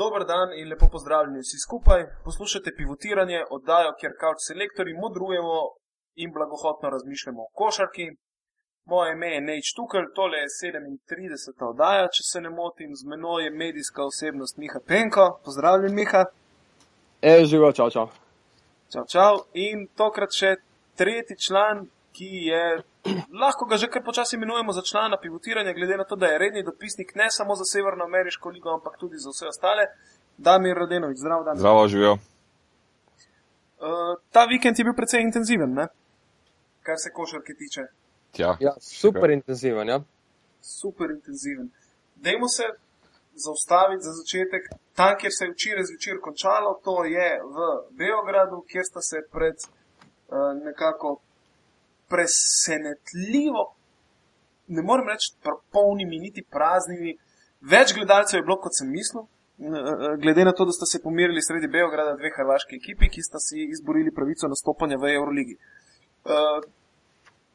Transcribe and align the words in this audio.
Dober 0.00 0.24
dan 0.26 0.48
in 0.58 0.68
lepo 0.68 0.86
pozdravljeni 0.92 1.40
vsi 1.44 1.58
skupaj. 1.66 2.00
Poslušate 2.24 2.70
pivotiranje, 2.78 3.40
oddajo, 3.56 3.90
kjer 4.00 4.12
kavč 4.22 4.38
selektori 4.48 4.92
modrujemo 5.04 5.58
in 6.22 6.32
blagohotno 6.36 6.90
razmišljamo 6.94 7.42
o 7.42 7.52
košarki. 7.60 8.06
Moje 8.90 9.12
ime 9.12 9.28
je 9.34 9.40
Neč 9.40 9.66
Tukaj, 9.76 10.02
tole 10.14 10.38
je 10.38 10.48
37. 10.62 11.68
oddaja, 11.70 12.08
če 12.14 12.22
se 12.30 12.40
ne 12.40 12.50
motim, 12.50 12.90
z 13.00 13.06
menoj 13.10 13.44
je 13.44 13.50
medijska 13.50 14.04
osebnost 14.04 14.56
Miha 14.56 14.80
Penko. 14.88 15.26
Pozdravljen, 15.44 15.94
Miha. 15.94 16.24
E, 17.22 17.44
živo, 17.44 17.72
čau, 17.72 17.88
čau. 17.90 18.08
Čau, 18.92 19.04
čau. 19.14 19.38
In 19.54 19.86
tokrat 19.96 20.34
še 20.36 20.56
tretji 20.98 21.38
član, 21.46 21.86
ki 22.12 22.30
je, 22.50 22.64
lahko 23.42 23.64
ga 23.64 23.76
že 23.76 23.88
kar 23.90 24.04
počasi 24.04 24.36
imenujemo 24.36 24.72
za 24.72 24.82
člana 24.82 25.16
pivotiranja, 25.20 25.72
glede 25.72 25.96
na 25.96 26.04
to, 26.04 26.16
da 26.16 26.26
je 26.26 26.38
redni 26.38 26.62
dopisnik 26.62 27.14
ne 27.14 27.30
samo 27.30 27.54
za 27.54 27.64
Severnoameriško 27.64 28.48
ligo, 28.48 28.74
ampak 28.74 28.98
tudi 29.00 29.16
za 29.18 29.30
vse 29.30 29.46
ostale. 29.46 29.86
Damir 30.38 30.76
Radenovič, 30.76 31.18
zdrav 31.18 31.44
dan. 31.44 31.56
Zdravo, 31.56 31.88
živijo. 31.88 32.12
Uh, 32.12 32.20
ta 34.32 34.44
vikend 34.44 34.78
je 34.78 34.84
bil 34.84 34.94
precej 34.94 35.22
intenziven, 35.22 35.74
ne? 35.74 35.86
kar 36.86 36.96
se 36.98 37.10
košarke 37.12 37.52
tiče. 37.54 37.82
Tja. 38.32 38.56
Ja, 38.60 38.72
super 38.80 39.30
intenziven, 39.30 39.88
ja. 39.88 40.00
Super 40.60 41.10
intenziven. 41.10 41.70
Dajmo 42.14 42.48
se 42.48 42.66
zaustaviti 43.44 44.06
za 44.08 44.12
začetek 44.20 44.62
tam, 44.98 45.12
kjer 45.20 45.32
se 45.38 45.44
je 45.44 45.52
včeraj 45.52 45.84
zvečer 45.90 46.16
končalo, 46.26 46.70
to 46.86 47.04
je 47.04 47.30
v 47.54 47.56
Beogradu, 48.00 48.64
kjer 48.70 48.84
sta 48.90 49.00
se 49.10 49.18
pred 49.34 49.56
uh, 49.64 50.52
nekako 50.66 51.08
presenetljivo, 52.14 53.66
ne 54.78 54.82
morem 54.82 55.10
reči, 55.10 55.34
polnimi, 55.74 56.22
niti 56.22 56.46
praznimi. 56.56 57.16
Več 57.74 57.94
gledalcev 57.96 58.38
je 58.38 58.46
bilo, 58.46 58.60
kot 58.62 58.76
sem 58.78 58.90
mislil, 58.90 59.26
glede 60.22 60.44
na 60.44 60.52
to, 60.52 60.66
da 60.68 60.72
sta 60.72 60.86
se 60.86 61.02
pomirili 61.02 61.42
sredi 61.42 61.68
Beograda 61.70 62.16
dve 62.18 62.30
hrvaški 62.36 62.78
ekipi, 62.80 63.10
ki 63.10 63.22
sta 63.22 63.40
si 63.42 63.66
izborili 63.70 64.12
pravico 64.14 64.50
nastopanja 64.50 64.98
v 65.00 65.12
Euroligi. 65.14 65.58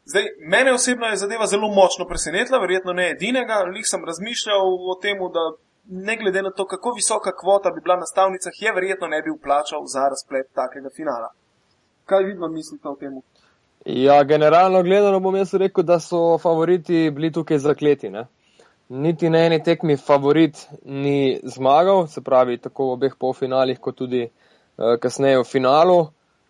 Zdaj, 0.10 0.30
mene 0.40 0.74
osebno 0.74 1.06
je 1.06 1.20
zadeva 1.22 1.46
zelo 1.48 1.68
močno 1.70 2.08
presenetila, 2.08 2.62
verjetno 2.62 2.94
ne 2.94 3.10
edinega, 3.12 3.60
lih 3.70 3.86
sem 3.86 4.06
razmišljal 4.06 4.72
o 4.90 4.96
tem, 5.02 5.20
da 5.34 5.44
ne 6.08 6.16
glede 6.18 6.42
na 6.42 6.52
to, 6.52 6.66
kako 6.66 6.96
visoka 6.96 7.36
kvota 7.36 7.72
bi 7.72 7.82
bila 7.82 8.00
na 8.00 8.06
stavnicah, 8.06 8.54
je 8.62 8.74
verjetno 8.74 9.08
ne 9.08 9.22
bi 9.22 9.36
vplačal 9.36 9.86
za 9.86 10.08
razplet 10.10 10.50
takega 10.54 10.90
finala. 10.96 11.30
Kaj 12.06 12.24
vidno 12.24 12.48
mislite 12.48 12.88
o 12.90 12.96
tem? 12.96 13.20
Ja, 13.86 14.24
generalno 14.24 14.84
gledano 14.84 15.20
bom 15.20 15.36
jaz 15.36 15.54
rekel, 15.54 15.84
da 15.84 16.00
so 16.00 16.38
favoriti 16.38 17.10
bili 17.16 17.32
tukaj 17.32 17.58
zakleti. 17.58 18.10
Ne? 18.10 18.26
Niti 18.90 19.30
na 19.30 19.46
eni 19.46 19.64
tekmi 19.64 19.98
favorit 19.98 20.68
ni 20.84 21.40
zmagal, 21.44 22.08
se 22.08 22.22
pravi 22.22 22.58
tako 22.58 22.90
v 22.90 22.98
obeh 22.98 23.16
polfinalih, 23.20 23.80
kot 23.80 23.96
tudi 23.96 24.26
uh, 24.26 24.98
kasneje 25.00 25.40
v 25.40 25.46
finalu. 25.48 26.00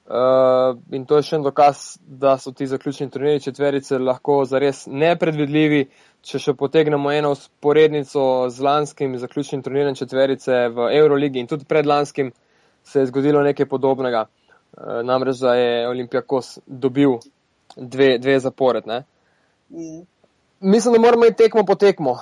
Uh, 0.10 0.80
in 0.92 1.06
to 1.06 1.20
je 1.20 1.28
še 1.28 1.36
en 1.38 1.46
dokaz, 1.46 2.00
da 2.02 2.34
so 2.42 2.50
ti 2.50 2.66
zaključni 2.66 3.12
turniri 3.14 3.44
četverice 3.46 4.00
lahko 4.02 4.40
zares 4.50 4.88
nepredvidljivi. 4.90 5.84
Če 6.26 6.42
še 6.42 6.56
potegnemo 6.58 7.12
eno 7.14 7.36
sporednico 7.38 8.50
z 8.50 8.66
lanskim 8.66 9.14
zaključnim 9.22 9.62
turnirjem 9.62 9.96
četverice 9.96 10.66
v 10.74 10.90
Euroligi 10.98 11.40
in 11.40 11.48
tudi 11.48 11.70
predlanskim, 11.70 12.34
se 12.84 13.04
je 13.04 13.12
zgodilo 13.14 13.46
nekaj 13.46 13.70
podobnega. 13.70 14.26
Uh, 14.78 15.02
namreč, 15.04 15.38
da 15.38 15.54
je 15.56 15.88
Olimpijakos 15.90 16.60
dobil 16.66 17.18
dve, 17.76 18.18
dve 18.18 18.40
zapored. 18.40 18.84
Mm. 19.70 20.06
Mislim, 20.60 20.94
da 20.94 21.00
moramo 21.00 21.26
iti 21.26 21.38
tekmo 21.38 21.66
po 21.66 21.76
tekmo. 21.76 22.12
Uh, 22.12 22.20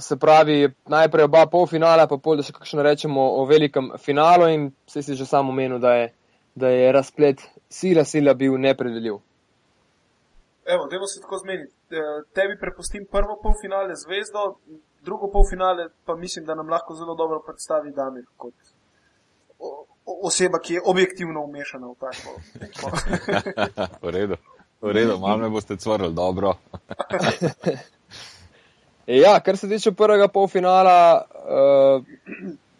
se 0.00 0.16
pravi, 0.16 0.72
najprej 0.86 1.24
oba 1.24 1.46
polfinala, 1.46 2.06
pa 2.06 2.16
pol, 2.16 2.36
da 2.36 2.42
še 2.42 2.52
kakšno 2.52 2.82
rečemo 2.82 3.22
o 3.38 3.44
velikem 3.46 3.92
finalu 3.98 4.48
in 4.50 4.70
se 4.86 5.02
si 5.02 5.14
že 5.14 5.26
samo 5.26 5.52
menil, 5.52 5.78
da 5.78 5.94
je, 5.94 6.08
da 6.54 6.68
je 6.68 6.92
razplet 6.92 7.44
sila, 7.70 8.04
sila 8.04 8.34
bil 8.34 8.58
nepredvidljiv. 8.58 9.20
Evo, 10.66 10.86
dajmo 10.90 11.06
se 11.06 11.20
tako 11.20 11.38
zmeniti. 11.38 11.72
Tebi 12.34 12.58
prepustim 12.60 13.06
prvo 13.10 13.38
polfinale 13.42 13.94
zvezdo, 13.94 14.56
drugo 15.04 15.30
polfinale 15.30 15.88
pa 16.04 16.16
mislim, 16.16 16.44
da 16.44 16.54
nam 16.54 16.68
lahko 16.68 16.94
zelo 16.94 17.14
dobro 17.14 17.42
predstavi 17.46 17.92
Damir 17.92 18.24
kot 18.36 18.54
oseba, 20.06 20.58
ki 20.58 20.74
je 20.74 20.80
objektivno 20.84 21.42
umešana 21.44 21.86
v 21.86 21.94
tako. 22.00 22.40
v 24.06 24.10
redu. 24.10 24.36
V 24.80 24.92
redu, 24.92 25.18
malo 25.18 25.38
me 25.38 25.48
boste 25.48 25.76
cvrli, 25.76 26.12
dobro. 26.14 26.54
ja, 29.24 29.40
kar 29.40 29.56
se 29.56 29.68
tiče 29.68 29.92
prvega 29.92 30.28
polfinala, 30.28 31.24
uh, 31.24 32.04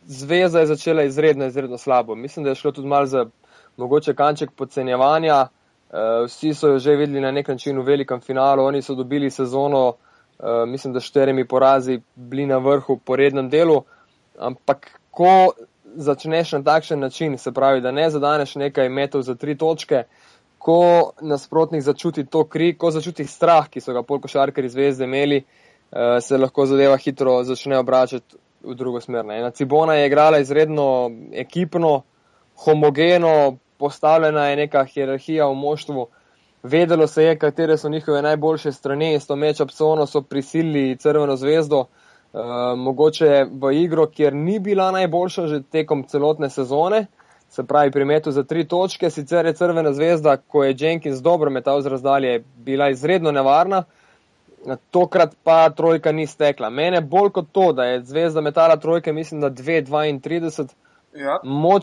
zveza 0.06 0.60
je 0.60 0.66
začela 0.66 1.02
izredno, 1.02 1.46
izredno 1.46 1.78
slabo. 1.78 2.14
Mislim, 2.14 2.44
da 2.44 2.50
je 2.50 2.54
šlo 2.54 2.72
tudi 2.72 2.88
malo 2.88 3.06
za 3.06 3.26
mogoče 3.76 4.14
kanček 4.14 4.50
podcenjevanja. 4.50 5.40
Uh, 5.40 6.26
vsi 6.26 6.54
so 6.54 6.68
jo 6.68 6.78
že 6.78 6.96
videli 6.96 7.20
na 7.20 7.30
nek 7.30 7.48
način 7.48 7.78
v 7.78 7.84
velikem 7.84 8.20
finalu, 8.20 8.64
oni 8.64 8.82
so 8.82 8.94
dobili 8.94 9.30
sezono, 9.30 9.88
uh, 9.88 10.68
mislim, 10.68 10.92
da 10.92 11.00
štirimi 11.00 11.48
porazi 11.48 12.00
bili 12.14 12.46
na 12.46 12.58
vrhu 12.58 12.98
po 13.04 13.16
rednem 13.16 13.48
delu, 13.48 13.82
ampak 14.38 15.00
ko 15.10 15.52
začneš 15.96 16.52
na 16.52 16.62
takšen 16.62 17.00
način, 17.00 17.38
se 17.38 17.52
pravi, 17.52 17.80
da 17.80 17.90
ne 17.90 18.10
zadaneš 18.10 18.54
nekaj 18.54 18.88
metov 18.88 19.22
za 19.22 19.34
tri 19.34 19.56
točke, 19.58 20.04
ko 20.58 21.12
nasprotnik 21.20 21.82
začuti 21.82 22.24
to 22.26 22.44
kri, 22.44 22.74
ko 22.78 22.90
začuti 22.90 23.26
strah, 23.26 23.68
ki 23.68 23.80
so 23.80 23.92
ga 23.92 24.02
pol 24.02 24.20
košarkari 24.20 24.68
zvezde 24.68 25.04
imeli, 25.04 25.42
uh, 25.44 26.18
se 26.20 26.38
lahko 26.38 26.66
zadeva 26.66 26.96
hitro 26.96 27.42
začne 27.44 27.78
obračati 27.78 28.36
v 28.64 28.74
drugo 28.74 29.00
smer. 29.00 29.24
Ena 29.30 29.50
Cibona 29.50 29.94
je 29.94 30.06
igrala 30.06 30.38
izredno 30.38 31.10
ekipno, 31.32 32.02
homogeno, 32.64 33.56
postavljena 33.78 34.48
je 34.48 34.56
neka 34.56 34.84
hierarhija 34.84 35.46
v 35.46 35.54
moštvu. 35.54 36.06
Vedelo 36.62 37.06
se 37.06 37.24
je, 37.24 37.38
katere 37.38 37.76
so 37.78 37.88
njihove 37.88 38.22
najboljše 38.22 38.72
strani, 38.72 39.20
s 39.20 39.26
to 39.26 39.36
mečo 39.36 39.66
psono 39.66 40.06
so 40.06 40.22
prisilili 40.22 40.96
Crveno 40.96 41.36
zvezdo, 41.36 41.80
Uh, 41.80 42.03
mogoče 42.76 43.46
v 43.50 43.72
igro, 43.72 44.06
kjer 44.06 44.34
ni 44.34 44.58
bila 44.58 44.90
najboljša 44.90 45.46
že 45.46 45.62
tekom 45.62 46.02
celotne 46.08 46.50
sezone, 46.50 47.06
se 47.48 47.64
pravi 47.64 47.90
pri 47.90 48.04
metu 48.04 48.30
za 48.30 48.42
tri 48.42 48.64
točke, 48.68 49.10
sicer 49.10 49.46
je 49.46 49.54
Crvena 49.54 49.92
zvezda, 49.92 50.36
ko 50.36 50.64
je 50.64 50.74
Jenkins 50.78 51.22
dobro 51.22 51.50
metal 51.50 51.80
z 51.80 51.86
razdalje, 51.86 52.44
bila 52.56 52.90
izredno 52.90 53.32
nevarna, 53.32 53.84
tokrat 54.90 55.36
pa 55.44 55.70
trojka 55.70 56.12
ni 56.12 56.26
stekla. 56.26 56.70
Mene 56.70 57.00
bolj 57.00 57.30
kot 57.30 57.46
to, 57.52 57.72
da 57.72 57.84
je 57.84 58.02
zvezda 58.02 58.40
metala 58.40 58.76
trojke, 58.76 59.12
mislim, 59.12 59.40
da 59.40 59.50
2-32, 59.50 60.66
ja. 61.14 61.38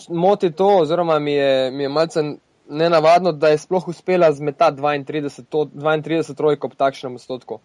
moti 0.10 0.52
to, 0.52 0.68
oziroma 0.82 1.20
mi 1.20 1.34
je, 1.34 1.72
mi 1.72 1.84
je 1.84 1.90
malce 1.90 2.24
nenavadno, 2.70 3.32
da 3.32 3.48
je 3.48 3.58
sploh 3.58 3.88
uspela 3.88 4.32
zmetati 4.32 4.82
32, 4.82 5.70
32 5.74 6.36
trojk 6.36 6.64
ob 6.64 6.76
takšnem 6.76 7.16
odstotku 7.16 7.60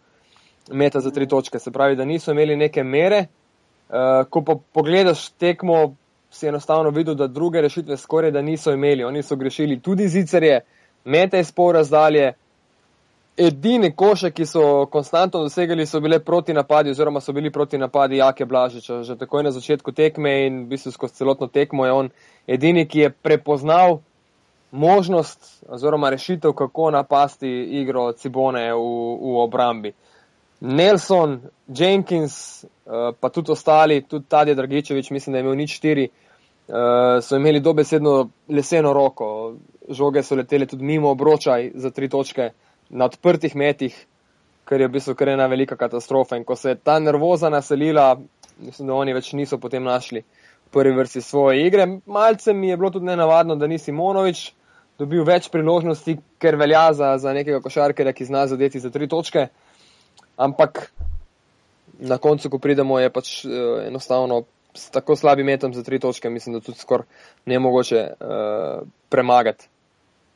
meta 0.72 1.00
za 1.00 1.10
tri 1.10 1.28
točke. 1.28 1.58
Se 1.58 1.70
pravi, 1.70 1.96
da 1.96 2.04
niso 2.04 2.30
imeli 2.32 2.56
neke 2.56 2.84
mere. 2.84 3.26
Uh, 3.88 4.26
ko 4.30 4.42
pa 4.42 4.56
pogledaš 4.72 5.28
tekmo, 5.28 5.94
si 6.30 6.48
enostavno 6.48 6.90
videl, 6.90 7.14
da 7.14 7.26
druge 7.26 7.60
rešitve 7.60 7.96
skoraj 7.96 8.30
da 8.30 8.42
niso 8.42 8.72
imeli. 8.72 9.04
Oni 9.04 9.22
so 9.22 9.36
grešili 9.36 9.80
tudi 9.80 10.08
zicerje, 10.08 10.60
mete 11.04 11.40
iz 11.40 11.52
pol 11.52 11.72
razdalje. 11.72 12.32
Edini 13.36 13.92
koše, 13.92 14.30
ki 14.30 14.46
so 14.46 14.86
konstantno 14.86 15.42
dosegali, 15.42 15.86
so 15.86 16.00
bile 16.00 16.18
proti 16.24 16.54
napadi, 16.54 16.90
oziroma 16.90 17.20
so 17.20 17.32
bili 17.32 17.52
proti 17.52 17.78
napadi 17.78 18.16
Jake 18.16 18.44
Blažiča. 18.44 19.02
Že 19.02 19.16
takoj 19.16 19.42
na 19.42 19.50
začetku 19.50 19.92
tekme 19.92 20.46
in 20.46 20.62
v 20.64 20.68
bistvu 20.72 20.92
skozi 20.92 21.14
celotno 21.14 21.46
tekmo 21.46 21.86
je 21.86 21.92
on 21.92 22.08
edini, 22.46 22.86
ki 22.88 22.98
je 23.00 23.10
prepoznal 23.10 23.98
možnost 24.70 25.64
oziroma 25.68 26.10
rešitev, 26.10 26.52
kako 26.52 26.90
napasti 26.90 27.48
igro 27.80 28.12
Cibone 28.12 28.72
v, 28.72 28.80
v 29.20 29.36
obrambi. 29.44 29.92
Nelson, 30.60 31.40
Jenkins, 31.68 32.64
uh, 32.64 33.12
pa 33.20 33.28
tudi 33.28 33.52
ostali, 33.52 34.02
tudi 34.08 34.24
Tadej 34.28 34.54
Dragičevič, 34.54 35.10
mislim, 35.10 35.32
da 35.32 35.38
je 35.38 35.44
imel 35.44 35.56
nič 35.56 35.76
štiri, 35.76 36.08
uh, 36.08 37.20
so 37.22 37.36
imeli 37.36 37.60
dobesedno 37.60 38.28
leseno 38.48 38.92
roko. 38.92 39.54
Žoge 39.90 40.22
so 40.22 40.34
letele 40.34 40.66
tudi 40.66 40.84
mimo 40.84 41.10
obročaj 41.10 41.70
za 41.74 41.90
tri 41.90 42.08
točke 42.08 42.50
na 42.90 43.04
odprtih 43.04 43.56
metih, 43.56 43.94
kar 44.64 44.80
je 44.80 44.88
v 44.88 44.96
bistvu 44.96 45.14
kar 45.14 45.28
ena 45.28 45.46
velika 45.46 45.76
katastrofa. 45.76 46.36
In 46.36 46.44
ko 46.44 46.56
se 46.56 46.74
je 46.74 46.80
ta 46.82 46.98
nervoza 46.98 47.50
naselila, 47.50 48.16
mislim, 48.58 48.88
da 48.88 48.94
oni 48.94 49.14
več 49.14 49.32
niso 49.32 49.58
potem 49.58 49.84
našli 49.84 50.24
v 50.66 50.70
prvi 50.72 50.96
vrsti 50.96 51.20
svoje 51.22 51.66
igre. 51.66 51.86
Malce 52.06 52.52
mi 52.52 52.68
je 52.68 52.76
bilo 52.76 52.90
tudi 52.90 53.06
nenavadno, 53.06 53.56
da 53.56 53.66
ni 53.66 53.78
Simonovič 53.78 54.52
dobil 54.98 55.24
več 55.24 55.50
priložnosti, 55.52 56.16
ker 56.40 56.56
velja 56.56 56.88
za, 56.96 57.12
za 57.18 57.32
nekega 57.36 57.60
košarkera, 57.60 58.12
ki 58.16 58.24
zna 58.24 58.46
zadeti 58.46 58.80
za 58.80 58.90
tri 58.90 59.08
točke. 59.08 59.48
Ampak 60.36 60.92
na 61.98 62.18
koncu, 62.18 62.50
ko 62.50 62.58
pridemo, 62.58 62.98
je 63.00 63.10
pač 63.10 63.44
uh, 63.44 63.86
enostavno 63.86 64.42
s 64.76 64.90
tako 64.92 65.16
slabim 65.16 65.46
metom 65.46 65.74
za 65.74 65.82
tri 65.82 65.98
točke, 65.98 66.30
mislim, 66.30 66.58
da 66.58 66.60
tudi 66.60 66.78
skoraj 66.78 67.06
ne 67.46 67.58
mogoče 67.58 68.02
uh, 68.20 68.88
premagati 69.08 69.68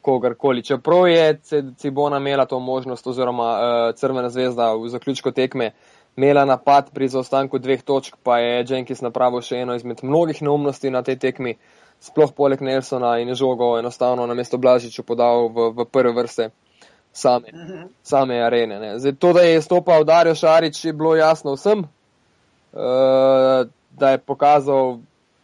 kogarkoli. 0.01 0.65
Čeprav 0.65 1.09
je 1.09 1.41
Cibona 1.77 2.17
imela 2.17 2.47
to 2.47 2.61
možnost, 2.61 3.07
oziroma 3.07 3.51
uh, 3.53 3.95
Crvena 3.95 4.31
zvezda 4.31 4.73
v 4.73 4.89
zaključku 4.89 5.31
tekme 5.31 5.73
imela 6.17 6.45
napad 6.45 6.91
pri 6.95 7.09
zaostanku 7.09 7.59
dveh 7.59 7.83
točk, 7.83 8.17
pa 8.23 8.39
je 8.39 8.65
Jenkins 8.69 9.01
napravil 9.01 9.41
še 9.41 9.63
eno 9.63 9.75
izmed 9.75 10.03
mnogih 10.03 10.43
neumnosti 10.43 10.91
na 10.91 11.03
tej 11.03 11.17
tekmi, 11.17 11.55
sploh 12.01 12.33
poleg 12.37 12.61
Nelsona 12.61 13.19
in 13.21 13.35
žogo 13.35 13.79
enostavno 13.79 14.27
na 14.27 14.35
mesto 14.35 14.59
Blažiču 14.59 15.05
podal 15.05 15.49
v, 15.49 15.71
v 15.77 15.87
prve 15.93 16.13
vrste 16.17 16.51
same, 17.13 17.47
same 18.03 18.41
arene. 18.43 18.81
Ne. 18.81 18.99
Zdaj, 18.99 19.13
to, 19.13 19.33
da 19.33 19.41
je 19.41 19.63
stopal 19.63 20.05
Dario 20.05 20.35
Šarič, 20.35 20.85
je 20.85 20.93
bilo 20.93 21.17
jasno 21.17 21.55
vsem, 21.55 21.79
uh, 21.79 23.67
da 23.91 24.11
je 24.11 24.19
pokazal 24.19 24.99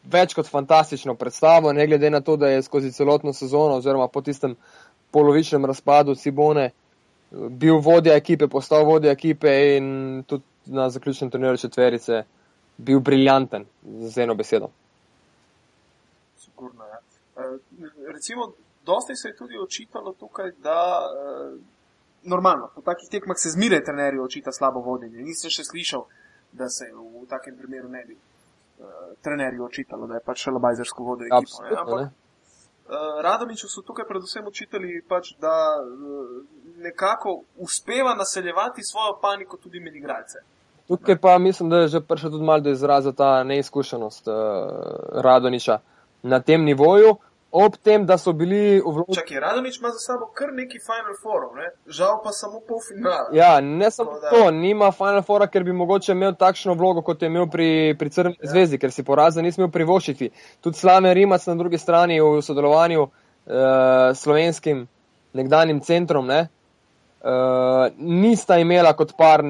več 0.05 0.35
kot 0.35 0.47
fantastično 0.47 1.15
predstavo, 1.15 1.73
ne 1.73 1.87
glede 1.87 2.11
na 2.11 2.21
to, 2.21 2.37
da 2.37 2.49
je 2.49 2.63
skozi 2.63 2.93
celotno 2.93 3.33
sezono 3.33 3.81
oziroma 3.81 4.09
po 4.09 4.23
tistem 4.23 4.55
polovičnem 5.11 5.65
razpadu 5.65 6.15
Cibone 6.15 6.71
bil 7.31 7.81
vodja 7.83 8.15
ekipe, 8.15 8.47
postal 8.49 8.85
vodja 8.87 9.13
ekipe 9.13 9.51
in 9.77 10.23
tudi 10.27 10.45
na 10.67 10.91
zaključnem 10.91 11.31
turnirju 11.31 11.57
četverice 11.57 12.23
bil 12.77 13.01
briljanten, 13.01 13.65
z 13.83 14.23
eno 14.23 14.35
besedo. 14.35 14.69
Sigurno, 16.39 16.85
ja. 16.85 17.01
uh, 17.37 17.59
recimo, 18.13 18.53
dosti 18.87 19.17
se 19.17 19.29
je 19.29 19.37
tudi 19.37 19.59
očitalo 19.59 20.13
tukaj, 20.13 20.53
da 20.63 20.79
uh, 21.03 21.59
normalno, 22.23 22.71
po 22.75 22.81
takih 22.81 23.09
tekmah 23.11 23.37
se 23.39 23.51
zmeraj 23.51 23.85
trenerji 23.85 24.21
očita 24.21 24.53
slabo 24.53 24.81
vodenje. 24.81 25.23
Nisem 25.23 25.51
še 25.51 25.65
slišal, 25.65 26.07
da 26.53 26.69
se 26.69 26.89
v, 26.93 27.25
takem 27.31 27.57
primeru 27.59 27.89
ne 27.89 28.05
bi 28.07 28.17
uh, 28.17 29.15
trenerji 29.23 29.61
očitalo, 29.61 30.07
da 30.07 30.21
je 30.21 30.25
pač 30.27 30.47
šalobajzersko 30.47 31.05
vodil 31.05 31.31
ekipo. 31.31 31.63
Ne? 31.63 31.77
Ampak, 31.83 32.03
uh, 32.03 33.23
Radomiču 33.27 33.71
so 33.71 33.85
tukaj 33.87 34.09
predvsem 34.09 34.47
učitali, 34.47 35.01
pač, 35.09 35.35
da 35.43 35.55
uh, 35.83 36.37
nekako 36.83 37.41
uspeva 37.67 38.15
naseljevati 38.15 38.85
svojo 38.85 39.19
paniko 39.23 39.57
tudi 39.57 39.81
med 39.81 39.97
igralce. 39.97 40.43
Tukaj 40.87 41.19
pa 41.19 41.39
mislim, 41.39 41.71
da 41.71 41.83
je 41.83 41.89
že 41.97 42.01
prišel 42.01 42.31
tudi 42.31 42.45
malo 42.45 42.63
do 42.63 42.71
izraza 42.71 43.13
ta 43.13 43.43
neizkušenost 43.45 44.29
uh, 44.29 44.35
Radoniča 45.23 45.79
na 46.23 46.41
tem 46.41 46.63
nivoju 46.65 47.17
ob 47.51 47.77
tem, 47.77 48.07
da 48.07 48.19
so 48.19 48.33
bili 48.33 48.81
v 48.81 48.93
vlogi. 48.93 49.15
Čakaj, 49.15 49.41
Radovič 49.41 49.79
ima 49.79 49.91
za 49.91 49.99
sabo 49.99 50.27
kar 50.35 50.53
neki 50.53 50.79
Final 50.83 51.15
Four, 51.23 51.47
ne? 51.57 51.71
žal 51.87 52.19
pa 52.25 52.33
samo 52.33 52.61
pol 52.61 52.81
finala. 52.85 53.31
Ja, 53.33 53.61
ne 53.61 53.91
samo 53.91 54.19
to, 54.21 54.31
to, 54.31 54.51
nima 54.51 54.91
Final 54.93 55.23
Four, 55.23 55.47
ker 55.53 55.65
bi 55.65 55.73
mogoče 55.73 56.13
imel 56.13 56.35
takšno 56.35 56.75
vlogo, 56.75 57.03
kot 57.07 57.23
je 57.23 57.31
imel 57.31 57.47
pri, 57.51 57.95
pri 57.99 58.11
Crveni 58.11 58.37
ja. 58.41 58.51
zvezdi, 58.51 58.81
ker 58.83 58.93
si 58.93 59.07
porazen 59.07 59.47
nismo 59.47 59.65
imeli 59.65 59.77
privoščiti. 59.79 60.31
Tudi 60.61 60.79
Slame 60.79 61.15
Rimac 61.15 61.47
na 61.47 61.55
drugi 61.55 61.79
strani 61.79 62.21
v 62.21 62.43
sodelovanju 62.43 63.07
uh, 63.07 63.11
slovenskim 64.15 64.85
nekdanjim 65.37 65.81
centrom, 65.81 66.27
ne? 66.27 66.47
Uh, 67.27 67.89
nista 67.97 68.59
imela 68.61 68.93
kot 68.95 69.17
par 69.19 69.43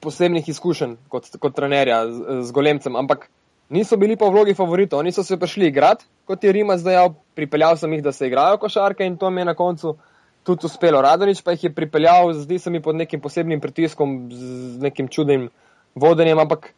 posebnih 0.00 0.48
izkušenj 0.48 0.96
kot, 1.08 1.30
kot 1.40 1.54
trenerja 1.56 2.02
z, 2.10 2.40
z 2.44 2.52
Golemcem, 2.52 2.96
ampak 2.96 3.28
niso 3.74 3.98
bili 3.98 4.16
pa 4.16 4.28
v 4.30 4.36
vlogi 4.36 4.54
favoritov, 4.54 5.02
oni 5.02 5.12
so 5.12 5.24
se 5.26 5.38
prišli 5.40 5.68
igrati, 5.72 6.06
kot 6.28 6.44
je 6.44 6.52
Rimac 6.54 6.82
dejal, 6.84 7.10
pripeljal 7.34 7.76
sem 7.80 7.92
jih, 7.96 8.02
da 8.04 8.12
se 8.12 8.28
igrajo 8.30 8.60
košarke 8.62 9.06
in 9.06 9.18
to 9.18 9.30
mi 9.30 9.42
je 9.42 9.50
na 9.50 9.54
koncu 9.58 9.96
tudi 10.44 10.68
uspelo. 10.68 11.02
Radonič 11.02 11.42
pa 11.42 11.56
jih 11.56 11.64
je 11.64 11.74
pripeljal, 11.74 12.32
zdi 12.44 12.58
se 12.58 12.70
mi 12.70 12.82
pod 12.82 12.96
nekim 12.96 13.20
posebnim 13.20 13.60
pritiskom, 13.60 14.16
z 14.30 14.80
nekim 14.84 15.08
čudnim 15.08 15.48
vodenjem, 15.94 16.38
ampak 16.38 16.72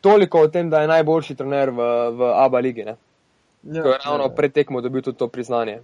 toliko 0.00 0.44
o 0.44 0.48
tem, 0.48 0.70
da 0.70 0.82
je 0.82 0.88
najboljši 0.88 1.34
trener 1.34 1.70
v, 1.70 1.88
v 2.18 2.30
ABA 2.44 2.58
ligi. 2.58 2.84
Ne? 2.84 2.96
Ja, 3.62 3.82
to 3.82 3.92
je 3.92 3.98
ravno 4.04 4.24
ja. 4.28 4.34
pred 4.36 4.52
tekmo 4.52 4.80
dobil 4.80 5.02
tudi 5.02 5.18
to 5.18 5.28
priznanje. 5.28 5.80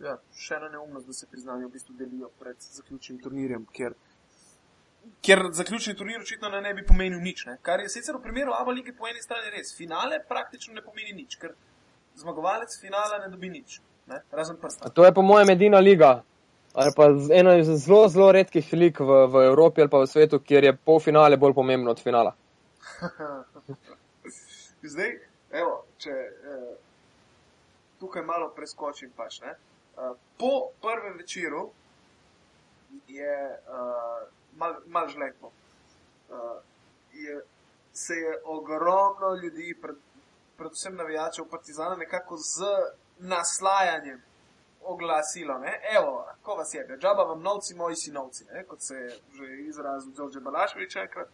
Ja, 0.00 0.18
še 0.36 0.56
ena 0.56 0.68
neumnost, 0.72 1.08
da 1.08 1.16
se 1.16 1.28
priznanje 1.28 1.66
v 1.66 1.72
bistvu 1.76 1.96
delijo 1.96 2.30
pred 2.40 2.56
zaključnim 2.60 3.18
turnirjem, 3.20 3.64
ker 3.72 3.96
ker 5.26 5.42
zaključni 5.52 5.94
turnir 5.96 6.20
očitno 6.20 6.50
ne, 6.50 6.74
bi 6.74 6.84
pomenil 6.86 7.20
nič. 7.20 7.46
Ne? 7.46 7.56
Kar 7.62 7.80
je 7.80 7.88
sicer 7.88 8.16
v 8.16 8.22
primeru 8.22 8.54
Ava 8.54 8.72
lige 8.72 8.94
po 8.96 9.08
eni 9.08 9.22
strani 9.22 9.50
res. 9.54 9.74
Finale 9.76 10.20
praktično 10.28 10.74
ne 10.74 10.84
pomeni 10.84 11.12
nič, 11.16 11.36
ker 11.40 11.54
zmagovalec 12.16 12.78
finala 12.80 13.20
ne 13.24 13.30
dobi 13.32 13.50
nič. 13.50 13.80
Ne? 14.06 14.22
Razen 14.32 14.56
prsta. 14.62 14.90
To 14.90 15.04
je 15.04 15.14
po 15.14 15.22
mojem 15.22 15.50
edina 15.56 15.82
liga. 15.82 16.22
Ali 16.76 16.92
pa 16.96 17.06
ena 17.32 17.54
iz 17.56 17.70
zelo, 17.86 18.08
zelo 18.12 18.28
redkih 18.36 18.72
lig 18.72 18.98
v, 19.00 19.22
v 19.32 19.44
Evropi 19.48 19.80
ali 19.80 19.90
pa 19.90 20.02
v 20.02 20.10
svetu, 20.10 20.42
kjer 20.44 20.64
je 20.64 20.76
polfinale 20.76 21.38
bolj 21.40 21.54
pomembno 21.56 21.90
od 21.90 22.02
finala. 22.04 22.34
Zdaj, 24.92 25.14
evo, 25.56 25.72
če 25.98 26.12
eh, 26.12 26.74
tukaj 28.00 28.26
malo 28.28 28.50
preskočim, 28.56 29.10
pač, 29.16 29.40
eh, 29.40 29.56
po 30.36 30.52
prvem 30.84 31.16
večeru 31.16 31.64
je 33.08 33.34
eh, 33.56 34.35
malo 34.56 34.80
mal 34.86 35.08
žlepo. 35.08 35.46
Uh, 35.46 36.34
je, 37.12 37.40
se 37.92 38.14
je 38.14 38.40
ogromno 38.44 39.34
ljudi, 39.42 39.78
pred, 39.82 39.96
predvsem 40.56 40.96
navijačev 40.96 41.44
Partizana, 41.50 41.96
nekako 41.96 42.36
z 42.36 42.64
naslajanjem 43.18 44.22
oglasilo. 44.80 45.58
Ne? 45.58 45.80
Evo, 45.98 46.26
ko 46.42 46.54
vas 46.54 46.74
je, 46.74 46.98
džaba 47.00 47.22
vam 47.22 47.42
novci, 47.42 47.74
moji 47.74 47.96
sinovci, 47.96 48.44
ne? 48.52 48.64
kot 48.64 48.78
se 48.80 48.94
je 48.94 49.10
že 49.10 49.62
izrazil 49.68 50.12
Džože 50.12 50.40
Balaševič 50.40 50.96
enkrat. 50.96 51.28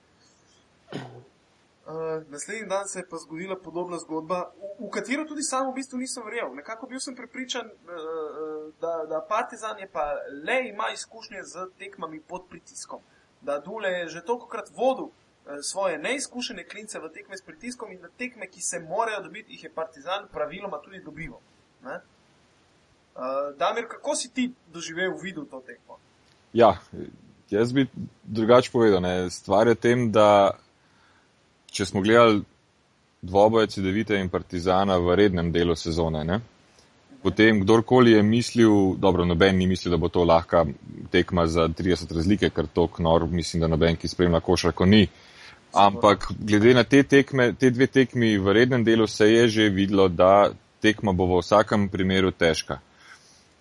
Uh, 0.93 2.23
naslednji 2.29 2.67
dan 2.69 2.89
se 2.89 2.99
je 2.99 3.09
pa 3.09 3.17
zgodila 3.17 3.57
podobna 3.59 3.99
zgodba, 3.99 4.53
v, 4.79 4.87
v 4.87 4.91
katero 4.91 5.25
tudi 5.25 5.43
sam 5.43 5.71
v 5.71 5.75
bistvu 5.75 5.99
nisem 5.99 6.23
verjel. 6.25 6.55
Nekako 6.55 6.87
bil 6.87 7.01
sem 7.01 7.17
prepričan, 7.17 7.67
uh, 7.67 8.75
da, 8.81 8.93
da 9.09 9.27
Partizan 9.29 9.79
je 9.79 9.89
pa 9.93 10.05
le 10.47 10.69
ima 10.69 10.93
izkušnje 10.93 11.43
z 11.43 11.67
tekmami 11.79 12.21
pod 12.21 12.47
pritiskom 12.51 13.01
da 13.43 13.59
Dule 13.59 13.89
je 13.89 14.09
že 14.09 14.25
toliko 14.25 14.47
krat 14.47 14.71
vodil 14.77 15.07
eh, 15.07 15.63
svoje 15.63 15.99
neizkušene 15.99 16.65
klince 16.65 16.99
v 16.99 17.13
tekme 17.15 17.37
s 17.37 17.43
pritiskom 17.43 17.93
in 17.93 18.01
da 18.01 18.09
tekme, 18.09 18.47
ki 18.47 18.61
se 18.61 18.81
morajo 18.81 19.23
dobiti, 19.23 19.53
jih 19.53 19.65
je 19.65 19.71
Partizan 19.71 20.29
praviloma 20.33 20.79
tudi 20.79 21.03
dobival. 21.05 21.41
Uh, 21.83 23.59
Damir, 23.59 23.89
kako 23.89 24.17
si 24.17 24.31
ti 24.31 24.53
doživel, 24.73 25.13
videl 25.23 25.45
to 25.45 25.61
tekmo? 25.67 25.99
Ja, 26.53 26.79
jaz 27.51 27.73
bi 27.73 27.87
drugače 28.23 28.71
povedal. 28.71 29.01
Ne. 29.01 29.31
Stvar 29.31 29.69
je 29.69 29.75
tem, 29.75 30.13
da 30.13 30.57
če 31.67 31.87
smo 31.87 32.01
gledali 32.01 32.43
dvoboje 33.23 33.67
CD-vite 33.67 34.19
in 34.19 34.29
Partizana 34.29 34.97
v 34.99 35.17
rednem 35.17 35.53
delu 35.53 35.77
sezone, 35.77 36.25
ne, 36.25 36.41
potem 37.23 37.61
kdorkoli 37.61 38.13
je 38.13 38.23
mislil, 38.23 38.95
dobro, 38.99 39.25
noben 39.25 39.57
ni 39.57 39.67
mislil, 39.67 39.95
da 39.95 39.97
bo 39.97 40.09
to 40.09 40.25
lahka 40.25 40.65
tekma 41.11 41.47
za 41.47 41.69
30 41.69 42.15
razlike, 42.15 42.51
ker 42.51 42.67
to 42.67 42.87
knor, 42.87 43.27
mislim, 43.31 43.61
da 43.61 43.71
noben, 43.71 43.97
ki 43.97 44.09
spremlja 44.09 44.41
košarko, 44.41 44.87
ni. 44.87 45.07
Ampak 45.73 46.27
glede 46.39 46.75
na 46.75 46.85
te 46.85 47.03
tekme, 47.03 47.53
te 47.57 47.71
dve 47.71 47.87
tekmi 47.87 48.37
v 48.39 48.53
rednem 48.53 48.85
delu 48.85 49.07
se 49.07 49.31
je 49.31 49.49
že 49.49 49.69
videlo, 49.69 50.09
da 50.09 50.51
tekma 50.83 51.13
bo 51.13 51.27
v 51.27 51.41
vsakem 51.41 51.89
primeru 51.89 52.31
težka. 52.31 52.81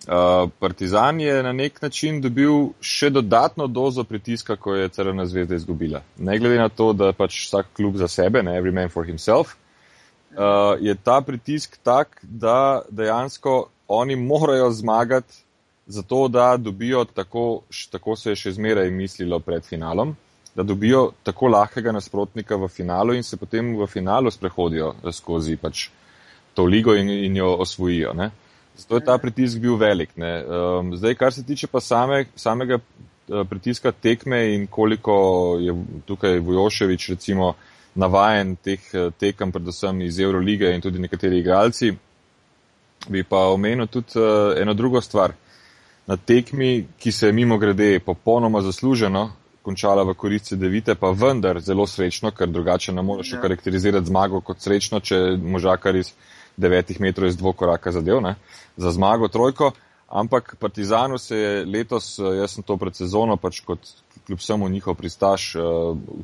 Uh, 0.02 0.50
Partizan 0.58 1.20
je 1.20 1.42
na 1.42 1.52
nek 1.52 1.78
način 1.82 2.20
dobil 2.20 2.72
še 2.82 3.10
dodatno 3.10 3.68
dozo 3.70 4.04
pritiska, 4.04 4.56
ko 4.56 4.74
je 4.74 4.88
Crvena 4.88 5.26
zvezda 5.26 5.54
izgubila. 5.54 6.02
Ne 6.18 6.38
glede 6.38 6.58
na 6.58 6.68
to, 6.68 6.90
da 6.92 7.12
pač 7.14 7.44
vsak 7.46 7.70
klub 7.76 7.96
za 7.96 8.08
sebe, 8.08 8.42
ne 8.42 8.56
every 8.58 8.74
man 8.74 8.90
for 8.90 9.06
himself, 9.06 9.54
uh, 10.32 10.76
je 10.80 10.94
ta 10.94 11.20
pritisk 11.20 11.78
tak, 11.82 12.20
da 12.22 12.82
dejansko 12.90 13.66
oni 13.88 14.16
morajo 14.16 14.70
zmagati, 14.70 15.34
zato 15.86 16.28
da 16.28 16.56
dobijo 16.56 17.04
tako, 17.04 17.62
tako 17.90 18.16
se 18.16 18.30
je 18.30 18.36
še 18.36 18.52
zmeraj 18.52 18.90
mislilo 18.90 19.40
pred 19.40 19.64
finalom, 19.64 20.16
da 20.54 20.62
dobijo 20.62 21.10
tako 21.22 21.48
lahkega 21.48 21.92
nasprotnika 21.92 22.56
v 22.56 22.68
finalu 22.68 23.14
in 23.14 23.22
se 23.22 23.36
potem 23.36 23.74
v 23.76 23.86
finalu 23.86 24.30
sprehodijo 24.30 24.94
skozi 25.12 25.56
pač 25.56 25.88
to 26.54 26.64
ligo 26.64 26.94
in, 26.94 27.08
in 27.08 27.36
jo 27.36 27.54
osvojijo. 27.64 28.12
Ne? 28.14 28.30
Zato 28.76 28.96
je 28.96 29.04
ta 29.04 29.18
pritisk 29.18 29.58
bil 29.58 29.76
velik. 29.76 30.10
Um, 30.16 30.96
zdaj, 30.96 31.14
kar 31.14 31.32
se 31.32 31.44
tiče 31.44 31.66
pa 31.66 31.80
same, 31.80 32.24
samega 32.36 32.78
uh, 32.78 33.46
pritiska 33.48 33.92
tekme 33.92 34.54
in 34.54 34.66
koliko 34.66 35.14
je 35.60 35.74
tukaj 36.04 36.38
Vojoševič 36.38 37.08
recimo 37.08 37.54
navajen 37.94 38.56
teh 38.56 38.80
eh, 38.94 39.10
tekem, 39.18 39.52
predvsem 39.52 40.00
iz 40.02 40.18
Eurolige 40.20 40.74
in 40.74 40.80
tudi 40.80 40.98
nekateri 40.98 41.38
igralci. 41.38 41.92
Bi 43.08 43.24
pa 43.24 43.48
omenil 43.50 43.86
tudi 43.90 44.14
uh, 44.14 44.54
eno 44.56 44.74
drugo 44.74 45.00
stvar. 45.00 45.32
Na 46.06 46.16
tekmi, 46.16 46.86
ki 46.98 47.12
se 47.12 47.26
je 47.26 47.32
mimo 47.32 47.58
grede 47.58 47.98
popolnoma 48.00 48.60
zasluženo 48.62 49.32
končala 49.62 50.02
v 50.02 50.14
koristi 50.14 50.56
devite, 50.56 50.94
pa 50.94 51.10
vendar 51.10 51.60
zelo 51.60 51.86
srečno, 51.86 52.30
ker 52.30 52.50
drugače 52.50 52.92
ne 52.92 53.02
moreš 53.02 53.32
ja. 53.32 53.40
karakterizirati 53.40 54.06
zmago 54.06 54.40
kot 54.40 54.60
srečno, 54.60 55.00
če 55.00 55.36
možakar 55.38 55.96
iz 55.96 56.12
devetih 56.56 57.00
metrov 57.00 57.30
iz 57.30 57.38
dvokoraka 57.38 57.92
zadev, 57.92 58.20
ne? 58.22 58.34
za 58.76 58.90
zmago 58.90 59.28
trojko. 59.28 59.72
Ampak 60.12 60.56
Partizanu 60.60 61.18
se 61.18 61.36
je 61.36 61.64
letos, 61.64 62.18
eh, 62.18 62.36
jaz 62.42 62.58
sem 62.58 62.62
to 62.66 62.76
pred 62.76 62.96
sezono, 62.96 63.36
pač 63.36 63.62
kot 63.64 63.80
kljub 64.26 64.40
samo 64.40 64.68
njihov 64.68 64.94
pristaš, 64.94 65.52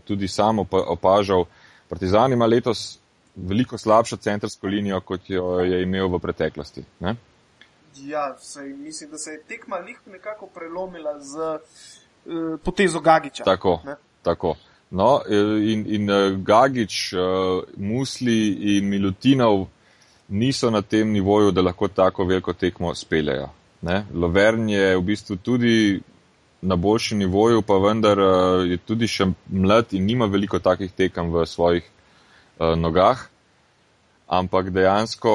tudi 0.04 0.28
sam 0.28 0.58
opažal, 0.72 1.44
Partizan 1.88 2.32
ima 2.32 2.46
letos 2.46 2.98
veliko 3.36 3.78
slabšo 3.78 4.16
centrsko 4.16 4.66
linijo, 4.66 5.00
kot 5.00 5.30
jo 5.30 5.60
je 5.60 5.82
imel 5.82 6.08
v 6.08 6.18
preteklosti. 6.18 6.84
Ne? 7.00 7.16
Ja, 7.96 8.36
sej, 8.40 8.68
mislim, 8.68 9.10
da 9.10 9.18
se 9.18 9.30
je 9.30 9.42
tekma 9.48 9.76
nekako 10.06 10.46
prelomila 10.46 11.20
z 11.20 11.36
uh, 11.38 12.60
potezo 12.64 13.00
Gagiča. 13.00 13.44
Tako. 13.44 13.80
Ne? 13.84 13.94
Tako. 14.22 14.54
No, 14.90 15.20
in, 15.62 15.84
in 15.86 16.08
Gagič, 16.44 17.14
Musli 17.76 18.76
in 18.76 18.88
Milutinov 18.88 19.66
niso 20.28 20.70
na 20.70 20.82
tem 20.82 21.12
nivoju, 21.12 21.50
da 21.50 21.62
lahko 21.62 21.88
tako 21.88 22.24
veliko 22.24 22.52
tekmo 22.52 22.94
speljajo. 22.94 23.48
Lovern 24.14 24.68
je 24.68 24.96
v 24.96 25.02
bistvu 25.02 25.36
tudi 25.36 26.00
na 26.62 26.76
boljšem 26.76 27.18
nivoju, 27.18 27.62
pa 27.62 27.78
vendar 27.78 28.18
je 28.66 28.78
tudi 28.82 29.06
še 29.06 29.28
mlad 29.46 29.92
in 29.94 30.06
nima 30.06 30.26
veliko 30.26 30.58
takih 30.58 30.92
tekem 30.92 31.30
v 31.32 31.46
svojih 31.46 31.86
nogah. 32.58 33.28
Ampak 34.26 34.70
dejansko 34.74 35.34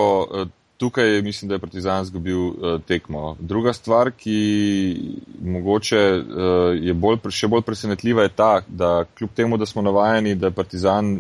tukaj 0.84 1.22
mislim, 1.22 1.50
da 1.50 1.56
je 1.56 1.60
Partizan 1.60 2.06
zgubil 2.06 2.48
uh, 2.48 2.82
tekmo. 2.88 3.38
Druga 3.40 3.74
stvar, 3.74 4.12
ki 4.12 4.40
mogoče 5.42 5.98
uh, 5.98 6.26
je 6.76 6.94
bolj, 6.94 7.22
še 7.30 7.48
bolj 7.48 7.62
presenetljiva, 7.62 8.26
je 8.28 8.34
ta, 8.36 8.52
da 8.68 9.06
kljub 9.18 9.32
temu, 9.36 9.58
da 9.58 9.66
smo 9.66 9.82
navajeni, 9.82 10.36
da 10.36 10.52
Partizan 10.52 11.14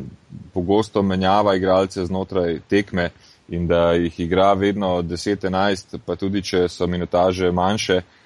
pogosto 0.53 1.01
menjava 1.01 1.55
igralce 1.55 2.05
znotraj 2.05 2.59
tekme 2.69 3.09
in 3.47 3.67
da 3.67 3.93
jih 3.93 4.19
igra 4.25 4.51
vedno 4.53 4.97
10-11, 5.01 5.97
pa 6.05 6.15
tudi 6.19 6.41
če 6.41 6.67
so 6.67 6.87
minutaže 6.87 7.51
manjše, 7.51 8.01
uh, 8.01 8.22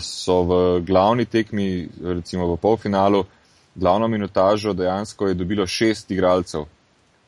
so 0.00 0.42
v 0.42 0.80
glavni 0.84 1.24
tekmi, 1.24 1.88
recimo 2.02 2.46
v 2.54 2.56
polfinalu, 2.60 3.24
glavno 3.74 4.08
minutažo 4.08 4.72
dejansko 4.72 5.28
je 5.28 5.34
dobilo 5.34 5.66
šest 5.66 6.10
igralcev. 6.10 6.66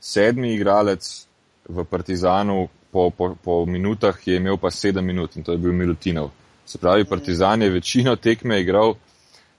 Sedmi 0.00 0.54
igralec 0.54 1.26
v 1.68 1.84
Partizanu 1.84 2.68
po, 2.92 3.10
po, 3.10 3.34
po 3.44 3.66
minutah 3.66 4.16
je 4.26 4.36
imel 4.36 4.56
pa 4.56 4.70
sedem 4.70 5.04
minut 5.04 5.36
in 5.36 5.42
to 5.42 5.52
je 5.52 5.58
bil 5.58 5.72
Milutinov. 5.72 6.30
Se 6.66 6.78
pravi, 6.78 7.04
Partizan 7.04 7.62
je 7.62 7.70
večino 7.70 8.16
tekme 8.16 8.60
igral 8.60 8.94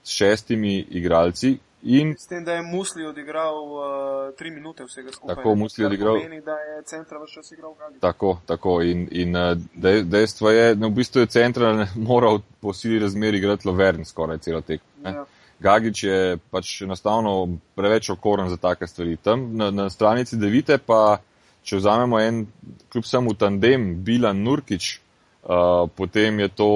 s 0.04 0.10
šestimi 0.10 0.86
igralci. 0.90 1.58
In 1.82 2.14
s 2.18 2.26
tem, 2.26 2.44
da 2.44 2.52
je 2.52 2.62
Musli 2.62 3.06
odigral 3.06 3.54
uh, 3.54 4.34
tri 4.38 4.50
minute 4.50 4.84
vsega 4.84 5.12
skupaj. 5.12 5.36
Tako, 5.36 5.54
Musli 5.54 5.84
odigral. 5.86 6.16
Pomeni, 6.18 6.40
da 6.40 6.52
je 6.52 6.82
centra 6.82 7.18
vse 7.22 7.34
čas 7.34 7.52
igral 7.52 7.74
Gagič. 7.74 8.00
Tako, 8.00 8.38
tako. 8.46 8.82
In, 8.82 9.08
in 9.10 9.36
uh, 9.36 9.58
dejstvo 10.04 10.50
je, 10.50 10.74
da 10.74 10.86
v 10.86 10.90
bistvu 10.90 11.20
je 11.20 11.26
centra 11.26 11.86
moral 12.10 12.40
po 12.60 12.72
sili 12.72 12.98
razmer 12.98 13.34
igrati 13.34 13.68
Lovern 13.68 14.04
skoraj 14.04 14.38
celo 14.38 14.60
tekmo. 14.60 14.88
Ja. 15.04 15.24
Gagič 15.58 16.04
je 16.04 16.38
pač 16.50 16.82
enostavno 16.82 17.58
preveč 17.74 18.10
okoren 18.10 18.48
za 18.48 18.56
take 18.56 18.86
stvari. 18.86 19.16
Tam 19.16 19.56
na, 19.56 19.70
na 19.70 19.90
stranici 19.90 20.36
Devite 20.36 20.78
pa 20.78 21.18
če 21.62 21.76
vzamemo 21.76 22.20
en, 22.20 22.46
kljub 22.92 23.04
samo 23.04 23.34
tandem, 23.34 23.90
Bilan 24.04 24.42
Nurkič, 24.42 25.00
uh, 25.42 25.88
potem 25.96 26.40
je 26.40 26.48
to 26.48 26.70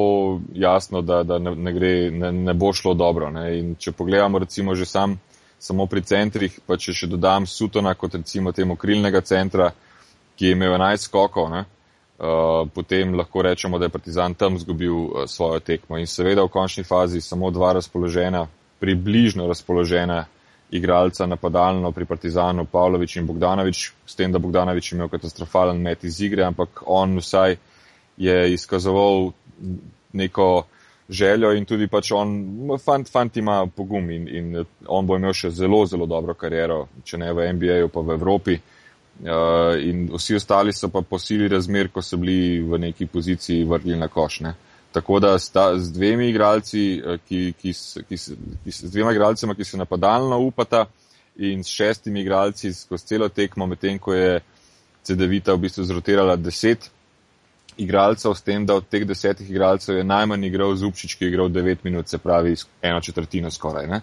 jasno, 0.55 1.03
da, 1.03 1.23
da 1.23 1.39
ne, 1.39 1.55
ne, 1.57 1.73
gre, 1.73 2.11
ne, 2.11 2.33
ne 2.33 2.55
bo 2.55 2.73
šlo 2.73 2.95
dobro. 2.95 3.31
Ne? 3.31 3.59
In 3.59 3.75
če 3.75 3.93
pogledamo 3.93 4.39
recimo 4.39 4.75
že 4.75 4.87
sam, 4.87 5.19
samo 5.59 5.87
pri 5.87 6.03
centrih, 6.03 6.59
pa 6.67 6.77
če 6.77 6.93
še 6.93 7.07
dodam 7.07 7.47
Sutona 7.47 7.95
kot 7.95 8.15
recimo 8.19 8.53
temu 8.53 8.77
krilnega 8.77 9.21
centra, 9.21 9.71
ki 10.37 10.47
je 10.47 10.57
imel 10.57 10.75
11 10.75 11.09
skokov, 11.09 11.51
ne? 11.53 11.65
Uh, 12.23 12.69
potem 12.71 13.17
lahko 13.19 13.43
rečemo, 13.43 13.79
da 13.79 13.89
je 13.89 13.95
Partizan 13.95 14.35
tam 14.39 14.59
zgubil 14.59 14.95
uh, 14.95 15.25
svojo 15.27 15.59
tekmo. 15.61 15.99
In 15.99 16.07
seveda 16.07 16.45
v 16.47 16.53
končni 16.55 16.85
fazi 16.87 17.21
samo 17.21 17.51
dva 17.51 17.73
razpoložena, 17.79 18.47
približno 18.79 19.49
razpoložena 19.51 20.25
igralca 20.73 21.27
napadalno 21.27 21.93
pri 21.93 22.05
Partizanu, 22.05 22.65
Pavlović 22.65 23.17
in 23.17 23.27
Bogdanović, 23.27 23.91
s 24.07 24.15
tem, 24.17 24.33
da 24.33 24.39
Bogdanović 24.39 24.93
imel 24.93 25.09
katastrofalen 25.09 25.83
met 25.83 26.05
iz 26.05 26.21
igre, 26.21 26.45
ampak 26.45 26.83
on 26.87 27.19
vsaj 27.19 27.57
je 28.23 28.53
izkazoval 28.55 29.33
neko 30.13 30.49
željo 31.09 31.53
in 31.53 31.65
tudi 31.65 31.87
pač 31.91 32.13
on, 32.17 32.35
fant, 32.81 33.09
fant 33.11 33.37
ima 33.37 33.67
pogum 33.67 34.11
in, 34.11 34.29
in 34.29 34.65
on 34.87 35.07
bo 35.07 35.17
imel 35.19 35.35
še 35.37 35.51
zelo, 35.51 35.85
zelo 35.87 36.07
dobro 36.07 36.35
kariero, 36.39 36.87
če 37.05 37.21
ne 37.21 37.33
v 37.35 37.49
NBA-ju, 37.59 37.91
pa 37.93 38.05
v 38.07 38.17
Evropi. 38.17 38.59
Uh, 39.23 39.77
in 39.77 40.07
vsi 40.09 40.39
ostali 40.39 40.73
so 40.73 40.89
pa 40.89 41.03
posili 41.05 41.49
razmer, 41.49 41.91
ko 41.93 42.03
so 42.03 42.17
bili 42.17 42.63
v 42.65 42.79
neki 42.87 43.07
poziciji 43.13 43.67
vrgli 43.69 43.99
na 43.99 44.09
koš. 44.09 44.41
Ne. 44.47 44.55
Tako 44.93 45.21
da 45.21 45.35
sta, 45.39 45.67
z 45.79 45.93
dvemi 45.93 46.29
igralci, 46.29 46.83
eh, 46.97 47.21
ki, 47.29 47.43
ki, 47.61 47.73
ki, 48.09 48.17
ki, 48.65 48.73
z 48.73 48.91
dvema 48.93 49.13
igralcema, 49.13 49.55
ki 49.57 49.65
se 49.65 49.81
napadalno 49.81 50.39
upata 50.41 50.87
in 51.37 51.63
s 51.65 51.73
šestimi 51.73 52.21
igralci 52.21 52.73
skozi 52.77 53.07
celo 53.13 53.29
tekmo, 53.29 53.67
medtem 53.67 53.99
ko 53.99 54.13
je 54.13 54.41
CD-vita 55.05 55.55
v 55.57 55.65
bistvu 55.65 55.87
zrotirala 55.89 56.37
deset 56.37 56.91
igralcev, 57.77 58.35
s 58.35 58.43
tem, 58.43 58.67
da 58.67 58.75
od 58.75 58.89
teh 58.89 59.07
desetih 59.07 59.51
igralcev 59.51 59.97
je 59.97 60.05
najmanj 60.05 60.45
igral 60.47 60.75
Zupčič, 60.77 61.15
ki 61.15 61.25
je 61.25 61.29
igral 61.33 61.49
devet 61.49 61.85
minut, 61.85 62.09
se 62.09 62.19
pravi 62.19 62.57
eno 62.83 63.01
četrtino 63.01 63.51
skoraj. 63.51 63.87
Ne? 63.87 64.01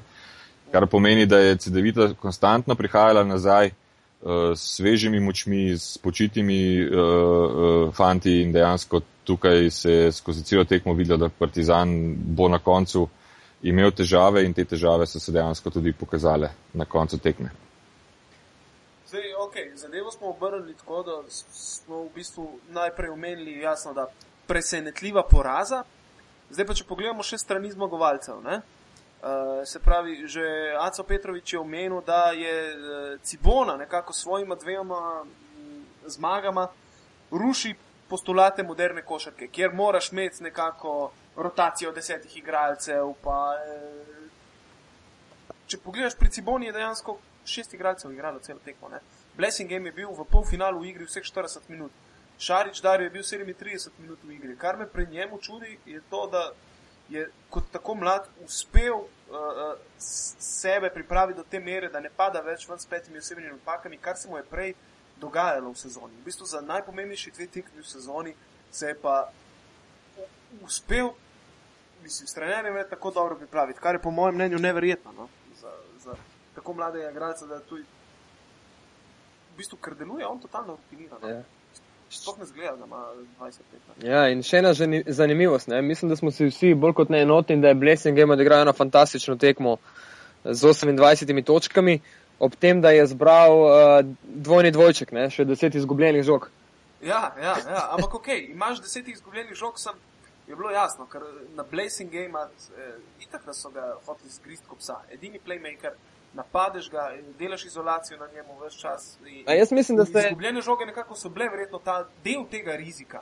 Kar 0.72 0.88
pomeni, 0.88 1.26
da 1.26 1.40
je 1.40 1.58
CD-vita 1.58 2.14
konstantno 2.20 2.76
prihajala 2.76 3.24
nazaj 3.24 3.70
uh, 3.70 4.32
s 4.56 4.76
svežimi 4.76 5.20
močmi, 5.20 5.78
s 5.78 5.98
počitimi 5.98 6.60
uh, 6.86 7.00
uh, 7.00 7.96
fanti 7.96 8.42
in 8.42 8.52
dejansko 8.54 9.02
tukaj 9.24 9.70
se 9.70 9.92
je 9.92 10.12
skozi 10.12 10.44
celo 10.44 10.64
tekmo 10.64 10.94
videlo, 10.94 11.18
da 11.18 11.30
Partizan 11.30 12.16
bo 12.18 12.50
na 12.50 12.60
koncu 12.60 13.08
imel 13.62 13.92
težave 13.92 14.46
in 14.46 14.54
te 14.54 14.66
težave 14.66 15.06
so 15.06 15.20
se 15.20 15.32
dejansko 15.32 15.70
tudi 15.70 15.94
pokazale 15.94 16.50
na 16.74 16.86
koncu 16.86 17.18
tekme. 17.18 17.50
Okay, 19.50 19.76
zadevo 19.76 20.12
smo 20.12 20.30
obrnili 20.30 20.76
tako, 20.78 21.04
da 21.04 21.24
smo 21.30 22.04
v 22.04 22.10
bistvu 22.16 22.60
najprej 22.70 23.10
omenili, 23.10 23.60
jasno, 23.60 23.94
da 23.94 24.06
presenetljiva 24.48 25.24
poraza. 25.24 25.84
Zdaj 26.50 26.66
pa, 26.66 26.74
če 26.74 26.86
pogledamo 26.86 27.24
še 27.26 27.38
strani 27.42 27.72
zmagovalcev. 27.74 28.44
Ne? 28.46 28.60
Uh, 29.20 29.66
se 29.66 29.82
pravi, 29.82 30.28
že 30.28 30.44
Aco 30.78 31.04
Petrovič 31.04 31.54
je 31.54 31.60
omenil, 31.60 32.02
da 32.06 32.30
je 32.38 32.54
uh, 32.76 33.22
Cibona 33.26 33.78
nekako 33.78 34.14
s 34.14 34.22
svojima 34.22 34.56
dvema 34.56 35.24
mm, 35.24 35.82
zmagama 36.06 36.68
ruši 37.32 37.74
postulate 38.10 38.64
moderne 38.64 39.02
košarke, 39.02 39.48
kjer 39.48 39.74
moraš 39.74 40.12
imeti 40.12 40.44
nekako 40.44 41.12
rotacijo 41.36 41.92
desetih 41.92 42.38
igralcev. 42.38 43.14
Pa, 43.24 43.56
eh, 43.66 44.30
če 45.68 45.78
pogledaš 45.78 46.18
pri 46.18 46.30
Ciboni, 46.30 46.66
je 46.66 46.78
dejansko 46.78 47.18
šest 47.46 47.74
igralcev 47.74 48.12
igralo 48.12 48.40
celo 48.40 48.60
tekmo. 48.66 48.90
Ne? 48.90 49.00
Blessing 49.40 49.70
Game 49.70 49.88
je 49.88 49.96
bil 49.96 50.12
v 50.12 50.26
polfinalu 50.28 50.84
v 50.84 50.92
igri 50.92 51.06
vseh 51.08 51.24
40 51.24 51.72
minut. 51.72 51.92
Šarič 52.40 52.82
Dario 52.84 53.08
je 53.08 53.16
bil 53.16 53.24
37 53.24 53.96
minut 54.04 54.20
v 54.24 54.36
igri. 54.36 54.56
Kar 54.60 54.76
me 54.76 54.88
pri 54.88 55.08
njemu 55.08 55.40
čudi, 55.40 55.80
je 55.86 56.02
to, 56.10 56.28
da 56.28 56.52
je 57.10 57.24
kot 57.50 57.72
tako 57.72 57.96
mlad 57.96 58.28
uspel 58.44 59.00
uh, 59.00 59.80
sebe 60.40 60.90
pripraviti 60.90 61.38
do 61.38 61.44
te 61.44 61.60
mere, 61.60 61.88
da 61.90 62.00
ne 62.04 62.12
pada 62.12 62.42
več 62.44 62.68
ven 62.68 62.80
s 62.80 62.86
petimi 62.86 63.24
osebnimi 63.24 63.56
napakami, 63.56 63.98
kar 63.98 64.18
se 64.18 64.28
mu 64.28 64.38
je 64.38 64.44
prej 64.44 64.74
dogajalo 65.24 65.72
v 65.72 65.80
sezoni. 65.80 66.20
V 66.20 66.26
bistvu 66.28 66.46
za 66.46 66.62
najpomembnejši 66.62 67.32
dve 67.32 67.48
tekmi 67.48 67.80
v 67.80 67.88
sezoni 67.88 68.36
se 68.72 68.92
je 68.92 68.98
pa 69.00 69.32
uspel, 70.62 71.14
mislim, 72.04 72.28
strenerjem 72.28 72.76
je 72.76 72.90
tako 72.90 73.12
dobro 73.12 73.40
pripraviti, 73.40 73.80
kar 73.80 73.96
je 73.96 74.04
po 74.04 74.12
mojem 74.12 74.36
mnenju 74.36 74.60
neverjetno 74.60 75.16
no? 75.16 75.30
za, 75.62 75.72
za 76.04 76.16
tako 76.56 76.74
mladega 76.74 77.12
igralca, 77.12 77.46
da 77.46 77.60
tudi 77.60 77.88
v 79.60 79.64
bistvu, 79.64 79.80
ker 79.84 79.96
deluje, 80.00 80.28
on 80.28 80.40
totalno 80.40 80.78
rutinira. 80.78 81.18
No? 81.22 81.30
Ja. 81.30 81.42
Sploh 82.10 82.40
ne 82.40 82.46
zgleda, 82.50 82.76
da 82.80 82.86
ima 82.86 83.04
20 83.40 83.74
let. 83.74 83.90
Ja, 84.02 84.24
in 84.34 84.42
še 84.44 84.64
ena 84.64 84.72
zanimivost. 84.74 85.70
Ne? 85.70 85.82
Mislim, 85.86 86.10
da 86.10 86.18
smo 86.18 86.32
si 86.34 86.48
vsi 86.50 86.74
bolj 86.74 86.96
kot 86.98 87.12
ne 87.14 87.22
enotni, 87.22 87.60
da 87.62 87.74
je 87.74 87.78
Blessing 87.78 88.18
Game 88.18 88.34
odigral 88.34 88.64
eno 88.66 88.74
fantastično 88.74 89.36
tekmo 89.38 89.78
z 90.44 90.72
28 90.72 91.44
točkami 91.46 92.00
ob 92.40 92.56
tem, 92.56 92.82
da 92.82 92.90
je 92.90 93.06
zbral 93.08 93.60
uh, 93.60 93.72
dvojni 94.24 94.72
dvojček, 94.72 95.12
ne? 95.12 95.28
še 95.30 95.46
deset 95.46 95.76
izgubljenih 95.76 96.24
žog. 96.24 96.48
Ja, 97.04 97.34
ja, 97.40 97.56
ja. 97.68 97.82
ampak 97.96 98.16
ok, 98.22 98.30
imaš 98.52 98.80
deset 98.84 99.08
izgubljenih 99.12 99.56
žog, 99.60 99.80
sem, 99.80 99.96
je 100.48 100.56
bilo 100.56 100.72
jasno, 100.72 101.06
ker 101.12 101.24
na 101.56 101.64
Blazing 101.72 102.12
Game 102.12 102.40
eh, 102.40 102.96
itak 103.22 103.46
da 103.46 103.54
so 103.54 103.70
ga 103.70 103.92
hoteli 104.08 104.32
zgrist 104.34 104.66
kot 104.68 104.80
psa. 104.82 104.98
Edini 105.14 105.40
playmaker, 105.46 105.94
napadeš 106.34 106.90
ga, 106.90 107.12
delaš 107.40 107.66
izolacijo 107.66 108.18
na 108.20 108.28
njemu 108.36 108.60
vse 108.66 108.80
čas. 108.80 109.18
In, 109.28 109.58
jaz 109.58 109.72
mislim, 109.72 109.98
da 109.98 110.06
ste. 110.06 110.20
Izgubljene 110.20 110.62
žoge 110.62 110.86
nekako 110.86 111.16
so 111.16 111.30
bile 111.30 111.50
verjetno 111.50 111.80
ta 111.80 112.08
del 112.24 112.46
tega 112.52 112.76
rizika. 112.76 113.22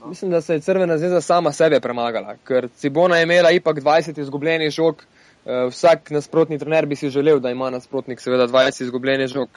No? 0.00 0.06
Mislim, 0.06 0.30
da 0.30 0.40
se 0.40 0.54
je 0.54 0.60
Crvena 0.60 0.98
zveza 0.98 1.20
sama 1.20 1.52
sebe 1.52 1.80
premagala, 1.80 2.36
ker 2.44 2.68
Cibona 2.76 3.16
je 3.16 3.22
imela 3.22 3.50
ipak 3.50 3.76
20 3.76 4.20
izgubljenih 4.20 4.70
žog. 4.70 5.02
Uh, 5.44 5.70
vsak 5.70 6.10
nasprotni 6.10 6.58
trener 6.58 6.86
bi 6.86 6.96
si 6.96 7.10
želel, 7.10 7.38
da 7.40 7.50
ima 7.50 7.70
nasprotnik 7.70 8.20
seveda 8.20 8.46
20 8.46 8.82
izgubljenih 8.82 9.26
žog. 9.26 9.48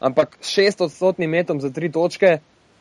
Ampak 0.00 0.36
6 0.40 0.84
odstotnim 0.84 1.30
metom 1.30 1.60
za 1.60 1.70
3 1.70 1.92
točke 1.92 2.38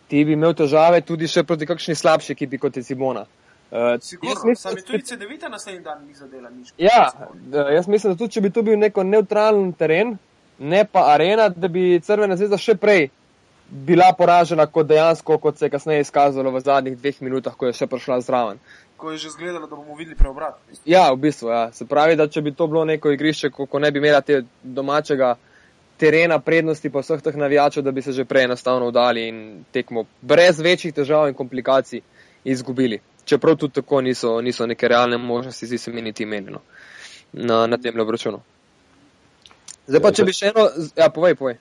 ti 0.07 0.25
bi 0.25 0.33
imel 0.33 0.53
težave 0.53 1.01
tudi 1.01 1.27
še 1.27 1.43
proti 1.43 1.65
kakšni 1.65 1.95
slabši 1.95 2.33
ekipi 2.33 2.57
kot 2.57 2.77
je 2.77 2.83
Simona. 2.83 3.25
Uh, 3.71 3.95
Sigurno, 4.03 4.55
sam 4.55 4.77
je 4.77 4.83
tudi 4.83 5.03
CD9 5.07 5.49
naslednji 5.49 5.83
dan 5.83 6.05
ni 6.07 6.13
zadela 6.13 6.49
nič. 6.49 6.73
Ja, 6.77 7.11
jaz 7.71 7.87
mislim, 7.87 8.13
da 8.13 8.17
tudi 8.17 8.33
če 8.33 8.41
bi 8.41 8.51
to 8.51 8.61
bil 8.67 8.79
neko 8.79 9.03
neutralen 9.03 9.71
teren, 9.73 10.17
ne 10.59 10.85
pa 10.85 11.05
arena, 11.13 11.49
da 11.49 11.67
bi 11.71 12.01
Crvena 12.03 12.35
zvezda 12.35 12.59
še 12.59 12.75
prej 12.75 13.07
bila 13.71 14.11
poražena 14.17 14.65
kot 14.67 14.87
dejansko, 14.87 15.37
kot 15.39 15.57
se 15.57 15.65
je 15.65 15.71
kasneje 15.71 16.03
izkazalo 16.03 16.51
v 16.51 16.59
zadnjih 16.59 16.97
dveh 16.99 17.21
minutah, 17.23 17.55
ko 17.55 17.69
je 17.69 17.77
še 17.79 17.87
prišla 17.87 18.19
zraven. 18.21 18.59
ko 19.01 19.11
je 19.11 19.17
že 19.17 19.29
zgledalo, 19.29 19.67
da 19.67 19.75
bomo 19.75 19.95
videli 19.97 20.15
preobrat. 20.15 20.59
Ja, 20.85 21.09
v 21.09 21.17
bistvu. 21.17 21.49
Ja. 21.49 21.71
Se 21.73 21.85
pravi, 21.89 22.15
da 22.15 22.27
če 22.29 22.41
bi 22.45 22.53
to 22.53 22.67
bilo 22.69 22.85
neko 22.85 23.09
igrišče, 23.09 23.49
ko, 23.49 23.65
ko 23.65 23.79
ne 23.81 23.89
bi 23.91 23.97
imela 23.97 24.21
te 24.21 24.43
domačega 24.61 25.33
terena 25.97 26.37
prednosti, 26.39 26.89
pa 26.89 27.01
vseh 27.01 27.21
teh 27.21 27.37
navijačev, 27.37 27.83
da 27.83 27.91
bi 27.91 28.01
se 28.05 28.13
že 28.13 28.25
prej 28.29 28.45
enostavno 28.45 28.91
vdali 28.91 29.27
in 29.27 29.39
tekmo 29.73 30.05
brez 30.21 30.59
večjih 30.61 30.93
težav 30.93 31.29
in 31.29 31.37
komplikacij 31.37 32.01
izgubili. 32.45 33.01
Čeprav 33.25 33.55
tudi 33.55 33.73
tako 33.73 34.01
niso, 34.01 34.41
niso 34.41 34.65
neke 34.65 34.87
realne 34.87 35.17
možnosti, 35.17 35.67
zdi 35.67 35.77
se 35.77 35.91
mi 35.91 36.01
niti 36.01 36.25
menjeno 36.25 36.59
na, 37.33 37.67
na 37.67 37.77
tem 37.77 37.99
obračunu. 37.99 38.41
Zdaj 39.87 40.01
pa, 40.01 40.11
če 40.11 40.25
bi 40.25 40.33
še 40.33 40.51
eno, 40.51 40.67
ja, 40.97 41.09
povej, 41.09 41.35
povej. 41.35 41.57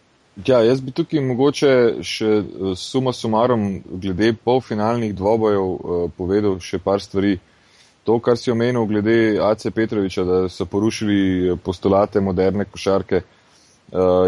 Ja, 0.46 0.60
jaz 0.62 0.80
bi 0.80 0.92
tukaj 0.94 1.20
mogoče 1.24 1.72
še 2.06 2.30
eh, 2.38 2.72
suma 2.78 3.12
sumarom 3.12 3.82
glede 4.02 4.32
polfinalnih 4.44 5.14
dvobojev 5.16 5.66
uh, 5.66 6.04
povedal 6.16 6.60
še 6.64 6.78
par 6.78 7.02
stvari. 7.02 7.38
To, 8.08 8.16
kar 8.24 8.38
si 8.40 8.50
omenil 8.50 8.86
glede 8.88 9.36
AC 9.44 9.68
Petroviča, 9.74 10.24
da 10.24 10.38
so 10.48 10.64
porušili 10.66 11.58
postulate 11.62 12.20
moderne 12.24 12.64
košarke. 12.64 13.20
Uh, 13.20 13.39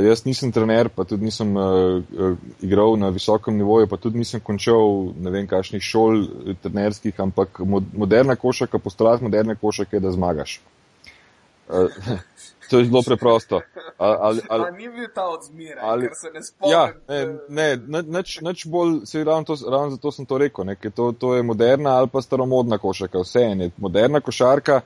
jaz 0.03 0.25
nisem 0.25 0.53
trener, 0.53 0.89
pa 0.89 1.05
tudi 1.05 1.25
nisem 1.25 1.57
uh, 1.57 2.03
uh, 2.03 2.37
igral 2.61 2.97
na 2.99 3.09
visokem 3.15 3.57
nivoju, 3.57 3.87
pa 3.87 3.97
tudi 3.97 4.19
nisem 4.19 4.41
končal 4.41 5.13
ne 5.23 5.31
vem 5.31 5.47
kakšnih 5.47 5.83
šol 5.83 6.25
trenerskih, 6.63 7.21
ampak 7.21 7.63
mod, 7.65 7.93
moderna 7.95 8.37
košarka, 8.37 8.79
postulat 8.83 9.23
moderne 9.23 9.55
košarke 9.55 9.97
je, 9.97 10.01
da 10.01 10.11
zmagaš. 10.11 10.61
Uh, 11.69 11.87
to 12.71 12.79
je 12.79 12.85
zelo 12.85 13.03
preprosto. 13.07 13.61
Ali, 13.99 14.19
ali, 14.27 14.41
ali, 14.49 14.73
ni 14.79 14.89
bil 14.89 15.09
ta 15.15 15.29
odzmiraj, 15.29 15.85
ali 15.85 16.09
se 16.15 16.31
ne 16.35 16.43
spomnim? 16.43 16.73
Ja, 16.73 16.93
ne, 17.49 17.77
ne 17.77 18.03
nič, 18.03 18.41
nič 18.41 18.67
bolj, 18.67 19.05
se 19.07 19.25
ravno, 19.25 19.45
to, 19.45 19.57
ravno 19.71 19.91
zato 19.91 20.13
sem 20.13 20.27
to 20.27 20.39
rekel, 20.39 20.65
ne, 20.65 20.77
to, 20.77 21.13
to 21.13 21.35
je 21.35 21.43
moderna 21.43 21.99
ali 21.99 22.09
pa 22.09 22.23
staromodna 22.23 22.79
košarka. 22.79 23.23
Vse 23.23 23.41
je 23.41 23.71
moderna 23.77 24.21
košarka, 24.21 24.81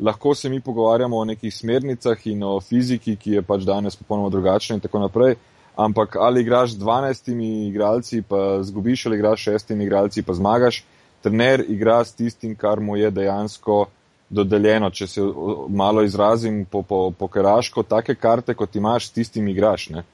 lahko 0.00 0.34
se 0.34 0.48
mi 0.48 0.60
pogovarjamo 0.60 1.16
o 1.16 1.24
nekih 1.24 1.54
smernicah 1.54 2.26
in 2.26 2.42
o 2.44 2.60
fiziki, 2.60 3.16
ki 3.16 3.30
je 3.30 3.42
pač 3.42 3.64
danes 3.68 3.96
popolnoma 3.96 4.30
drugačna 4.30 4.76
in 4.76 4.80
tako 4.80 4.98
naprej. 4.98 5.36
Ampak 5.76 6.16
ali 6.16 6.40
igraš 6.40 6.74
z 6.74 6.78
12 6.78 7.68
igralci, 7.68 8.22
pa 8.22 8.62
zgubiš, 8.62 9.06
ali 9.06 9.16
igraš 9.16 9.44
s 9.44 9.48
6 9.48 9.82
igralci, 9.82 10.22
pa 10.22 10.34
zmagaš. 10.34 10.84
Trener 11.22 11.64
igra 11.68 12.04
s 12.04 12.14
tistim, 12.14 12.56
kar 12.56 12.80
mu 12.80 12.96
je 12.96 13.10
dejansko 13.10 13.86
dodeljeno, 14.30 14.90
če 14.90 15.06
se 15.06 15.22
malo 15.68 16.02
izrazim 16.02 16.64
po, 16.64 16.82
po, 16.82 17.10
po 17.10 17.28
karaško, 17.28 17.82
take 17.82 18.14
karte, 18.14 18.54
kot 18.54 18.76
imaš, 18.76 19.08
s 19.08 19.12
tistim 19.12 19.48
igraš. 19.48 19.88
Ne? 19.90 20.04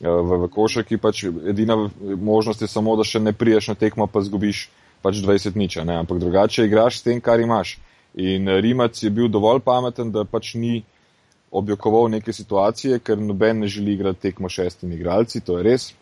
Ja, 0.00 0.14
v, 0.14 0.44
v 0.44 0.48
košarki 0.54 0.96
pač 0.96 1.24
edina 1.24 1.76
možnost 2.02 2.62
je 2.62 2.68
samo, 2.70 2.96
da 2.96 3.04
še 3.04 3.20
ne 3.20 3.32
priješ 3.32 3.72
na 3.72 3.74
tekmo, 3.74 4.06
pa 4.06 4.22
zgubiš 4.22 4.68
pač 5.02 5.20
20 5.24 5.58
niča, 5.58 5.84
ne? 5.84 5.98
ampak 5.98 6.20
drugače 6.22 6.64
igraš 6.64 7.00
s 7.00 7.06
tem, 7.06 7.20
kar 7.20 7.40
imaš. 7.40 7.76
In 8.14 8.48
Rimac 8.48 9.02
je 9.02 9.10
bil 9.10 9.28
dovolj 9.28 9.60
pameten, 9.60 10.12
da 10.12 10.24
pač 10.24 10.54
ni 10.54 10.82
objokoval 11.50 12.08
neke 12.10 12.32
situacije, 12.32 12.98
ker 12.98 13.18
noben 13.18 13.60
ne 13.60 13.68
želi 13.68 13.92
igrati 13.92 14.20
tekmo 14.20 14.48
šestimi 14.48 14.94
igralci, 14.94 15.40
to 15.40 15.58
je 15.58 15.64
res. 15.64 15.92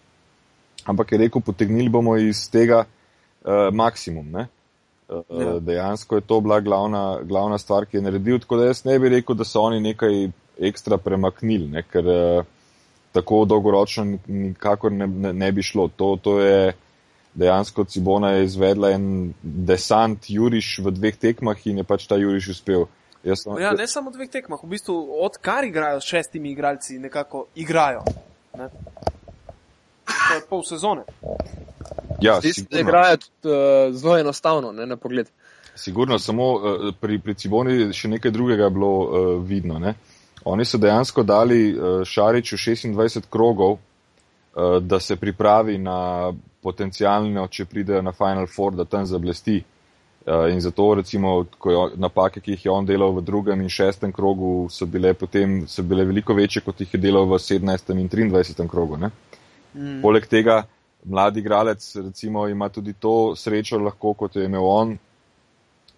Ampak 0.87 1.13
je 1.13 1.19
rekel, 1.19 1.43
potegnili 1.43 1.89
bomo 1.89 2.17
iz 2.17 2.47
tega 2.51 2.85
uh, 2.85 3.69
maksimum. 3.73 4.31
Ne? 4.31 4.47
Ja. 5.11 5.23
Eh, 5.31 5.61
dejansko 5.61 6.17
je 6.19 6.21
to 6.27 6.41
bila 6.41 6.61
glavna, 6.61 7.21
glavna 7.23 7.59
stvar, 7.59 7.87
ki 7.87 7.97
je 7.97 8.03
naredil. 8.03 8.39
Tako 8.43 8.57
da 8.57 8.71
jaz 8.71 8.85
ne 8.85 8.99
bi 8.99 9.09
rekel, 9.09 9.37
da 9.39 9.45
so 9.45 9.63
oni 9.63 9.81
nekaj 9.81 10.29
ekstra 10.59 10.99
premaknili, 10.99 11.69
ne? 11.71 11.83
ker 11.83 12.07
uh, 12.07 12.47
tako 13.13 13.45
dolgoročno 13.45 14.19
nikakor 14.27 14.93
ne, 14.93 15.07
ne, 15.07 15.33
ne 15.33 15.53
bi 15.53 15.63
šlo. 15.63 15.89
To, 15.97 16.17
to 16.23 16.41
je 16.41 16.73
dejansko 17.37 17.85
Cibona 17.85 18.31
je 18.31 18.45
izvedla 18.45 18.91
en 18.97 19.33
desant 19.43 20.31
Juriš 20.31 20.79
v 20.85 20.91
dveh 20.91 21.17
tekmah 21.17 21.67
in 21.67 21.83
je 21.83 21.85
pač 21.85 22.07
ta 22.09 22.17
Juriš 22.17 22.49
uspel. 22.57 22.87
Sem, 23.27 23.59
ja, 23.59 23.73
ne 23.75 23.89
samo 23.91 24.13
v 24.15 24.21
dveh 24.21 24.31
tekmah, 24.31 24.61
v 24.63 24.71
bistvu 24.77 24.95
odkar 25.27 25.67
igrajo 25.67 26.01
s 26.01 26.07
šestimi 26.07 26.53
igralci, 26.55 26.99
nekako 27.03 27.47
igrajo. 27.59 28.05
Ne? 28.55 28.69
To 30.07 30.35
je 30.35 30.43
pol 30.49 30.63
sezone. 30.63 31.03
Ja, 32.23 32.39
Zdaj 32.41 32.81
igrajo 32.81 33.17
tudi 33.17 33.51
uh, 33.51 33.95
zelo 33.95 34.19
enostavno, 34.19 34.73
ne 34.73 34.87
na 34.87 34.97
pogled. 34.97 35.27
Sigurno, 35.75 36.19
samo 36.19 36.53
uh, 36.55 36.95
pri, 37.01 37.19
pri 37.19 37.35
Ciboni 37.35 37.91
še 37.93 38.09
nekaj 38.15 38.31
drugega 38.31 38.71
bilo 38.71 38.93
uh, 39.03 39.09
vidno. 39.43 39.81
Ne? 39.83 39.97
Oni 40.47 40.65
so 40.65 40.79
dejansko 40.79 41.27
dali 41.27 41.75
uh, 41.75 42.05
Šariču 42.07 42.57
26 42.57 43.27
krogov, 43.31 43.77
uh, 43.77 44.79
da 44.81 45.01
se 45.01 45.19
pripravi 45.19 45.79
na 45.79 46.33
potencijalno, 46.67 47.47
če 47.49 47.69
pridejo 47.71 48.03
na 48.03 48.13
Final 48.17 48.51
Four, 48.51 48.75
da 48.77 48.85
tam 48.85 49.07
zablesti. 49.07 49.63
Uh, 50.27 50.49
in 50.51 50.59
zato, 50.59 50.89
recimo, 50.99 51.37
je, 51.71 51.83
napake, 52.03 52.41
ki 52.43 52.57
jih 52.57 52.65
je 52.65 52.71
on 52.75 52.87
delal 52.87 53.13
v 53.15 53.23
drugem 53.23 53.61
in 53.63 53.71
šestem 53.71 54.11
krogu, 54.13 54.67
so 54.75 54.89
bile, 54.91 55.13
potem, 55.15 55.61
so 55.71 55.85
bile 55.87 56.03
veliko 56.09 56.35
večje, 56.35 56.65
kot 56.67 56.83
jih 56.83 56.97
je 56.97 56.99
delal 56.99 57.29
v 57.31 57.39
17. 57.39 57.93
in 57.95 58.11
23. 58.11 58.67
krogu. 58.67 58.99
Mm. 58.99 60.01
Poleg 60.03 60.27
tega, 60.27 60.65
mladi 61.07 61.41
igralec 61.41 61.97
recimo 61.97 62.49
ima 62.49 62.69
tudi 62.69 62.93
to 62.93 63.37
srečo 63.37 63.79
lahko, 63.79 64.15
kot 64.15 64.37
je 64.37 64.45
imel 64.45 64.67
on, 64.67 64.97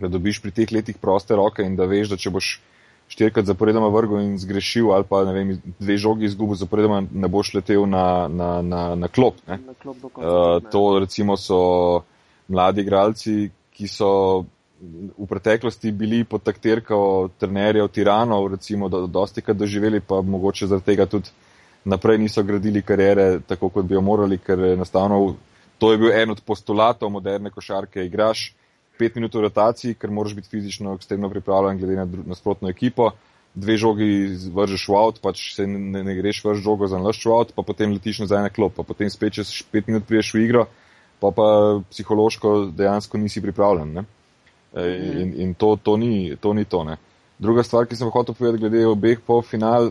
da 0.00 0.08
dobiš 0.08 0.42
pri 0.42 0.52
teh 0.52 0.72
letih 0.72 0.98
proste 1.00 1.36
roke 1.36 1.64
in 1.64 1.76
da 1.76 1.88
veš, 1.88 2.12
da 2.12 2.20
če 2.20 2.30
boš 2.30 2.50
štirikrat 3.08 3.46
zaporedoma 3.48 3.88
vrgel 3.88 4.20
in 4.20 4.36
zgrešil 4.38 4.92
ali 4.92 5.04
pa 5.08 5.22
vem, 5.22 5.56
dve 5.78 5.96
žogi 5.96 6.28
izgubil 6.28 6.56
zaporedoma, 6.60 7.02
ne 7.12 7.28
boš 7.28 7.54
letel 7.54 7.86
na, 7.88 8.28
na, 8.28 8.50
na, 8.62 8.82
na 8.94 9.08
klop. 9.08 9.40
Na 9.46 9.58
klop 9.82 10.00
konca, 10.12 10.28
uh, 10.28 10.70
to 10.70 10.84
recimo 11.00 11.36
so 11.36 11.58
mladi 12.48 12.84
igralci, 12.84 13.50
ki 13.72 13.88
so 13.88 14.44
v 15.18 15.26
preteklosti 15.26 15.90
bili 15.92 16.22
pod 16.24 16.44
taktirko 16.46 17.30
trenerjev 17.38 17.88
tiranov, 17.90 18.46
recimo, 18.52 18.88
da 18.88 19.00
dosti 19.06 19.42
krat 19.42 19.56
doživeli, 19.58 20.00
pa 20.00 20.20
mogoče 20.22 20.68
zaradi 20.70 20.86
tega 20.92 21.06
tudi 21.06 21.34
naprej 21.88 22.18
niso 22.18 22.42
gradili 22.42 22.82
karijere 22.82 23.40
tako, 23.46 23.68
kot 23.74 23.86
bi 23.86 23.94
jo 23.94 24.00
morali, 24.00 24.38
ker 24.38 24.60
enostavno 24.74 25.34
to 25.78 25.92
je 25.92 25.98
bil 25.98 26.12
en 26.12 26.30
od 26.30 26.40
postulatov 26.46 27.10
moderne 27.10 27.50
košarke. 27.50 28.04
Igraš 28.04 28.54
pet 28.98 29.16
minut 29.16 29.34
v 29.34 29.46
rotaciji, 29.46 29.96
ker 29.98 30.10
moraš 30.10 30.34
biti 30.38 30.50
fizično 30.52 30.94
ekstremno 30.98 31.30
pripravljen 31.30 31.78
glede 31.78 31.96
na 31.96 32.06
nasprotno 32.34 32.68
ekipo. 32.68 33.12
Dve 33.54 33.78
žogi 33.80 34.10
vržeš 34.54 34.84
v 34.88 34.98
avt, 34.98 35.22
pač 35.24 35.42
se 35.54 35.66
ne, 35.66 36.02
ne 36.04 36.14
greš 36.18 36.42
vrš 36.44 36.60
žogo 36.62 36.86
za 36.86 37.00
nalašč 37.00 37.24
v 37.26 37.38
avt, 37.38 37.54
pa 37.56 37.64
potem 37.66 37.94
letiš 37.94 38.22
nazaj 38.26 38.44
na 38.44 38.52
klop, 38.52 38.76
pa 38.76 38.84
potem 38.86 39.10
spet 39.10 39.38
čez 39.40 39.50
pet 39.72 39.88
minut 39.88 40.06
priješ 40.06 40.34
v 40.34 40.44
igro, 40.44 40.66
pa 41.22 41.32
pa 41.34 41.48
psihološko 41.90 42.70
dejansko 42.76 43.18
nisi 43.18 43.42
pripravljen. 43.42 43.94
Ne? 43.98 44.04
E, 44.74 44.84
in, 45.22 45.32
in 45.42 45.54
to, 45.54 45.76
to, 45.82 45.96
ni, 45.96 46.36
to 46.36 46.52
ni 46.54 46.64
to. 46.64 46.84
Ne? 46.84 46.98
Druga 47.38 47.64
stvar, 47.64 47.88
ki 47.88 47.96
sem 47.96 48.10
hotel 48.12 48.36
povedati 48.36 48.62
glede 48.62 48.86
obeh 48.86 49.24
polfinal, 49.26 49.90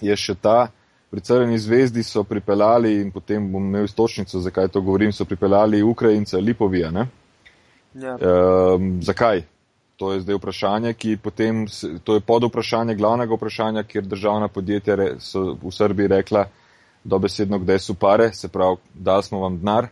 je 0.00 0.16
še 0.16 0.34
ta, 0.38 0.70
pri 1.10 1.20
Crveni 1.20 1.58
zvezdi 1.58 2.02
so 2.02 2.22
pripeljali 2.24 3.00
in 3.00 3.10
potem 3.12 3.52
bom 3.52 3.64
imel 3.64 3.84
istočnico, 3.88 4.40
zakaj 4.40 4.68
to 4.68 4.80
govorim, 4.80 5.12
so 5.12 5.24
pripeljali 5.24 5.82
Ukrajinca 5.82 6.38
Lipovija. 6.38 6.90
Ja. 7.94 8.16
Um, 8.16 8.98
zakaj? 9.02 9.42
To 9.98 10.12
je 10.12 10.20
zdaj 10.20 10.36
vprašanje, 10.38 10.92
ki 10.94 11.16
potem, 11.22 11.64
to 12.04 12.14
je 12.14 12.20
pod 12.20 12.44
vprašanje 12.46 12.94
glavnega 12.94 13.34
vprašanja, 13.34 13.82
kjer 13.82 14.04
državna 14.06 14.48
podjetja 14.48 14.96
so 15.18 15.56
v 15.62 15.72
Srbiji 15.74 16.12
rekla, 16.12 16.44
dobesedno, 17.04 17.58
kdaj 17.58 17.80
so 17.82 17.96
pare, 17.98 18.30
se 18.32 18.48
pravi, 18.48 18.76
dali 18.94 19.22
smo 19.22 19.40
vam 19.40 19.58
denar, 19.58 19.88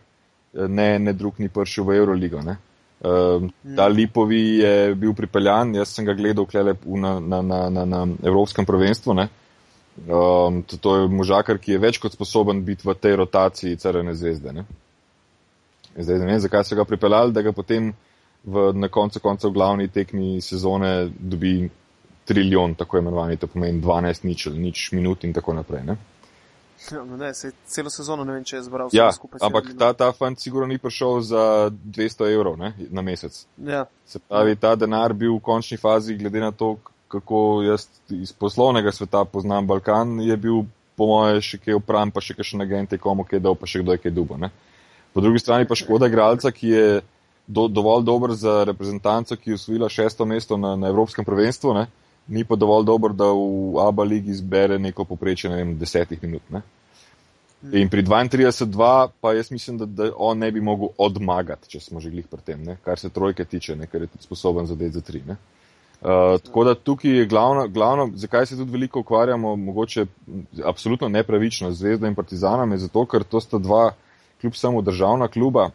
ne, 0.53 0.99
ne 0.99 1.13
drug 1.13 1.41
ni 1.43 1.49
prišel 1.49 1.83
v 1.83 1.97
Euroligo. 1.99 2.41
Ne? 2.41 2.55
Um, 2.97 3.51
ta 3.75 3.87
Lipovi 3.87 4.57
je 4.57 4.95
bil 4.95 5.13
pripeljan, 5.13 5.75
jaz 5.75 5.91
sem 5.93 6.05
ga 6.05 6.15
gledal 6.17 6.47
na, 6.85 7.19
na, 7.19 7.41
na, 7.41 7.69
na, 7.69 7.85
na 7.85 8.07
Evropskem 8.23 8.65
prvenstvu. 8.65 9.13
Ne? 9.13 9.27
Um, 10.07 10.63
to, 10.63 10.77
to 10.77 10.95
je 10.95 11.07
možakar, 11.07 11.57
ki 11.57 11.71
je 11.71 11.83
več 11.83 11.99
kot 11.99 12.13
sposoben 12.13 12.63
biti 12.65 12.87
v 12.87 12.95
tej 12.95 13.15
rotaciji 13.15 13.77
Crvene 13.77 14.15
zvezde. 14.15 14.53
Ne? 14.53 14.65
Zdaj 15.97 16.19
ne 16.19 16.25
vem, 16.29 16.39
zakaj 16.39 16.63
so 16.63 16.77
ga 16.77 16.85
pripeljali, 16.85 17.33
da 17.33 17.41
ga 17.41 17.51
potem 17.51 17.93
v, 18.45 18.69
na 18.73 18.89
koncu 18.89 19.19
koncev 19.19 19.51
glavni 19.51 19.87
tekmi 19.87 20.41
sezone 20.41 21.09
dobi 21.19 21.69
trilijon, 22.27 22.75
tako 22.75 22.97
imenovani, 22.97 23.37
to 23.37 23.47
pomeni 23.47 23.81
12 23.81 24.25
nič, 24.25 24.45
nič 24.53 24.91
minut 24.91 25.23
in 25.23 25.33
tako 25.33 25.53
naprej. 25.57 25.83
Ne? 25.87 25.97
Ja, 26.91 27.03
no 27.03 27.17
ne, 27.17 27.33
se, 27.33 27.51
celo 27.65 27.89
sezono 27.89 28.23
ne 28.23 28.35
vem, 28.35 28.43
če 28.45 28.59
je 28.59 28.63
zbral 28.67 28.91
ja, 28.93 29.07
vse 29.09 29.17
skupaj. 29.17 29.41
Ampak 29.47 29.71
ta, 29.79 29.89
ta 29.97 30.11
fant 30.13 30.39
sigurno 30.39 30.67
ni 30.69 30.77
prišel 30.77 31.21
za 31.25 31.43
200 31.71 32.29
evrov 32.35 32.59
ne, 32.59 32.73
na 32.93 33.01
mesec. 33.01 33.39
Ja. 33.57 33.87
Se 34.05 34.19
pravi, 34.19 34.55
ta 34.61 34.75
denar 34.77 35.15
bil 35.17 35.33
v 35.39 35.41
končni 35.43 35.79
fazi, 35.81 36.17
glede 36.19 36.43
na 36.43 36.51
to, 36.51 36.75
kako 37.07 37.63
jaz 37.65 37.87
iz 38.13 38.33
poslovnega 38.35 38.91
sveta 38.91 39.23
poznam 39.25 39.67
Balkan, 39.67 40.19
je 40.21 40.37
bil 40.37 40.65
po 40.97 41.07
moje 41.07 41.41
še 41.45 41.59
kaj 41.63 41.79
upran, 41.79 42.11
pa 42.11 42.21
še 42.21 42.35
kakšen 42.37 42.61
agent 42.61 42.93
je 42.93 43.01
komu 43.01 43.25
kaj 43.25 43.41
dal, 43.41 43.55
pa 43.55 43.69
še 43.69 43.81
kdo 43.81 43.95
je 43.95 44.03
kaj 44.03 44.13
dubo. 44.13 44.37
Ne? 44.37 44.51
Po 45.17 45.21
drugi 45.21 45.39
strani 45.39 45.65
pa 45.65 45.75
škoda 45.75 46.05
igralca, 46.07 46.51
ki 46.51 46.67
je 46.67 47.01
do, 47.47 47.63
dovolj 47.67 48.03
dober 48.05 48.31
za 48.37 48.63
reprezentanco, 48.63 49.35
ki 49.35 49.49
je 49.49 49.55
usvojila 49.55 49.89
šesto 49.89 50.25
mesto 50.25 50.57
na, 50.57 50.75
na 50.75 50.91
Evropskem 50.93 51.25
prvenstvu, 51.25 51.73
ne? 51.73 51.87
ni 52.27 52.43
pa 52.45 52.55
dovolj 52.55 52.85
dober, 52.85 53.15
da 53.17 53.31
v 53.33 53.79
ABA 53.81 54.03
ligi 54.03 54.35
zbere 54.37 54.77
neko 54.79 55.07
poprečje, 55.09 55.49
ne 55.49 55.57
vem, 55.57 55.73
desetih 55.79 56.21
minut. 56.21 56.45
Ne? 56.53 56.61
In 57.81 57.89
pri 57.89 58.05
32-2 58.05 59.07
pa 59.21 59.33
jaz 59.33 59.51
mislim, 59.51 59.81
da, 59.81 59.89
da 59.89 60.11
on 60.15 60.37
ne 60.37 60.51
bi 60.51 60.61
mogel 60.61 60.93
odmagati, 60.97 61.71
če 61.73 61.81
smo 61.89 61.99
že 61.99 62.13
glih 62.13 62.29
pri 62.29 62.45
tem, 62.51 62.63
ne? 62.63 62.77
kar 62.85 63.01
se 63.01 63.09
trojke 63.09 63.45
tiče, 63.45 63.73
ne? 63.75 63.89
ker 63.89 64.05
je 64.05 64.13
tudi 64.13 64.29
sposoben 64.29 64.69
zadeti 64.69 64.99
za 65.01 65.01
tri. 65.01 65.25
Ne? 65.25 65.41
Uh, 65.97 66.37
tako 66.45 66.63
da 66.69 66.77
tukaj 66.77 67.23
je 67.23 67.25
glavno, 67.25 67.67
glavno, 67.67 68.11
zakaj 68.13 68.45
se 68.45 68.57
tudi 68.57 68.71
veliko 68.71 69.01
ukvarjamo, 69.01 69.55
mogoče 69.55 70.05
absolutno 70.63 71.09
nepravično 71.09 71.71
z 71.71 71.81
Zvezdo 71.81 72.05
in 72.05 72.15
Partizanami, 72.15 72.77
zato 72.77 73.09
ker 73.09 73.25
to 73.25 73.41
sta 73.41 73.57
dva 73.57 73.95
kljub 74.41 74.55
samo 74.55 74.81
državna 74.81 75.27
kluba 75.27 75.69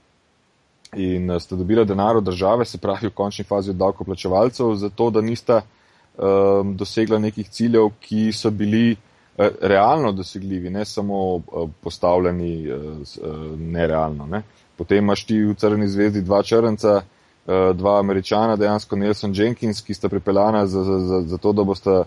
in 0.96 1.30
uh, 1.30 1.40
sta 1.42 1.56
dobila 1.56 1.84
denar 1.84 2.16
od 2.16 2.24
države, 2.24 2.64
se 2.64 2.78
pravi 2.78 3.06
v 3.06 3.14
končni 3.14 3.44
fazi 3.44 3.70
od 3.70 3.76
davkoplačevalcev, 3.76 4.74
zato 4.74 5.10
da 5.10 5.20
nista 5.20 5.62
um, 5.62 6.76
dosegla 6.76 7.18
nekih 7.18 7.48
ciljev, 7.48 7.88
ki 8.00 8.32
so 8.32 8.50
bili 8.50 8.92
uh, 8.92 9.46
realno 9.60 10.12
dosegljivi, 10.12 10.70
ne 10.70 10.84
samo 10.84 11.34
uh, 11.34 11.70
postavljeni 11.80 12.72
uh, 12.72 12.82
uh, 13.00 13.58
nerealno. 13.58 14.26
Ne. 14.26 14.42
Potem 14.76 14.98
imaš 14.98 15.26
ti 15.26 15.40
v 15.44 15.54
Crni 15.54 15.88
zvezdi 15.88 16.22
dva 16.22 16.42
črnca, 16.42 17.02
Eh, 17.46 17.72
dva 17.74 17.98
američana, 17.98 18.56
dejansko 18.56 18.96
Nelson 18.96 19.32
Jenkins, 19.34 19.80
ki 19.82 19.94
sta 19.94 20.08
pripeljana 20.08 20.66
za, 20.66 20.84
za, 20.84 20.98
za, 20.98 21.20
za 21.26 21.38
to, 21.38 21.52
da 21.52 21.64
bosta 21.66 22.04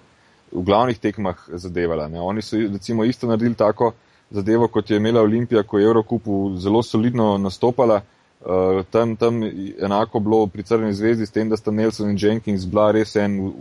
v 0.51 0.61
glavnih 0.63 0.99
tekmah 0.99 1.41
zadevala. 1.59 2.07
Ne. 2.07 2.21
Oni 2.21 2.41
so 2.41 2.55
recimo 2.55 3.03
isto 3.03 3.27
naredili 3.27 3.55
tako 3.55 3.91
zadevo, 4.29 4.67
kot 4.67 4.89
je 4.89 4.97
imela 4.97 5.21
Olimpija, 5.21 5.63
ko 5.63 5.79
je 5.79 5.85
Eurokupu 5.85 6.55
zelo 6.57 6.83
solidno 6.83 7.37
nastopala. 7.37 8.01
Uh, 8.45 8.83
tam, 8.91 9.15
tam 9.15 9.41
enako 9.81 10.19
bilo 10.19 10.47
pri 10.47 10.63
Crni 10.63 10.93
zvezdi, 10.93 11.25
s 11.25 11.31
tem, 11.31 11.49
da 11.49 11.57
sta 11.57 11.71
Nelson 11.71 12.09
in 12.09 12.17
Jenkins 12.21 12.65
bila 12.65 12.91
res 12.91 13.15
en 13.15 13.39
u, 13.39 13.53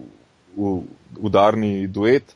u, 0.57 0.73
udarni 1.21 1.87
duet, 1.87 2.35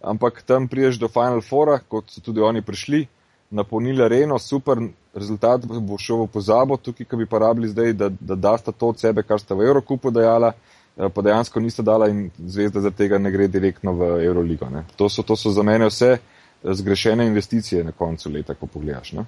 ampak 0.00 0.42
tam 0.46 0.68
priješ 0.68 0.96
do 0.98 1.08
Final 1.08 1.42
Fora, 1.44 1.78
kot 1.88 2.08
so 2.08 2.22
tudi 2.24 2.40
oni 2.40 2.62
prišli, 2.62 3.04
napolnili 3.50 4.02
areno, 4.02 4.38
super, 4.38 4.80
rezultat 5.14 5.66
bo 5.66 5.98
šel 5.98 6.24
v 6.24 6.30
pozabo, 6.32 6.78
tukaj, 6.80 7.04
ki 7.04 7.20
bi 7.20 7.26
pa 7.26 7.42
rabili 7.42 7.68
zdaj, 7.68 7.92
da, 7.92 8.08
da 8.08 8.34
dasta 8.34 8.72
to 8.72 8.94
od 8.94 9.00
sebe, 9.00 9.22
kar 9.22 9.40
sta 9.42 9.58
v 9.58 9.66
Eurokupu 9.68 10.10
dajala, 10.14 10.54
eh, 10.96 11.08
pa 11.12 11.22
dejansko 11.22 11.60
nista 11.60 11.82
dala 11.82 12.08
in 12.08 12.30
zvezda 12.38 12.80
za 12.80 12.90
tega 12.90 13.18
ne 13.18 13.30
gre 13.30 13.48
direktno 13.48 13.92
v 13.92 14.12
Euroligo. 14.24 14.70
To 14.96 15.08
so, 15.08 15.22
to 15.22 15.36
so 15.36 15.52
za 15.52 15.62
mene 15.62 15.90
vse 15.90 16.16
eh, 16.16 16.39
zgrešene 16.64 17.26
investicije 17.26 17.84
na 17.84 17.92
koncu 17.92 18.30
leta, 18.30 18.54
ko 18.54 18.66
pogledaš. 18.66 19.12
Ne? 19.12 19.24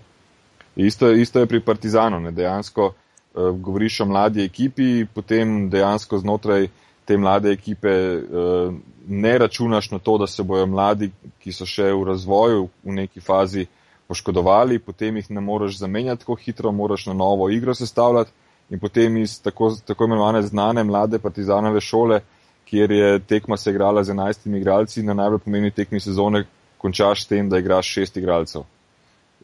Isto, 0.77 1.11
isto 1.13 1.41
je 1.41 1.47
pri 1.47 1.61
Partizanu, 1.61 2.21
ne? 2.21 2.31
dejansko 2.31 2.87
uh, 2.87 3.51
govoriš 3.59 4.01
o 4.01 4.07
mladi 4.07 4.45
ekipi, 4.45 5.07
potem 5.15 5.71
dejansko 5.71 6.19
znotraj 6.19 6.69
te 7.05 7.17
mlade 7.17 7.51
ekipe 7.51 7.93
uh, 8.17 8.75
ne 9.09 9.39
računaš 9.39 9.91
na 9.91 9.99
to, 9.99 10.19
da 10.19 10.27
se 10.27 10.43
bojo 10.43 10.67
mladi, 10.67 11.11
ki 11.39 11.53
so 11.53 11.67
še 11.67 11.93
v 11.93 12.05
razvoju 12.13 12.69
v 12.85 12.99
neki 13.03 13.21
fazi, 13.21 13.67
poškodovali, 14.13 14.79
potem 14.79 15.17
jih 15.17 15.31
ne 15.31 15.41
moreš 15.41 15.79
zamenjati 15.79 16.21
tako 16.21 16.35
hitro, 16.35 16.73
moraš 16.73 17.07
na 17.07 17.15
novo 17.15 17.49
igro 17.51 17.75
sestavljati 17.75 18.31
in 18.71 18.81
potem 18.81 19.17
iz 19.17 19.39
tako, 19.43 19.71
tako 19.87 20.05
imenovane 20.05 20.43
znane 20.43 20.85
mlade 20.85 21.19
partizanove 21.19 21.81
šole, 21.81 22.21
kjer 22.65 22.91
je 22.91 23.19
tekma 23.19 23.57
se 23.57 23.71
igrala 23.71 24.05
z 24.05 24.13
11 24.13 24.57
igralci, 24.57 25.03
na 25.03 25.15
najbolj 25.15 25.39
pomembni 25.39 25.71
tekmi 25.71 26.01
sezone 26.01 26.45
končaš 26.83 27.25
s 27.25 27.31
tem, 27.31 27.49
da 27.49 27.63
igraš 27.63 27.89
šest 27.95 28.17
igralcev. 28.21 28.67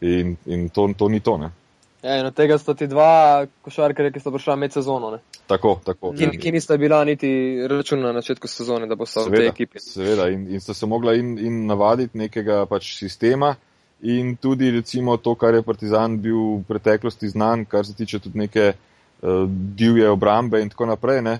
In, 0.00 0.36
in 0.46 0.68
to, 0.68 0.88
to 0.98 1.08
ni 1.08 1.20
to. 1.20 1.38
Ne? 1.38 1.50
Ja, 2.02 2.20
in 2.20 2.26
od 2.26 2.34
tega 2.34 2.58
sta 2.58 2.74
ti 2.78 2.86
dva 2.86 3.46
košarkarja, 3.66 4.12
ki 4.14 4.20
sta 4.22 4.30
prišla 4.30 4.54
med 4.56 4.74
sezono. 4.74 5.10
Ne? 5.16 5.18
Tako, 5.50 5.78
tako. 5.84 6.12
Ki, 6.14 6.28
ki 6.38 6.52
nista 6.54 6.76
bila 6.78 7.00
niti 7.04 7.30
računa 7.68 8.12
na 8.12 8.20
začetku 8.22 8.48
sezone, 8.48 8.86
da 8.86 8.94
bo 8.94 9.06
sta 9.06 9.24
v 9.26 9.34
tej 9.34 9.50
ekipi. 9.50 9.82
Seveda, 9.82 10.28
in, 10.30 10.46
in 10.52 10.62
sta 10.62 10.76
se 10.78 10.86
mogla 10.86 11.16
in, 11.18 11.34
in 11.42 11.64
navaditi 11.66 12.18
nekega 12.18 12.62
pač 12.70 12.92
sistema, 13.00 13.56
in 14.06 14.36
tudi 14.38 14.70
recimo 14.70 15.16
to, 15.18 15.34
kar 15.34 15.58
je 15.58 15.64
Partizan 15.66 16.20
bil 16.22 16.38
v 16.60 16.62
preteklosti 16.68 17.32
znan, 17.34 17.66
kar 17.66 17.86
se 17.86 17.96
tiče 17.98 18.22
tudi 18.22 18.44
neke 18.46 18.70
uh, 18.70 19.42
divje 19.50 20.06
obrambe 20.10 20.62
in 20.62 20.70
tako 20.70 20.86
naprej. 20.92 21.22
Ne? 21.26 21.38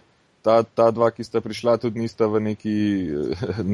Ta, 0.48 0.62
ta 0.64 0.88
dva, 0.96 1.11
ki 1.12 1.26
sta 1.26 1.42
prišla, 1.44 1.76
tudi 1.76 2.00
nista 2.00 2.24
v 2.24 2.40
neki, 2.40 2.76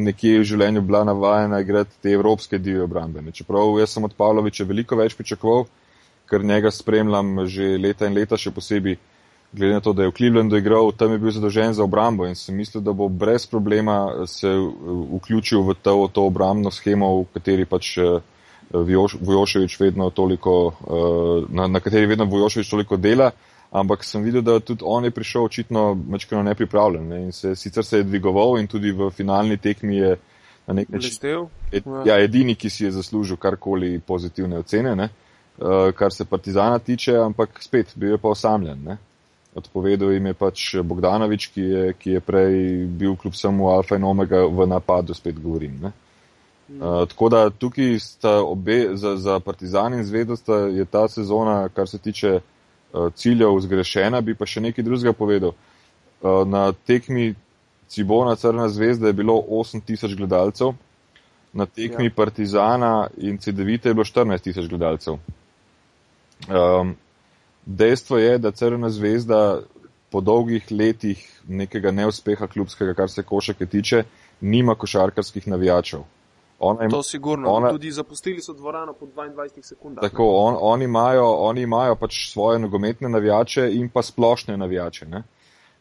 nekje 0.09 0.41
v 0.41 0.47
življenju 0.51 0.83
bila 0.83 1.05
navajena 1.07 1.61
igrati 1.63 1.95
te 2.03 2.11
evropske 2.11 2.59
divje 2.59 2.83
obrambe. 2.83 3.23
Ne? 3.23 3.31
Čeprav 3.31 3.79
jaz 3.79 3.95
sem 3.95 4.03
od 4.03 4.17
Pavloviča 4.19 4.67
veliko 4.67 4.99
več 4.99 5.15
pričakoval, 5.15 5.69
ker 6.27 6.43
njega 6.43 6.73
spremljam 6.75 7.45
že 7.47 7.77
leta 7.79 8.11
in 8.11 8.19
leta, 8.19 8.35
še 8.35 8.51
posebej 8.51 8.99
glede 9.55 9.75
na 9.75 9.81
to, 9.81 9.93
da 9.93 10.03
je 10.03 10.11
v 10.11 10.17
Clevelandu 10.19 10.59
igral, 10.59 10.91
tam 10.93 11.13
je 11.15 11.19
bil 11.23 11.31
zadolžen 11.31 11.75
za 11.75 11.85
obrambo 11.85 12.27
in 12.27 12.35
sem 12.35 12.57
mislil, 12.57 12.83
da 12.83 12.93
bo 12.93 13.09
brez 13.09 13.47
problema 13.47 14.27
se 14.27 14.51
vključil 15.15 15.63
v 15.63 15.77
to, 15.83 15.95
to 16.13 16.27
obrambno 16.27 16.75
schemo, 16.75 17.23
v 17.23 17.27
kateri 17.39 17.65
pač 17.65 17.95
uh, 18.03 18.19
Vojoševič 19.21 19.79
vedno 19.81 20.11
toliko, 20.11 20.73
eh, 20.75 21.55
na, 21.55 21.67
na 21.67 21.81
kateri 21.81 22.07
vedno 22.07 22.25
Vojoševič 22.25 22.71
toliko 22.71 22.97
dela, 22.97 23.31
ampak 23.75 24.05
sem 24.05 24.23
videl, 24.23 24.43
da 24.43 24.61
tudi 24.61 24.85
on 24.87 25.05
je 25.05 25.11
prišel 25.11 25.45
očitno 25.45 25.95
mečkano 25.95 26.43
nepripravljen 26.43 27.09
ne, 27.09 27.23
in 27.25 27.33
se 27.33 27.57
sicer 27.57 27.85
se 27.85 27.97
je 27.97 28.05
dvigoval 28.05 28.59
in 28.59 28.67
tudi 28.71 28.93
v 28.93 29.11
finalni 29.11 29.57
tekmi 29.57 29.97
je 29.97 30.17
na 30.67 30.75
nek 30.75 30.89
način 30.89 31.49
ed, 31.73 31.83
ja, 32.07 32.21
edini, 32.23 32.55
ki 32.55 32.71
si 32.71 32.85
je 32.85 32.93
zaslužil 32.95 33.37
karkoli 33.37 33.99
pozitivne 33.99 34.59
ocene, 34.59 34.95
ne, 34.97 35.09
eh, 35.59 35.91
kar 35.93 36.13
se 36.13 36.25
Partizana 36.25 36.79
tiče, 36.79 37.17
ampak 37.17 37.63
spet 37.63 37.93
bil 37.97 38.15
je 38.15 38.19
pa 38.19 38.29
osamljen. 38.29 38.79
Ne. 38.85 38.97
Odpovedal 39.55 40.13
jim 40.13 40.27
je 40.27 40.35
pač 40.35 40.63
Bogdanovič, 40.83 41.47
ki 41.55 41.61
je, 41.61 41.93
ki 41.99 42.11
je 42.11 42.21
prej 42.21 42.87
bil 42.87 43.17
kljub 43.17 43.35
samo 43.35 43.69
alfa 43.71 43.99
in 43.99 44.05
omega 44.05 44.47
v 44.47 44.67
napadu, 44.67 45.15
spet 45.15 45.39
govorim. 45.43 45.77
Ne. 45.83 45.93
Uh, 46.79 47.05
tako 47.09 47.29
da 47.29 47.51
tukaj 47.51 47.99
sta 48.01 48.39
obe, 48.41 48.97
za, 48.97 49.17
za 49.17 49.41
Partizan 49.41 49.95
in 49.95 50.05
Zvezda 50.05 50.57
je 50.73 50.85
ta 50.85 51.09
sezona, 51.09 51.69
kar 51.69 51.89
se 51.89 51.99
tiče 51.99 52.35
uh, 52.35 52.43
ciljev, 53.15 53.61
zgrešena. 53.61 54.21
Bi 54.21 54.35
pa 54.35 54.47
še 54.47 54.63
nekaj 54.65 54.85
drugega 54.85 55.13
povedal. 55.13 55.55
Uh, 56.23 56.43
na 56.49 56.73
tekmi 56.73 57.35
Cibona 57.89 58.37
Crna 58.37 58.69
zvezda 58.69 59.07
je 59.07 59.13
bilo 59.13 59.35
8000 59.49 60.17
gledalcev, 60.17 60.73
na 61.53 61.67
tekmi 61.67 62.09
ja. 62.09 62.15
Partizana 62.17 63.07
in 63.17 63.39
CD9 63.39 63.87
je 63.87 63.95
bilo 63.95 64.05
14 64.05 64.43
tisoč 64.43 64.69
gledalcev. 64.69 65.19
Um, 66.49 66.97
dejstvo 67.67 68.19
je, 68.19 68.39
da 68.39 68.51
Crna 68.51 68.91
zvezda 68.91 69.63
po 70.11 70.21
dolgih 70.21 70.67
letih 70.71 71.23
nekega 71.49 71.91
neuspeha 71.91 72.47
klubskega, 72.47 72.95
kar 72.95 73.11
se 73.11 73.23
košake 73.23 73.67
tiče, 73.67 74.05
nima 74.41 74.75
košarkarskih 74.75 75.49
navijačev. 75.49 76.03
Ona 76.59 76.85
ima, 76.85 76.91
to 76.91 77.03
sigurno. 77.03 77.51
Ona, 77.51 77.71
tudi 77.71 77.91
zapustili 77.91 78.43
so 78.43 78.53
dvorano 78.53 78.93
po 78.93 79.07
22 79.07 79.63
sekundah. 79.63 80.03
Tako, 80.03 80.25
on, 80.37 80.57
oni, 80.61 80.85
imajo, 80.85 81.27
oni 81.27 81.63
imajo 81.63 81.97
pač 81.97 82.31
svoje 82.33 82.59
nogometne 82.59 83.09
navijače 83.09 83.71
in 83.73 83.89
pa 83.89 84.03
splošne 84.03 84.57
navijače. 84.57 85.07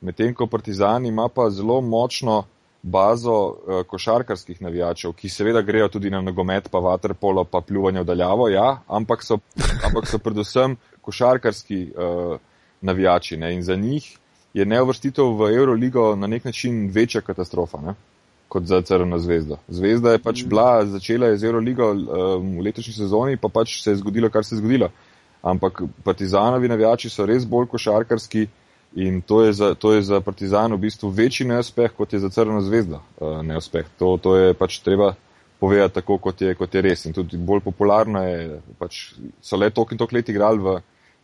Medtem 0.01 0.33
ko 0.35 0.47
Partizan 0.47 1.05
ima 1.05 1.29
pa 1.29 1.49
zelo 1.49 1.81
močno 1.81 2.43
bazo 2.81 3.33
uh, 3.33 3.85
košarkarskih 3.87 4.61
navijačev, 4.61 5.13
ki 5.13 5.29
seveda 5.29 5.61
grejo 5.61 5.87
tudi 5.87 6.09
na 6.09 6.21
nogomet, 6.21 6.67
pa 6.71 6.79
vaterpolo, 6.79 7.43
pa 7.43 7.61
pljuvanje 7.61 8.01
v 8.01 8.05
daljavo, 8.05 8.49
ja, 8.49 8.81
ampak 8.87 9.23
so, 9.23 9.37
ampak 9.87 10.07
so 10.07 10.19
predvsem 10.19 10.75
košarkarski 11.01 11.85
uh, 11.95 12.35
navijači. 12.81 13.37
Ne? 13.37 13.53
In 13.55 13.63
za 13.63 13.75
njih 13.75 14.17
je 14.53 14.65
neuvrstitev 14.65 15.31
v 15.39 15.53
Euroligo 15.55 16.15
na 16.15 16.27
nek 16.27 16.43
način 16.45 16.89
večja 16.93 17.21
katastrofa. 17.21 17.81
Ne? 17.81 17.95
Kot 18.47 18.65
za 18.69 18.81
Crveno 18.81 19.17
zvezdo. 19.19 19.57
Zvezda 19.67 20.11
je 20.11 20.21
pač 20.21 20.43
mm. 20.43 20.49
bila, 20.49 20.85
začela 20.85 21.27
je 21.31 21.37
z 21.37 21.49
Euroligo 21.49 21.91
um, 21.91 22.57
v 22.59 22.65
letošnji 22.67 22.93
sezoni, 22.93 23.37
pa 23.37 23.49
pač 23.49 23.79
se 23.81 23.91
je 23.91 24.01
zgodilo, 24.01 24.29
kar 24.29 24.45
se 24.45 24.55
je 24.55 24.61
zgodilo. 24.61 24.89
Ampak 25.41 25.81
Partizanovi 26.03 26.69
navijači 26.71 27.09
so 27.09 27.25
res 27.25 27.45
bolj 27.45 27.67
košarkarski 27.71 28.47
in 28.95 29.21
to 29.21 29.41
je 29.43 29.53
za, 29.53 29.73
to 29.75 29.93
je 29.93 30.01
za 30.05 30.21
Partizan 30.21 30.73
v 30.73 30.83
bistvu 30.85 31.09
večji 31.09 31.47
neuspeh, 31.49 31.91
kot 31.97 32.13
je 32.13 32.19
za 32.19 32.29
Crveno 32.29 32.61
zvezdo 32.61 33.01
uh, 33.17 33.41
neuspeh. 33.43 33.89
To, 33.99 34.17
to 34.21 34.35
je 34.37 34.53
pač 34.53 34.79
treba 34.85 35.15
povedati 35.59 35.93
tako, 35.93 36.17
kot 36.17 36.41
je, 36.41 36.55
kot 36.55 36.75
je 36.75 36.81
res. 36.81 37.05
In 37.05 37.13
tudi 37.13 37.37
bolj 37.37 37.63
popularno 37.63 38.21
je, 38.23 38.59
pač 38.79 39.15
so 39.41 39.57
le 39.57 39.71
tok 39.71 39.91
in 39.95 40.01
tok 40.01 40.11
let 40.11 40.29
igrali 40.29 40.59
v 40.59 40.77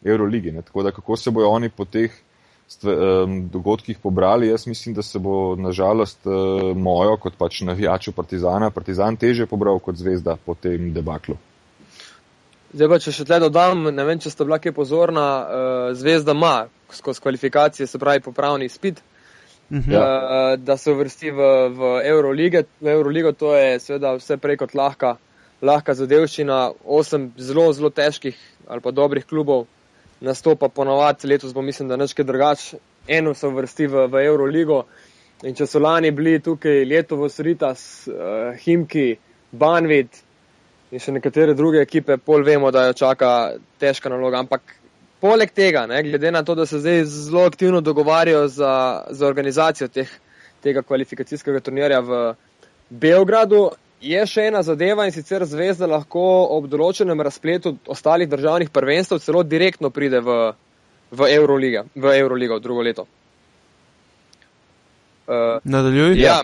Euroligi. 0.05 0.51
Ne? 0.55 0.61
Tako 0.65 0.83
da 0.83 0.91
kako 0.95 1.17
se 1.17 1.31
bojo 1.31 1.49
oni 1.51 1.69
po 1.69 1.85
teh 1.85 2.11
dogodkih 3.49 3.97
pobrali. 3.97 4.47
Jaz 4.47 4.67
mislim, 4.67 4.95
da 4.95 5.01
se 5.01 5.19
bo 5.19 5.55
nažalost 5.55 6.25
uh, 6.25 6.77
mojo, 6.77 7.17
kot 7.17 7.33
pač 7.37 7.61
navijaču 7.61 8.11
Partizana, 8.11 8.69
Partizan 8.69 9.15
teže 9.15 9.45
pobral 9.45 9.79
kot 9.79 9.95
zvezda 9.95 10.37
po 10.45 10.55
tem 10.55 10.93
debaklu. 10.93 11.37
Zdaj 12.73 12.87
pa, 12.87 12.99
če 13.01 13.11
še 13.11 13.25
tle 13.25 13.39
dodam, 13.41 13.87
ne 13.89 14.03
vem, 14.05 14.19
če 14.21 14.29
ste 14.29 14.45
bila 14.45 14.59
kaj 14.61 14.75
pozorna, 14.77 15.25
uh, 15.41 15.87
zvezda 15.97 16.35
ima 16.37 16.67
skozi 16.93 17.21
kvalifikacije, 17.21 17.87
se 17.87 17.99
pravi 17.99 18.21
popravni 18.21 18.69
spit, 18.69 19.01
uh 19.69 19.77
-huh. 19.77 19.97
uh, 19.97 20.59
da 20.59 20.77
se 20.77 20.91
uvrsti 20.91 21.31
v, 21.31 21.69
v 21.69 22.01
Euroligo. 22.05 22.61
V 22.81 22.87
Euroligo 22.87 23.31
to 23.31 23.55
je 23.55 23.79
seveda 23.79 24.13
vse 24.13 24.37
prej 24.37 24.57
kot 24.57 24.75
lahka, 24.75 25.15
lahka 25.61 25.93
zadevščina, 25.93 26.71
osem 26.85 27.33
zelo, 27.37 27.73
zelo 27.73 27.89
težkih 27.89 28.37
ali 28.67 28.81
pa 28.81 28.91
dobrih 28.91 29.25
klubov 29.25 29.65
nastopa 30.21 30.69
ponovadi, 30.69 31.27
letos 31.27 31.53
bo 31.53 31.61
mislim, 31.61 31.89
da 31.89 31.97
nekaj 31.97 32.25
drugače. 32.25 32.77
Eno 33.07 33.33
se 33.33 33.47
vrsti 33.47 33.87
v, 33.87 34.07
v 34.07 34.25
Euroligo 34.25 34.83
in 35.43 35.55
če 35.55 35.65
so 35.65 35.79
lani 35.79 36.11
bili 36.11 36.39
tukaj 36.43 36.83
leto 36.85 37.17
v 37.17 37.29
Sritas, 37.31 37.81
uh, 38.11 38.57
Himki, 38.59 39.15
Banvit, 39.51 40.19
in 40.91 41.01
še 41.01 41.13
nekatere 41.15 41.55
druge 41.57 41.81
ekipe, 41.81 42.17
pol 42.17 42.43
vemo, 42.45 42.71
da 42.73 42.89
jo 42.89 42.97
čaka 42.97 43.31
težka 43.81 44.09
naloga. 44.11 44.41
Ampak 44.43 44.75
poleg 45.21 45.53
tega, 45.55 45.85
ne, 45.89 46.01
glede 46.03 46.31
na 46.33 46.43
to, 46.43 46.55
da 46.57 46.65
se 46.69 46.81
zdaj 46.81 47.03
zelo 47.09 47.45
aktivno 47.47 47.81
dogovarjajo 47.85 48.47
za, 48.47 48.73
za 49.09 49.27
organizacijo 49.27 49.87
teh, 49.93 50.11
tega 50.63 50.83
kvalifikacijskega 50.83 51.61
turnirja 51.63 52.01
v 52.03 52.21
Beogradu, 52.89 53.69
je 54.01 54.25
še 54.27 54.47
ena 54.49 54.61
zadeva 54.63 55.05
in 55.05 55.13
sicer 55.15 55.43
zvezda 55.47 55.87
lahko 55.87 56.23
ob 56.55 56.67
določenem 56.71 57.21
razpletu 57.21 57.75
ostalih 57.87 58.29
državnih 58.29 58.71
prvenstv 58.73 59.19
celo 59.23 59.43
direktno 59.43 59.91
pride 59.91 60.21
v, 60.23 60.37
v 61.11 61.31
Euroligo, 61.35 61.85
v 61.95 62.13
Euroligo 62.19 62.59
drugo 62.63 62.85
leto. 62.85 63.07
Uh, 65.29 65.59
Nadaljuj. 65.63 66.15
Ja, 66.17 66.39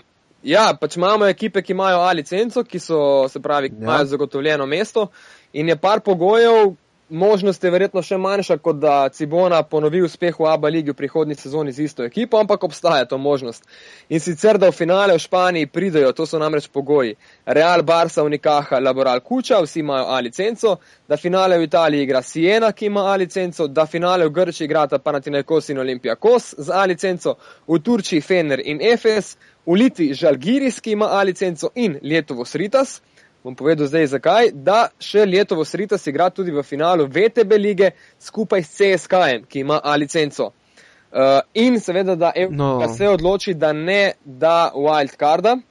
ja, 0.46 0.68
pač 0.78 0.96
imamo 1.00 1.26
ekipe, 1.26 1.62
ki 1.64 1.74
imajo 1.74 2.04
A 2.06 2.12
licenco, 2.14 2.62
ki 2.62 2.78
so, 2.78 3.00
se 3.32 3.42
pravi, 3.42 3.72
ja. 3.72 3.82
imajo 3.82 4.12
zagotovljeno 4.12 4.66
mesto 4.66 5.08
in 5.52 5.72
je 5.72 5.76
par 5.80 6.04
pogojev, 6.06 6.76
možnost 7.08 7.64
je 7.64 7.70
verjetno 7.70 8.02
še 8.02 8.16
manjša, 8.18 8.56
kot 8.58 8.78
da 8.82 9.08
Cibona 9.08 9.62
ponovi 9.62 10.02
uspeh 10.02 10.38
v 10.38 10.48
ABA 10.50 10.68
ligi 10.68 10.90
v 10.90 10.98
prihodnji 10.98 11.34
sezoni 11.38 11.72
z 11.72 11.84
isto 11.84 12.04
ekipo, 12.04 12.38
ampak 12.38 12.64
obstaja 12.64 13.04
to 13.04 13.18
možnost. 13.18 13.64
In 14.08 14.20
sicer, 14.20 14.58
da 14.58 14.70
v 14.70 14.76
finale 14.76 15.14
v 15.14 15.22
Španiji 15.22 15.70
pridejo, 15.70 16.12
to 16.12 16.26
so 16.26 16.38
namreč 16.38 16.68
pogoji. 16.68 17.14
Real 17.46 17.82
Barça, 17.82 18.24
Unikaha, 18.26 18.80
Laboral 18.80 19.20
Kuča, 19.20 19.60
vsi 19.62 19.80
imajo 19.80 20.06
A 20.10 20.20
licenco, 20.20 20.76
da 21.08 21.16
finale 21.16 21.58
v 21.58 21.68
Italiji 21.68 22.02
igra 22.02 22.22
Siena, 22.22 22.72
ki 22.72 22.86
ima 22.86 23.06
A 23.12 23.16
licenco, 23.16 23.66
da 23.66 23.86
finale 23.86 24.26
v 24.26 24.32
Grči 24.32 24.64
igrata 24.64 24.98
Panathinaikos 24.98 25.70
in 25.70 25.78
Olimpijakos 25.78 26.54
z 26.58 26.70
A 26.70 26.84
licenco, 26.84 27.36
v 27.68 27.78
Turčiji 27.78 28.20
Fener 28.20 28.60
in 28.64 28.82
Efes, 28.82 29.36
v 29.66 29.78
Litvi 29.78 30.14
Žalgiris, 30.14 30.80
ki 30.80 30.92
ima 30.92 31.06
A 31.06 31.22
licenco 31.22 31.70
in 31.74 31.98
Lietovo 32.02 32.44
Sritas 32.44 33.00
bom 33.46 33.54
povedal 33.54 33.86
zdaj 33.86 34.08
zakaj, 34.10 34.48
da 34.50 34.88
še 34.98 35.22
letovo 35.22 35.62
Sritas 35.64 36.06
igra 36.10 36.26
tudi 36.34 36.50
v 36.50 36.64
finalu 36.66 37.04
VTB 37.06 37.58
lige 37.62 37.90
skupaj 38.18 38.64
s 38.66 38.72
CSK-jem, 38.74 39.44
ki 39.46 39.60
ima 39.62 39.78
A 39.78 39.94
licenco. 39.94 40.50
Uh, 40.50 41.38
in 41.54 41.78
seveda, 41.80 42.16
da, 42.18 42.32
no. 42.50 42.82
se 42.90 43.06
odloči, 43.08 43.54
da 43.54 43.70
ne 43.72 44.16
da 44.24 44.72
wildcarda 44.74 45.54
uh, 45.54 45.62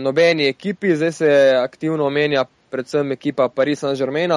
nobeni 0.00 0.48
ekipi, 0.48 0.94
zdaj 0.96 1.12
se 1.12 1.28
aktivno 1.60 2.06
omenja 2.08 2.46
predvsem 2.72 3.12
ekipa 3.12 3.50
Paris 3.52 3.84
Saint-Germain, 3.84 4.32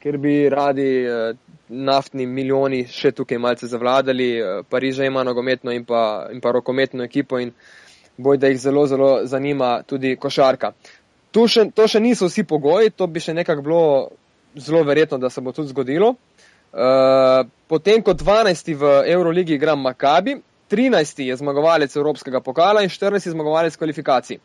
ker 0.00 0.16
bi 0.18 0.48
radi 0.48 0.88
uh, 1.04 1.36
naftni 1.68 2.24
milijoni 2.26 2.86
še 2.88 3.12
tukaj 3.12 3.38
malce 3.38 3.68
zavladali. 3.68 4.30
Uh, 4.40 4.64
Pariž 4.64 5.04
ima 5.04 5.26
nogometno 5.28 5.76
in 5.76 5.84
pa, 5.84 6.30
in 6.32 6.40
pa 6.40 6.56
rokometno 6.56 7.04
ekipo 7.04 7.36
in 7.38 7.52
boj, 8.18 8.40
da 8.40 8.48
jih 8.48 8.58
zelo, 8.60 8.86
zelo 8.86 9.10
zanima 9.24 9.82
tudi 9.86 10.16
košarka. 10.16 10.72
Še, 11.46 11.68
to 11.74 11.86
še 11.86 12.00
niso 12.00 12.26
vsi 12.26 12.44
pogoji, 12.48 12.90
to 12.90 13.06
bi 13.06 13.20
še 13.20 13.34
nekako 13.36 13.62
bilo 13.62 13.82
zelo 14.58 14.82
verjetno, 14.82 15.18
da 15.18 15.30
se 15.30 15.40
bo 15.40 15.52
tudi 15.52 15.68
zgodilo. 15.68 16.14
Uh, 16.68 17.46
potem, 17.68 18.02
ko 18.02 18.12
12. 18.12 18.74
v 18.76 18.92
Euroligi 19.08 19.54
igra 19.54 19.76
Makabi, 19.76 20.38
13. 20.68 21.22
je 21.24 21.36
zmagovalec 21.36 21.96
Evropskega 21.96 22.40
pokala 22.44 22.82
in 22.84 22.90
14. 22.92 23.26
je 23.26 23.32
zmagovalec 23.32 23.76
kvalifikacij. 23.76 24.38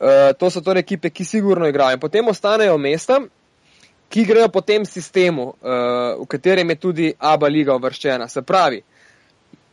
Uh, 0.00 0.32
to 0.38 0.50
so 0.50 0.62
torej 0.64 0.82
ekipe, 0.86 1.10
ki 1.10 1.24
sigurno 1.24 1.68
igrajo. 1.68 2.00
Potem 2.02 2.26
ostanejo 2.28 2.78
mesta, 2.78 3.20
ki 4.10 4.24
grejo 4.26 4.48
po 4.48 4.60
tem 4.60 4.84
sistemu, 4.84 5.52
uh, 5.60 6.22
v 6.22 6.26
katerem 6.26 6.70
je 6.74 6.76
tudi 6.76 7.12
ABA 7.18 7.46
liga 7.46 7.76
uvrščena. 7.78 8.26
Se 8.28 8.42
pravi, 8.42 8.82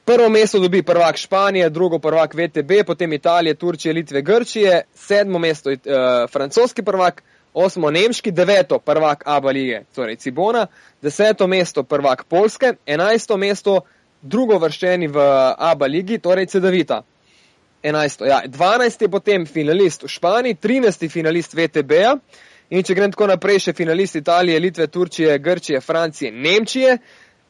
Prvo 0.08 0.30
mesto 0.30 0.60
dobi 0.60 0.84
prvak 0.84 1.18
Španije, 1.18 1.70
drugo 1.70 2.00
prvak 2.00 2.34
VTB, 2.34 2.72
potem 2.86 3.14
Italije, 3.14 3.54
Turčije, 3.54 3.94
Litve, 3.94 4.22
Grčije, 4.22 4.82
sedmo 4.96 5.40
mesto 5.40 5.70
uh, 5.70 5.78
francoski 6.32 6.84
prvak, 6.84 7.24
osmo 7.54 7.92
nemški, 7.92 8.32
deveto 8.32 8.80
prvak 8.80 9.24
Aba 9.26 9.52
lige, 9.52 9.82
torej 9.96 10.16
Cibona, 10.16 10.68
deseto 11.02 11.48
mesto 11.48 11.84
prvak 11.84 12.24
Polske, 12.24 12.74
enajsto 12.86 13.38
mesto 13.38 13.82
drugo 14.22 14.58
vrščeni 14.58 15.08
v 15.08 15.28
Aba 15.58 15.86
ligi, 15.86 16.20
torej 16.20 16.46
Cedevita. 16.46 17.04
Enajsto, 17.84 18.26
ja. 18.26 18.42
Dvanajsti 18.48 19.06
je 19.06 19.12
potem 19.12 19.46
finalist 19.46 20.04
v 20.04 20.08
Španiji, 20.08 20.56
trinajsti 20.56 21.10
finalist 21.10 21.54
VTB-ja 21.54 22.16
in 22.70 22.84
če 22.84 22.96
grem 22.96 23.12
tako 23.12 23.28
naprej, 23.28 23.60
še 23.60 23.74
finalist 23.76 24.16
Italije, 24.16 24.60
Litve, 24.60 24.88
Turčije, 24.88 25.36
Grčije, 25.40 25.82
Francije, 25.82 26.32
Nemčije, 26.32 26.98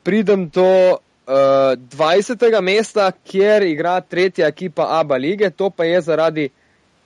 pridem 0.03 0.49
do 0.49 0.97
20. 1.27 2.61
mesta, 2.61 3.11
kjer 3.11 3.63
igra 3.63 4.01
tretja 4.01 4.47
ekipa 4.47 4.87
ABA 4.99 5.15
lige, 5.15 5.49
to 5.49 5.69
pa 5.69 5.83
je 5.83 6.01
zaradi, 6.01 6.49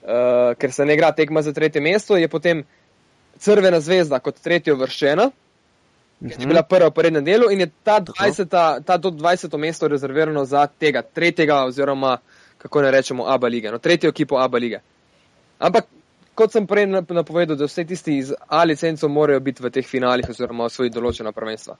uh, 0.03 0.53
ker 0.57 0.71
se 0.71 0.85
ne 0.85 0.93
igra 0.93 1.11
tekma 1.11 1.41
za 1.41 1.53
tretje 1.53 1.81
mesto, 1.81 2.17
je 2.17 2.27
potem 2.27 2.63
Crvena 3.39 3.79
zvezda 3.81 4.19
kot 4.19 4.37
tretjo 4.37 4.75
vrščena, 4.77 5.31
ki 6.19 6.27
je 6.29 6.37
mhm. 6.37 6.49
bila 6.49 6.61
prva 6.63 6.91
v 6.91 6.93
prednjem 6.93 7.25
delu 7.25 7.49
in 7.51 7.59
je 7.65 7.71
ta 7.83 7.97
20. 8.01 8.49
Ta 8.85 8.97
20. 8.97 9.57
mesto 9.57 9.87
rezervirano 9.87 10.45
za 10.45 10.67
tega 10.67 11.01
tretjega 11.01 11.63
oziroma, 11.65 12.17
kako 12.57 12.81
ne 12.81 12.91
rečemo, 12.91 13.25
ABA 13.25 13.47
lige, 13.47 13.71
no, 13.71 13.79
tretjo 13.81 14.09
ekipo 14.09 14.37
ABA 14.37 14.57
lige. 14.57 14.79
Ampak 15.59 15.89
kot 16.35 16.53
sem 16.53 16.67
prej 16.67 16.85
napovedal, 17.09 17.57
da 17.57 17.65
vse 17.65 17.85
tisti 17.85 18.17
iz 18.17 18.33
A 18.47 18.63
licenco 18.63 19.09
morajo 19.09 19.39
biti 19.39 19.63
v 19.63 19.69
teh 19.69 19.85
finalih 19.85 20.29
oziroma 20.29 20.69
osvojiti 20.69 20.95
določena 20.95 21.33
prvenstva. 21.35 21.75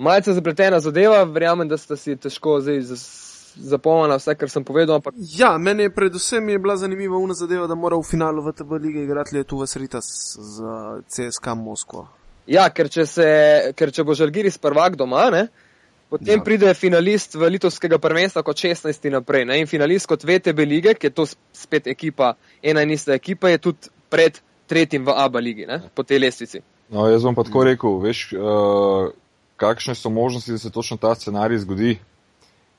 Malce 0.00 0.32
zapletena 0.32 0.80
zadeva, 0.80 1.24
verjamem, 1.28 1.68
da 1.68 1.76
ste 1.76 1.96
si 2.00 2.14
težko 2.16 2.54
zdaj 2.64 2.78
zapomnili 3.56 4.16
vse, 4.16 4.34
kar 4.40 4.48
sem 4.48 4.64
povedal. 4.64 4.96
Ampak... 4.96 5.14
Ja, 5.36 5.50
meni 5.58 5.82
je 5.82 5.92
predvsem 5.92 6.48
je 6.48 6.58
bila 6.58 6.76
zanimiva 6.80 7.18
una 7.20 7.36
zadeva, 7.36 7.66
da 7.68 7.76
mora 7.76 7.98
v 8.00 8.06
finalu 8.08 8.40
v 8.46 8.54
TB 8.56 8.80
lige 8.80 9.04
igrati 9.04 9.36
letu 9.36 9.60
v 9.60 9.68
Sritas 9.68 10.08
z 10.40 10.72
CSK 11.04 11.52
Moskvo. 11.60 12.06
Ja, 12.48 12.64
ker 12.72 12.88
če, 12.88 13.04
se, 13.06 13.28
ker 13.76 13.92
če 13.92 14.06
bo 14.08 14.16
Žalgiris 14.16 14.56
prvak 14.58 14.96
doma, 14.96 15.28
ne? 15.34 15.44
Potem 16.10 16.40
ja. 16.40 16.44
pride 16.48 16.72
finalist 16.74 17.36
v 17.36 17.52
litovskega 17.58 18.00
prvenstva 18.00 18.42
kot 18.42 18.56
16. 18.56 19.04
naprej. 19.12 19.44
Ne? 19.52 19.60
In 19.60 19.68
finalist 19.68 20.08
kot 20.08 20.24
VTB 20.24 20.64
lige, 20.64 20.96
ki 20.96 21.10
je 21.10 21.16
to 21.20 21.28
spet 21.28 21.92
ekipa, 21.92 22.38
ena 22.64 22.88
in 22.88 22.96
ista 22.96 23.12
ekipa, 23.12 23.52
je 23.52 23.60
tudi 23.68 23.92
pred 24.08 24.40
tretjim 24.66 25.04
v 25.04 25.12
ABA 25.12 25.44
ligi, 25.44 25.68
ne? 25.68 25.82
po 25.94 26.08
tej 26.08 26.24
lestvici. 26.24 26.64
No, 26.90 27.04
jaz 27.06 27.22
bom 27.22 27.36
pa 27.36 27.44
tako 27.46 27.68
rekel, 27.68 28.00
veš, 28.02 28.30
uh, 28.34 29.12
kakšne 29.60 29.94
so 29.94 30.10
možnosti, 30.10 30.52
da 30.52 30.58
se 30.58 30.70
točno 30.70 30.96
ta 30.96 31.14
scenarij 31.14 31.58
zgodi. 31.58 31.98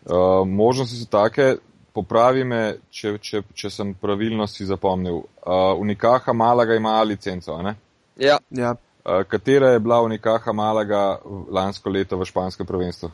Uh, 0.06 0.48
možnosti 0.48 0.98
so 0.98 1.06
take, 1.06 1.56
popravi 1.94 2.44
me, 2.44 2.62
če, 2.90 3.18
če, 3.22 3.44
če 3.54 3.70
sem 3.70 3.94
pravilno 3.94 4.48
si 4.50 4.66
zapomnil. 4.66 5.22
Uh, 5.22 5.78
Unikaha 5.78 6.34
Malaga 6.34 6.76
ima 6.76 6.96
licenco, 7.04 7.60
ne? 7.62 7.76
Ja. 8.18 8.40
ja. 8.50 8.74
Uh, 9.06 9.22
katera 9.30 9.76
je 9.76 9.80
bila 9.80 10.02
Unikaha 10.02 10.54
Malaga 10.54 11.20
lansko 11.50 11.90
leto 11.90 12.18
v 12.18 12.26
španskem 12.26 12.66
prvenstvu? 12.66 13.12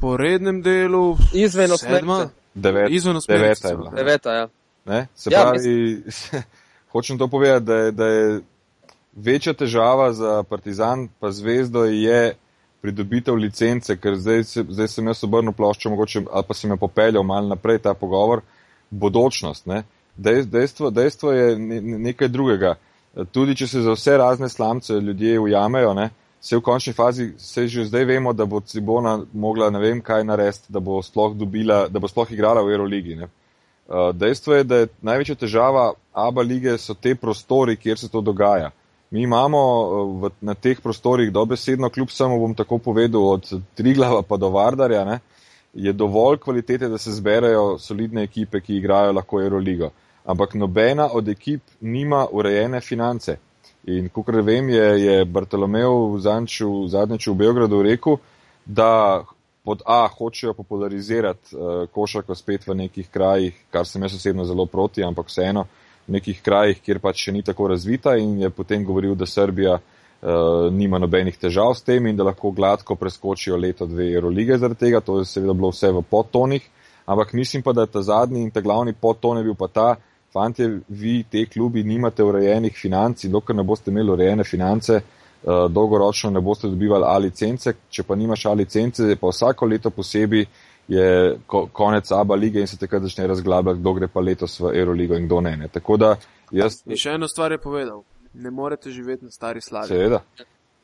Po 0.00 0.16
rednem 0.16 0.62
delu. 0.62 1.16
Izven 1.34 1.70
osmega. 1.72 2.28
Devet, 2.54 2.90
deveta 3.28 3.68
je 3.68 3.76
bila. 3.76 3.90
Deveta, 3.96 4.32
ja. 4.32 4.48
Ne? 4.84 5.06
Se 5.14 5.30
ja, 5.30 5.42
pravi, 5.42 6.02
hočem 6.92 7.18
to 7.18 7.28
povedati, 7.28 7.64
da 7.64 7.76
je, 7.76 7.92
da 7.92 8.06
je 8.06 8.40
večja 9.12 9.52
težava 9.52 10.12
za 10.12 10.42
Partizan 10.42 11.08
pa 11.20 11.30
zvezdo 11.30 11.84
je 11.84 12.34
pridobitev 12.82 13.34
licence, 13.34 13.96
ker 13.96 14.16
zdaj, 14.18 14.42
zdaj 14.42 14.88
sem 14.88 15.06
jaz 15.06 15.22
obrnil 15.24 15.54
ploščo, 15.54 15.90
mogoče, 15.90 16.24
ali 16.32 16.46
pa 16.48 16.54
sem 16.54 16.70
jo 16.70 16.76
popeljal 16.76 17.22
malo 17.22 17.48
naprej 17.48 17.78
ta 17.84 17.94
pogovor, 17.94 18.42
bodočnost. 18.90 19.66
Ne? 19.66 19.84
Dejstvo, 20.16 20.90
dejstvo 20.90 21.32
je 21.32 21.58
nekaj 21.58 22.28
drugega. 22.28 22.74
Tudi 23.30 23.54
če 23.56 23.68
se 23.68 23.84
za 23.84 23.94
vse 23.94 24.16
razne 24.16 24.48
slamce 24.48 24.98
ljudje 25.00 25.38
ujamejo, 25.40 25.94
ne, 25.94 26.10
se 26.40 26.56
v 26.56 26.64
končni 26.64 26.92
fazi, 26.92 27.32
se 27.38 27.68
že 27.68 27.84
zdaj 27.84 28.04
vemo, 28.04 28.32
da 28.32 28.46
bo 28.46 28.60
Cibona 28.60 29.20
mogla 29.32 29.70
ne 29.70 29.78
vem 29.78 30.00
kaj 30.00 30.24
narediti, 30.24 30.72
da 30.72 30.80
bo 30.80 31.02
sploh 31.02 31.36
dobila, 31.36 31.86
da 31.88 32.00
bo 32.00 32.08
sploh 32.08 32.32
igrala 32.32 32.64
v 32.64 32.72
Euroligi. 32.72 33.16
Ne. 33.16 33.28
Uh, 33.86 34.10
dejstvo 34.16 34.54
je, 34.54 34.64
da 34.64 34.76
je 34.76 34.88
največja 35.02 35.36
težava 35.44 35.92
ABA 36.12 36.42
lige 36.42 36.78
so 36.78 36.94
te 36.94 37.14
prostori, 37.14 37.76
kjer 37.76 37.98
se 37.98 38.08
to 38.08 38.20
dogaja. 38.20 38.72
Mi 39.12 39.22
imamo 39.22 39.60
uh, 39.60 40.22
v, 40.22 40.30
na 40.40 40.54
teh 40.54 40.80
prostorih 40.80 41.28
dobesedno, 41.32 41.90
kljub 41.92 42.10
samo 42.10 42.38
bom 42.40 42.54
tako 42.56 42.78
povedal, 42.78 43.26
od 43.34 43.50
Triglava 43.76 44.22
pa 44.22 44.38
do 44.40 44.48
Vardarja, 44.48 45.04
ne, 45.04 45.18
je 45.74 45.92
dovolj 45.92 46.38
kvalitete, 46.40 46.88
da 46.88 46.98
se 46.98 47.12
zberejo 47.12 47.76
solidne 47.78 48.24
ekipe, 48.24 48.60
ki 48.60 48.76
igrajo 48.76 49.12
lahko 49.12 49.42
Euroligo. 49.42 49.90
Ampak 50.24 50.54
nobena 50.54 51.10
od 51.12 51.28
ekip 51.28 51.60
nima 51.80 52.26
urejene 52.32 52.80
finance. 52.80 53.36
In 53.84 54.08
kot 54.08 54.32
vem, 54.32 54.68
je, 54.68 54.88
je 55.04 55.24
Bartolomeo 55.24 56.18
zadnjič 56.18 57.26
v 57.26 57.34
Beogradu 57.34 57.82
rekel, 57.82 58.16
da 58.64 59.24
pod 59.64 59.82
A 59.86 60.08
hočejo 60.08 60.54
popularizirati 60.54 61.56
uh, 61.56 61.84
košarko 61.92 62.34
spet 62.34 62.66
v 62.66 62.74
nekih 62.74 63.08
krajih, 63.10 63.60
kar 63.70 63.86
sem 63.86 64.02
jaz 64.02 64.14
osebno 64.14 64.44
zelo 64.44 64.66
proti, 64.66 65.04
ampak 65.04 65.28
vseeno 65.28 65.66
v 65.68 65.81
nekih 66.06 66.42
krajih, 66.42 66.80
kjer 66.82 66.98
pač 66.98 67.26
še 67.26 67.32
ni 67.32 67.42
tako 67.42 67.68
razvita 67.72 68.16
in 68.18 68.38
je 68.42 68.50
potem 68.50 68.84
govoril, 68.84 69.14
da 69.14 69.26
Srbija 69.26 69.78
uh, 69.78 70.68
nima 70.72 70.98
nobenih 70.98 71.36
težav 71.38 71.74
s 71.76 71.86
tem 71.86 72.06
in 72.06 72.16
da 72.16 72.26
lahko 72.26 72.50
gladko 72.50 72.96
preskočijo 72.96 73.56
leto 73.56 73.86
dve 73.86 74.10
Eurolige 74.12 74.58
zaradi 74.58 74.80
tega. 74.86 75.00
To 75.00 75.20
je 75.20 75.28
seveda 75.30 75.54
bilo 75.54 75.70
vse 75.70 75.92
v 75.92 76.02
podtonih, 76.02 76.68
ampak 77.06 77.32
mislim 77.32 77.62
pa, 77.62 77.72
da 77.72 77.86
je 77.86 77.94
ta 77.94 78.02
zadnji 78.02 78.42
in 78.42 78.50
ta 78.50 78.60
glavni 78.60 78.92
podton 78.92 79.38
je 79.38 79.44
bil 79.44 79.54
pa 79.58 79.68
ta, 79.68 79.88
fantje, 80.32 80.80
vi 80.88 81.22
te 81.30 81.46
klubi 81.46 81.82
nimate 81.84 82.24
urejenih 82.24 82.72
financ 82.76 83.24
in 83.24 83.32
dokler 83.32 83.56
ne 83.56 83.66
boste 83.68 83.90
imeli 83.90 84.10
urejene 84.10 84.44
finance, 84.44 84.98
uh, 84.98 85.66
dolgoročno 85.70 86.30
ne 86.30 86.40
boste 86.40 86.68
dobivali 86.68 87.04
A 87.06 87.18
licence, 87.18 87.74
če 87.90 88.02
pa 88.02 88.16
nimaš 88.16 88.46
A 88.46 88.54
licence, 88.58 89.02
je 89.02 89.16
pa 89.16 89.28
vsako 89.28 89.66
leto 89.66 89.90
posebej 89.90 90.46
je 90.92 91.38
ko, 91.46 91.66
konec 91.72 92.10
ABA 92.12 92.34
lige 92.34 92.60
in 92.60 92.66
se 92.66 92.78
takrat 92.78 93.02
začne 93.02 93.26
razglabljati, 93.26 93.80
kdo 93.80 93.92
gre 93.92 94.08
pa 94.08 94.20
letos 94.20 94.60
v 94.60 94.72
Euroligo 94.74 95.16
in 95.16 95.26
kdo 95.26 95.40
ne. 95.40 95.56
ne. 95.56 95.68
Tako 95.68 95.96
da 95.96 96.14
jaz. 96.50 96.82
In 96.86 97.00
še 97.00 97.16
eno 97.18 97.28
stvar 97.28 97.52
je 97.52 97.60
povedal. 97.62 98.02
Ne 98.34 98.50
morete 98.50 98.90
živeti 98.90 99.24
na 99.28 99.30
stari 99.30 99.60
slavi. 99.60 99.88
Seveda. 99.88 100.22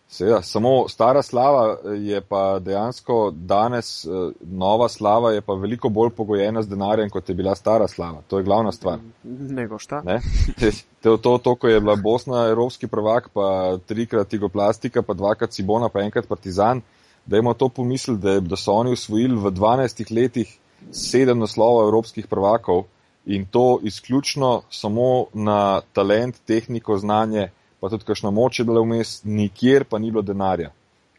Seveda, 0.08 0.42
samo 0.42 0.88
stara 0.88 1.22
slava 1.22 1.76
je 2.00 2.20
pa 2.20 2.58
dejansko 2.58 3.32
danes, 3.36 4.04
eh, 4.04 4.08
nova 4.40 4.88
slava 4.88 5.32
je 5.32 5.42
pa 5.44 5.54
veliko 5.54 5.88
bolj 5.88 6.10
pogojena 6.16 6.62
z 6.62 6.68
denarjem, 6.68 7.10
kot 7.10 7.28
je 7.28 7.34
bila 7.34 7.54
stara 7.54 7.88
slava. 7.88 8.22
To 8.28 8.38
je 8.38 8.44
glavna 8.44 8.72
stvar. 8.72 8.98
Nego 9.24 9.78
šta? 9.78 10.02
Ne? 10.04 10.20
To, 11.02 11.16
to, 11.16 11.38
to, 11.38 11.54
ko 11.54 11.68
je 11.68 11.80
bila 11.80 11.94
Bosna 11.96 12.48
evropski 12.50 12.88
prvak, 12.90 13.28
pa 13.32 13.78
trikrat 13.86 14.32
Igoplastika, 14.34 15.02
pa 15.02 15.14
dvakrat 15.14 15.50
Cibona, 15.50 15.88
pa 15.88 16.00
enkrat 16.02 16.26
Partizan, 16.28 16.80
da 17.28 17.36
imamo 17.36 17.54
to 17.54 17.68
pomisl, 17.68 18.16
da, 18.16 18.40
da 18.40 18.56
so 18.56 18.72
oni 18.72 18.92
usvojili 18.96 19.36
v 19.36 19.52
12 19.52 20.12
letih 20.16 20.56
sedem 20.92 21.38
naslovov 21.38 21.84
evropskih 21.84 22.26
prvakov 22.26 22.86
in 23.26 23.44
to 23.44 23.78
izključno 23.82 24.62
samo 24.70 25.26
na 25.34 25.80
talent, 25.92 26.40
tehniko, 26.46 26.96
znanje 26.98 27.50
pa 27.80 27.88
tudi 27.88 28.04
kakšna 28.04 28.30
moč 28.30 28.58
je 28.58 28.64
bila 28.64 28.80
vmes, 28.82 29.20
nikjer 29.24 29.84
pa 29.84 29.98
ni 29.98 30.10
bilo 30.10 30.22
denarja. 30.22 30.72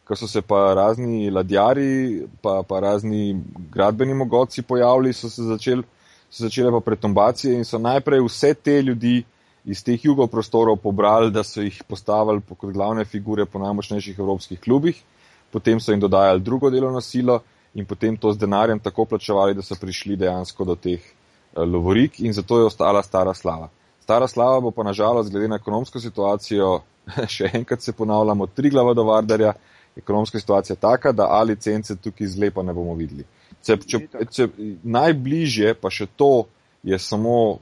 Ko 0.04 0.16
so 0.16 0.28
se 0.28 0.42
pa 0.42 0.74
razni 0.74 1.30
ladjari, 1.30 2.26
pa, 2.42 2.64
pa 2.68 2.80
razni 2.80 3.38
gradbeni 3.72 4.14
mogoci 4.14 4.62
pojavili, 4.62 5.14
so 5.14 5.30
se 5.30 5.44
začeli, 5.44 5.84
so 6.30 6.44
začele 6.44 6.72
pa 6.72 6.80
pretombacije 6.80 7.56
in 7.56 7.66
so 7.66 7.78
najprej 7.78 8.26
vse 8.26 8.54
te 8.54 8.82
ljudi 8.82 9.22
iz 9.66 9.84
teh 9.86 10.06
jugoprostorov 10.06 10.80
pobrali, 10.82 11.32
da 11.32 11.44
so 11.44 11.62
jih 11.62 11.84
postavili 11.88 12.42
kot 12.50 12.74
glavne 12.74 13.06
figure 13.06 13.46
po 13.46 13.60
najmočnejših 13.60 14.20
evropskih 14.20 14.60
klubih, 14.60 15.04
potem 15.52 15.80
so 15.80 15.92
jim 15.92 16.00
dodajali 16.00 16.42
drugo 16.42 16.70
delovno 16.70 17.02
silo 17.02 17.42
in 17.74 17.86
potem 17.86 18.18
to 18.18 18.34
z 18.34 18.38
denarjem 18.38 18.80
tako 18.80 19.06
plačevali, 19.06 19.54
da 19.54 19.62
so 19.62 19.76
prišli 19.76 20.16
dejansko 20.16 20.66
do 20.66 20.76
teh 20.76 21.00
eh, 21.00 21.60
lovorik 21.60 22.20
in 22.20 22.34
zato 22.34 22.60
je 22.60 22.66
ostala 22.66 23.04
stara 23.04 23.34
slava. 23.34 23.70
Stara 24.02 24.28
slava 24.28 24.60
bo 24.60 24.72
pa 24.72 24.84
nažalost, 24.84 25.32
glede 25.32 25.48
na 25.48 25.56
ekonomsko 25.56 26.00
situacijo, 26.00 26.80
še 27.36 27.52
enkrat 27.54 27.82
se 27.82 27.94
ponavljamo, 27.94 28.48
tri 28.48 28.70
glava 28.70 28.94
do 28.94 29.04
Vardarja, 29.04 29.54
ekonomska 29.98 30.40
situacija 30.40 30.74
je 30.74 30.80
taka, 30.80 31.12
da 31.12 31.28
ali 31.30 31.54
licence 31.54 31.96
tukaj 31.96 32.28
zlepa 32.28 32.64
ne 32.64 32.74
bomo 32.74 32.94
videli. 32.96 33.26
Če, 33.66 33.78
če, 33.78 34.00
če, 34.32 34.48
najbližje 34.84 35.74
pa 35.82 35.92
še 35.92 36.08
to 36.16 36.48
je 36.84 37.00
samo, 37.00 37.60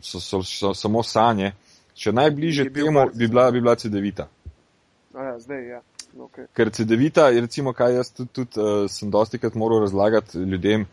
so, 0.00 0.20
so, 0.20 0.40
so, 0.42 0.72
samo 0.74 1.02
sanje, 1.04 1.52
še 1.96 2.12
najbližje 2.12 2.70
bi 2.70 2.80
temu 2.80 3.04
bi 3.12 3.28
bila, 3.28 3.50
bi 3.52 3.60
bila 3.60 3.76
CD-vita. 3.76 4.28
Ja, 5.14 5.36
zdaj, 5.40 5.68
ja. 5.68 5.82
Okay. 6.16 6.46
Ker 6.56 6.70
CD-vita, 6.72 7.28
recimo, 7.30 7.72
kaj 7.76 7.94
jaz 7.94 8.10
tudi, 8.14 8.30
tudi 8.32 8.60
uh, 8.60 8.86
sem 8.88 9.10
dosti 9.10 9.38
krat 9.38 9.54
moral 9.54 9.82
razlagati 9.84 10.38
ljudem, 10.38 10.86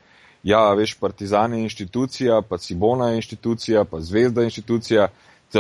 ja, 0.44 0.74
veš, 0.74 0.98
Partizan 1.00 1.54
je 1.54 1.62
inštitucija, 1.64 2.42
pa 2.50 2.58
Cibona 2.58 3.10
je 3.10 3.22
inštitucija, 3.22 3.84
pa 3.84 4.02
Zvezda 4.02 4.42
je 4.42 4.52
inštitucija, 4.52 5.08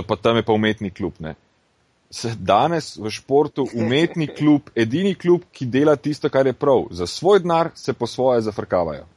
pa 0.07 0.15
tam 0.15 0.35
je 0.35 0.43
pa 0.43 0.53
umetni 0.53 0.91
klub. 0.91 1.13
Ne. 1.19 1.35
Danes 2.35 2.97
v 2.97 3.09
športu 3.09 3.67
umetni 3.81 4.27
klub, 4.27 4.69
edini 4.75 5.15
klub, 5.15 5.47
ki 5.51 5.65
dela 5.65 5.95
tisto, 5.95 6.29
kar 6.29 6.47
je 6.47 6.53
prav, 6.53 6.89
za 6.91 7.07
svoj 7.07 7.39
denar 7.39 7.71
se 7.75 7.93
po 7.93 8.07
svoje 8.07 8.41
zafrkavajo. 8.41 9.07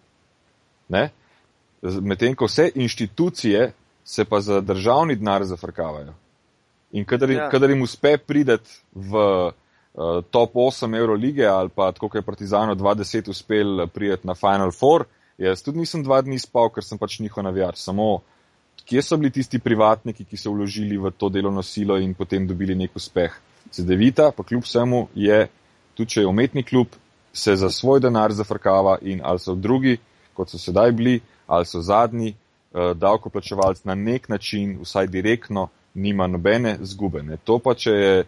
Medtem 1.83 2.35
ko 2.35 2.47
vse 2.47 2.71
inštitucije 2.75 3.73
se 4.05 4.25
pa 4.25 4.41
za 4.41 4.61
državni 4.61 5.17
denar 5.17 5.45
zafrkavajo. 5.45 6.15
In 6.93 7.05
kadar, 7.05 7.31
ja. 7.31 7.51
kadar 7.51 7.71
jim 7.71 7.83
uspe 7.83 8.17
prideti 8.19 8.71
v 8.95 9.51
uh, 9.97 10.23
top 10.31 10.55
8 10.55 10.97
Eurolige 10.99 11.47
ali 11.47 11.69
pa 11.69 11.91
tako, 11.93 12.09
kot 12.09 12.21
je 12.21 12.27
Partizano 12.27 12.75
20 12.75 13.31
uspel 13.31 13.87
prijeti 13.87 14.27
na 14.27 14.35
Final 14.35 14.71
Four, 14.73 15.05
Jaz 15.39 15.61
tudi 15.63 15.83
nisem 15.83 16.01
dva 16.05 16.23
dni 16.25 16.39
spal, 16.41 16.71
ker 16.73 16.85
sem 16.85 16.99
pač 16.99 17.19
njihov 17.21 17.45
navijač. 17.45 17.77
Samo, 17.83 18.23
kje 18.89 19.03
so 19.05 19.19
bili 19.21 19.31
tisti 19.35 19.61
privatniki, 19.61 20.25
ki 20.25 20.39
so 20.41 20.55
vložili 20.55 20.97
v 20.97 21.13
to 21.13 21.29
delovno 21.29 21.63
silo 21.63 21.99
in 22.01 22.15
potem 22.17 22.47
dobili 22.49 22.75
nek 22.75 22.97
uspeh? 22.97 23.35
CD-vita, 23.71 24.31
pa 24.33 24.45
kljub 24.47 24.65
vsemu 24.65 25.09
je, 25.15 25.49
tudi 25.99 26.15
če 26.15 26.23
je 26.23 26.31
umetni 26.31 26.63
klub, 26.65 26.95
se 27.37 27.57
za 27.59 27.69
svoj 27.69 28.01
denar 28.01 28.33
zafrkava 28.33 28.97
in 29.03 29.21
ali 29.23 29.43
so 29.43 29.55
drugi, 29.55 29.99
kot 30.33 30.49
so 30.49 30.59
sedaj 30.59 30.95
bili, 30.97 31.19
ali 31.47 31.69
so 31.69 31.83
zadnji, 31.85 32.33
eh, 32.33 32.95
davkoplačevalci 32.95 33.85
na 33.85 33.95
nek 33.95 34.29
način, 34.33 34.79
vsaj 34.81 35.11
direktno, 35.13 35.69
nima 35.95 36.27
nobene 36.27 36.79
zgubene. 36.81 37.37
To 37.45 37.59
pa, 37.59 37.75
če, 37.75 37.91
je, 37.91 38.25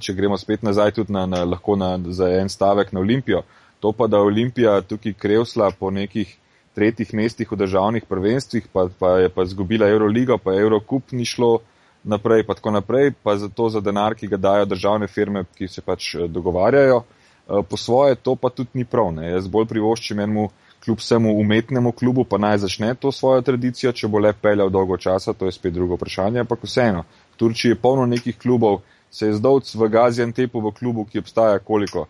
če 0.00 0.14
gremo 0.14 0.38
spet 0.38 0.62
nazaj 0.62 0.92
tudi 0.98 1.12
na, 1.12 1.26
na, 1.26 1.44
lahko 1.44 1.76
na, 1.76 1.96
za 2.10 2.28
en 2.40 2.48
stavek 2.48 2.92
na 2.92 3.00
Olimpijo, 3.00 3.42
to 3.80 3.92
pa, 3.92 4.06
da 4.06 4.20
Olimpija 4.22 4.80
tukaj 4.86 5.14
krevsla 5.18 5.72
po 5.78 5.90
nekih 5.90 6.36
tretjih 6.74 7.14
mestih 7.14 7.50
v 7.52 7.56
državnih 7.56 8.04
prvenstvih, 8.08 8.68
pa, 8.72 8.86
pa 8.98 9.16
je 9.24 9.28
pa 9.28 9.44
zgubila 9.44 9.88
Euroligo, 9.88 10.38
pa 10.38 10.54
Eurocup 10.54 11.12
ni 11.12 11.24
šlo 11.24 11.58
naprej, 12.04 12.46
pa 12.46 12.54
tako 12.54 12.70
naprej, 12.70 13.12
pa 13.22 13.36
zato 13.36 13.68
za 13.68 13.80
denar, 13.80 14.14
ki 14.14 14.26
ga 14.26 14.36
dajo 14.36 14.64
državne 14.64 15.06
firme, 15.06 15.44
ki 15.54 15.68
se 15.68 15.82
pač 15.82 16.14
eh, 16.14 16.28
dogovarjajo. 16.28 17.02
Eh, 17.02 17.62
po 17.68 17.76
svoje 17.76 18.14
to 18.14 18.36
pa 18.36 18.50
tudi 18.50 18.70
ni 18.74 18.84
prav. 18.84 19.12
Ne. 19.14 19.30
Jaz 19.30 19.48
bolj 19.48 19.68
privoščim 19.74 20.20
enemu 20.20 20.48
kljub 20.84 20.98
vsemu 20.98 21.34
umetnemu 21.38 21.92
klubu, 21.92 22.24
pa 22.24 22.38
naj 22.38 22.58
začne 22.58 22.94
to 22.94 23.12
svojo 23.12 23.42
tradicijo, 23.42 23.92
če 23.92 24.08
bo 24.08 24.18
le 24.18 24.32
peljal 24.32 24.70
dolgo 24.70 24.96
časa, 24.98 25.32
to 25.32 25.46
je 25.46 25.54
spet 25.54 25.74
drugo 25.74 25.94
vprašanje, 25.94 26.42
ampak 26.42 26.64
vseeno. 26.66 27.04
V 27.34 27.38
Turčiji 27.38 27.76
je 27.76 27.78
polno 27.78 28.06
nekih 28.06 28.38
klubov, 28.38 28.80
se 29.12 29.26
je 29.26 29.36
zdovc 29.36 29.74
v 29.74 29.88
Gaziantepu 29.88 30.60
v 30.60 30.72
klubu, 30.72 31.04
ki 31.04 31.20
obstaja 31.22 31.58
koliko? 31.58 32.06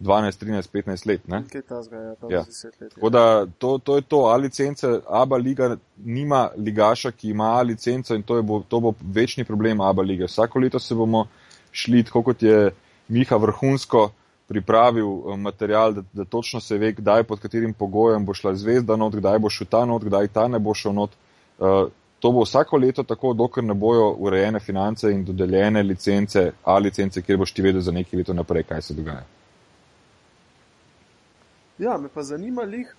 12, 0.00 0.38
13, 0.38 0.70
15 0.70 1.06
let. 1.06 1.20
Tazga, 1.68 1.96
ja, 1.96 2.14
ja. 2.30 2.44
let 2.44 2.94
Tako 2.94 3.10
da 3.10 3.46
to, 3.58 3.78
to 3.78 3.96
je 3.96 4.02
to, 4.02 4.20
A 4.30 4.36
licence, 4.36 4.86
ABA 5.08 5.36
liga 5.36 5.76
nima 6.04 6.50
ligaša, 6.56 7.10
ki 7.10 7.30
ima 7.30 7.58
A 7.58 7.62
licenco 7.62 8.14
in 8.14 8.22
to, 8.22 8.36
je, 8.36 8.42
bo, 8.42 8.62
to 8.68 8.80
bo 8.80 8.94
večni 9.02 9.44
problem 9.44 9.80
ABA 9.80 10.02
lige. 10.02 10.24
Vsako 10.24 10.58
leto 10.58 10.78
se 10.78 10.94
bomo 10.94 11.26
šli, 11.72 12.04
tako 12.04 12.22
kot 12.22 12.42
je 12.42 12.70
Miha 13.08 13.36
vrhunsko 13.36 14.10
pripravil 14.48 15.06
eh, 15.06 15.36
material, 15.36 15.92
da, 15.92 16.02
da 16.12 16.24
točno 16.24 16.60
se 16.60 16.78
ve, 16.78 16.92
kdaj, 16.92 17.24
pod 17.24 17.40
katerim 17.40 17.74
pogojem 17.74 18.24
bo 18.24 18.34
šla 18.34 18.54
zvezda 18.54 18.96
not, 18.96 19.14
kdaj 19.14 19.38
bo 19.38 19.50
šel 19.50 19.66
ta 19.66 19.84
not, 19.84 20.04
kdaj 20.04 20.28
ta 20.28 20.48
ne 20.48 20.58
bo 20.58 20.74
šel 20.74 20.94
not. 20.94 21.10
Uh, 21.58 21.90
to 22.20 22.32
bo 22.32 22.42
vsako 22.42 22.76
leto 22.76 23.02
tako, 23.02 23.32
dokler 23.32 23.64
ne 23.64 23.74
bojo 23.74 24.10
urejene 24.18 24.60
finance 24.60 25.10
in 25.10 25.24
dodeljene 25.24 25.82
licence, 25.82 26.52
A 26.64 26.78
licence, 26.78 27.22
kjer 27.22 27.38
boš 27.38 27.52
ti 27.52 27.62
vedel 27.62 27.80
za 27.80 27.92
nekaj 27.92 28.18
leto 28.18 28.34
naprej, 28.34 28.62
kaj 28.62 28.82
se 28.82 28.94
dogaja. 28.94 29.24
Ja, 31.78 31.98
me 31.98 32.08
pa 32.08 32.22
zanima 32.22 32.62
jih 32.62 32.94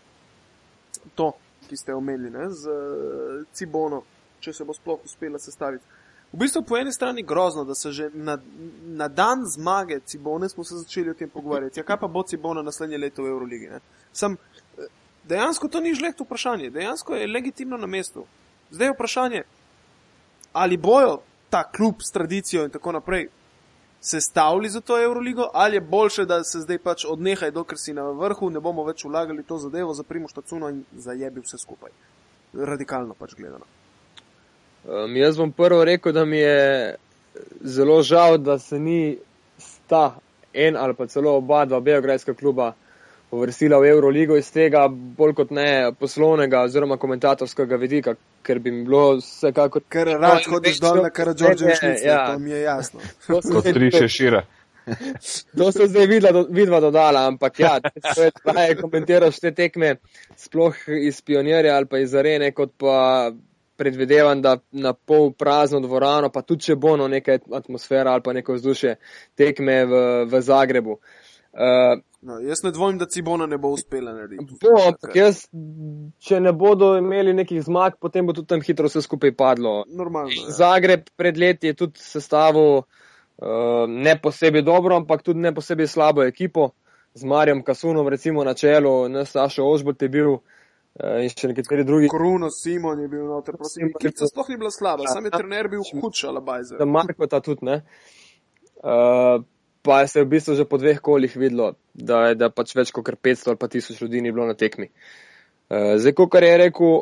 to, 1.16 1.32
ki 1.68 1.78
ste 1.78 1.94
omenili, 1.94 2.30
ne, 2.30 2.50
z 2.50 2.70
uh, 2.72 3.46
Cibono, 3.54 4.02
če 4.40 4.54
se 4.54 4.66
bo 4.66 4.74
sploh 4.74 5.04
uspela 5.06 5.40
sestaviti. 5.40 5.84
V 6.32 6.38
bistvu 6.38 6.62
po 6.64 6.78
eni 6.78 6.92
strani 6.94 7.24
grozno, 7.24 7.64
da 7.66 7.76
se 7.76 7.92
že 7.92 8.10
na, 8.14 8.38
na 8.86 9.08
dan 9.08 9.46
zmage 9.46 10.00
Cibone 10.06 10.50
smo 10.50 10.64
se 10.64 10.76
začeli 10.78 11.10
o 11.10 11.14
tem 11.14 11.30
pogovarjati. 11.30 11.80
Ja, 11.80 11.84
kaj 11.84 11.98
pa 12.00 12.08
bo 12.08 12.24
Cibona 12.24 12.62
naslednje 12.62 12.98
leto 12.98 13.24
v 13.24 13.32
Euroligi? 13.34 13.70
Ne? 13.70 13.80
Sam, 14.14 14.38
eh, 14.78 14.86
dejansko 15.26 15.68
to 15.68 15.82
ni 15.82 15.96
žlehto 15.98 16.24
vprašanje, 16.24 16.70
dejansko 16.70 17.16
je 17.16 17.28
legitimno 17.28 17.78
na 17.78 17.88
mestu. 17.88 18.26
Zdaj 18.72 18.88
je 18.88 18.94
vprašanje, 18.94 19.44
ali 20.54 20.78
bojo 20.78 21.20
ta 21.50 21.64
klub 21.72 22.02
s 22.02 22.12
tradicijo 22.12 22.64
in 22.64 22.70
tako 22.70 22.92
naprej 22.92 23.30
sestavili 24.02 24.70
za 24.70 24.82
to 24.82 25.04
Euroligo, 25.04 25.50
ali 25.54 25.76
je 25.76 25.82
boljše, 25.82 26.26
da 26.26 26.44
se 26.44 26.60
zdaj 26.60 26.78
pač 26.78 27.06
odnehaj, 27.06 27.52
dokler 27.52 27.78
si 27.78 27.94
na 27.94 28.04
vrhu, 28.12 28.50
ne 28.50 28.60
bomo 28.60 28.84
več 28.84 29.04
vlagali 29.04 29.44
to 29.44 29.58
zadevo 29.58 29.94
za 29.94 30.04
primo 30.04 30.28
štacuno 30.28 30.70
in 30.70 30.84
zajebi 30.96 31.44
vse 31.44 31.58
skupaj. 31.58 31.92
Radikalno 32.54 33.14
pač 33.14 33.36
gledano. 33.36 33.66
Um, 34.88 35.16
jaz 35.16 35.38
bom 35.38 35.52
prvo 35.52 35.84
rekel, 35.84 36.14
da 36.14 36.26
mi 36.26 36.38
je 36.38 36.96
zelo 37.62 38.02
žal, 38.02 38.38
da 38.38 38.60
se 38.60 38.80
ni 38.80 39.18
sta 39.58 40.16
en 40.54 40.78
ali 40.78 40.94
pa 40.94 41.08
celo 41.08 41.36
oba 41.38 41.66
dva 41.66 41.80
beograjska 41.80 42.34
kluba 42.34 42.74
uvrstila 43.32 43.78
v 43.80 43.90
Euroligo 43.90 44.38
iz 44.38 44.52
tega 44.52 44.88
bolj 44.90 45.34
kot 45.38 45.52
ne 45.52 45.92
poslovnega 46.00 46.64
oziroma 46.66 46.98
komentatorskega 46.98 47.78
vidika, 47.78 48.16
ker 48.44 48.60
bi 48.60 48.72
mi 48.72 48.86
bilo 48.86 49.18
vsekakor. 49.20 49.86
Ker 49.90 50.16
rad 50.20 50.48
hodiš 50.50 50.80
dol 50.82 51.04
na 51.04 51.10
Karadžorđe 51.14 51.76
šnice, 51.80 52.08
ja. 52.08 52.24
to 52.32 52.40
mi 52.40 52.52
je 52.52 52.62
jasno. 52.62 53.00
Kot 53.28 53.70
tri 53.74 53.92
še 53.92 54.08
šira. 54.08 54.46
To 55.58 55.68
so 55.70 55.86
zdaj 55.86 56.08
vidla, 56.10 56.32
vidva 56.50 56.80
dodala, 56.82 57.28
ampak 57.30 57.60
ja, 57.62 57.76
to 58.16 58.24
je 58.24 58.32
traje 58.32 58.78
komentiraš 58.82 59.38
te 59.44 59.52
tekme, 59.54 60.00
sploh 60.34 60.80
iz 60.98 61.20
pionirja 61.22 61.76
ali 61.78 61.86
pa 61.86 62.00
iz 62.02 62.16
arene, 62.18 62.50
kot 62.58 62.74
pa 62.78 63.30
predvidevam, 63.78 64.42
da 64.42 64.58
na 64.72 64.94
pol 64.94 65.30
prazno 65.38 65.80
dvorano, 65.80 66.32
pa 66.34 66.42
tudi 66.42 66.72
če 66.72 66.76
bo 66.76 66.96
no 66.98 67.06
neka 67.08 67.38
atmosfera 67.54 68.16
ali 68.18 68.26
pa 68.26 68.34
neko 68.34 68.58
vzdušje 68.58 68.96
tekme 69.38 69.78
v, 69.86 70.02
v 70.32 70.42
Zagrebu. 70.42 70.98
Uh, 71.54 72.02
No, 72.22 72.36
jaz 72.40 72.64
ne 72.64 72.72
dvomim, 72.72 72.98
da 73.00 73.06
Cibona 73.06 73.46
ne 73.46 73.58
bo 73.58 73.70
uspela 73.70 74.12
narediti. 74.14 74.58
bo, 74.62 74.74
ampak 74.84 75.14
jaz, 75.16 75.46
če 76.20 76.40
ne 76.40 76.52
bodo 76.52 76.98
imeli 76.98 77.32
nekih 77.34 77.62
zmag, 77.64 77.96
potem 77.96 78.28
bo 78.28 78.34
tudi 78.34 78.48
tam 78.48 78.62
hitro 78.62 78.88
vse 78.88 79.02
skupaj 79.02 79.32
padlo. 79.34 79.86
Normalno. 79.88 80.30
Ja. 80.30 80.52
Zagreb 80.52 81.08
pred 81.16 81.38
leti 81.38 81.68
je 81.68 81.74
tudi 81.76 82.00
sestavil 82.00 82.82
uh, 82.82 82.84
ne 83.88 84.18
posebej 84.20 84.62
dobro, 84.62 84.98
ampak 84.98 85.24
tudi 85.24 85.40
ne 85.40 85.54
posebej 85.56 85.88
slabo 85.88 86.24
ekipo. 86.24 86.72
Z 87.14 87.24
Marjem 87.24 87.64
Kasunom, 87.64 88.08
recimo 88.08 88.44
na 88.44 88.54
čelu, 88.54 89.08
ne 89.10 89.24
Sašo 89.26 89.64
Ožbot 89.66 90.02
je 90.02 90.10
bil 90.10 90.30
uh, 90.30 90.42
in 91.24 91.30
še 91.30 91.48
nekateri 91.48 91.84
drugi. 91.84 92.10
Kruno 92.12 92.52
Simon 92.52 93.00
je 93.00 93.08
bil 93.08 93.24
noter, 93.26 93.56
prosim. 93.56 93.88
Je 93.88 93.96
Ekipa 93.96 94.20
bil- 94.20 94.28
sploh 94.28 94.50
ni 94.50 94.58
bila 94.58 94.72
slaba, 94.72 95.08
Ja. 95.08 95.16
sam 95.16 95.26
je 95.26 95.32
trener 95.32 95.68
bil 95.70 95.88
hudša 95.94 96.28
alabajzer. 96.30 96.78
Za 96.78 96.86
Marko 96.86 97.28
ta 97.28 97.40
tudi 97.40 97.66
ne. 97.66 97.80
Uh, 98.84 99.40
pa 99.82 100.08
se 100.08 100.20
je 100.20 100.26
v 100.26 100.30
bistvu 100.30 100.56
že 100.56 100.66
po 100.66 100.78
dveh 100.78 101.00
kolih 101.00 101.36
videlo, 101.38 101.74
da 101.94 102.30
je 102.30 102.36
da 102.36 102.50
pač 102.50 102.76
več 102.76 102.92
kot 102.92 103.10
500 103.10 103.54
ali 103.54 103.58
pa 103.58 103.68
1000 103.68 104.02
ljudi 104.02 104.22
ni 104.22 104.32
bilo 104.32 104.48
na 104.48 104.54
tekmi. 104.54 104.90
Uh, 105.70 105.96
zdaj, 106.02 106.14
kot 106.18 106.42
je 106.42 106.58
rekel, 106.58 106.96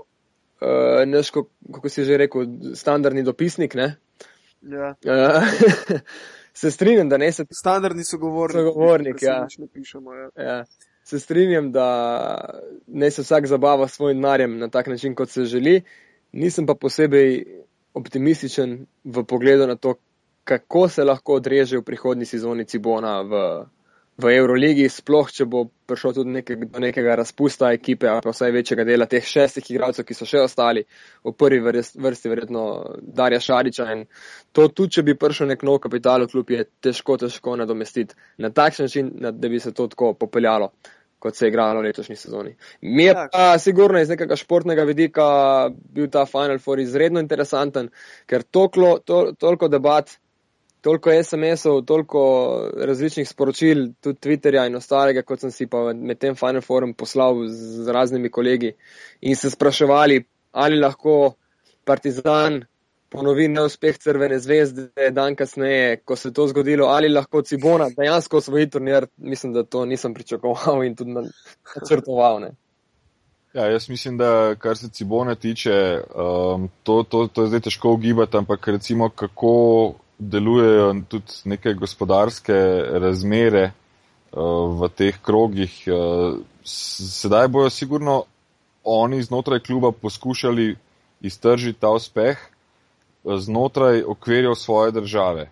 uh, 0.61 1.03
neš, 1.07 1.31
ko, 1.31 1.47
kako 1.73 1.89
si 1.89 2.03
že 2.03 2.17
rekel, 2.17 2.47
standardni 2.75 3.23
dopisnik, 3.23 3.75
ne. 3.75 3.95
Ja. 4.61 4.95
Uh, 5.05 6.01
se 6.59 6.71
strinjam, 6.71 7.09
da 7.09 7.17
ne 7.17 7.31
se 7.31 7.45
Standardni 7.51 8.03
sogovornik. 8.03 8.67
Sogovornik, 8.67 9.21
ja. 9.21 9.47
pišemo, 9.73 10.13
ja. 10.13 10.29
Ja, 10.35 10.57
se 11.03 11.19
strinjam, 11.19 11.71
da 11.71 11.87
ne 12.87 13.11
se 13.11 13.21
vsak 13.21 13.47
zabava 13.47 13.87
s 13.87 13.95
svojim 13.95 14.21
denarjem 14.21 14.57
na 14.59 14.69
tak 14.69 14.87
način, 14.87 15.15
kot 15.15 15.29
se 15.29 15.45
želi. 15.45 15.81
Nisem 16.31 16.65
pa 16.65 16.75
posebej 16.75 17.45
optimističen 17.93 18.85
v 19.03 19.23
pogledu 19.23 19.67
na 19.67 19.75
to, 19.75 19.95
kako 20.47 20.87
se 20.89 21.03
lahko 21.03 21.41
odreže 21.41 21.77
v 21.77 21.83
prihodnji 21.83 22.25
sezoni 22.25 22.65
Cibona 22.65 23.19
v, 23.21 23.41
v 24.17 24.31
Euroligi, 24.33 24.87
sploh 24.89 25.27
če 25.29 25.45
bo 25.45 25.65
prišlo 25.87 26.13
tudi 26.15 26.31
neke, 26.37 26.55
do 26.55 26.79
nekega 26.81 27.17
razpusta 27.19 27.73
ekipe 27.75 28.07
ali 28.09 28.23
pa 28.23 28.31
vsaj 28.31 28.53
večjega 28.55 28.85
dela 28.87 29.05
teh 29.11 29.25
šestih 29.27 29.67
igralcev, 29.73 30.05
ki 30.07 30.15
so 30.15 30.25
še 30.29 30.41
ostali 30.45 30.85
v 31.27 31.33
prvi 31.35 31.59
vrst- 31.65 31.99
vrsti, 32.01 32.31
verjetno 32.31 32.63
Darja 33.19 33.41
Šariča. 33.43 33.87
In 33.93 34.05
to 34.55 34.69
tudi, 34.69 34.95
če 34.97 35.03
bi 35.09 35.17
prišel 35.19 35.51
nek 35.51 35.65
nov 35.67 35.81
kapital 35.83 36.23
v 36.23 36.31
klub, 36.31 36.53
je 36.55 36.65
težko, 36.87 37.17
težko 37.21 37.57
nadomestiti 37.59 38.15
na 38.39 38.49
takšen 38.49 38.87
način, 38.87 39.11
na- 39.19 39.31
da 39.35 39.49
bi 39.49 39.59
se 39.59 39.73
to 39.73 39.87
tako 39.87 40.13
popeljalo. 40.13 40.71
Kot 41.19 41.33
se 41.35 41.47
je 41.47 41.49
igralo 41.49 41.81
v 41.81 41.89
letošnji 41.89 42.15
sezoni. 42.15 42.51
Mi 42.81 43.07
je 43.07 43.13
pa 43.33 43.57
sigurno 43.57 43.97
iz 43.99 44.09
nekega 44.09 44.35
športnega 44.37 44.83
vidika 44.85 45.25
bil 45.73 46.11
ta 46.13 46.27
Final 46.29 46.59
Four 46.61 46.79
izredno 46.79 47.19
interesanten, 47.19 47.89
ker 48.29 48.43
toklo, 48.43 48.99
to, 48.99 49.31
toliko 49.33 49.67
debat, 49.67 50.13
toliko 50.81 51.11
SMS-ov, 51.11 51.81
toliko 51.85 52.21
različnih 52.75 53.27
sporočil, 53.29 53.91
tudi 54.01 54.19
Twitterja 54.23 54.67
in 54.67 54.75
ostalega, 54.75 55.23
kot 55.25 55.43
sem 55.43 55.51
si 55.51 55.67
pa 55.67 55.91
med 55.93 56.19
tem 56.21 56.35
Final 56.35 56.61
Fourom 56.61 56.93
poslal 56.93 57.47
z, 57.49 57.89
raznimi 57.91 58.29
kolegi 58.29 58.73
in 59.21 59.35
se 59.35 59.49
spraševali, 59.49 60.23
ali 60.51 60.79
lahko 60.79 61.33
Partizan 61.87 62.61
ponovi 63.09 63.47
neuspeh 63.47 63.97
Crvene 63.97 64.39
zvezde 64.39 65.11
dan 65.15 65.35
kasneje, 65.35 65.97
ko 66.05 66.15
se 66.15 66.29
je 66.29 66.33
to 66.33 66.47
zgodilo, 66.47 66.87
ali 66.91 67.09
lahko 67.09 67.41
Cibona 67.41 67.89
dejansko 67.97 68.37
osvoji 68.37 68.69
turnir, 68.69 69.07
mislim, 69.17 69.53
da 69.53 69.63
to 69.63 69.85
nisem 69.85 70.13
pričakoval 70.13 70.83
in 70.83 70.95
tudi 70.95 71.11
na- 71.11 71.23
načrtoval. 71.75 72.41
Ne. 72.41 72.51
Ja, 73.53 73.65
jaz 73.65 73.89
mislim, 73.89 74.17
da 74.17 74.55
kar 74.55 74.77
se 74.77 74.89
Cibone 74.89 75.35
tiče, 75.35 76.01
um, 76.15 76.69
to, 76.83 77.03
to, 77.09 77.27
to 77.27 77.41
je 77.41 77.47
zdaj 77.47 77.59
težko 77.59 77.91
ugibati, 77.91 78.37
ampak 78.37 78.67
recimo 78.67 79.09
kako 79.09 79.93
delujejo 80.19 80.95
tudi 81.07 81.33
neke 81.45 81.73
gospodarske 81.73 82.57
razmere 83.01 83.71
uh, 84.31 84.81
v 84.81 84.89
teh 84.95 85.19
krogih. 85.21 85.83
Uh, 85.87 86.39
sedaj 86.63 87.47
bojo 87.47 87.69
sigurno 87.69 88.23
oni 88.83 89.21
znotraj 89.23 89.59
kluba 89.59 89.91
poskušali 89.91 90.75
iztržiti 91.21 91.79
ta 91.79 91.89
uspeh 91.89 92.37
uh, 92.37 93.37
znotraj 93.39 94.03
okvirjev 94.03 94.55
svoje 94.55 94.91
države. 94.91 95.51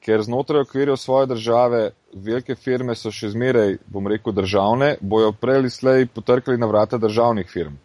Ker 0.00 0.22
znotraj 0.22 0.62
okvirjev 0.62 0.96
svoje 0.96 1.26
države 1.26 1.90
velike 2.14 2.54
firme 2.54 2.94
so 2.96 3.12
še 3.12 3.28
zmeraj, 3.28 3.76
bom 3.86 4.06
rekel, 4.08 4.32
državne, 4.32 4.96
bojo 5.00 5.32
prej 5.32 5.56
ali 5.60 5.70
slej 5.70 6.06
potrkali 6.06 6.58
na 6.58 6.66
vrata 6.66 6.98
državnih 6.98 7.48
firm. 7.52 7.76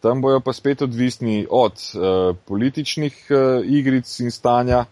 Tam 0.00 0.22
bojo 0.22 0.40
pa 0.40 0.52
spet 0.52 0.82
odvisni 0.82 1.46
od 1.50 1.72
uh, 1.72 2.36
političnih 2.48 3.26
uh, 3.30 3.66
igric 3.66 4.20
in 4.20 4.30
stanja 4.30 4.84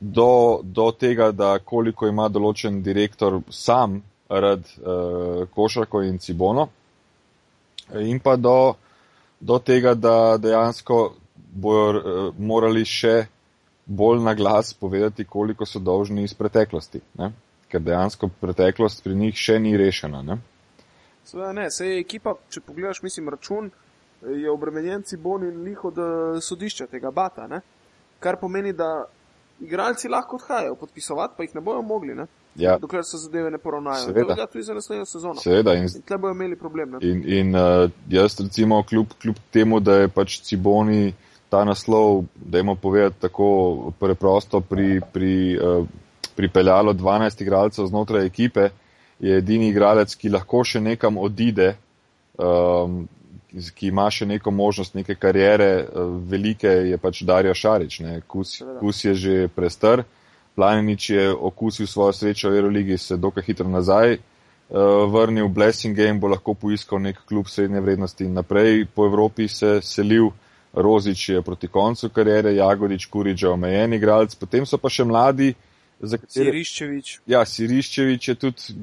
do, 0.00 0.60
do 0.62 0.90
tega, 0.90 1.30
da 1.32 1.58
koliko 1.58 2.08
ima 2.10 2.26
določen 2.28 2.82
direktor 2.82 3.38
sam 3.50 4.00
rad 4.28 4.66
uh, 4.66 5.46
košarko 5.54 6.02
in 6.02 6.18
cibono 6.18 6.68
in 7.94 8.18
pa 8.20 8.36
do, 8.36 8.74
do 9.40 9.58
tega, 9.58 9.94
da 9.94 10.36
dejansko 10.42 11.14
bojo 11.36 11.88
uh, 11.90 12.34
morali 12.38 12.84
še 12.84 13.26
bolj 13.86 14.22
na 14.22 14.34
glas 14.34 14.74
povedati, 14.74 15.24
koliko 15.24 15.66
so 15.66 15.78
dolžni 15.78 16.24
iz 16.26 16.34
preteklosti. 16.34 17.00
Ne? 17.14 17.30
Ker 17.70 17.80
dejansko 17.80 18.28
preteklost 18.40 19.04
pri 19.04 19.14
njih 19.14 19.38
še 19.38 19.58
ni 19.62 19.76
rešena. 19.78 20.22
Ne? 20.22 20.40
Seveda 21.26 21.52
ne, 21.52 21.70
se 21.70 21.86
je 21.86 22.00
ekipa, 22.00 22.34
če 22.50 22.62
pogledaš, 22.66 23.02
mislim, 23.02 23.30
račun, 23.30 23.70
je 24.22 24.50
obremenjen 24.50 25.02
Cibon 25.02 25.44
in 25.44 25.62
lih 25.62 25.84
od 25.84 25.98
eh, 25.98 26.40
sodišča 26.40 26.86
tega 26.86 27.10
bata, 27.10 27.46
ne? 27.46 27.60
kar 28.20 28.36
pomeni, 28.40 28.72
da 28.72 29.04
igralci 29.60 30.08
lahko 30.08 30.36
odhajajo, 30.36 30.74
podpisovati 30.74 31.34
pa 31.36 31.42
jih 31.42 31.54
ne 31.54 31.60
bojo 31.60 31.82
mogli, 31.82 32.14
ne? 32.14 32.26
Ja, 32.56 32.78
dokler 32.80 33.04
se 33.04 33.18
zadeve 33.20 33.50
ne 33.50 33.58
poravnajo. 33.58 34.06
Seveda. 34.06 34.22
To 34.22 34.28
velja 34.28 34.46
tudi 34.46 34.62
za 34.64 34.74
naslednjo 34.74 35.04
sezono. 35.04 35.34
seveda. 35.34 35.74
In, 35.74 35.84
In 35.84 36.02
tle 36.08 36.18
bojo 36.18 36.32
imeli 36.32 36.56
problem. 36.56 36.90
Ne? 36.90 36.98
in, 37.02 37.22
in 37.26 37.56
uh, 37.56 37.90
jaz 38.08 38.40
recimo, 38.40 38.82
kljub, 38.82 39.12
kljub 39.22 39.36
temu, 39.52 39.80
da 39.80 39.94
je 39.94 40.08
pač 40.08 40.40
Ciboni 40.40 41.12
ta 41.48 41.64
naslov, 41.64 42.24
dajmo 42.34 42.74
povedati 42.74 43.20
tako 43.20 43.92
preprosto, 44.00 44.60
pri, 44.60 45.00
pri, 45.12 45.58
uh, 45.58 45.86
pripeljalo 46.36 46.92
12 46.92 47.42
igralcev 47.42 47.86
znotraj 47.86 48.26
ekipe, 48.26 48.68
je 49.20 49.36
edini 49.38 49.68
igralec, 49.68 50.14
ki 50.14 50.32
lahko 50.32 50.64
še 50.64 50.80
nekam 50.80 51.18
odide, 51.18 51.74
um, 52.38 53.04
ki 53.74 53.88
ima 53.88 54.10
še 54.10 54.26
neko 54.26 54.50
možnost 54.50 54.94
neke 54.94 55.14
karijere 55.14 55.70
uh, 55.82 56.12
velike, 56.30 56.68
je 56.90 56.98
pač 56.98 57.22
Darjo 57.22 57.54
Šarič. 57.54 58.00
ne. 58.00 58.20
Kus, 58.26 58.62
kus 58.80 59.04
je 59.04 59.14
že 59.14 59.48
prestar, 59.48 60.04
Planinič 60.56 61.10
je 61.10 61.32
okusil 61.34 61.86
svojo 61.86 62.12
srečo 62.12 62.50
v 62.50 62.56
Euroligi, 62.56 62.98
se 62.98 63.16
dokaj 63.16 63.44
hitro 63.44 63.68
nazaj 63.68 64.16
uh, 64.16 65.04
vrnil, 65.12 65.48
Blessing 65.48 65.96
Game 65.96 66.20
bo 66.20 66.28
lahko 66.32 66.54
poiskal 66.54 67.00
nek 67.00 67.20
klub 67.28 67.48
srednje 67.48 67.80
vrednosti 67.80 68.24
in 68.24 68.32
naprej 68.32 68.86
po 68.94 69.06
Evropi 69.06 69.48
se 69.48 69.80
selil. 69.82 70.30
Rozič 70.76 71.28
je 71.28 71.40
proti 71.42 71.68
koncu 71.72 72.10
karijere, 72.12 72.52
Jagodič, 72.54 73.06
Kurič 73.08 73.42
je 73.42 73.48
omejen 73.48 73.94
igralec, 73.96 74.34
potem 74.36 74.66
so 74.66 74.76
pa 74.76 74.90
še 74.92 75.06
mladi, 75.08 75.54
za 75.54 75.75
katere 76.00 76.50
Siriščevič. 76.50 77.12
Ja, 77.30 77.42
Siriščevič 77.48 78.28
je 78.28 78.34
tudi, 78.36 78.74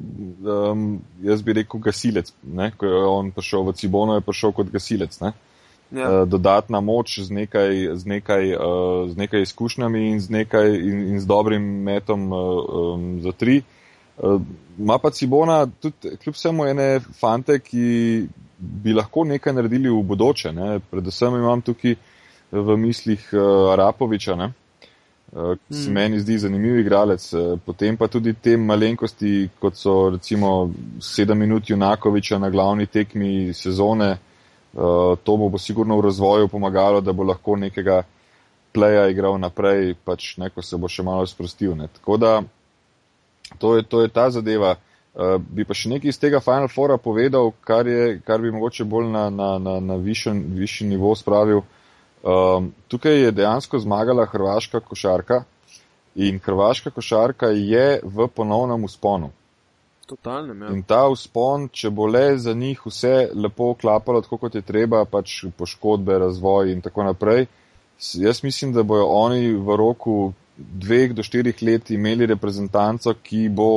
um, 0.50 1.02
jaz 1.22 1.44
bi 1.46 1.54
rekel, 1.60 1.82
gasilec. 1.84 2.32
Ne? 2.44 2.72
Ko 2.78 2.90
je 2.90 3.02
on 3.10 3.32
prišel 3.36 3.68
v 3.68 3.76
Cibono, 3.78 4.18
je 4.18 4.26
prišel 4.26 4.54
kot 4.58 4.72
gasilec. 4.74 5.20
Ne? 5.22 5.34
Ja. 5.94 6.10
Uh, 6.10 6.24
dodatna 6.26 6.82
moč 6.82 7.20
z 7.22 7.30
nekaj, 7.30 7.84
z, 8.02 8.10
nekaj, 8.10 8.56
uh, 8.58 9.04
z 9.12 9.20
nekaj 9.20 9.46
izkušnjami 9.46 10.08
in 10.10 10.20
z, 10.24 10.34
nekaj, 10.34 10.74
in, 10.74 11.04
in 11.14 11.22
z 11.22 11.30
dobrim 11.30 11.62
metom 11.86 12.32
uh, 12.34 12.40
um, 12.98 13.08
za 13.22 13.36
tri. 13.38 13.62
Uh, 14.18 14.42
Ma 14.74 14.98
pa 14.98 15.12
Cibona 15.14 15.68
tudi 15.68 16.16
kljub 16.18 16.34
vsemu 16.34 16.66
ene 16.66 16.88
fante, 17.20 17.60
ki 17.62 18.26
bi 18.58 18.94
lahko 18.98 19.22
nekaj 19.30 19.54
naredili 19.54 19.92
v 19.94 20.02
bodoče. 20.02 20.50
Ne? 20.50 20.80
Predvsem 20.90 21.38
imam 21.38 21.62
tukaj 21.62 21.94
v 22.50 22.78
mislih 22.78 23.22
uh, 23.38 23.70
Arapoviča, 23.76 24.34
ne? 24.40 24.50
Uh, 25.36 25.56
ki 25.58 25.74
se 25.74 25.92
meni 25.92 26.20
zdi 26.20 26.38
zanimiv 26.46 26.80
igralec. 26.80 27.26
Uh, 27.34 27.60
potem 27.66 27.98
pa 27.98 28.08
tudi 28.08 28.34
te 28.34 28.58
malenkosti, 28.58 29.50
kot 29.60 29.78
so 29.78 30.10
recimo 30.16 30.72
sedem 31.02 31.40
minut 31.40 31.70
Junakoviča 31.70 32.40
na 32.40 32.50
glavni 32.50 32.86
tekmi 32.86 33.54
sezone. 33.54 34.18
Uh, 34.74 35.18
to 35.24 35.38
mu 35.38 35.50
bo 35.50 35.58
sigurno 35.58 35.98
v 35.98 36.08
razvoju 36.08 36.48
pomagalo, 36.48 37.02
da 37.02 37.14
bo 37.14 37.24
lahko 37.24 37.56
nekega 37.56 38.04
pleja 38.74 39.06
igral 39.10 39.38
naprej, 39.40 39.94
pač 40.06 40.38
ne, 40.38 40.50
ko 40.50 40.62
se 40.66 40.78
bo 40.78 40.90
še 40.90 41.06
malo 41.06 41.26
sprostil. 41.30 41.76
Ne. 41.78 41.88
Tako 41.94 42.18
da 42.18 42.42
to 43.58 43.76
je, 43.78 43.84
to 43.84 44.02
je 44.02 44.10
ta 44.10 44.30
zadeva. 44.34 44.76
Uh, 45.14 45.38
bi 45.38 45.62
pa 45.62 45.78
še 45.78 45.92
nekaj 45.92 46.10
iz 46.10 46.18
tega 46.18 46.40
Final 46.42 46.72
Fora 46.74 46.98
povedal, 46.98 47.52
kar, 47.62 47.86
je, 47.86 48.18
kar 48.26 48.42
bi 48.42 48.52
mogoče 48.52 48.86
bolj 48.90 49.12
na, 49.14 49.28
na, 49.30 49.50
na, 49.62 49.78
na 49.80 49.98
višji, 50.02 50.88
nivo 50.90 51.14
spravil. 51.16 51.62
Um, 52.24 52.72
tukaj 52.88 53.18
je 53.20 53.32
dejansko 53.36 53.80
zmagala 53.80 54.26
hrvaška 54.26 54.80
košarka 54.80 55.44
in 56.16 56.40
hrvaška 56.40 56.90
košarka 56.96 57.50
je 57.52 58.00
v 58.04 58.28
ponovnem 58.28 58.84
usponu. 58.84 59.32
Totalnem, 60.08 60.62
ja. 60.62 60.70
In 60.72 60.84
ta 60.88 61.02
vzpon, 61.12 61.68
če 61.68 61.92
bo 61.92 62.08
le 62.08 62.38
za 62.38 62.54
njih 62.54 62.80
vse 62.86 63.30
lepo 63.36 63.74
klapalo, 63.80 64.22
tako 64.22 64.38
kot 64.46 64.56
je 64.56 64.62
treba, 64.62 65.04
pač 65.06 65.44
poškodbe, 65.58 66.18
razvoj 66.24 66.72
in 66.72 66.82
tako 66.82 67.04
naprej, 67.10 67.48
jaz 68.00 68.44
mislim, 68.44 68.72
da 68.72 68.84
bojo 68.88 69.08
oni 69.08 69.52
v 69.56 69.78
roku 69.80 70.34
dveh 70.58 71.12
do 71.16 71.24
štirih 71.24 71.60
let 71.64 71.92
imeli 71.92 72.28
reprezentanco, 72.30 73.18
ki 73.24 73.50
bo 73.50 73.70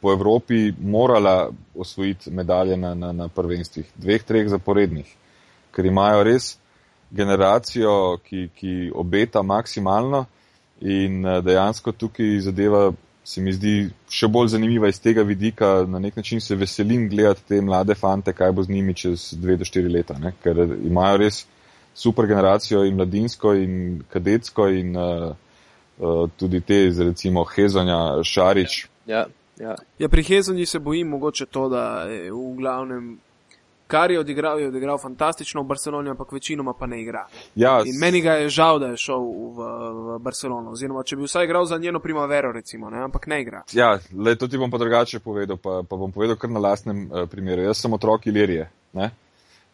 po 0.00 0.12
Evropi 0.12 0.72
morala 0.82 1.50
osvojiti 1.74 2.30
medalje 2.30 2.76
na, 2.76 2.94
na, 2.94 3.12
na 3.12 3.28
prvenstvih, 3.28 3.90
dveh, 3.94 4.22
treh 4.26 4.48
zaporednih, 4.50 5.06
ker 5.70 5.86
imajo 5.86 6.24
res 6.26 6.56
generacijo, 7.10 8.18
ki, 8.24 8.48
ki 8.54 8.90
obeta 8.94 9.42
maksimalno 9.42 10.26
in 10.80 11.26
eh, 11.26 11.42
dejansko 11.42 11.92
tukaj 11.92 12.40
zadeva 12.40 12.92
se 13.26 13.42
mi 13.42 13.52
zdi 13.52 13.88
še 14.12 14.28
bolj 14.30 14.52
zanimiva 14.54 14.88
iz 14.88 15.00
tega 15.02 15.24
vidika. 15.26 15.80
Na 15.88 15.98
nek 15.98 16.16
način 16.16 16.40
se 16.40 16.54
veselim 16.54 17.08
gledati 17.10 17.42
te 17.48 17.60
mlade 17.60 17.94
fante, 17.98 18.32
kaj 18.32 18.52
bo 18.52 18.62
z 18.62 18.70
njimi 18.70 18.94
čez 18.94 19.32
dve 19.34 19.56
do 19.58 19.66
štiri 19.66 19.90
leta, 19.90 20.14
ne? 20.22 20.32
ker 20.42 20.60
imajo 20.62 21.18
res 21.24 21.40
super 21.96 22.28
generacijo 22.30 22.84
in 22.86 22.94
mladinsko 22.94 23.54
in 23.58 24.02
kadetsko 24.12 24.68
in 24.68 24.94
uh, 24.96 25.32
uh, 25.98 26.30
tudi 26.36 26.60
te, 26.60 26.78
recimo 26.98 27.44
Hezonja, 27.50 28.22
Šarič. 28.22 28.84
Ja, 29.06 29.26
ja. 29.58 29.74
ja, 29.98 30.08
pri 30.08 30.22
Hezonji 30.22 30.66
se 30.66 30.78
bojim 30.78 31.08
mogoče 31.08 31.46
to, 31.50 31.68
da 31.72 32.04
v 32.06 32.54
glavnem 32.60 33.16
kar 33.86 34.10
je 34.10 34.20
odigral, 34.20 34.60
je 34.60 34.68
odigral 34.68 34.98
fantastično 34.98 35.62
v 35.62 35.66
Barceloni, 35.66 36.10
ampak 36.10 36.32
večinoma 36.32 36.72
pa 36.78 36.86
ne 36.86 37.00
igra. 37.02 37.26
Ja, 37.54 37.82
In 37.86 37.98
meni 38.00 38.20
ga 38.20 38.32
je 38.32 38.48
žal, 38.48 38.78
da 38.78 38.86
je 38.86 38.96
šel 38.96 39.20
v, 39.20 39.68
v 39.92 40.18
Barcelono, 40.22 40.70
oziroma 40.74 41.04
če 41.06 41.16
bi 41.16 41.28
vsaj 41.28 41.44
igral 41.44 41.66
za 41.66 41.78
njeno 41.78 42.00
primavero, 42.00 42.52
recimo, 42.52 42.90
ne? 42.90 43.04
ampak 43.04 43.26
ne 43.26 43.40
igra. 43.42 43.62
Ja, 43.72 43.98
le 44.16 44.36
to 44.36 44.48
ti 44.48 44.58
bom 44.58 44.70
pa 44.70 44.78
drugače 44.78 45.20
povedal, 45.20 45.56
pa, 45.56 45.82
pa 45.88 45.96
bom 45.96 46.12
povedal 46.12 46.36
kar 46.36 46.50
na 46.50 46.62
lastnem 46.62 47.06
uh, 47.06 47.28
primeru. 47.30 47.62
Jaz 47.62 47.84
sem 47.84 47.92
otrok 47.92 48.26
Ilirije. 48.26 48.68
Ne? 48.92 49.10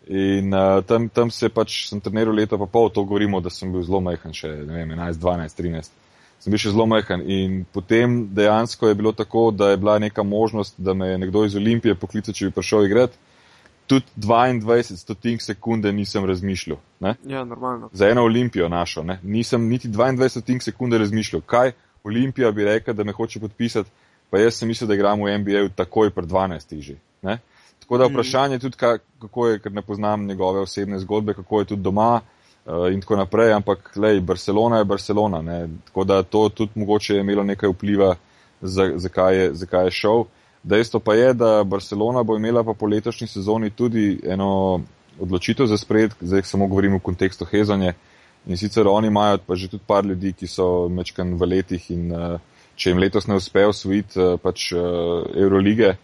In 0.07 0.55
uh, 0.55 0.83
tam, 0.85 1.09
tam 1.09 1.31
se 1.31 1.49
pač 1.49 1.87
sem 1.89 2.01
treniral 2.01 2.35
leto 2.35 2.59
pa 2.59 2.67
pol, 2.67 2.91
to 2.91 3.05
govorimo, 3.05 3.41
da 3.41 3.51
sem 3.51 3.73
bil 3.73 3.85
zelo 3.87 4.03
majhen, 4.03 4.35
še 4.35 4.51
ne 4.67 4.81
vem, 4.83 4.97
11, 4.99 5.21
12, 5.23 5.61
13. 5.63 5.99
Sem 6.43 6.51
bil 6.51 6.59
še 6.59 6.73
zelo 6.75 6.89
majhen 6.91 7.23
in 7.31 7.61
potem 7.71 8.25
dejansko 8.35 8.91
je 8.91 8.97
bilo 8.99 9.13
tako, 9.15 9.53
da 9.55 9.71
je 9.71 9.79
bila 9.79 10.01
neka 10.03 10.25
možnost, 10.27 10.75
da 10.77 10.95
me 10.95 11.13
je 11.13 11.21
nekdo 11.23 11.45
iz 11.47 11.55
Olimpije 11.57 11.95
poklical, 11.95 12.35
če 12.35 12.51
bi 12.51 12.57
prišel 12.57 12.89
igrati 12.89 13.32
tudi 13.87 14.07
22 14.17 14.97
stotink 14.97 15.43
sekunde 15.43 15.93
nisem 15.93 16.25
razmišljal. 16.25 16.79
Ne? 17.01 17.15
Ja, 17.27 17.45
normalno. 17.45 17.91
Za 17.93 18.09
eno 18.09 18.23
olimpijo 18.23 18.69
našo. 18.69 19.03
Ne? 19.03 19.19
Nisem 19.23 19.69
niti 19.69 19.89
22 19.89 20.29
stotink 20.29 20.63
sekunde 20.63 20.99
razmišljal, 20.99 21.43
kaj 21.47 21.73
olimpija 22.05 22.51
bi 22.51 22.65
rekla, 22.65 22.93
da 22.93 23.05
me 23.05 23.13
hoče 23.13 23.41
podpisati, 23.41 23.91
pa 24.31 24.39
jaz 24.39 24.55
sem 24.55 24.69
mislil, 24.69 24.89
da 24.89 24.95
igram 24.95 25.23
v 25.23 25.39
NBA 25.39 25.69
takoj 25.77 26.11
pred 26.11 26.29
12 26.29 26.81
že. 26.81 26.97
Ne? 27.23 27.39
Tako 27.81 27.99
da 27.99 28.07
vprašanje 28.07 28.59
tudi, 28.59 28.77
kako 29.19 29.49
je, 29.49 29.59
ker 29.59 29.73
ne 29.73 29.83
poznam 29.83 30.27
njegove 30.27 30.61
osebne 30.61 30.99
zgodbe, 30.99 31.35
kako 31.35 31.61
je 31.61 31.65
tudi 31.65 31.83
doma 31.83 32.21
uh, 32.21 32.93
in 32.93 33.01
tako 33.01 33.17
naprej, 33.17 33.53
ampak 33.53 33.97
lej, 33.97 34.21
Barcelona 34.21 34.79
je 34.79 34.85
Barcelona. 34.85 35.43
Ne? 35.43 35.69
Tako 35.85 36.05
da 36.05 36.23
to 36.23 36.49
tudi 36.49 36.73
mogoče 36.75 37.15
je 37.15 37.21
imelo 37.21 37.43
nekaj 37.43 37.69
vpliva, 37.69 38.15
zakaj 38.61 39.37
je, 39.37 39.55
zakaj 39.55 39.85
je 39.85 39.91
šel. 39.91 40.25
Dejstvo 40.63 41.01
pa 41.01 41.15
je, 41.15 41.35
da 41.35 41.65
Barcelona 41.65 42.23
bo 42.23 42.37
imela 42.37 42.63
pa 42.65 42.75
po 42.75 42.87
letošnji 42.87 43.27
sezoni 43.27 43.71
tudi 43.71 44.21
eno 44.25 44.81
odločitev 45.21 45.67
za 45.67 45.79
spred, 45.79 46.15
zdaj 46.21 46.43
samo 46.43 46.67
govorim 46.67 46.95
v 46.97 47.03
kontekstu 47.03 47.45
Hezonje. 47.45 47.95
In 48.47 48.57
sicer 48.57 48.87
oni 48.89 49.07
imajo 49.07 49.39
pa 49.47 49.55
že 49.55 49.69
tudi 49.69 49.85
par 49.87 50.05
ljudi, 50.05 50.33
ki 50.33 50.47
so 50.47 50.89
mečkan 50.89 51.35
v 51.39 51.47
letih 51.47 51.91
in 51.91 52.13
uh, 52.13 52.41
če 52.75 52.91
jim 52.91 52.99
letos 52.99 53.27
ne 53.27 53.37
uspe 53.39 53.67
osvojiti 53.67 54.19
uh, 54.21 54.39
pač 54.43 54.73
Eurolige. 54.73 55.97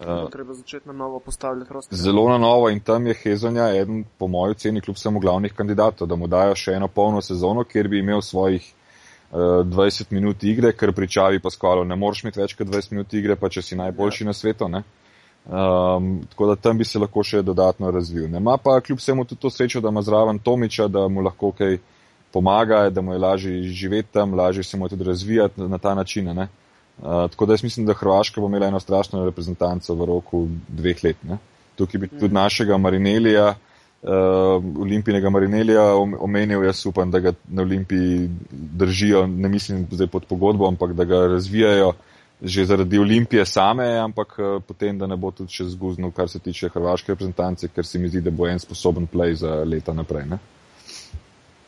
Uh, 0.00 0.30
treba 0.30 0.54
začeti 0.54 0.88
na 0.88 0.92
novo 0.92 1.20
postavljati 1.20 1.72
roster. 1.72 1.98
Zelo 1.98 2.28
na 2.28 2.38
novo 2.38 2.70
in 2.70 2.80
tam 2.80 3.06
je 3.06 3.14
Hezonja 3.14 3.68
eden, 3.74 4.04
po 4.18 4.26
mojem 4.26 4.56
oceni, 4.56 4.80
kljub 4.80 4.96
samo 4.98 5.20
glavnih 5.20 5.54
kandidatov, 5.54 6.08
da 6.08 6.16
mu 6.16 6.26
dajo 6.26 6.54
še 6.54 6.74
eno 6.74 6.88
polno 6.88 7.22
sezono, 7.22 7.64
kjer 7.64 7.88
bi 7.88 8.02
imel 8.02 8.22
svojih 8.22 8.72
20 9.32 10.10
minut 10.10 10.42
igre, 10.42 10.72
ker 10.72 10.92
pri 10.92 11.08
Čavi 11.08 11.40
pa 11.42 11.50
skvalo 11.50 11.84
ne 11.84 11.96
moreš 11.96 12.22
imeti 12.22 12.40
več 12.40 12.54
kot 12.54 12.68
20 12.68 12.92
minut 12.92 13.14
igre, 13.14 13.36
pa 13.36 13.48
če 13.48 13.62
si 13.62 13.76
najboljši 13.76 14.22
ja. 14.24 14.26
na 14.26 14.32
svetu. 14.32 14.68
Um, 15.44 16.22
tako 16.30 16.46
da 16.46 16.56
tam 16.56 16.78
bi 16.78 16.84
se 16.84 16.98
lahko 16.98 17.22
še 17.22 17.42
dodatno 17.42 17.90
razvil. 17.90 18.28
Nema 18.30 18.56
pa 18.62 18.78
kljub 18.80 18.98
vsemu 18.98 19.24
tudi 19.24 19.40
to 19.40 19.50
srečo, 19.50 19.80
da 19.80 19.90
ima 19.90 20.02
zraven 20.02 20.38
Tomiča, 20.38 20.88
da 20.88 21.08
mu 21.08 21.20
lahko 21.20 21.50
kaj 21.52 21.78
pomaga, 22.32 22.88
da 22.90 23.02
mu 23.02 23.12
je 23.12 23.18
lažje 23.18 23.62
živeti 23.62 24.12
tam, 24.12 24.34
lažje 24.34 24.64
se 24.64 24.78
mu 24.78 24.88
tudi 24.88 25.04
razvijati 25.04 25.60
na, 25.60 25.78
ta 25.78 25.94
način. 25.94 26.30
Uh, 26.30 26.46
tako 27.02 27.46
da 27.46 27.52
jaz 27.52 27.64
mislim, 27.66 27.86
da 27.86 27.98
Hrvaška 27.98 28.40
bo 28.40 28.46
imela 28.46 28.70
eno 28.70 28.80
strašno 28.80 29.24
reprezentanco 29.24 29.94
v 29.94 30.06
roku 30.06 30.46
dveh 30.68 31.04
let. 31.04 31.22
Ne? 31.22 31.38
Tukaj 31.76 32.00
bi 32.00 32.08
tudi 32.08 32.32
mm. 32.32 32.38
našega 32.38 32.78
Marinelija, 32.78 33.48
uh, 33.50 33.73
olimpijnega 34.04 35.30
Marinelija 35.30 35.84
omenil, 35.96 36.64
jaz 36.64 36.86
upam, 36.86 37.10
da 37.10 37.20
ga 37.20 37.32
na 37.48 37.62
olimpiji 37.62 38.28
držijo, 38.52 39.26
ne 39.26 39.48
mislim 39.48 39.86
zdaj 39.90 40.06
pod 40.06 40.26
pogodbo, 40.28 40.68
ampak 40.68 40.92
da 40.92 41.04
ga 41.04 41.26
razvijajo 41.26 41.92
že 42.42 42.64
zaradi 42.64 42.98
olimpije 42.98 43.46
same, 43.46 43.86
ampak 43.98 44.38
uh, 44.38 44.62
potem, 44.66 44.98
da 44.98 45.06
ne 45.06 45.16
bo 45.16 45.30
tudi 45.30 45.52
še 45.52 45.64
zguznil, 45.72 46.10
kar 46.12 46.28
se 46.28 46.38
tiče 46.38 46.68
hrvaške 46.74 47.14
reprezentance, 47.14 47.68
ker 47.72 47.86
se 47.86 47.98
mi 47.98 48.10
zdi, 48.12 48.20
da 48.20 48.30
bo 48.30 48.48
en 48.48 48.60
sposoben 48.60 49.06
play 49.08 49.32
za 49.38 49.62
leta 49.64 49.94
naprej. 49.96 50.26
Ne? 50.28 50.38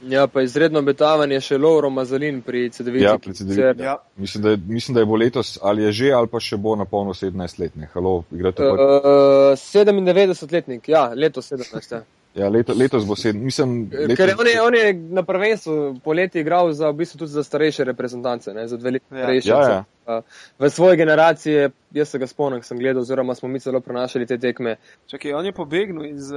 Ja, 0.06 0.26
pa 0.28 0.42
izredno 0.44 0.82
obetavanje 0.84 1.38
še 1.40 1.56
Lauro 1.56 1.88
Mazalin 1.90 2.42
pri 2.44 2.66
CD-ju. 2.70 3.00
Ja, 3.00 3.14
pri 3.18 3.32
CD-ju. 3.34 3.70
Ja. 3.80 3.96
Mislim, 4.20 4.42
da, 4.44 4.52
mislim, 4.68 4.94
da 4.94 5.00
je 5.00 5.08
bo 5.08 5.16
letos 5.16 5.56
ali 5.62 5.86
je 5.86 5.92
že 5.92 6.12
ali 6.12 6.28
pa 6.28 6.40
še 6.40 6.58
bo 6.60 6.76
na 6.76 6.84
polno 6.84 7.14
17-letnik. 7.16 7.96
Uh, 7.96 8.20
uh, 8.28 9.56
97-letnik, 9.56 10.92
ja, 10.92 11.08
letos 11.14 11.48
17. 11.52 12.04
Ja. 12.36 12.46
Ja, 12.46 12.48
leto, 12.48 12.74
letos 12.76 13.04
bo 13.04 13.16
sedem. 13.16 13.44
Mislim, 13.44 13.90
letos... 13.92 14.16
Ker 14.16 14.34
on 14.38 14.46
je, 14.46 14.62
on 14.62 14.74
je 14.74 14.92
na 14.92 15.22
prvenstvu 15.22 16.00
poleti 16.04 16.40
igral 16.40 16.72
za, 16.72 16.90
v 16.90 17.00
bistvu 17.00 17.18
tudi 17.18 17.32
za 17.32 17.44
starejše 17.44 17.84
reprezentance, 17.84 18.54
ne, 18.54 18.68
za 18.68 18.76
dve 18.76 18.90
leti 18.90 19.06
ja. 19.10 19.22
starejše. 19.22 19.50
Ja, 19.50 19.84
ja. 20.08 20.20
V 20.58 20.70
svoji 20.70 20.96
generaciji, 20.96 21.68
jaz 21.96 22.08
se 22.08 22.18
ga 22.18 22.26
spomnim, 22.26 22.62
sem 22.62 22.78
gledal, 22.78 23.02
oziroma 23.02 23.34
smo 23.34 23.48
mi 23.48 23.60
celo 23.60 23.80
prenašali 23.80 24.26
te 24.26 24.38
tekme. 24.38 24.76
Čakaj, 25.06 25.32
on 25.32 25.46
je 25.46 25.52
pobegnil 25.52 26.06
iz 26.12 26.30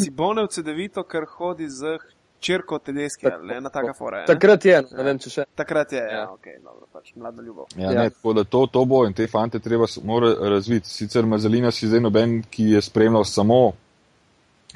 Cibone 0.00 0.48
v 0.48 0.50
CD-vito, 0.50 1.04
ker 1.04 1.28
hodi 1.36 1.68
z 1.68 1.98
črko 2.44 2.78
Tedeski, 2.78 3.26
ne 3.42 3.60
na 3.60 3.70
taka 3.70 3.92
fora. 3.92 4.24
Takrat 4.26 4.64
je, 4.64 4.82
ne 4.96 5.04
vem, 5.04 5.20
če 5.20 5.30
še. 5.30 5.46
Takrat 5.56 5.92
je, 5.92 6.02
ja, 6.02 6.24
ja 6.24 6.26
ok, 6.32 6.50
dobro, 6.64 6.88
pač 6.92 7.14
mlada 7.16 7.44
ljubav. 7.44 7.68
Ja, 7.76 7.92
ja. 7.92 8.02
ne, 8.02 8.10
tako 8.16 8.34
da 8.40 8.44
to, 8.44 8.66
to 8.72 8.84
bo 8.88 9.04
in 9.06 9.16
te 9.16 9.28
fante 9.30 9.60
treba 9.64 9.88
razviti. 10.40 10.88
Sicer 10.90 11.28
Mazalina 11.28 11.72
si 11.72 11.88
zdaj 11.88 12.04
noben, 12.04 12.42
ki 12.50 12.74
je 12.74 12.82
spremljal 12.84 13.24
samo 13.28 13.62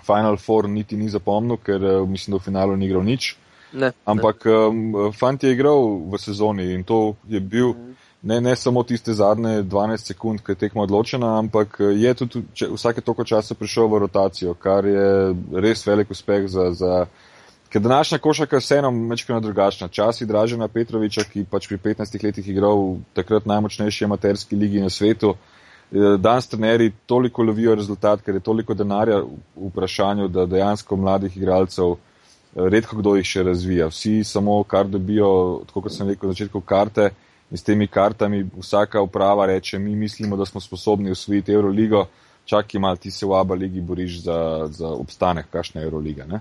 Final 0.09 0.41
Four 0.41 0.69
niti 0.73 0.97
ni 0.97 1.11
zapomnil, 1.13 1.61
ker 1.61 1.85
uh, 1.85 2.09
mislim, 2.09 2.37
da 2.37 2.41
v 2.41 2.47
finalu 2.49 2.77
ni 2.77 2.89
igral 2.89 3.05
nič. 3.05 3.37
Ne, 3.73 3.93
Ampak 4.09 4.49
ne. 4.49 4.53
Um, 4.53 5.13
fant 5.13 5.43
je 5.45 5.53
igral 5.53 5.85
v 6.09 6.19
sezoni 6.19 6.71
in 6.73 6.85
to 6.89 7.19
je 7.29 7.41
bil 7.41 7.75
ne, 8.23 8.41
ne 8.41 8.57
samo 8.57 8.83
tiste 8.83 9.13
zadnje 9.13 9.63
12 9.63 10.13
sekund, 10.13 10.41
ki 10.41 10.53
je 10.53 10.61
tekmo 10.65 10.83
odločena, 10.83 11.39
ampak 11.39 11.77
eh, 11.81 11.93
je 12.03 12.15
tudi 12.15 12.43
če, 12.55 12.71
vsake 12.75 13.05
toliko 13.05 13.25
časa 13.25 13.55
prišel 13.55 13.89
v 13.89 14.01
rotacijo, 14.07 14.55
kar 14.55 14.87
je 14.87 15.35
res 15.53 15.87
velik 15.87 16.11
uspeh 16.11 16.49
za. 16.49 16.71
za 16.73 16.95
Ker 17.69 17.83
današnja 17.85 18.17
košarka 18.25 18.57
je 18.57 18.63
vseeno 18.65 18.89
mečkano 18.91 19.43
drugačna. 19.45 19.91
Časi 19.93 20.25
Dražena 20.27 20.71
Petroviča, 20.73 21.27
ki 21.29 21.43
pač 21.45 21.67
pri 21.69 21.77
15 21.77 22.23
letih 22.25 22.47
igral 22.49 22.97
takrat 23.13 23.45
najmočnejši 23.45 24.07
amaterski 24.07 24.57
ligi 24.57 24.81
na 24.81 24.89
svetu, 24.89 25.35
uh, 25.35 25.37
Eh, 25.37 25.58
danes 25.91 26.49
trenerji 26.49 26.93
toliko 27.07 27.43
lovijo 27.43 27.74
rezultat, 27.74 28.22
ker 28.22 28.34
je 28.34 28.41
toliko 28.41 28.74
denarja 28.74 29.22
v 29.57 29.70
vprašanju, 29.70 30.28
da 30.28 30.47
dejansko 30.47 30.97
mladih 30.97 31.36
igralcev 31.36 31.93
eh, 31.93 31.97
redko 32.55 32.97
kdo 32.97 33.16
jih 33.16 33.26
še 33.26 33.43
razvija. 33.43 33.89
Vsi 33.89 34.24
samo 34.24 34.62
kar 34.68 34.86
dobijo, 34.89 35.62
tako 35.66 35.86
kot 35.86 35.97
sem 35.97 36.09
rekel 36.09 36.28
na 36.28 36.36
začetku, 36.36 36.61
karte 36.61 37.11
in 37.51 37.57
s 37.57 37.64
temi 37.64 37.89
kartami 37.89 38.45
vsaka 38.59 39.01
uprava 39.01 39.47
reče, 39.47 39.78
mi 39.78 39.97
mislimo, 39.97 40.36
da 40.36 40.45
smo 40.45 40.61
sposobni 40.61 41.11
usvojiti 41.11 41.53
Euroligo, 41.53 42.05
čakaj 42.45 42.80
mal 42.80 42.97
ti 42.97 43.11
se 43.11 43.26
v 43.26 43.32
Aba 43.32 43.55
ligi 43.55 43.80
boriš 43.80 44.20
za, 44.22 44.68
za 44.70 44.89
obstanek, 44.89 45.49
kakšna 45.51 45.80
je 45.80 45.89
Euroliga. 45.89 46.26
Ne? 46.28 46.41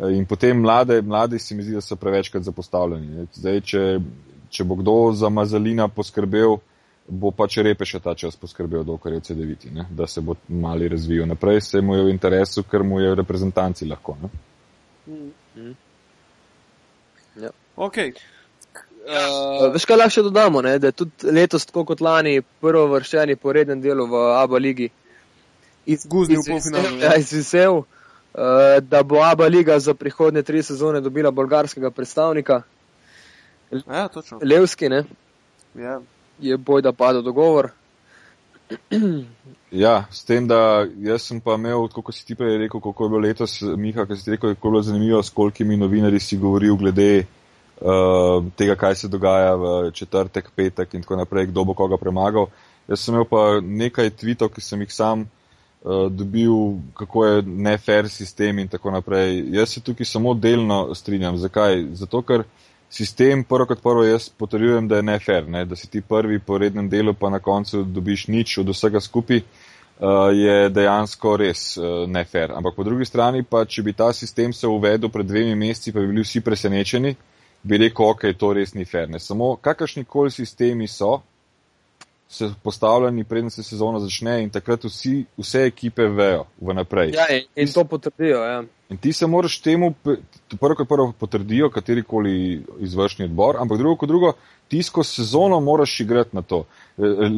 Eh, 0.00 0.16
in 0.16 0.26
potem 0.26 0.58
mlade, 0.58 1.02
mladi 1.02 1.38
se 1.38 1.54
mi 1.54 1.62
zdi, 1.62 1.78
da 1.78 1.80
so 1.80 1.96
prevečkrat 1.96 2.42
zapostavljeni. 2.42 3.28
Zdaj, 3.34 3.60
če, 3.60 3.84
če 4.50 4.64
bo 4.64 4.74
kdo 4.82 5.12
za 5.14 5.30
Mazalina 5.30 5.86
poskrbel, 5.88 6.58
bo 7.08 7.30
pač 7.32 7.56
repe 7.64 7.86
še 7.88 8.00
ta 8.04 8.12
čas 8.18 8.36
poskrbel, 8.36 8.84
dokler 8.84 9.16
je 9.16 9.28
CD-viti, 9.30 9.70
da 9.72 10.06
se 10.06 10.20
bo 10.20 10.36
mali 10.48 10.88
razvijal 10.88 11.28
naprej, 11.28 11.60
se 11.64 11.80
mu 11.80 11.96
je 11.96 12.04
v 12.04 12.12
interesu, 12.12 12.64
ker 12.68 12.84
mu 12.84 13.00
je 13.00 13.12
v 13.12 13.18
reprezentanci 13.22 13.88
lahko. 13.88 14.16
Mm. 15.06 15.30
Mm. 15.56 15.76
Ja. 17.44 17.52
Okay. 17.76 18.12
Uh, 19.08 19.70
veš, 19.72 19.86
kaj 19.88 19.96
lahko 19.96 20.14
še 20.18 20.24
dodamo, 20.26 20.60
ne? 20.64 20.74
da 20.78 20.90
je 20.90 20.98
tudi 21.00 21.32
letos, 21.32 21.64
tako 21.70 21.86
kot 21.88 22.02
lani, 22.04 22.42
prvo 22.60 22.84
vrščeni 22.92 23.38
po 23.40 23.56
rednem 23.56 23.80
delu 23.80 24.04
v 24.10 24.24
ABA 24.42 24.60
ligi 24.60 24.90
izgubil 25.88 26.44
polfinale. 26.44 26.92
Ja, 27.00 27.14
izvisel, 27.16 27.80
uh, 27.80 28.76
da 28.84 29.00
bo 29.00 29.22
ABA 29.24 29.48
liga 29.48 29.80
za 29.80 29.96
prihodne 29.96 30.44
tri 30.44 30.60
sezone 30.62 31.00
dobila 31.00 31.32
bolgarskega 31.32 31.88
predstavnika. 31.94 32.60
Ja, 33.72 34.06
točno. 34.12 34.42
Levski, 34.44 34.92
ne? 34.92 35.02
Ja 35.78 35.96
je 36.40 36.56
boj, 36.56 36.82
da 36.82 36.92
pada 36.92 37.22
dogovor. 37.22 37.70
Ja, 39.70 40.06
s 40.10 40.24
tem, 40.24 40.46
da 40.48 40.86
jaz 40.96 41.26
sem 41.28 41.40
pa 41.44 41.58
imel, 41.58 41.90
kot 41.92 42.14
si 42.16 42.24
ti 42.24 42.32
prej 42.36 42.56
rekel, 42.62 42.80
kako 42.80 43.04
je 43.04 43.10
bilo 43.12 43.20
letos, 43.20 43.58
Miha, 43.60 44.06
ki 44.08 44.16
si 44.16 44.30
rekel, 44.32 44.54
kako 44.54 44.68
je 44.68 44.72
bilo 44.72 44.82
zanimivo, 44.82 45.22
s 45.22 45.30
kolikimi 45.30 45.76
novinarji 45.76 46.20
si 46.24 46.38
govoril 46.40 46.76
glede 46.80 47.26
uh, 47.80 48.46
tega, 48.56 48.78
kaj 48.80 48.94
se 48.94 49.10
dogaja 49.12 49.54
v 49.60 49.90
četrtek, 49.92 50.48
petek 50.56 50.94
in 50.94 51.04
tako 51.04 51.20
naprej, 51.20 51.50
kdo 51.52 51.66
bo 51.68 51.74
koga 51.76 52.00
premagal. 52.00 52.48
Jaz 52.88 53.04
sem 53.04 53.14
imel 53.14 53.28
pa 53.28 53.42
nekaj 53.60 54.10
tvitev, 54.16 54.48
ki 54.54 54.64
sem 54.64 54.80
jih 54.86 54.94
sam 54.94 55.26
uh, 55.26 56.08
dobil, 56.08 56.80
kako 56.96 57.26
je 57.26 57.42
nefer 57.42 58.08
sistem 58.08 58.64
in 58.64 58.72
tako 58.72 58.96
naprej. 58.96 59.42
Jaz 59.52 59.76
se 59.76 59.84
tukaj 59.84 60.08
samo 60.08 60.32
delno 60.34 60.94
strinjam. 60.94 61.36
Zakaj? 61.36 61.84
Zato, 61.92 62.22
ker 62.24 62.48
sistem, 62.90 63.44
prvo 63.44 63.66
kot 63.66 63.82
prvo, 63.82 64.04
jaz 64.04 64.28
potrjujem, 64.28 64.88
da 64.88 64.96
je 64.96 65.02
nefer, 65.02 65.48
ne? 65.48 65.64
da 65.64 65.76
si 65.76 65.90
ti 65.90 66.00
prvi 66.00 66.38
po 66.38 66.58
rednem 66.58 66.88
delu, 66.88 67.14
pa 67.14 67.30
na 67.30 67.38
koncu 67.38 67.82
dobiš 67.84 68.26
nič 68.28 68.58
od 68.58 68.68
vsega 68.68 69.00
skupaj. 69.00 69.42
Uh, 69.98 70.30
je 70.30 70.68
dejansko 70.70 71.32
res 71.36 71.76
uh, 71.76 72.04
nefer. 72.06 72.52
Ampak 72.54 72.76
po 72.76 72.84
drugi 72.86 73.04
strani 73.04 73.42
pa, 73.42 73.64
če 73.66 73.82
bi 73.82 73.92
ta 73.98 74.12
sistem 74.14 74.52
se 74.54 74.68
uvedel 74.70 75.10
pred 75.10 75.26
dvemi 75.26 75.56
meseci, 75.58 75.90
pa 75.92 75.98
bi 75.98 76.12
bili 76.12 76.22
vsi 76.22 76.38
presenečeni, 76.46 77.10
bi 77.62 77.80
rekel, 77.82 78.06
ok, 78.06 78.28
to 78.38 78.52
res 78.54 78.76
ni 78.78 78.86
fer. 78.86 79.08
Ne. 79.10 79.18
Samo 79.18 79.56
kakršni 79.56 80.04
koli 80.06 80.30
sistemi 80.30 80.86
so, 80.86 81.16
se 82.28 82.50
postavljeni, 82.62 83.24
preden 83.24 83.50
se 83.50 83.62
sezona 83.62 84.00
začne 84.00 84.42
in 84.42 84.50
takrat 84.50 84.84
vsi, 84.84 85.24
vse 85.36 85.64
ekipe 85.64 86.02
vejo 86.02 86.44
vnaprej. 86.60 87.14
Ja, 87.16 87.24
in, 87.36 87.46
in 87.56 87.72
to 87.72 87.84
potrdijo. 87.84 88.42
Ja. 88.44 88.62
In 88.88 88.96
ti 88.96 89.12
se 89.12 89.26
moraš 89.26 89.60
temu, 89.60 89.94
prvo 90.60 90.74
kot 90.74 90.88
prvo 90.88 91.12
potrdijo, 91.18 91.70
katerikoli 91.70 92.62
izvršni 92.80 93.24
odbor, 93.24 93.56
ampak 93.60 93.78
drugo 93.78 93.96
kot 93.96 94.08
drugo, 94.08 94.32
ti 94.68 94.82
skozi 94.82 95.10
sezono 95.10 95.60
moraš 95.60 96.00
igrati 96.00 96.36
na 96.36 96.42
to. 96.42 96.64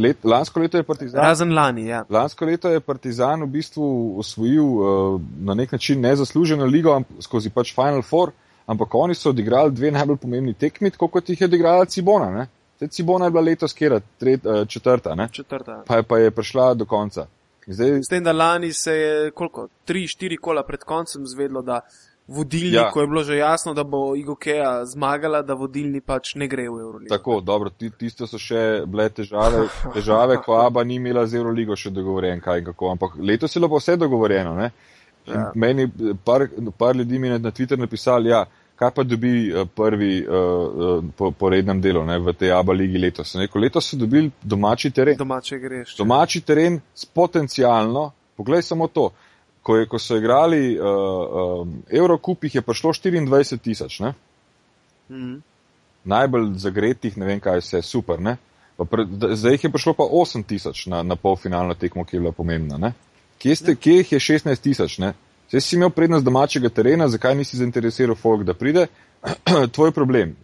Let, 0.03 0.25
lansko 0.25 0.61
leto 0.61 0.77
je 0.77 0.83
Partizan. 0.83 1.21
Razen 1.21 1.55
lani, 1.55 1.87
ja. 1.87 2.05
Lansko 2.09 2.45
leto 2.45 2.71
je 2.71 2.81
Partizan 2.81 3.43
v 3.43 3.47
bistvu 3.47 4.19
osvojil 4.19 4.65
uh, 4.65 5.21
na 5.39 5.55
nek 5.55 5.73
način 5.73 6.01
nezasluženo 6.01 6.65
ligo 6.65 7.01
skozi 7.21 7.51
pač 7.51 7.75
Final 7.75 8.03
Four, 8.03 8.31
ampak 8.67 8.95
oni 8.95 9.15
so 9.15 9.31
odigrali 9.31 9.71
dve 9.71 9.91
najbolj 9.91 10.17
pomembni 10.17 10.55
tekmi, 10.55 10.91
kot 10.91 11.29
jih 11.29 11.41
je 11.41 11.45
odigrala 11.45 11.85
Cibona. 11.85 12.31
Ne? 12.31 12.47
Cibona 12.89 13.25
je 13.25 13.31
bila 13.31 13.43
letos 13.43 13.73
kera, 13.73 14.01
tret, 14.19 14.47
uh, 14.47 14.67
četrta, 14.69 15.15
ne? 15.15 15.29
četrta. 15.33 15.83
Pa, 15.87 15.97
je, 15.97 16.03
pa 16.03 16.19
je 16.19 16.31
prišla 16.31 16.75
do 16.75 16.85
konca. 16.85 17.27
Zdaj, 17.67 18.03
S 18.03 18.09
tem, 18.09 18.25
da 18.25 18.33
lani 18.33 18.73
se 18.73 18.93
je 18.93 19.31
koliko, 19.31 19.69
tri, 19.85 20.07
štiri 20.09 20.37
kola 20.37 20.63
pred 20.63 20.81
koncem 20.85 21.27
zvedlo, 21.27 21.63
da 21.63 21.81
vodilni, 22.31 22.77
ja. 22.77 22.91
ko 22.91 23.01
je 23.01 23.07
bilo 23.07 23.23
že 23.23 23.37
jasno, 23.37 23.75
da 23.75 23.85
bo 23.85 24.17
Igokeja 24.17 24.85
zmagala, 24.87 25.43
da 25.43 25.55
vodilni 25.55 26.01
pač 26.01 26.35
ne 26.35 26.49
gre 26.49 26.69
v 26.69 26.81
Euroligo. 26.81 27.11
Tako, 27.11 27.41
dobro, 27.41 27.71
tiste 27.99 28.27
so 28.27 28.39
še 28.39 28.85
bile 28.87 29.09
težave, 29.11 29.67
težave 29.95 30.39
ko 30.45 30.61
Aba 30.63 30.85
ni 30.85 31.01
imela 31.01 31.27
z 31.27 31.41
Euroligo 31.41 31.77
še 31.77 31.91
dogovorjen, 31.91 32.41
kaj 32.41 32.63
in 32.63 32.71
kako, 32.71 32.95
ampak 32.95 33.19
letos 33.19 33.57
je 33.57 33.61
bilo 33.61 33.73
pa 33.75 33.83
vse 33.83 33.97
dogovorjeno, 33.99 34.55
ne? 34.55 34.71
Ja. 35.27 35.51
Meni 35.55 35.89
par, 36.25 36.47
par 36.79 36.97
ljudi 36.97 37.19
mi 37.19 37.29
je 37.29 37.39
na 37.39 37.51
Twitter 37.51 37.79
napisali, 37.79 38.31
ja, 38.31 38.45
kaj 38.81 38.91
pa 38.97 39.03
dobi 39.05 39.53
prvi 39.77 40.27
uh, 40.27 41.05
po, 41.17 41.31
po 41.31 41.49
rednem 41.53 41.81
delu 41.85 42.01
ne, 42.09 42.17
v 42.19 42.33
tej 42.33 42.55
ABA 42.57 42.73
ligi 42.73 42.99
letos. 42.99 43.35
Neko, 43.37 43.61
letos 43.61 43.91
so 43.91 43.99
dobili 44.01 44.31
domači 44.43 44.91
teren. 44.91 45.19
Domače 45.21 45.59
greš. 45.61 45.97
Domači 45.99 46.41
teren 46.41 46.79
s 46.95 47.05
potencialno, 47.05 48.07
poglej 48.41 48.63
samo 48.65 48.89
to, 48.89 49.11
ko, 49.63 49.77
je, 49.77 49.89
ko 49.89 50.01
so 50.01 50.17
igrali 50.17 50.79
uh, 50.79 50.87
um, 51.61 51.77
Eurocup, 51.93 52.49
jih 52.49 52.55
je 52.55 52.63
prišlo 52.65 52.97
24 53.05 53.59
tisoč. 53.59 54.01
Mm 54.01 54.15
-hmm. 55.11 55.41
Najbolj 56.05 56.55
zagretih, 56.57 57.19
ne 57.19 57.27
vem 57.27 57.41
kaj 57.41 57.59
vse, 57.59 57.83
super. 57.83 58.21
Ne? 58.21 58.37
Pre, 58.91 59.07
zdaj 59.37 59.53
jih 59.53 59.65
je 59.65 59.71
prišlo 59.71 59.93
pa 59.93 60.05
8 60.05 60.43
tisoč 60.43 60.87
na, 60.87 61.03
na 61.03 61.17
polfinalno 61.17 61.75
tekmo, 61.75 62.05
ki 62.05 62.17
je 62.17 62.21
bila 62.21 62.33
pomembna. 62.33 62.79
Ne? 62.79 62.93
Kje, 63.39 63.57
ste, 63.57 63.71
ja. 63.71 63.77
kje 63.77 63.93
jih 63.93 64.13
je 64.13 64.19
16 64.19 64.61
tisoč? 64.61 64.99
Če 65.51 65.59
si 65.59 65.75
imel 65.75 65.91
prednost 65.91 66.23
domačega 66.23 66.71
terena, 66.71 67.09
zakaj 67.11 67.35
nisi 67.35 67.59
zainteresiral 67.59 68.15
folk, 68.15 68.45
da 68.47 68.55
pride? 68.55 68.87
Tvoj 69.75 69.91
problem 69.91 70.37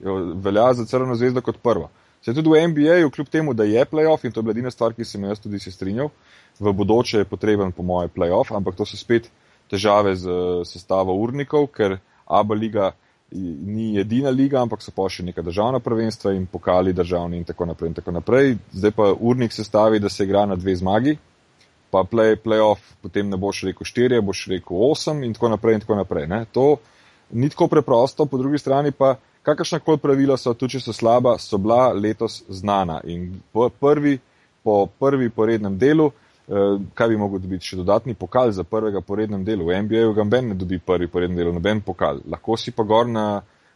velja 0.42 0.72
za 0.74 0.86
Crveno 0.90 1.14
zvezdo 1.14 1.42
kot 1.46 1.60
prvo. 1.62 1.90
Se 2.26 2.34
tudi 2.34 2.50
v 2.50 2.64
NBA-ju, 2.72 3.10
kljub 3.14 3.28
temu, 3.30 3.54
da 3.54 3.64
je 3.64 3.84
playoff 3.86 4.26
in 4.26 4.32
to 4.34 4.40
je 4.40 4.48
bila 4.48 4.56
edina 4.56 4.70
stvar, 4.70 4.96
ki 4.96 5.04
sem 5.06 5.22
jaz 5.24 5.38
tudi 5.38 5.60
se 5.62 5.70
strinjal, 5.70 6.10
v 6.58 6.72
bodoče 6.74 7.22
je 7.22 7.28
potreben 7.30 7.70
po 7.72 7.86
moje 7.86 8.10
playoff, 8.10 8.50
ampak 8.50 8.74
to 8.74 8.86
so 8.88 8.98
spet 8.98 9.30
težave 9.70 10.16
z 10.18 10.34
sestavo 10.66 11.14
urnikov, 11.22 11.68
ker 11.70 12.00
ABA 12.26 12.58
liga 12.58 12.90
ni 13.30 13.94
edina 13.98 14.30
liga, 14.30 14.58
ampak 14.62 14.82
so 14.82 14.90
pa 14.94 15.06
še 15.10 15.22
neka 15.26 15.42
državna 15.42 15.78
prvenstva 15.82 16.34
in 16.34 16.46
pokali 16.50 16.94
državni 16.94 17.38
in 17.38 17.46
tako 17.46 17.70
naprej 17.70 17.90
in 17.90 17.96
tako 18.00 18.14
naprej. 18.18 18.58
Zdaj 18.74 18.94
pa 18.98 19.12
urnik 19.14 19.54
sestavi, 19.54 20.02
da 20.02 20.10
se 20.10 20.26
igra 20.26 20.46
na 20.46 20.58
dve 20.58 20.74
zmagi, 20.76 21.16
pa 21.96 22.04
play, 22.04 22.36
playoff, 22.36 22.82
potem 23.02 23.28
ne 23.28 23.38
boš 23.40 23.62
rekel 23.70 23.88
štirje, 23.88 24.20
boš 24.20 24.46
rekel 24.52 24.84
osem 24.90 25.24
in 25.24 25.32
tako 25.32 25.48
naprej 25.54 25.78
in 25.78 25.84
tako 25.84 25.96
naprej. 25.96 26.28
Ne? 26.28 26.44
To 26.52 26.76
ni 27.32 27.48
tako 27.48 27.68
preprosto, 27.72 28.26
po 28.26 28.38
drugi 28.38 28.58
strani 28.58 28.92
pa 28.92 29.16
kakršna 29.42 29.78
koli 29.78 29.98
pravila 30.02 30.36
so, 30.36 30.54
tudi 30.54 30.76
če 30.76 30.84
so 30.84 30.92
slaba, 30.92 31.36
so 31.38 31.58
bila 31.58 31.92
letos 31.94 32.42
znana 32.48 33.00
in 33.04 33.30
po 33.52 33.68
prvi, 33.70 34.18
po 34.64 34.86
prvi 34.86 35.30
porednem 35.30 35.78
delu, 35.78 36.10
eh, 36.10 36.78
kaj 36.94 37.08
bi 37.08 37.16
mogel 37.16 37.40
dobiti, 37.44 37.70
še 37.70 37.80
dodatni 37.80 38.14
pokal 38.14 38.52
za 38.52 38.64
prvega 38.64 39.00
porednem 39.00 39.44
delu. 39.44 39.68
V 39.70 39.80
NBA-ju 39.86 40.14
ga 40.14 40.24
ben 40.24 40.50
ne 40.52 40.58
dobi 40.58 40.78
prvi 40.78 41.08
porednem 41.08 41.38
delu, 41.38 41.54
noben 41.54 41.80
pokal. 41.80 42.20
Lahko 42.26 42.58
si 42.60 42.74
pa 42.74 42.84
gor 42.84 43.08
na 43.08 43.26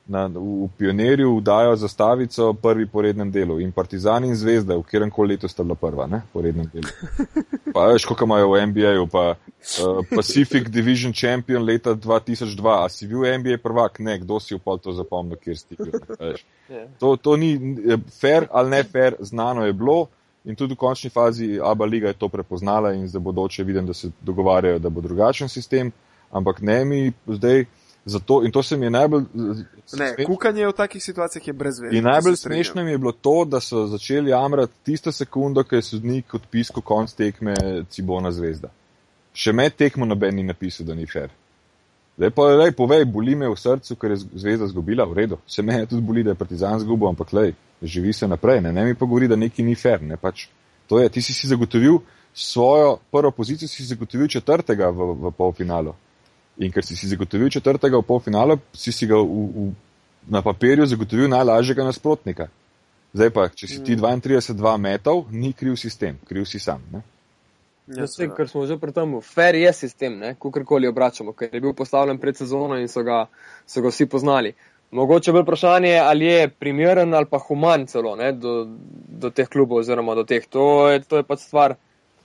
na, 0.07 0.27
v 0.27 0.69
pionirju 0.79 1.41
dajo 1.41 1.77
zastavico 1.77 2.53
prvi 2.53 2.87
po 2.87 3.03
rednem 3.03 3.31
delu 3.31 3.61
in 3.61 3.73
Partizan 3.73 4.25
in 4.25 4.35
Zvezda, 4.35 4.77
v 4.77 4.83
kjerem 4.83 5.11
koli 5.11 5.35
letu 5.35 5.49
sta 5.49 5.63
bila 5.63 5.75
prva, 5.75 6.07
ne, 6.07 6.23
po 6.33 6.43
rednem 6.43 6.67
delu. 6.73 6.89
Pa 7.75 7.87
veš, 7.87 8.05
koliko 8.05 8.25
imajo 8.25 8.51
v 8.51 8.67
NBA-ju, 8.67 9.07
pa 9.07 9.25
uh, 9.31 10.01
Pacific 10.11 10.69
Division 10.69 11.13
Champion 11.15 11.63
leta 11.63 11.95
2002, 11.95 12.73
a 12.85 12.89
si 12.89 13.07
bil 13.07 13.23
NBA 13.39 13.61
prvak, 13.63 14.01
ne, 14.03 14.19
kdo 14.19 14.41
si 14.41 14.55
upal 14.59 14.81
to 14.83 14.93
zapomnil, 14.93 15.39
kjer 15.39 15.59
si 15.59 15.79
bil. 15.79 15.95
Ja. 16.67 16.87
To, 16.99 17.15
to 17.17 17.37
ni 17.37 17.55
fair 18.11 18.49
ali 18.51 18.71
ne 18.71 18.83
fair, 18.83 19.15
znano 19.21 19.67
je 19.67 19.73
bilo. 19.73 20.09
In 20.45 20.57
tudi 20.57 20.75
v 20.75 20.81
končni 20.81 21.11
fazi 21.11 21.61
Abba 21.63 21.85
Liga 21.85 22.09
je 22.09 22.19
to 22.19 22.29
prepoznala 22.29 22.93
in 22.93 23.07
za 23.09 23.19
bodoče 23.19 23.65
vidim, 23.65 23.87
da 23.87 23.95
se 23.95 24.11
dogovarjajo, 24.23 24.79
da 24.79 24.89
bo 24.89 25.01
drugačen 25.01 25.49
sistem, 25.49 25.93
ampak 26.31 26.61
ne 26.61 26.85
mi 26.85 27.13
zdaj, 27.27 27.65
Zato, 28.05 28.45
in 28.45 28.51
to 28.51 28.63
se 28.63 28.77
mi 28.77 28.87
je 28.87 28.91
najbolj. 28.91 29.25
Ne, 29.99 30.25
kukanje 30.25 30.67
v 30.67 30.73
takih 30.73 31.03
situacijah 31.05 31.47
je 31.47 31.53
brez 31.53 31.81
veze. 31.81 31.97
In 31.97 32.05
najbolj 32.05 32.37
smešno 32.37 32.85
mi 32.85 32.91
je 32.91 32.99
bilo 32.99 33.13
to, 33.13 33.45
da 33.45 33.61
so 33.61 33.87
začeli 33.87 34.31
jamrati 34.31 34.73
tisto 34.85 35.13
sekundo, 35.13 35.65
ko 35.65 35.77
je 35.77 35.83
sodnik 35.83 36.35
odpisal 36.35 36.83
konc 36.83 37.13
tekme 37.13 37.55
Cibona 37.91 38.33
zvezda. 38.33 38.71
Še 39.37 39.53
med 39.53 39.77
tekmo 39.77 40.09
noben 40.09 40.35
ni 40.37 40.43
napisal, 40.43 40.87
da 40.87 40.95
ni 40.95 41.07
fair. 41.07 41.29
Zdaj 42.17 42.33
pa 42.37 42.47
lej, 42.53 42.73
povej, 42.77 43.05
boli 43.09 43.37
me 43.37 43.49
v 43.49 43.57
srcu, 43.57 43.95
ker 43.97 44.13
je 44.13 44.25
zvezda 44.25 44.67
zgubila, 44.69 45.07
v 45.09 45.23
redu. 45.23 45.39
Se 45.47 45.63
me 45.63 45.79
tudi 45.87 46.03
boli, 46.05 46.25
da 46.25 46.35
je 46.35 46.41
partizan 46.41 46.81
zgubil, 46.81 47.09
ampak 47.09 47.33
lej, 47.33 47.55
živi 47.83 48.13
se 48.13 48.29
naprej. 48.29 48.61
Ne, 48.61 48.73
ne 48.73 48.85
mi 48.85 48.95
pa 48.95 49.07
govori, 49.07 49.29
da 49.29 49.37
neki 49.37 49.65
ni 49.65 49.77
fair. 49.77 50.03
Ne, 50.03 50.17
pač, 50.21 50.49
to 50.89 51.01
je, 51.01 51.09
ti 51.09 51.23
si 51.23 51.33
si 51.37 51.49
zagotovil 51.49 52.01
svojo 52.35 52.99
prvo 53.13 53.31
pozicijo, 53.31 53.69
si 53.69 53.87
zagotovil 53.89 54.29
četrtega 54.29 54.91
v, 54.91 55.13
v 55.17 55.33
polfinalu. 55.37 55.95
In 56.61 56.73
ker 56.73 56.85
si 56.85 56.97
si 56.97 57.09
zagotovil 57.09 57.49
četrtega 57.49 57.99
v 57.99 58.05
polfinalu, 58.05 58.59
si 58.77 58.93
si 58.93 59.09
ga 59.09 59.17
v, 59.17 59.25
v, 59.25 59.69
na 60.29 60.43
papirju 60.45 60.87
zagotovil 60.87 61.31
najlažjega 61.33 61.87
nasprotnika. 61.89 62.51
Zdaj 63.17 63.31
pa, 63.35 63.49
če 63.49 63.67
si 63.67 63.79
ti 63.83 63.97
32 63.97 64.77
metrov, 64.79 65.25
ni 65.33 65.55
kriv 65.57 65.79
sistem, 65.81 66.21
kriv 66.29 66.45
si 66.47 66.61
sam. 66.63 66.85
Ne? 66.93 67.01
Ja, 67.91 68.05
vse, 68.07 68.29
kar 68.37 68.47
smo 68.47 68.63
že 68.71 68.77
pri 68.79 68.93
tem, 68.95 69.17
fair 69.25 69.57
je 69.59 69.73
sistem, 69.75 70.21
kakorkoli 70.39 70.87
obračamo, 70.87 71.33
ker 71.35 71.51
je 71.51 71.63
bil 71.65 71.73
postavljen 71.75 72.21
pred 72.23 72.37
sezono 72.39 72.79
in 72.79 72.87
so 72.89 73.03
ga, 73.03 73.25
so 73.67 73.83
ga 73.83 73.91
vsi 73.91 74.07
poznali. 74.07 74.53
Mogoče 74.95 75.33
bolj 75.33 75.43
vprašanje, 75.43 75.97
ali 75.99 76.27
je 76.27 76.49
primeren 76.51 77.15
ali 77.15 77.27
pa 77.31 77.39
human 77.39 77.87
celo 77.87 78.17
ne, 78.19 78.33
do, 78.33 78.67
do 79.23 79.31
teh 79.31 79.49
klubov 79.49 79.83
oziroma 79.83 80.15
do 80.19 80.25
teh. 80.27 80.47
To 80.51 80.91
je, 80.91 81.03
to 81.03 81.23
je 81.23 81.27
pač 81.27 81.47
stvar, 81.47 81.75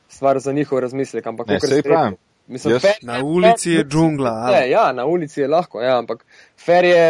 stvar 0.10 0.40
za 0.40 0.54
njihov 0.54 0.82
razmislek. 0.86 1.26
Ampak, 1.28 1.48
ne, 1.48 1.60
sej 1.62 1.86
pravim. 1.86 2.18
Mislim, 2.48 2.76
yes. 2.76 2.82
fer, 2.82 3.00
na 3.02 3.24
ulici 3.24 3.70
fer, 3.70 3.78
je 3.78 3.84
džungla. 3.90 4.34
Ne, 4.52 4.70
ja, 4.70 4.92
na 4.94 5.06
ulici 5.06 5.42
je 5.42 5.48
lahko, 5.48 5.82
ja, 5.82 5.98
ampak 5.98 6.26
fer 6.66 6.86
je, 6.86 7.06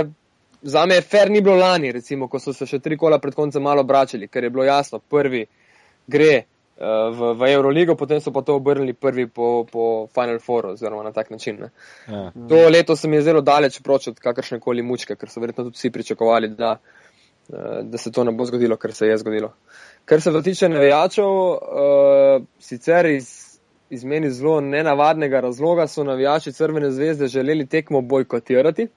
za 0.62 0.86
me 0.86 1.02
fer 1.02 1.32
ni 1.32 1.42
bilo 1.42 1.56
lani, 1.60 1.92
recimo, 1.92 2.30
ko 2.32 2.40
so 2.40 2.54
se 2.56 2.68
še 2.70 2.80
tri 2.80 2.98
kola 2.98 3.20
pred 3.20 3.36
koncem 3.36 3.64
malo 3.64 3.84
obračali, 3.84 4.30
ker 4.32 4.48
je 4.48 4.54
bilo 4.54 4.64
jasno, 4.64 5.00
prvi 5.00 5.44
gre 6.08 6.32
uh, 6.40 7.12
v, 7.12 7.34
v 7.36 7.52
Euroligo, 7.52 7.98
potem 8.00 8.22
so 8.24 8.32
pa 8.32 8.46
to 8.48 8.56
obrnili 8.56 8.96
prvi 8.96 9.28
po, 9.28 9.66
po 9.72 10.08
Final 10.16 10.40
Fouru, 10.40 10.72
oziroma 10.78 11.04
na 11.04 11.12
tak 11.12 11.34
način. 11.36 11.66
Ja. 12.08 12.30
To 12.32 12.68
leto 12.72 12.96
se 12.96 13.12
mi 13.12 13.20
je 13.20 13.28
zelo 13.28 13.42
daleč 13.44 13.82
proč 13.84 14.08
od 14.14 14.22
kakršne 14.24 14.62
koli 14.64 14.86
mučke, 14.86 15.20
ker 15.20 15.30
so 15.30 15.44
verjetno 15.44 15.68
tudi 15.68 15.82
vsi 15.82 15.92
pričakovali, 15.92 16.54
da, 16.56 16.78
uh, 16.80 17.82
da 17.84 18.00
se 18.00 18.12
to 18.12 18.24
ne 18.24 18.32
bo 18.32 18.48
zgodilo, 18.48 18.80
ker 18.80 18.96
se 18.96 19.12
je 19.12 19.20
zgodilo. 19.20 19.52
Kar 20.06 20.22
se 20.22 20.32
dotiče 20.32 20.70
navijačev, 20.70 21.28
uh, 21.28 22.46
sicer 22.62 23.12
iz 23.18 23.45
iz 23.90 24.04
meni 24.04 24.32
zelo 24.32 24.62
nenavadnega 24.62 25.40
razloga 25.40 25.88
so 25.88 26.04
navijači 26.04 26.52
Crvene 26.52 26.92
zvezde 26.92 27.28
želeli 27.28 27.66
tekmo 27.66 28.02
bojkotirati. 28.02 28.88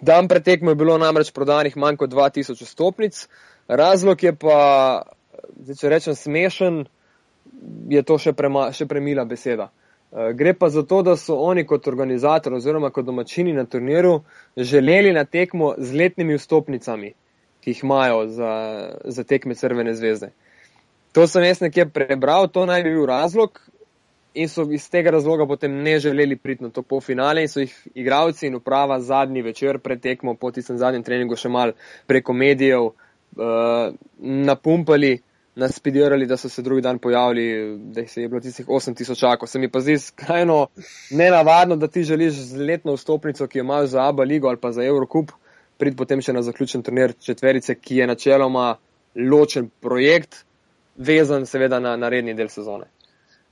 Dan 0.00 0.28
pred 0.28 0.44
tekmo 0.44 0.70
je 0.70 0.74
bilo 0.74 0.98
namreč 0.98 1.32
prodanih 1.32 1.76
manj 1.76 1.96
kot 1.96 2.10
2000 2.10 2.64
stopnic. 2.64 3.28
Razlog 3.68 4.22
je 4.22 4.34
pa, 4.36 5.02
zdaj, 5.56 5.76
če 5.80 5.88
rečem 5.88 6.14
smešen, 6.14 6.84
je 7.88 8.02
to 8.02 8.18
še, 8.18 8.32
prema, 8.32 8.68
še 8.72 8.86
premila 8.86 9.24
beseda. 9.24 9.70
Uh, 9.70 10.30
gre 10.36 10.52
pa 10.54 10.68
za 10.68 10.82
to, 10.82 11.00
da 11.02 11.16
so 11.16 11.38
oni 11.40 11.64
kot 11.66 11.88
organizator 11.88 12.54
oziroma 12.54 12.90
kot 12.90 13.06
domačini 13.06 13.52
na 13.52 13.64
turnirju 13.64 14.20
želeli 14.56 15.12
na 15.12 15.24
tekmo 15.24 15.74
z 15.78 15.96
letnimi 15.96 16.36
vstopnicami, 16.36 17.14
ki 17.60 17.70
jih 17.70 17.84
imajo 17.84 18.26
za, 18.28 18.52
za 19.04 19.24
tekme 19.24 19.54
Crvene 19.54 19.94
zvezde. 19.94 20.30
To 21.14 21.26
sem 21.30 21.44
jaz 21.46 21.62
nekje 21.62 21.86
prebral, 21.88 22.48
to 22.48 22.66
naj 22.66 22.82
bi 22.82 22.92
bil 22.92 23.06
razlog 23.06 23.60
in 24.34 24.48
so 24.48 24.66
iz 24.72 24.88
tega 24.90 25.10
razloga 25.10 25.46
potem 25.46 25.82
ne 25.82 25.98
želeli 25.98 26.36
priti 26.36 26.64
na 26.64 26.70
to 26.70 26.82
polfinale 26.82 27.42
in 27.42 27.48
so 27.48 27.60
jih 27.60 27.74
igravci 27.94 28.46
in 28.46 28.54
uprava 28.54 29.00
zadnji 29.00 29.42
večer 29.42 29.78
pred 29.78 30.00
tekmo, 30.00 30.34
po 30.34 30.50
tistem 30.50 30.78
zadnjem 30.78 31.02
treningu 31.02 31.36
še 31.36 31.48
mal 31.48 31.72
preko 32.06 32.32
medijev 32.32 32.84
uh, 32.84 33.94
napumpali 34.18 35.18
nas 35.54 35.76
spidirali, 35.76 36.26
da 36.26 36.36
so 36.36 36.48
se 36.48 36.62
drugi 36.62 36.82
dan 36.82 36.98
pojavili, 36.98 37.78
da 37.78 38.00
jih 38.00 38.16
je 38.16 38.28
bilo 38.28 38.40
tistih 38.40 38.66
8000 38.66 39.18
čakov. 39.20 39.48
Se 39.48 39.58
mi 39.58 39.68
pa 39.70 39.80
zdi 39.80 39.98
skrajno 39.98 40.66
nenavadno, 41.10 41.76
da 41.76 41.88
ti 41.88 42.02
želiš 42.02 42.34
z 42.34 42.56
letno 42.58 42.94
vstopnico, 42.94 43.46
ki 43.46 43.58
jo 43.58 43.64
imaš 43.64 43.88
za 43.88 44.08
ABA 44.08 44.22
ligo 44.22 44.48
ali 44.48 44.58
pa 44.60 44.72
za 44.72 44.82
Eurocup, 44.84 45.30
prid 45.78 45.96
potem 45.96 46.22
še 46.22 46.32
na 46.32 46.42
zaključen 46.42 46.82
turnir 46.82 47.14
četverice, 47.20 47.74
ki 47.74 48.02
je 48.02 48.06
načeloma 48.06 48.76
ločen 49.14 49.70
projekt, 49.80 50.42
vezan 50.96 51.46
seveda 51.46 51.78
na, 51.80 51.96
na 51.96 52.08
redni 52.08 52.34
del 52.34 52.48
sezone. 52.48 52.90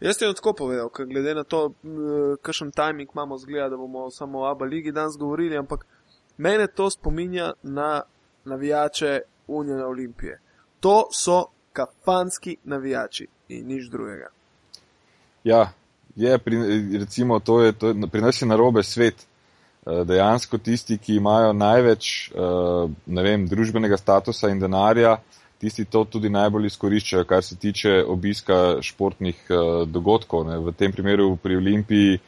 Jaz 0.03 0.19
ti 0.19 0.27
bom 0.27 0.35
tako 0.35 0.53
povedal, 0.53 0.89
ker 0.91 1.07
glede 1.07 1.35
na 1.35 1.45
to, 1.45 1.73
kakšen 2.43 2.73
timing 2.75 3.11
imamo, 3.15 3.39
zgleda, 3.39 3.69
da 3.71 3.77
bomo 3.77 4.09
samo 4.11 4.41
o 4.41 4.47
ABA 4.51 4.67
ligi 4.67 4.93
danes 4.93 5.15
govorili, 5.19 5.57
ampak 5.57 5.87
mene 6.37 6.67
to 6.67 6.91
spominja 6.91 7.53
na 7.63 8.03
navijače 8.45 9.21
Unije 9.47 9.85
Olimpije. 9.85 10.41
To 10.81 11.09
so 11.13 11.45
kafanski 11.73 12.57
navijači 12.65 13.27
in 13.49 13.67
nič 13.67 13.91
drugega. 13.91 14.29
Ja, 15.45 15.73
je, 16.17 16.39
pri, 16.39 16.57
recimo, 16.99 17.39
to 17.41 17.63
je, 17.63 17.73
to 17.73 17.89
je, 17.89 17.95
pri 18.13 18.21
nas 18.21 18.43
je 18.43 18.49
narobe 18.49 18.83
svet. 18.83 19.27
Eh, 19.87 20.05
dejansko 20.05 20.59
tisti, 20.59 20.99
ki 20.99 21.17
imajo 21.17 21.53
največ 21.53 22.31
eh, 22.31 23.23
vem, 23.23 23.47
družbenega 23.51 23.97
statusa 23.99 24.51
in 24.53 24.61
denarja, 24.63 25.17
tisti 25.63 25.87
to 25.87 26.03
tudi 26.11 26.31
najbolj 26.31 26.67
izkoriščajo, 26.67 27.25
kar 27.31 27.45
se 27.47 27.57
tiče 27.57 28.03
obiska 28.11 28.83
športnih 28.83 29.45
eh, 29.49 29.65
dogodkov. 29.87 30.47
Ne. 30.51 30.59
V 30.59 30.75
tem 30.75 30.93
primeru 30.93 31.37
pri 31.39 31.57
Olimpiji 31.63 32.21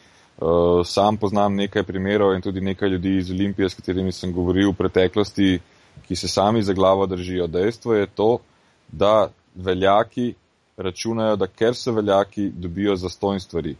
sam 0.84 1.14
poznam 1.16 1.54
nekaj 1.54 1.84
primerov 1.86 2.32
in 2.34 2.40
tudi 2.42 2.60
nekaj 2.60 2.88
ljudi 2.88 3.12
iz 3.20 3.28
Olimpije, 3.30 3.68
s 3.70 3.76
katerimi 3.78 4.12
sem 4.12 4.32
govoril 4.34 4.72
v 4.72 4.76
preteklosti, 4.80 5.60
ki 6.08 6.16
se 6.16 6.28
sami 6.28 6.62
za 6.62 6.74
glavo 6.74 7.06
držijo. 7.06 7.46
Dejstvo 7.46 7.94
je 7.94 8.06
to, 8.06 8.38
da 8.90 9.28
veljaki 9.54 10.34
računajo, 10.76 11.36
da 11.36 11.46
ker 11.46 11.74
so 11.78 11.92
veljaki, 11.92 12.50
dobijo 12.50 12.96
zastojn 12.96 13.40
stvari. 13.40 13.76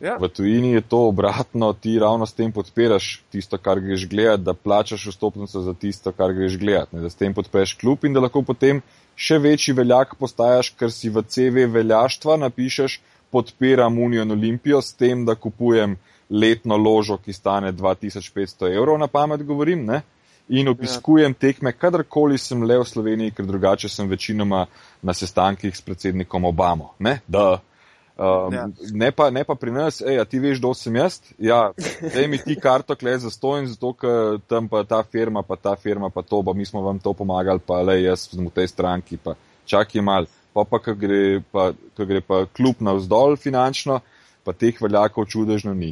Ja. 0.00 0.18
V 0.20 0.28
tujini 0.28 0.74
je 0.74 0.80
to 0.80 1.06
obratno, 1.08 1.72
ti 1.72 1.98
ravno 1.98 2.26
s 2.26 2.36
tem 2.36 2.52
podpiraš 2.52 3.22
tisto, 3.32 3.56
kar 3.58 3.80
greš 3.80 4.08
gledati, 4.08 4.42
da 4.44 4.54
plačaš 4.54 5.06
vstopnico 5.06 5.60
za 5.60 5.74
tisto, 5.74 6.12
kar 6.12 6.34
greš 6.36 6.58
gledati, 6.58 6.96
ne, 6.96 7.02
da 7.02 7.10
s 7.10 7.16
tem 7.16 7.34
podpreš 7.34 7.74
klub 7.80 8.04
in 8.04 8.12
da 8.12 8.20
lahko 8.20 8.42
potem 8.42 8.82
še 9.16 9.38
večji 9.40 9.72
veljak 9.74 10.12
postajaš, 10.20 10.74
ker 10.76 10.92
si 10.92 11.08
v 11.08 11.24
CV 11.24 11.64
veljaštva 11.72 12.36
napišeš 12.44 12.98
podpiram 13.32 13.98
Unijo 13.98 14.22
in 14.22 14.36
Olimpijo 14.36 14.82
s 14.82 14.92
tem, 14.94 15.24
da 15.24 15.34
kupujem 15.34 15.96
letno 16.30 16.76
ložo, 16.76 17.16
ki 17.16 17.32
stane 17.32 17.72
2500 17.72 18.74
evrov, 18.76 18.98
na 19.00 19.08
pamet 19.08 19.42
govorim, 19.48 19.86
ne? 19.86 20.02
in 20.48 20.68
obiskujem 20.68 21.32
ja. 21.32 21.38
tekme, 21.38 21.72
kadarkoli 21.72 22.38
sem 22.38 22.62
le 22.62 22.78
v 22.78 22.84
Sloveniji, 22.86 23.32
ker 23.34 23.46
drugače 23.46 23.88
sem 23.90 24.08
večinoma 24.08 24.66
na 25.02 25.14
sestankih 25.14 25.74
s 25.74 25.82
predsednikom 25.82 26.44
Obamo. 26.44 26.92
Ne, 26.98 27.18
um, 28.16 28.54
ja. 28.54 28.68
ne, 28.92 29.10
pa, 29.12 29.30
ne 29.30 29.44
pa 29.44 29.54
pri 29.54 29.72
nas, 29.72 30.00
ej, 30.00 30.20
ti 30.30 30.40
veš, 30.42 30.60
kdo 30.60 30.72
sem 30.74 30.96
jaz. 30.96 31.20
Ja, 31.38 31.70
daj 32.00 32.28
mi 32.28 32.38
ti 32.42 32.56
karto, 32.60 32.96
kle 32.96 33.16
za 33.18 33.30
to 33.40 33.56
in 33.60 33.68
zato, 33.70 33.92
ker 34.00 34.40
tam 34.48 34.68
pa 34.68 34.84
ta 34.84 35.02
firma, 35.04 35.42
pa 35.42 35.56
ta 35.56 35.76
firma, 35.76 36.10
pa 36.10 36.22
to, 36.22 36.42
pa 36.42 36.54
mi 36.56 36.66
smo 36.66 36.82
vam 36.84 36.98
to 37.02 37.12
pomagali, 37.14 37.62
pa 37.66 37.82
le 37.82 38.00
jaz 38.02 38.28
sem 38.30 38.44
v 38.44 38.54
tej 38.54 38.72
stranki, 38.72 39.20
pa 39.22 39.36
čakaj 39.66 40.04
mal. 40.04 40.30
Pa 40.56 40.64
pa, 40.64 40.80
ko 40.80 40.94
gre, 40.96 41.42
pa, 41.52 41.68
gre 41.98 42.22
pa 42.24 42.46
klub 42.48 42.80
navzdol 42.80 43.36
finančno, 43.36 44.00
pa 44.40 44.54
teh 44.56 44.78
veljakov 44.80 45.26
čudežno 45.28 45.74
ni. 45.76 45.90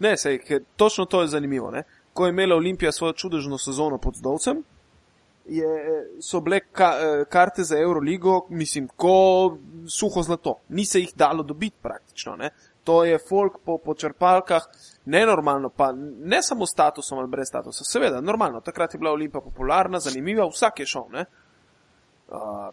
Ne, 0.00 0.16
sej, 0.20 0.40
točno 0.76 1.06
to 1.08 1.22
je 1.22 1.32
zanimivo. 1.32 1.70
Ne? 1.72 1.84
ko 2.12 2.26
je 2.26 2.30
imela 2.30 2.56
Olimpija 2.56 2.92
svojo 2.92 3.12
čudežno 3.12 3.58
sezono 3.58 3.98
pod 3.98 4.14
Zdovcem, 4.14 4.62
je, 5.50 6.06
so 6.22 6.40
bile 6.40 6.60
ka, 6.60 6.90
eh, 7.00 7.24
karte 7.28 7.64
za 7.64 7.78
Euroligo, 7.78 8.46
mislim, 8.50 8.88
ko 8.96 9.58
suho 9.88 10.22
zlato. 10.22 10.60
Ni 10.68 10.84
se 10.86 11.00
jih 11.00 11.12
dalo 11.14 11.42
dobiti 11.42 11.76
praktično. 11.82 12.36
Ne? 12.36 12.50
To 12.84 13.04
je 13.04 13.18
folk 13.28 13.58
po, 13.64 13.78
po 13.78 13.94
črpalkah, 13.94 14.62
nenormalno, 15.04 15.68
pa 15.68 15.92
ne 16.32 16.42
samo 16.42 16.66
statusom 16.66 17.18
ali 17.18 17.28
brez 17.28 17.48
statusa, 17.48 17.84
seveda, 17.84 18.20
normalno. 18.20 18.60
Takrat 18.60 18.94
je 18.94 18.98
bila 18.98 19.12
Olimpija 19.12 19.40
popularna, 19.40 20.00
zanimiva, 20.00 20.46
vsak 20.48 20.80
je 20.80 20.86
šel. 20.86 21.02
Uh, 21.10 22.70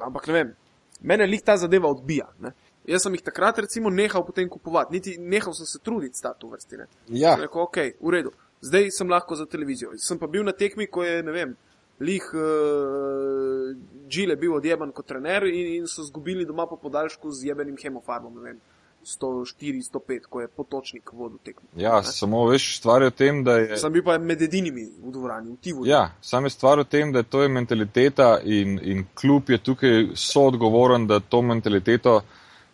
ampak 0.00 0.26
ne 0.26 0.32
vem, 0.32 0.54
mene 1.00 1.26
lih 1.26 1.42
ta 1.42 1.56
zadeva 1.56 1.88
odbija. 1.88 2.28
Ne? 2.40 2.52
Jaz 2.86 3.02
sem 3.06 3.14
jih 3.14 3.24
takrat, 3.24 3.58
recimo, 3.58 3.90
nehal 3.90 4.24
potem 4.26 4.48
kupovati, 4.50 4.92
niti 4.92 5.16
nehal 5.18 5.54
sem 5.54 5.66
se 5.66 5.78
truditi 5.78 6.18
s 6.18 6.22
to 6.38 6.48
vrstine. 6.48 6.86
Ja. 7.08 7.34
Rekel, 7.40 7.62
ok, 7.62 7.78
v 8.00 8.10
redu, 8.10 8.32
zdaj 8.62 8.90
sem 8.90 9.10
lahko 9.10 9.36
za 9.36 9.46
televizijo. 9.46 9.92
Sem 9.98 10.18
pa 10.18 10.26
bil 10.26 10.44
na 10.44 10.52
tekmi, 10.52 10.86
ko 10.86 11.04
je, 11.04 11.22
ne 11.22 11.32
vem, 11.32 11.54
lih 12.00 12.28
uh, 12.34 13.72
Džile 14.08 14.36
bil 14.36 14.54
odjeban 14.54 14.92
kot 14.92 15.06
trener 15.06 15.46
in, 15.48 15.74
in 15.76 15.88
so 15.88 16.04
zgubili 16.04 16.46
doma 16.46 16.66
po 16.66 16.76
podaljšku 16.76 17.30
z 17.30 17.50
jebenim 17.50 17.76
hemofarbom, 17.82 18.34
ne 18.38 18.50
vem. 18.50 18.60
104, 19.04 19.82
105, 19.82 20.26
ko 20.30 20.40
je 20.40 20.48
potočnik 20.48 21.10
vodil 21.12 21.38
tekmo. 21.42 21.66
Ja, 21.76 21.96
ne? 21.96 22.02
samo 22.06 22.44
veš, 22.46 22.76
stvar 22.78 23.02
je 23.02 23.08
v 23.10 23.14
tem, 23.18 23.40
da 23.44 23.56
je. 23.58 23.78
Sem 23.80 23.92
bil 23.92 24.04
pa 24.06 24.14
med 24.18 24.42
edinimi 24.42 24.84
v 24.86 25.10
dvorani, 25.10 25.56
v 25.56 25.58
Tivu. 25.58 25.86
Ja, 25.86 26.04
sam 26.22 26.46
je 26.46 26.52
stvar 26.54 26.78
v 26.78 26.86
tem, 26.86 27.10
da 27.12 27.24
to 27.26 27.42
je 27.42 27.48
mentaliteta 27.50 28.36
in, 28.44 28.78
in 28.78 29.02
klub 29.18 29.50
je 29.50 29.58
tukaj 29.58 30.12
soodgovoren, 30.14 31.08
da 31.10 31.18
to 31.20 31.42
mentaliteto 31.42 32.20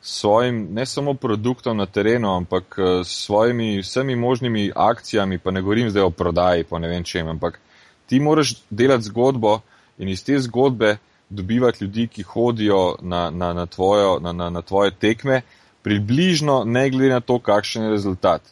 svojim, 0.02 0.68
ne 0.70 0.86
samo 0.86 1.14
produktom 1.14 1.76
na 1.76 1.86
terenu, 1.86 2.36
ampak 2.36 2.76
eh, 2.78 3.04
s 3.04 3.24
svojimi 3.24 3.78
vsemi 3.80 4.16
možnimi 4.16 4.72
akcijami, 4.76 5.38
pa 5.38 5.50
ne 5.50 5.62
govorim 5.62 5.90
zdaj 5.90 6.02
o 6.02 6.10
prodaji, 6.10 6.64
pa 6.64 6.78
ne 6.78 6.88
vem 6.88 7.04
čem, 7.04 7.28
ampak 7.28 7.60
ti 8.06 8.20
moraš 8.20 8.54
delati 8.70 9.02
zgodbo 9.02 9.60
in 9.98 10.08
iz 10.08 10.24
te 10.24 10.38
zgodbe 10.38 10.96
dobivati 11.28 11.84
ljudi, 11.84 12.06
ki 12.06 12.22
hodijo 12.22 12.96
na, 13.02 13.30
na, 13.30 13.52
na, 13.52 13.66
tvojo, 13.66 14.18
na, 14.18 14.32
na, 14.32 14.50
na 14.50 14.62
tvoje 14.62 14.90
tekme, 14.90 15.42
približno 15.82 16.64
ne 16.64 16.90
glede 16.90 17.12
na 17.14 17.20
to, 17.20 17.38
kakšen 17.38 17.82
je 17.82 17.90
rezultat. 17.90 18.42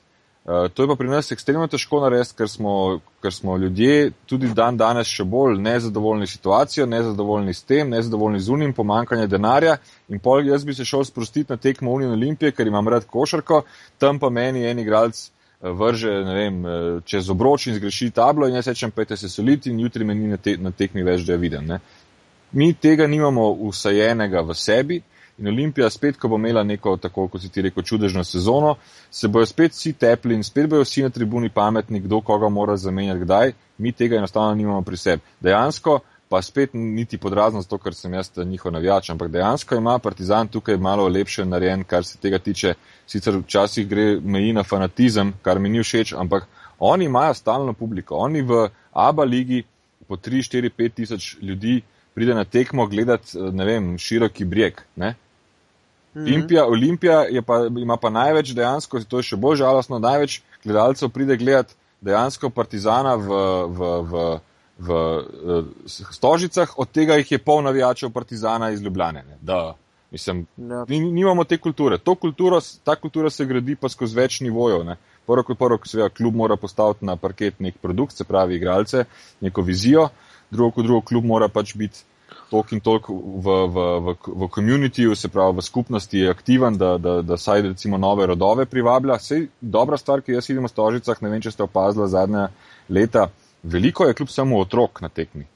Eh, 0.49 0.69
to 0.75 0.83
je 0.83 0.89
pa 0.89 0.95
pri 0.95 1.09
nas 1.11 1.33
ekstremno 1.33 1.67
težko 1.67 1.99
narediti, 2.05 2.37
ker 2.39 2.49
smo, 2.49 2.73
ker 3.23 3.33
smo 3.35 3.57
ljudje 3.59 4.13
tudi 4.31 4.47
dan 4.55 4.77
danes 4.79 5.09
še 5.11 5.25
bolj 5.27 5.57
nezadovoljni 5.59 6.27
s 6.27 6.37
situacijo, 6.37 6.87
nezadovoljni 6.87 7.55
s 7.55 7.65
tem, 7.67 7.91
nezadovoljni 7.91 8.41
z 8.41 8.53
unim, 8.55 8.75
pomankanje 8.75 9.27
denarja. 9.27 9.77
In 10.09 10.23
pol 10.23 10.47
jaz 10.47 10.65
bi 10.65 10.75
se 10.75 10.87
šel 10.87 11.03
sprostiti 11.05 11.51
na 11.51 11.57
tekmo 11.57 11.91
Unijo 11.91 12.13
Olimpije, 12.15 12.53
ker 12.55 12.67
imam 12.67 12.89
rad 12.89 13.09
košarko, 13.11 13.65
tam 13.99 14.21
pa 14.23 14.31
meni 14.31 14.63
en 14.71 14.79
igralec 14.79 15.19
eh, 15.19 15.71
vrže 15.81 16.15
vem, 16.31 16.63
eh, 16.67 16.87
čez 17.05 17.31
obroč 17.35 17.67
in 17.67 17.81
zgreši 17.81 18.13
tablo 18.15 18.47
in 18.47 18.55
jaz 18.55 18.71
rečem, 18.71 18.95
pejte 18.95 19.17
se 19.17 19.29
soliti 19.29 19.75
in 19.75 19.83
jutri 19.83 20.05
me 20.05 20.15
ni 20.15 20.31
na, 20.31 20.39
te, 20.39 20.55
na 20.63 20.71
tekmi 20.71 21.03
več, 21.03 21.27
da 21.27 21.35
jo 21.35 21.43
vidim. 21.43 21.67
Ne. 21.67 21.81
Mi 22.53 22.71
tega 22.73 23.11
nimamo 23.11 23.51
usajenega 23.67 24.47
v 24.47 24.55
sebi. 24.55 25.03
In 25.39 25.49
Olimpija, 25.49 25.91
spet, 25.91 26.17
ko 26.17 26.29
bo 26.29 26.39
imela 26.41 26.63
neko, 26.65 26.97
tako 26.97 27.27
kot 27.29 27.43
si 27.43 27.51
ti 27.53 27.63
rekel, 27.63 27.85
čudežno 27.85 28.25
sezono, 28.25 28.75
se 29.11 29.29
bojo 29.29 29.47
spet 29.47 29.73
vsi 29.73 29.93
tepli 29.93 30.35
in 30.35 30.45
spet 30.45 30.69
bojo 30.71 30.85
vsi 30.85 31.03
na 31.05 31.11
tribuni 31.11 31.51
pametni, 31.53 32.01
kdo 32.01 32.21
koga 32.21 32.49
mora 32.49 32.77
zamenjati, 32.77 33.21
kdaj. 33.21 33.53
Mi 33.79 33.93
tega 33.93 34.17
enostavno 34.17 34.55
nimamo 34.55 34.83
pri 34.83 34.97
sebi. 34.97 35.23
Dejansko 35.41 35.99
pa 36.29 36.43
spet 36.43 36.71
niti 36.73 37.19
podrazno 37.19 37.61
zato, 37.61 37.79
ker 37.79 37.95
sem 37.95 38.15
jaz 38.15 38.31
njihov 38.37 38.73
navijač, 38.73 39.11
ampak 39.11 39.31
dejansko 39.31 39.77
ima 39.77 39.99
Partizan 39.99 40.49
tukaj 40.49 40.77
malo 40.77 41.09
lepše 41.09 41.45
narejen, 41.45 41.85
kar 41.85 42.05
se 42.05 42.19
tega 42.19 42.39
tiče. 42.39 42.75
Sicer 43.07 43.37
včasih 43.37 43.89
gre 43.89 44.21
meji 44.21 44.53
na 44.53 44.65
fanatizem, 44.65 45.35
kar 45.43 45.59
mi 45.59 45.69
ni 45.69 45.83
všeč, 45.85 46.15
ampak 46.17 46.49
oni 46.79 47.05
imajo 47.05 47.35
stalno 47.35 47.73
publiko. 47.73 48.17
Oni 48.17 48.43
v 48.43 48.69
ABA 48.93 49.25
ligi 49.25 49.63
po 50.09 50.17
3, 50.17 50.43
4, 50.49 50.71
5 50.79 50.95
tisoč 50.95 51.37
ljudi 51.43 51.83
pride 52.15 52.35
na 52.35 52.45
tekmo 52.45 52.87
gledati, 52.87 53.39
ne 53.53 53.65
vem, 53.65 53.99
široki 53.99 54.45
breg. 54.45 54.81
Mhm. 56.17 56.27
Olimpija, 56.27 56.67
Olimpija 56.67 57.25
pa, 57.47 57.67
ima 57.79 57.97
pa 57.97 58.11
največ 58.11 58.55
dejansko, 58.57 59.03
to 59.05 59.21
je 59.21 59.31
še 59.31 59.37
bolj 59.37 59.59
žalostno, 59.61 59.99
največ 60.01 60.41
gledalcev 60.65 61.11
pride 61.13 61.37
gledati 61.37 61.77
dejansko 62.01 62.49
Partizana 62.51 63.17
v, 63.21 63.41
v, 63.69 63.91
v, 64.01 64.23
v, 64.79 65.01
v 65.45 65.65
Stožicah, 65.87 66.73
od 66.79 66.89
tega 66.89 67.19
jih 67.21 67.37
je 67.37 67.39
pol 67.39 67.61
navijačev 67.67 68.15
Partizana 68.17 68.71
iz 68.73 68.81
Ljubljane. 68.81 69.25
Mislim, 70.11 70.47
ja. 70.57 70.85
nimamo 70.89 71.45
te 71.45 71.59
kulture. 71.59 71.99
Kulturo, 71.99 72.61
ta 72.85 72.97
kultura 72.97 73.31
se 73.31 73.45
gradi 73.45 73.77
pa 73.77 73.89
skozi 73.93 74.17
več 74.17 74.41
nivojev. 74.41 74.97
Prvo 75.27 75.43
kot 75.43 75.59
prvo, 75.59 75.79
seveda, 75.85 76.09
klub 76.09 76.37
mora 76.39 76.57
postaviti 76.57 77.05
na 77.05 77.17
parket 77.21 77.61
nek 77.61 77.77
produkt, 77.83 78.17
se 78.17 78.25
pravi, 78.25 78.57
igralce, 78.57 79.05
neko 79.45 79.63
vizijo, 79.67 80.09
drugo 80.51 80.79
kot 80.79 80.87
drugo, 80.87 81.01
klub 81.05 81.25
mora 81.29 81.49
pač 81.53 81.75
biti 81.77 82.07
toliko 82.51 82.75
in 82.75 82.81
toliko 82.81 83.15
v, 83.15 83.57
v, 83.67 83.87
v, 84.01 84.15
v 84.45 84.49
komunitiju, 84.49 85.15
se 85.15 85.29
pravi 85.29 85.57
v 85.57 85.63
skupnosti 85.63 86.19
je 86.19 86.31
aktiven, 86.31 86.79
da, 86.79 86.97
da, 86.99 87.23
da 87.23 87.37
saj 87.37 87.63
recimo 87.63 87.99
nove 87.99 88.27
rodove 88.27 88.67
privablja. 88.67 89.19
Sej 89.19 89.49
dobra 89.61 89.99
stvar, 89.99 90.23
ki 90.23 90.37
jaz 90.37 90.49
vidim 90.49 90.65
v 90.65 90.71
Stožicah, 90.71 91.23
ne 91.23 91.33
vem, 91.33 91.43
če 91.43 91.55
ste 91.55 91.67
opazili 91.67 92.09
zadnja 92.09 92.49
leta, 92.89 93.29
veliko 93.63 94.07
je 94.07 94.15
kljub 94.15 94.31
samo 94.31 94.61
otrok 94.63 95.03
na 95.03 95.09
tekmi. 95.09 95.47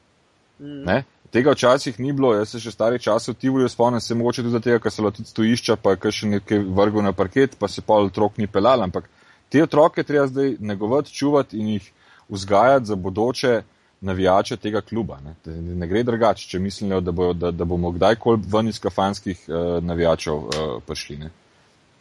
Ne? 0.61 1.03
Tega 1.31 1.55
včasih 1.55 2.01
ni 2.03 2.13
bilo, 2.13 2.33
jaz 2.35 2.51
se 2.51 2.61
še 2.61 2.73
stari 2.75 2.99
čas 2.99 3.29
v 3.31 3.37
Tivoli 3.39 3.69
spomnim, 3.71 4.03
se 4.03 4.17
mogoče 4.19 4.43
tudi 4.43 4.61
tega, 4.65 4.81
ker 4.83 4.91
so 4.91 5.11
tudi 5.15 5.31
stojišča, 5.31 5.77
pa 5.79 5.95
je 5.95 6.13
še 6.13 6.31
nekaj 6.33 6.65
vrgel 6.75 7.07
na 7.07 7.13
parket, 7.15 7.55
pa 7.59 7.69
se 7.71 7.85
pa 7.87 8.01
otrok 8.03 8.41
ni 8.43 8.51
pelal, 8.51 8.83
ampak 8.83 9.07
te 9.49 9.63
otroke 9.63 10.03
treba 10.03 10.27
zdaj 10.27 10.57
negovati, 10.59 11.15
čuvati 11.15 11.59
in 11.59 11.77
jih 11.77 11.87
vzgajati 12.31 12.91
za 12.91 12.97
bodoče 12.97 13.63
navijače 14.01 14.57
tega 14.57 14.81
kluba. 14.81 15.19
Ne, 15.21 15.35
ne 15.53 15.87
gre 15.87 16.03
drugače, 16.03 16.49
če 16.49 16.59
mislijo, 16.59 17.01
da, 17.01 17.13
bo, 17.13 17.33
da, 17.33 17.51
da 17.51 17.65
bomo 17.65 17.91
kdajkoli 17.93 18.41
ven 18.53 18.69
iz 18.69 18.81
kafanskih 18.81 19.45
uh, 19.49 19.85
navijačev 19.85 20.35
uh, 20.35 20.55
prišli. 20.87 21.17
Ne. 21.17 21.31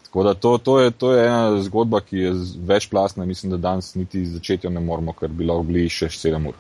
Tako 0.04 0.24
da 0.24 0.34
to, 0.34 0.58
to, 0.58 0.80
je, 0.80 0.92
to 0.92 1.12
je 1.14 1.26
ena 1.28 1.62
zgodba, 1.62 2.00
ki 2.02 2.18
je 2.18 2.32
večplastna, 2.66 3.26
mislim, 3.26 3.52
da 3.52 3.58
danes 3.58 3.96
niti 3.96 4.26
začeti 4.26 4.68
jo 4.68 4.72
ne 4.72 4.80
moramo, 4.80 5.14
ker 5.14 5.30
bi 5.30 5.46
lahko 5.46 5.68
bili 5.68 5.90
še 5.90 6.10
7 6.10 6.48
ur. 6.50 6.58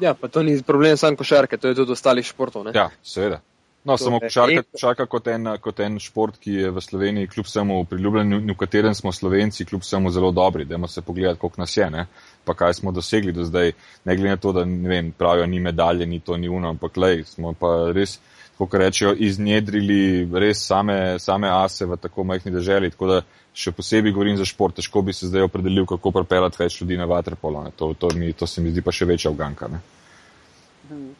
Ja, 0.00 0.14
pa 0.14 0.28
to 0.28 0.42
ni 0.42 0.54
problem 0.62 0.96
samo 0.96 1.16
košarke, 1.16 1.56
to 1.58 1.68
je 1.68 1.74
tudi 1.74 1.92
ostalih 1.92 2.26
športov. 2.26 2.64
Ne? 2.68 2.72
Ja, 2.74 2.90
seveda. 3.02 3.40
No, 3.84 3.96
samo 4.00 4.18
košarka, 4.20 4.62
košarka 4.72 5.04
kot, 5.12 5.26
en, 5.28 5.48
kot 5.60 5.80
en 5.84 5.98
šport, 6.00 6.38
ki 6.40 6.52
je 6.56 6.70
v 6.72 6.80
Sloveniji, 6.80 7.28
kljub 7.28 7.44
vsemu 7.44 7.82
priljubljen, 7.90 8.38
v 8.48 8.56
katerem 8.56 8.94
smo 8.96 9.12
Slovenci, 9.12 9.66
kljub 9.68 9.82
vsemu 9.84 10.10
zelo 10.10 10.30
dobri. 10.32 10.64
Dajmo 10.64 10.88
se 10.88 11.02
pogledati, 11.02 11.40
koliko 11.40 11.60
nas 11.60 11.76
je, 11.76 11.90
ne? 11.90 12.06
pa 12.44 12.54
kaj 12.54 12.74
smo 12.80 12.92
dosegli 12.92 13.32
do 13.32 13.44
zdaj. 13.44 13.72
Ne 14.04 14.16
glede 14.16 14.30
na 14.30 14.36
to, 14.36 14.52
da 14.52 14.64
ne 14.64 14.88
vem, 14.88 15.10
pravijo, 15.12 15.46
ni 15.46 15.60
medalje, 15.60 16.06
ni 16.06 16.20
to, 16.20 16.36
ni 16.36 16.48
uno, 16.48 16.68
ampak 16.72 16.96
lej, 16.96 17.24
smo 17.28 17.52
pa 17.52 17.92
res, 17.92 18.18
kako 18.58 18.78
rečejo, 18.78 19.14
iznjedrili 19.18 20.28
res 20.32 20.64
same, 20.64 21.18
same 21.18 21.50
ase 21.52 21.84
v 21.86 21.96
tako 22.00 22.24
majhni 22.24 22.52
državi. 22.52 22.90
Tako 22.96 23.10
da 23.10 23.20
še 23.52 23.72
posebej 23.72 24.12
govorim 24.16 24.40
za 24.40 24.48
šport, 24.48 24.76
težko 24.80 25.02
bi 25.02 25.12
se 25.12 25.28
zdaj 25.28 25.44
opredelil, 25.50 25.84
kako 25.86 26.10
propelati 26.10 26.62
več 26.62 26.80
ljudi 26.80 26.96
na 26.96 27.04
vaterpolo. 27.10 27.66
To, 27.76 27.92
to, 27.98 28.14
mi, 28.16 28.32
to 28.32 28.46
se 28.46 28.64
mi 28.64 28.72
zdi 28.72 28.82
pa 28.82 28.96
še 28.96 29.08
večja 29.12 29.32
uganka. 29.34 29.68
Ne? 29.68 29.82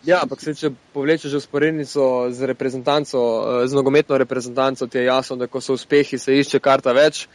Ja, 0.05 0.21
ampak 0.23 0.43
se, 0.45 0.53
če 0.55 0.71
povlečeš 0.93 1.39
usporednico 1.39 2.29
z 2.31 2.49
reprezentanco, 2.51 3.19
eh, 3.19 3.67
z 3.69 3.73
nogometno 3.77 4.19
reprezentanco, 4.21 4.87
ti 4.87 4.99
je 4.99 5.05
jasno, 5.09 5.37
da 5.41 5.49
ko 5.49 5.61
so 5.61 5.77
uspehi, 5.79 6.19
se 6.19 6.37
išče 6.37 6.61
karta 6.61 6.93
več, 6.93 7.27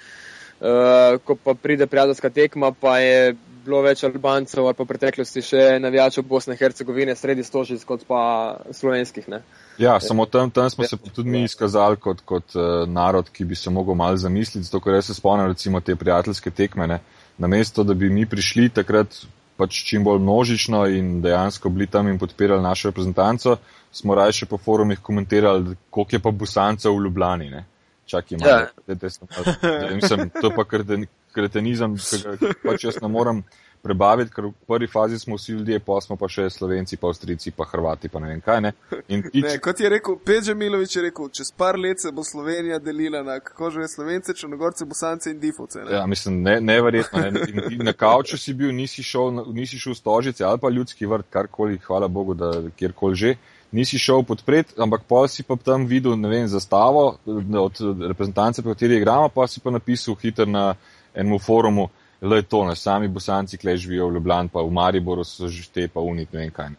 uh, 0.60 1.18
ko 1.26 1.36
pa 1.36 1.54
pride 1.54 1.88
prijateljska 1.88 2.30
tekma, 2.30 2.72
pa 2.72 3.00
je 3.00 3.34
bilo 3.66 3.82
več 3.82 4.04
Albancev 4.04 4.66
ali 4.66 4.78
pa 4.78 4.84
v 4.84 4.90
preteklosti 4.92 5.42
še 5.46 5.64
navijačev 5.82 6.26
Bosne 6.28 6.54
in 6.54 6.60
Hercegovine, 6.60 7.16
sredi 7.16 7.44
stožic 7.44 7.84
kot 7.88 8.06
pa 8.08 8.22
slovenskih. 8.72 9.28
Ne? 9.32 9.42
Ja, 9.82 9.98
samo 10.00 10.26
tam, 10.26 10.52
tam 10.52 10.70
smo 10.70 10.88
se 10.88 10.98
tudi 10.98 11.30
mi 11.30 11.44
izkazali 11.48 11.98
kot, 11.98 12.22
kot 12.26 12.56
uh, 12.56 12.86
narod, 12.88 13.32
ki 13.34 13.46
bi 13.46 13.56
se 13.56 13.74
mogel 13.74 13.98
malo 13.98 14.18
zamisliti, 14.18 14.68
zato 14.68 14.84
ker 14.84 15.00
jaz 15.00 15.10
se 15.10 15.18
spomnim 15.18 15.50
recimo 15.50 15.82
te 15.82 15.96
prijateljske 15.96 16.52
tekmene. 16.52 17.02
Namesto, 17.40 17.84
da 17.88 17.96
bi 17.96 18.10
mi 18.12 18.26
prišli 18.28 18.70
takrat 18.76 19.16
pač 19.60 19.82
čim 19.89 20.05
bolj 20.07 20.22
množično 20.24 20.86
in 20.95 21.18
dejansko 21.22 21.70
bili 21.70 21.88
tam 21.91 22.07
in 22.07 22.20
podpirali 22.20 22.64
našo 22.64 22.93
reprezentanco, 22.93 23.57
smo 23.91 24.16
raje 24.16 24.38
še 24.39 24.47
po 24.47 24.57
forumih 24.57 25.01
komentirali, 25.03 25.76
koliko 25.89 26.16
je 26.16 26.22
pa 26.24 26.32
busancev 26.32 26.95
v 26.95 27.03
Ljubljani. 27.07 27.49
Ne? 27.51 27.66
Čakaj, 28.10 28.38
ima, 28.38 28.47
ja. 28.47 28.60
da, 28.88 28.95
da, 28.95 29.10
da, 29.10 29.55
da, 29.62 29.95
mislim, 29.95 30.30
to 30.41 30.53
pa 30.55 30.64
kretenizem, 31.34 31.97
ki 31.99 32.22
ga 32.24 32.53
pač 32.64 32.88
jaz 32.88 33.01
ne 33.03 33.12
morem 33.12 33.43
prebaviti, 33.84 34.32
ker 34.32 34.50
v 34.50 34.54
prvi 34.68 34.88
fazi 34.88 35.20
smo 35.20 35.36
vsi 35.36 35.52
ljudje, 35.52 35.80
pa 35.80 36.00
smo 36.02 36.16
pa 36.20 36.28
še 36.28 36.50
Slovenci, 36.52 36.98
pa 36.98 37.08
Avstrijci, 37.08 37.52
pa 37.56 37.66
Hrvati, 37.70 38.10
pa 38.12 38.20
ne 38.20 38.32
vem 38.34 38.42
kaj. 38.42 38.62
Ne? 38.62 38.74
Tič... 39.08 39.44
Ne, 39.50 39.56
kot 39.64 39.80
je 39.80 39.90
rekel, 39.90 40.18
Peđa 40.26 40.54
Milovič 40.54 40.96
je 40.96 41.04
rekel, 41.08 41.30
čez 41.34 41.52
par 41.58 41.80
let 41.80 42.02
se 42.02 42.12
bo 42.12 42.24
Slovenija 42.24 42.80
delila 42.80 43.24
na 43.24 43.40
kako 43.40 43.72
že 43.72 43.88
Slovence, 43.88 44.34
Črnogorce, 44.36 44.86
Bosance 44.86 45.32
in 45.32 45.40
Difovce. 45.40 45.84
Ne? 45.86 45.96
Ja, 45.96 46.06
mislim, 46.08 46.42
ne, 46.44 46.60
neverjetno. 46.62 47.20
Ne? 47.20 47.46
In, 47.48 47.62
in 47.74 47.86
na 47.88 47.94
kauču 47.94 48.38
si 48.38 48.54
bil, 48.54 48.74
nisi 48.76 49.04
šel, 49.04 49.46
nisi 49.56 49.80
šel 49.80 49.96
v 49.96 50.02
Stožice 50.02 50.44
ali 50.44 50.60
pa 50.60 50.70
ljudski 50.70 51.08
vrt, 51.08 51.30
karkoli, 51.30 51.80
hvala 51.86 52.08
Bogu, 52.08 52.34
da 52.34 52.52
kjerkoli 52.76 53.16
že. 53.16 53.36
Nisi 53.72 54.00
šel 54.02 54.24
podpreti, 54.26 54.74
ampak 54.82 55.04
pa 55.08 55.28
si 55.30 55.44
pa 55.46 55.56
tam 55.56 55.86
videl, 55.86 56.16
ne 56.18 56.30
vem, 56.30 56.48
zastavo 56.50 57.20
od 57.62 57.82
reprezentance, 58.08 58.64
po 58.66 58.74
kateri 58.74 58.98
igramo, 58.98 59.30
pa 59.30 59.46
si 59.48 59.62
pa 59.62 59.70
napisal 59.70 60.18
hiter 60.18 60.48
na 60.50 60.74
enem 61.14 61.38
forumu, 61.40 61.90
le 62.22 62.41
to, 62.43 62.65
ne 62.65 62.76
sami 62.76 63.07
bosanci, 63.07 63.57
ki 63.57 63.78
živijo 63.78 64.07
v 64.07 64.13
Ljubljani, 64.13 64.49
pa 64.53 64.61
v 64.61 64.72
Mariboru 64.72 65.24
so 65.24 65.47
že 65.47 65.63
te 65.74 65.88
pa 65.88 65.99
unit, 65.99 66.34
ne 66.34 66.39
vem 66.39 66.51
kaj. 66.51 66.70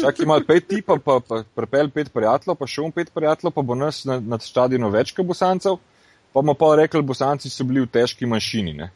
Čak 0.00 0.20
ima 0.22 0.40
pet 0.46 0.68
tipa, 0.68 0.98
pa, 1.04 1.20
pa 1.20 1.42
prepel 1.54 1.90
pet 1.90 2.12
prijateljev, 2.14 2.56
pa 2.56 2.66
še 2.66 2.82
um 2.82 2.92
pet 2.92 3.10
prijateljev, 3.14 3.54
pa 3.54 3.62
bo 3.62 3.74
nas 3.74 4.04
na, 4.04 4.20
na 4.20 4.38
stadionu 4.38 4.90
več 4.90 5.12
kot 5.16 5.26
bosancev, 5.26 5.80
pa 6.32 6.40
bomo 6.40 6.54
pa 6.54 6.76
rekli, 6.78 7.02
bosanci 7.02 7.50
so 7.50 7.66
bili 7.66 7.82
v 7.82 7.90
težki 7.90 8.26
manjšini, 8.26 8.74
ne. 8.78 8.90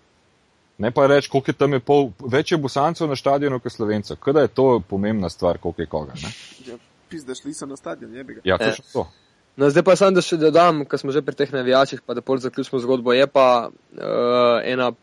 Ne 0.79 0.91
pa 0.91 1.07
reči, 1.07 1.31
koliko 1.31 1.51
je 1.51 1.59
tam 1.59 1.75
je 1.75 1.81
pol, 1.81 2.13
več 2.31 2.53
je 2.53 2.59
bosancev 2.59 3.11
na 3.11 3.19
stadionu 3.19 3.59
kot 3.61 3.75
slovencev. 3.75 4.17
Kada 4.23 4.47
je 4.47 4.55
to 4.55 4.81
pomembna 4.89 5.29
stvar, 5.31 5.59
koliko 5.59 5.83
je 5.83 5.91
koga, 5.91 6.15
ne. 6.23 6.31
Ja, 6.67 6.79
pizda, 7.11 7.35
šli 7.35 7.55
so 7.55 7.67
na 7.67 7.77
stadion, 7.77 8.15
je 8.15 8.25
bi 8.25 8.39
ga. 8.39 8.47
Ja, 8.47 8.59
to 8.59 8.71
je 8.71 8.87
to. 8.93 9.09
No, 9.57 9.69
zdaj 9.69 9.85
pa 9.85 9.99
sam, 10.01 10.15
da 10.17 10.23
še 10.25 10.39
dodam, 10.41 10.87
ker 10.89 11.01
smo 11.03 11.13
že 11.13 11.21
pri 11.27 11.37
teh 11.37 11.51
navijačih, 11.53 12.01
pa 12.07 12.15
da 12.17 12.23
pol 12.25 12.39
zaključimo 12.41 12.81
zgodbo, 12.81 13.13
je 13.13 13.27
pa 13.29 13.69
uh, 13.69 14.63
ena 14.65 14.95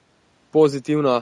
pozitivna 0.51 1.21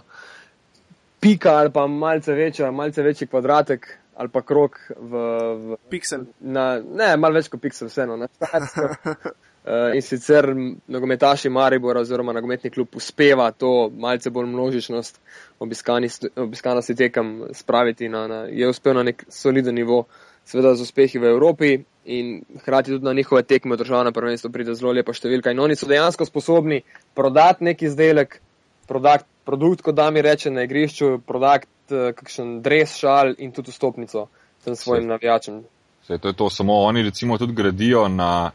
pika 1.20 1.58
ali 1.58 1.72
pa 1.72 1.88
malce 1.88 2.34
večja, 2.34 2.72
malce 2.72 3.04
večji 3.04 3.28
kvadratek 3.28 3.88
ali 4.18 4.30
pa 4.30 4.42
krok 4.42 4.78
v. 5.00 5.12
v 5.56 5.76
Pixel. 5.90 6.26
Na, 6.40 6.80
ne, 6.80 7.12
malo 7.18 7.38
več 7.38 7.52
kot 7.54 7.62
pixel, 7.62 7.90
vseeno. 7.92 8.18
Uh, 8.18 9.92
in 9.98 10.02
sicer 10.02 10.48
nogometaši 10.88 11.52
Maribora 11.54 12.02
oziroma 12.02 12.34
nogometni 12.34 12.72
klub 12.74 12.98
uspeva 12.98 13.52
to 13.52 13.92
malce 13.94 14.32
bolj 14.34 14.50
množičnost 14.50 15.20
obiskanosti 15.60 16.96
tekem 16.96 17.36
spraviti 17.54 18.10
na, 18.10 18.26
na, 18.28 18.40
je 18.50 18.70
uspel 18.70 18.98
na 18.98 19.04
nek 19.12 19.26
soliden 19.30 19.76
nivo, 19.78 20.06
seveda 20.48 20.74
z 20.76 20.88
uspehi 20.88 21.22
v 21.22 21.30
Evropi 21.36 21.72
in 22.08 22.42
hkrati 22.62 22.96
tudi 22.96 23.06
na 23.06 23.14
njihove 23.14 23.44
tekme 23.44 23.76
v 23.76 23.84
državnem 23.84 24.14
prvenstvu 24.16 24.52
pride 24.52 24.74
zelo 24.80 24.96
lepa 24.96 25.14
številka 25.14 25.52
in 25.52 25.60
oni 25.60 25.76
so 25.76 25.90
dejansko 25.90 26.26
sposobni 26.26 26.82
prodati 27.14 27.68
nek 27.68 27.84
izdelek, 27.84 28.40
produkt, 28.88 29.26
produkt, 29.46 29.82
kot 29.86 29.96
da 29.96 30.10
mi 30.12 30.22
reče 30.22 30.52
na 30.52 30.64
igrišču, 30.68 31.18
produkt, 31.28 31.70
uh, 31.92 32.10
kakšen 32.16 32.62
dres, 32.66 32.96
šal 33.00 33.36
in 33.38 33.52
tudi 33.56 33.72
stopnico 33.72 34.28
tem 34.64 34.76
svojim 34.76 35.08
navijačem. 35.08 35.64
Vse 36.04 36.18
to 36.18 36.28
je 36.28 36.34
to, 36.34 36.50
samo 36.50 36.82
oni 36.88 37.04
recimo 37.04 37.38
tudi 37.38 37.54
gradijo 37.54 38.08
na 38.08 38.52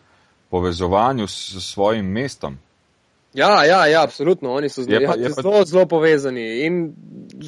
povezovanju 0.51 1.26
s, 1.26 1.55
s 1.57 1.72
svojim 1.72 2.07
mestom. 2.07 2.59
Ja, 3.35 3.64
ja, 3.64 3.87
ja, 3.87 4.03
absolutno, 4.03 4.53
oni 4.53 4.68
so 4.68 4.83
zelo, 4.83 5.01
je 5.01 5.07
pa, 5.07 5.14
je 5.16 5.30
pa... 5.35 5.43
zelo, 5.43 5.64
zelo 5.64 5.87
povezani 5.89 6.45
in 6.66 6.83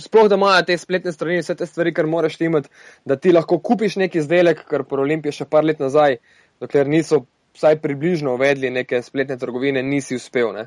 sploh, 0.00 0.30
da 0.32 0.38
imajo 0.40 0.62
te 0.64 0.78
spletne 0.80 1.12
strani, 1.12 1.42
vse 1.42 1.54
te 1.60 1.66
stvari, 1.68 1.92
kar 1.92 2.06
moraš 2.08 2.40
imeti, 2.40 2.70
da 3.04 3.16
ti 3.16 3.32
lahko 3.32 3.58
kupiš 3.60 3.98
neki 4.00 4.18
izdelek, 4.18 4.64
kar 4.70 4.86
po 4.88 4.96
Olimpiji 5.04 5.36
še 5.40 5.44
par 5.44 5.64
let 5.64 5.82
nazaj, 5.84 6.16
dokler 6.60 6.88
niso 6.88 7.26
vsaj 7.54 7.76
približno 7.82 8.32
uvedli 8.38 8.70
neke 8.72 9.02
spletne 9.04 9.36
trgovine, 9.38 9.82
nisi 9.84 10.16
uspel. 10.16 10.54
Ne? 10.56 10.66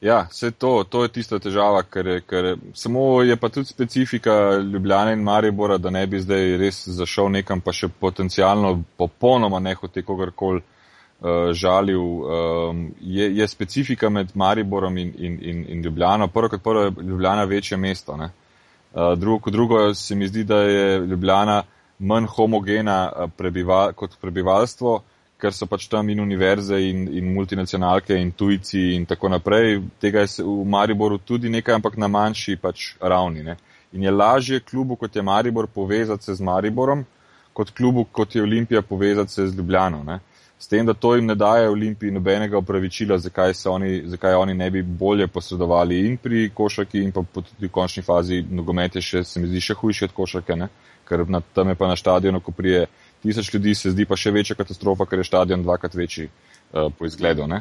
Ja, 0.00 0.26
vse 0.30 0.50
to, 0.50 0.84
to 0.84 1.02
je 1.02 1.08
tista 1.08 1.40
težava, 1.42 1.82
ker, 1.82 2.20
ker 2.22 2.52
samo 2.74 3.22
je 3.22 3.36
pa 3.36 3.48
tudi 3.50 3.66
specifika 3.66 4.32
Ljubljana 4.62 5.12
in 5.12 5.22
Maribora, 5.26 5.78
da 5.78 5.90
ne 5.90 6.06
bi 6.06 6.20
zdaj 6.22 6.56
res 6.56 6.84
zašel 7.00 7.32
nekam, 7.34 7.60
pa 7.60 7.74
še 7.74 7.88
potencialno 7.88 8.76
popolnoma 8.96 9.58
nehote 9.58 10.04
kogarkoli 10.06 10.62
uh, 10.62 11.50
žalil. 11.50 11.98
Um, 11.98 12.84
je, 13.00 13.26
je 13.40 13.48
specifika 13.48 14.10
med 14.10 14.30
Mariborom 14.34 14.98
in, 15.02 15.12
in, 15.18 15.38
in, 15.42 15.66
in 15.68 15.82
Ljubljano. 15.82 16.28
Prvo 16.28 16.54
kot 16.54 16.62
prvo 16.62 16.86
je 16.86 16.94
Ljubljana 17.02 17.44
večje 17.44 17.76
mesto. 17.76 18.14
Uh, 18.14 19.18
drugo 19.18 19.40
kot 19.48 19.52
drugo 19.52 19.94
se 19.94 20.14
mi 20.14 20.28
zdi, 20.28 20.44
da 20.44 20.62
je 20.62 20.98
Ljubljana 20.98 21.62
manj 21.98 22.30
homogena 22.36 23.00
uh, 23.10 23.30
prebival, 23.36 23.92
kot 23.98 24.14
prebivalstvo 24.20 25.00
ker 25.38 25.54
so 25.54 25.66
pač 25.70 25.86
tam 25.88 26.08
in 26.10 26.20
univerze 26.20 26.80
in, 26.82 27.06
in 27.14 27.32
multinacionalke 27.34 28.16
in 28.18 28.32
tujci 28.32 28.94
in 28.96 29.06
tako 29.06 29.30
naprej. 29.30 29.80
Tega 30.02 30.24
je 30.26 30.42
v 30.42 30.64
Mariboru 30.66 31.18
tudi 31.18 31.48
nekaj, 31.48 31.78
ampak 31.78 31.96
na 31.96 32.08
manjši 32.10 32.56
pač 32.58 32.94
ravni. 33.00 33.44
Ne. 33.46 33.56
In 33.92 34.02
je 34.02 34.10
lažje 34.10 34.60
klubu, 34.60 34.96
kot 34.96 35.16
je 35.16 35.22
Maribor, 35.22 35.66
povezati 35.66 36.24
se 36.24 36.34
z 36.34 36.44
Mariborom, 36.44 37.04
kot 37.52 37.70
klubu, 37.70 38.04
kot 38.04 38.34
je 38.34 38.42
Olimpija, 38.42 38.82
povezati 38.82 39.32
se 39.32 39.46
z 39.46 39.56
Ljubljano. 39.56 40.02
Ne. 40.04 40.18
S 40.58 40.66
tem, 40.66 40.86
da 40.86 40.94
to 40.94 41.14
jim 41.14 41.26
ne 41.26 41.34
daje 41.38 41.68
Olimpiji 41.70 42.10
nobenega 42.10 42.58
opravičila, 42.58 43.18
zakaj, 43.18 43.52
oni, 43.70 44.02
zakaj 44.10 44.34
oni 44.34 44.54
ne 44.54 44.70
bi 44.70 44.82
bolje 44.82 45.28
posredovali 45.30 46.00
in 46.06 46.16
pri 46.18 46.48
košarki 46.54 46.98
in 46.98 47.12
pa 47.14 47.22
tudi 47.32 47.68
v 47.68 47.70
končni 47.70 48.02
fazi 48.02 48.42
nogomet 48.42 48.98
je 48.98 49.02
še, 49.02 49.22
se 49.24 49.40
mi 49.40 49.46
zdi, 49.46 49.62
še 49.62 49.78
hujši 49.78 50.08
od 50.08 50.16
košarke, 50.16 50.56
ne. 50.58 50.68
ker 51.08 51.22
na, 51.30 51.40
tam 51.54 51.68
je 51.68 51.74
pa 51.78 51.86
na 51.88 51.96
stadionu, 51.96 52.40
ko 52.40 52.52
prije 52.52 52.86
tisoč 53.22 53.54
ljudi 53.54 53.74
se 53.74 53.90
zdi 53.90 54.06
pa 54.06 54.16
še 54.16 54.30
večja 54.30 54.56
katastrofa, 54.56 55.06
ker 55.06 55.22
je 55.22 55.28
stadion 55.28 55.62
dvakrat 55.62 55.94
večji 55.94 56.28
uh, 56.28 56.92
po 56.98 57.06
izgledu. 57.06 57.44
Uh, 57.48 57.60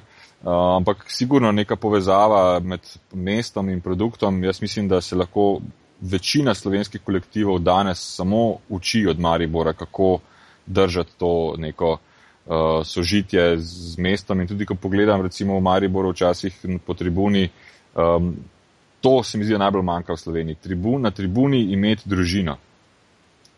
ampak 0.78 1.06
sigurno 1.08 1.52
neka 1.52 1.76
povezava 1.76 2.60
med 2.60 2.86
mestom 3.14 3.70
in 3.70 3.82
produktom, 3.82 4.44
jaz 4.44 4.62
mislim, 4.62 4.88
da 4.88 5.02
se 5.02 5.16
lahko 5.16 5.60
večina 6.02 6.54
slovenskih 6.54 7.02
kolektivov 7.02 7.60
danes 7.60 8.02
samo 8.16 8.58
uči 8.70 9.08
od 9.10 9.20
Maribora, 9.20 9.74
kako, 9.74 10.20
držati 10.66 11.18
to 11.18 11.56
neko 11.58 11.98
uh, 12.46 12.86
sožitje 12.86 13.58
z 13.58 13.98
mestom. 13.98 14.42
In 14.42 14.48
tudi, 14.48 14.66
ko 14.66 14.76
pogledam, 14.76 15.22
recimo 15.22 15.58
v 15.58 15.62
Mariboru, 15.62 16.12
včasih 16.12 16.60
po 16.86 16.94
tribuni, 16.94 17.50
um, 17.96 18.36
to 19.02 19.24
se 19.24 19.38
mi 19.38 19.46
zdi 19.46 19.58
najbolj 19.58 19.84
manjka 19.84 20.14
v 20.14 20.18
Sloveniji. 20.18 20.62
Tribun, 20.62 21.02
na 21.02 21.12
tribuni 21.12 21.62
imeti 21.74 22.10
družino. 22.10 22.58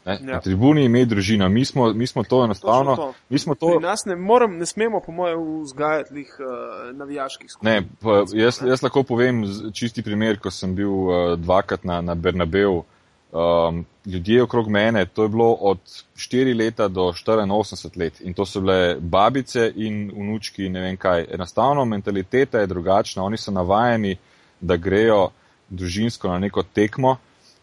Ne? 0.09 0.17
Ja. 0.21 0.33
Na 0.33 0.39
tribuni 0.41 0.85
imeti 0.85 1.09
družino. 1.09 1.49
Mi 1.49 1.65
smo, 1.65 1.93
mi 1.93 2.07
smo 2.07 2.23
to 2.23 2.43
enostavno. 2.43 2.95
To. 2.95 3.13
Mi 3.29 3.39
smo 3.39 3.55
to. 3.55 3.67
Pri 3.67 3.87
nas 3.87 4.05
ne, 4.05 4.15
moram, 4.15 4.57
ne 4.57 4.65
smemo, 4.65 5.01
po 5.05 5.11
mojem, 5.11 5.61
vzgajati 5.61 6.13
uh, 6.13 6.95
navijaških 6.97 7.51
skupin. 7.51 7.69
Ne, 7.69 7.81
pa, 8.01 8.23
jaz, 8.33 8.61
jaz 8.65 8.83
lahko 8.83 9.03
povem 9.03 9.43
čisti 9.73 10.01
primer, 10.01 10.39
ko 10.41 10.51
sem 10.51 10.73
bil 10.75 10.89
uh, 10.89 11.35
dvakrat 11.39 11.85
na, 11.85 12.01
na 12.01 12.15
Bernabeu. 12.15 12.83
Um, 13.29 13.83
ljudje 14.05 14.43
okrog 14.43 14.69
mene, 14.73 15.03
to 15.05 15.23
je 15.23 15.29
bilo 15.29 15.51
od 15.53 15.77
4 16.17 16.57
leta 16.57 16.87
do 16.87 17.01
84 17.01 17.99
let 17.99 18.21
in 18.21 18.33
to 18.33 18.45
so 18.45 18.61
bile 18.61 18.95
babice 18.99 19.67
in 19.75 20.07
vnučki, 20.15 20.69
ne 20.69 20.81
vem 20.81 20.97
kaj. 20.97 21.27
Enostavno 21.29 21.85
mentaliteta 21.85 22.59
je 22.59 22.67
drugačna, 22.67 23.23
oni 23.23 23.37
so 23.37 23.51
navajeni, 23.51 24.15
da 24.61 24.77
grejo 24.77 25.29
družinsko 25.69 26.27
na 26.27 26.39
neko 26.39 26.63
tekmo 26.63 27.17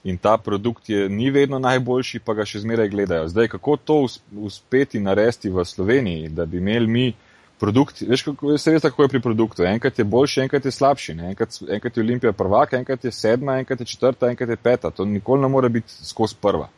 in 0.07 0.19
ta 0.23 0.37
produkt 0.39 0.89
je 0.89 1.09
ni 1.09 1.31
vedno 1.31 1.59
najboljši, 1.59 2.21
pa 2.23 2.35
ga 2.39 2.45
še 2.47 2.63
zmeraj 2.63 2.89
gledajo. 2.93 3.29
Zdaj, 3.29 3.49
kako 3.57 3.77
to 3.77 3.97
uspeti 4.39 5.01
narediti 5.03 5.51
v 5.51 5.65
Sloveniji, 5.67 6.29
da 6.31 6.47
bi 6.47 6.61
imeli 6.63 6.87
mi 6.87 7.07
produkt, 7.59 8.05
veš, 8.07 8.23
kako, 8.29 8.55
se 8.59 8.77
veš, 8.77 8.83
kako 8.87 9.03
je 9.03 9.09
pri 9.09 9.21
produktu. 9.21 9.65
Enkrat 9.67 9.99
je 9.99 10.05
boljši, 10.05 10.41
enkrat 10.45 10.65
je 10.65 10.73
slabši. 10.79 11.17
Enkrat, 11.33 11.59
enkrat 11.79 11.97
je 11.97 12.05
Olimpija 12.05 12.33
prvaka, 12.33 12.79
enkrat 12.79 13.05
je 13.05 13.13
sedma, 13.13 13.59
enkrat 13.59 13.81
je 13.81 13.87
četrta, 13.87 14.31
enkrat 14.31 14.55
je 14.55 14.57
peta. 14.57 14.91
To 14.91 15.05
nikoli 15.05 15.43
ne 15.43 15.49
more 15.49 15.69
biti 15.69 15.93
skozi 16.05 16.39
prva. 16.41 16.69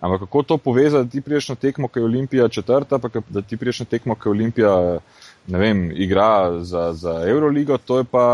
Ampak 0.00 0.20
kako 0.20 0.42
to 0.42 0.58
povezati, 0.58 1.10
ti 1.10 1.20
priješ 1.20 1.48
na 1.48 1.54
tekmo, 1.54 1.88
ki 1.88 1.98
je 1.98 2.04
Olimpija 2.04 2.48
četrta, 2.48 2.98
pa 2.98 3.08
da 3.28 3.42
ti 3.42 3.56
priješ 3.56 3.80
na 3.80 3.86
tekmo, 3.86 4.14
ki 4.14 4.28
je 4.28 4.30
Olimpija, 4.30 4.98
ne 5.46 5.58
vem, 5.58 5.90
igra 5.94 6.60
za, 6.60 6.92
za 6.92 7.22
Euroligo, 7.26 7.78
to 7.78 7.98
je 7.98 8.04
pa 8.04 8.26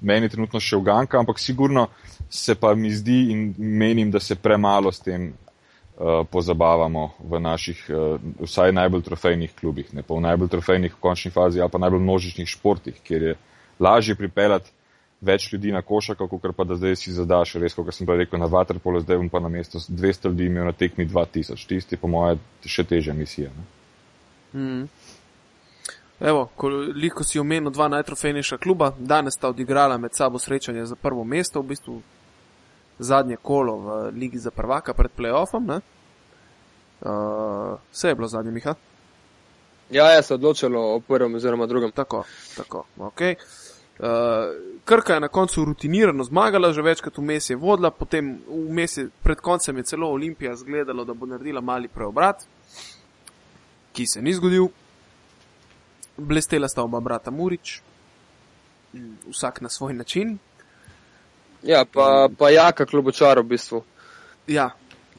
meni 0.00 0.28
trenutno 0.28 0.60
še 0.60 0.76
uganka, 0.76 1.20
ampak 1.20 1.38
sigurno 1.38 1.86
se 2.30 2.54
pa 2.54 2.74
mi 2.74 2.90
zdi 2.90 3.30
in 3.32 3.54
menim, 3.58 4.10
da 4.10 4.20
se 4.20 4.36
premalo 4.36 4.92
s 4.92 5.00
tem 5.00 5.32
uh, 5.32 6.26
pozabavamo 6.30 7.10
v 7.24 7.40
naših, 7.40 7.84
uh, 7.88 8.20
vsaj 8.44 8.72
najbolj 8.72 9.02
trofejnih 9.02 9.54
klubih, 9.60 9.94
ne 9.94 10.02
pa 10.02 10.14
v 10.14 10.24
najbolj 10.26 10.48
trofejnih 10.48 10.94
v 10.94 11.00
končni 11.00 11.30
fazi 11.30 11.60
ali 11.60 11.70
pa 11.70 11.78
najbolj 11.78 12.00
množičnih 12.00 12.48
športih, 12.48 13.00
kjer 13.02 13.22
je 13.22 13.36
lažje 13.80 14.14
pripeljati 14.14 14.70
več 15.20 15.52
ljudi 15.52 15.72
na 15.72 15.82
košarko, 15.82 16.28
kot 16.28 16.56
pa 16.56 16.64
da 16.64 16.76
zdaj 16.78 16.96
si 16.96 17.12
zadaš, 17.12 17.56
res, 17.58 17.74
kot 17.74 17.90
sem 17.94 18.06
prej 18.06 18.24
rekel, 18.24 18.38
na 18.38 18.46
vaterpolo, 18.46 19.00
zdaj 19.02 19.18
bom 19.18 19.30
pa 19.30 19.40
na 19.42 19.48
mesto 19.48 19.78
200 19.78 20.30
ljudi 20.30 20.46
imel 20.46 20.68
na 20.70 20.72
tekmi 20.72 21.06
2000. 21.08 21.66
Tisti, 21.66 21.96
po 21.96 22.08
moje, 22.08 22.38
še 22.64 22.84
teže 22.86 23.14
misije. 23.16 23.50
Mm. 24.54 24.86
Evo, 26.20 26.48
koliko 26.56 27.24
si 27.24 27.38
omenil 27.38 27.70
dva 27.70 27.88
najtrofejnejša 27.88 28.58
kluba, 28.58 28.92
danes 28.98 29.34
sta 29.38 29.50
odigrala 29.50 29.98
med 29.98 30.14
sabo 30.14 30.38
srečanje 30.38 30.86
za 30.86 30.96
prvo 30.96 31.24
mesto, 31.24 31.62
v 31.62 31.74
bistvu 31.74 32.00
zadnje 32.98 33.36
kolo 33.36 33.76
v 33.76 34.10
Ligi 34.10 34.38
za 34.38 34.50
prvaka 34.50 34.94
pred 34.94 35.10
playoffom. 35.16 35.70
Uh, 35.70 35.80
vse 37.92 38.08
je 38.08 38.14
bilo 38.14 38.28
zadnje, 38.28 38.50
Miha? 38.50 38.74
Ja, 39.90 40.10
ja, 40.10 40.22
se 40.22 40.34
je 40.34 40.34
odločilo 40.34 40.94
o 40.94 41.00
prvem 41.00 41.34
oziroma 41.34 41.66
drugem. 41.66 41.90
Tako, 41.90 42.24
tako, 42.56 42.84
ok. 42.98 43.20
Uh, 43.20 44.06
Krka 44.84 45.14
je 45.14 45.20
na 45.20 45.28
koncu 45.28 45.64
rutinirano 45.64 46.24
zmagala, 46.24 46.72
že 46.72 46.82
večkrat 46.82 47.18
vmes 47.18 47.50
je 47.50 47.56
vodila, 47.56 47.90
potem 47.90 48.40
vmes 48.48 48.96
je 48.96 49.08
pred 49.22 49.40
koncem 49.40 49.76
je 49.76 49.82
celo 49.82 50.10
Olimpija 50.10 50.56
zgledala, 50.56 51.04
da 51.04 51.14
bo 51.14 51.26
naredila 51.26 51.60
mali 51.60 51.88
preobrat, 51.88 52.44
ki 53.92 54.06
se 54.06 54.22
ni 54.22 54.34
zgodil. 54.34 54.68
Blestela 56.16 56.68
sta 56.68 56.82
oba 56.82 57.00
brata 57.00 57.30
Murič, 57.30 57.80
vsak 59.30 59.60
na 59.60 59.68
svoj 59.68 59.94
način, 59.94 60.38
Ja, 61.62 61.84
pa, 61.84 62.28
pa 62.38 62.50
jaka 62.50 62.86
klubočar 62.86 63.38
v 63.38 63.48
bistvu. 63.54 63.82
Ja. 64.46 64.70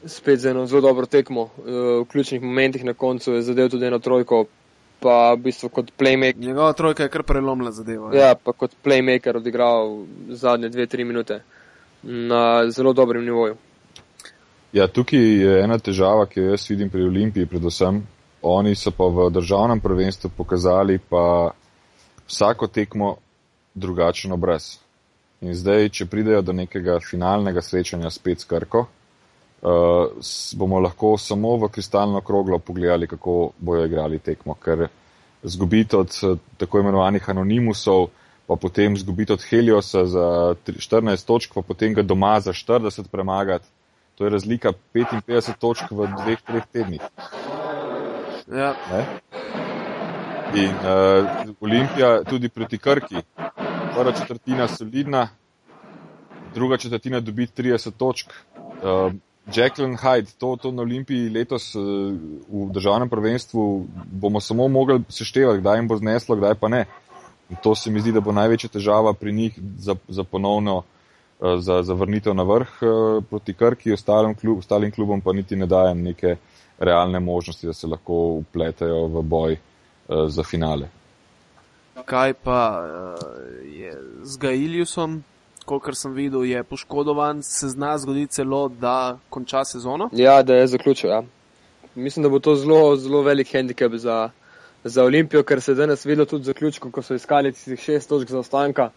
Spet 0.06 0.40
za 0.40 0.50
eno 0.50 0.66
zelo 0.66 0.80
dobro 0.80 1.06
tekmo. 1.06 1.50
Eh, 1.58 1.70
v 2.00 2.04
ključnih 2.08 2.42
momentih 2.42 2.84
na 2.84 2.94
koncu 2.94 3.32
je 3.32 3.42
zadev 3.42 3.68
tudi 3.68 3.86
eno 3.86 3.98
trojko, 3.98 4.44
pa 5.00 5.32
v 5.34 5.42
bistvu 5.44 5.68
kot 5.68 5.92
playmaker. 5.98 6.40
Njegova 6.40 6.72
trojka 6.72 7.02
je 7.02 7.08
kar 7.08 7.22
prelomila 7.22 7.70
zadeva. 7.70 8.14
Ja, 8.16 8.34
pa 8.34 8.52
kot 8.52 8.72
playmaker 8.84 9.36
odigral 9.36 10.04
zadnje 10.28 10.68
dve, 10.68 10.86
tri 10.86 11.04
minute 11.04 11.42
na 12.02 12.70
zelo 12.70 12.92
dobrem 12.92 13.24
nivoju. 13.24 13.56
Ja, 14.72 14.86
tukaj 14.86 15.20
je 15.20 15.62
ena 15.64 15.78
težava, 15.78 16.26
ki 16.26 16.40
jo 16.40 16.50
jaz 16.50 16.68
vidim 16.70 16.90
pri 16.90 17.04
Olimpiji, 17.04 17.46
predvsem. 17.46 18.04
Oni 18.42 18.74
so 18.74 18.90
pa 18.90 19.04
v 19.04 19.28
državnem 19.30 19.80
prvenstvu 19.80 20.30
pokazali 20.36 20.98
pa 20.98 21.50
vsako 22.28 22.66
tekmo 22.66 23.16
drugačen 23.74 24.32
obraz. 24.32 24.78
In 25.40 25.54
zdaj, 25.56 25.88
če 25.96 26.04
pridejo 26.04 26.42
do 26.44 26.52
nekega 26.52 26.98
finalnega 27.00 27.62
srečanja 27.64 28.10
spet 28.12 28.42
s 28.42 28.48
Krko, 28.48 28.82
uh, 28.84 30.26
bomo 30.60 30.80
lahko 30.84 31.14
samo 31.16 31.54
v 31.62 31.70
kristalno 31.72 32.20
kroglo 32.20 32.58
pogledali, 32.60 33.08
kako 33.08 33.52
bojo 33.56 33.86
igrali 33.88 34.18
tekmo. 34.20 34.58
Ker 34.60 34.88
zgubiti 35.42 35.96
od 35.96 36.18
uh, 36.28 36.36
tako 36.60 36.82
imenovanih 36.84 37.30
anonimusov, 37.32 38.10
pa 38.44 38.58
potem 38.60 38.98
zgubiti 39.00 39.32
od 39.32 39.46
Heliosa 39.48 40.04
za 40.04 40.26
14 40.68 41.24
točk, 41.24 41.56
pa 41.56 41.64
potem 41.64 41.96
ga 41.96 42.04
doma 42.04 42.34
za 42.40 42.52
40 42.52 43.08
premagati, 43.08 43.64
to 44.20 44.28
je 44.28 44.30
razlika 44.36 44.74
55 44.92 45.56
točk 45.56 45.88
v 45.90 46.10
dveh, 46.18 46.42
treh 46.44 46.66
tednih. 46.68 47.08
Ja. 48.52 48.74
In 50.52 50.76
uh, 50.84 51.54
Olimpija 51.64 52.24
tudi 52.28 52.52
proti 52.52 52.78
Krki 52.78 53.24
prva 53.94 54.12
četrtina 54.12 54.68
solidna, 54.68 55.28
druga 56.54 56.76
četrtina 56.76 57.20
dobi 57.20 57.46
30 57.46 57.90
točk. 57.90 58.32
Uh, 58.56 59.12
Jacqueline 59.54 59.96
Hyde, 59.96 60.30
to, 60.38 60.56
to 60.62 60.72
na 60.72 60.82
Olimpiji 60.82 61.28
letos 61.28 61.74
uh, 61.74 61.82
v 62.48 62.72
državnem 62.72 63.08
prvenstvu 63.08 63.86
bomo 64.12 64.40
samo 64.40 64.68
mogli 64.68 65.00
seštevati, 65.08 65.60
kdaj 65.60 65.78
jim 65.78 65.88
bo 65.88 65.96
zneslo, 65.96 66.36
kdaj 66.36 66.54
pa 66.54 66.68
ne. 66.68 66.84
In 67.50 67.56
to 67.62 67.74
se 67.74 67.90
mi 67.90 68.00
zdi, 68.00 68.12
da 68.12 68.20
bo 68.20 68.32
največja 68.32 68.70
težava 68.70 69.12
pri 69.12 69.32
njih 69.32 69.58
za, 69.78 69.96
za 70.08 70.24
ponovno, 70.24 70.76
uh, 70.76 71.58
za, 71.58 71.82
za 71.82 71.94
vrnitev 71.94 72.34
na 72.34 72.42
vrh 72.42 72.68
uh, 72.82 73.24
proti 73.30 73.54
Krki, 73.54 73.92
ostalim, 73.92 74.34
klub, 74.34 74.58
ostalim 74.58 74.92
klubom 74.92 75.20
pa 75.20 75.32
niti 75.32 75.56
ne 75.56 75.66
dajem 75.66 76.02
neke 76.02 76.36
realne 76.78 77.20
možnosti, 77.20 77.66
da 77.66 77.72
se 77.72 77.86
lahko 77.86 78.14
upletejo 78.14 79.06
v 79.06 79.22
boj 79.22 79.52
uh, 79.52 80.28
za 80.28 80.42
finale. 80.42 80.99
Kaj 82.04 82.34
pa 82.44 82.60
uh, 82.80 83.18
je 83.64 83.96
z 84.22 84.38
Gailjusom, 84.38 85.22
kolikor 85.64 85.96
sem 85.96 86.12
videl, 86.14 86.44
je 86.44 86.62
poškodovan, 86.64 87.42
se 87.42 87.68
zna 87.68 87.98
zgoditi 87.98 88.32
celo, 88.32 88.68
da 88.68 89.18
konča 89.30 89.64
sezono? 89.64 90.10
Ja, 90.12 90.42
da 90.42 90.54
je 90.54 90.66
zaključil. 90.66 91.10
Ja. 91.10 91.22
Mislim, 91.94 92.22
da 92.22 92.28
bo 92.28 92.38
to 92.38 92.54
zelo, 92.56 92.96
zelo 92.96 93.22
velik 93.22 93.52
handicap 93.52 93.92
za, 93.94 94.30
za 94.84 95.04
Olimpijo, 95.04 95.42
ker 95.42 95.60
se 95.60 95.72
je 95.72 95.82
danes 95.82 96.06
videlo 96.06 96.26
tudi 96.26 96.44
zaključko, 96.44 96.90
ko 96.90 97.02
so 97.02 97.14
iskali 97.14 97.52
tistih 97.52 97.80
šest 97.80 98.08
točk 98.08 98.30
za 98.30 98.38
ostanka 98.38 98.90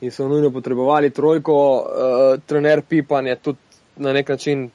in 0.00 0.10
so 0.10 0.28
nujno 0.28 0.50
potrebovali 0.50 1.10
trojko. 1.10 1.56
Uh, 1.78 2.42
trener 2.46 2.82
Pipan 2.88 3.26
je 3.26 3.36
tudi 3.36 3.58
na 3.96 4.12
nek 4.12 4.28
način 4.28 4.70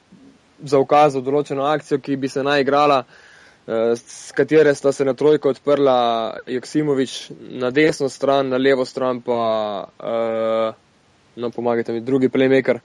zaukazal 0.63 1.21
določeno 1.21 1.65
akcijo, 1.65 1.99
ki 1.99 2.15
bi 2.15 2.29
se 2.29 2.43
naj 2.43 2.61
igrala 2.61 3.03
s 3.95 4.31
katere 4.31 4.75
sta 4.75 4.91
se 4.91 5.05
na 5.05 5.13
trojko 5.13 5.49
odprla 5.49 6.37
Joksimovič 6.47 7.31
na 7.39 7.71
desno 7.71 8.09
stran, 8.09 8.49
na 8.49 8.57
levo 8.57 8.85
stran 8.85 9.21
pa, 9.21 9.87
uh, 9.99 10.75
no 11.35 11.49
pomagajte 11.49 11.93
mi, 11.93 12.01
drugi 12.01 12.29
playmaker. 12.29 12.79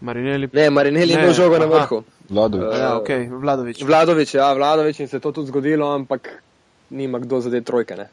Marinelli. 0.00 0.48
Ne, 0.52 0.70
Marinelli 0.70 1.12
je 1.12 1.32
žogo 1.32 1.58
na 1.58 1.66
vrhu. 1.66 2.02
Vladovič. 2.28 2.68
Uh, 2.68 2.78
ja, 2.78 2.94
okay. 3.00 3.28
Vladovič. 3.30 3.82
Vladovič, 3.82 4.34
ja, 4.34 4.52
Vladovič 4.52 5.00
in 5.00 5.08
se 5.08 5.16
je 5.16 5.20
to 5.20 5.32
tudi 5.32 5.46
zgodilo, 5.46 5.92
ampak 5.94 6.42
nima 6.90 7.18
kdo 7.18 7.40
za 7.40 7.50
te 7.50 7.60
trojke, 7.60 7.96
ne. 7.96 8.08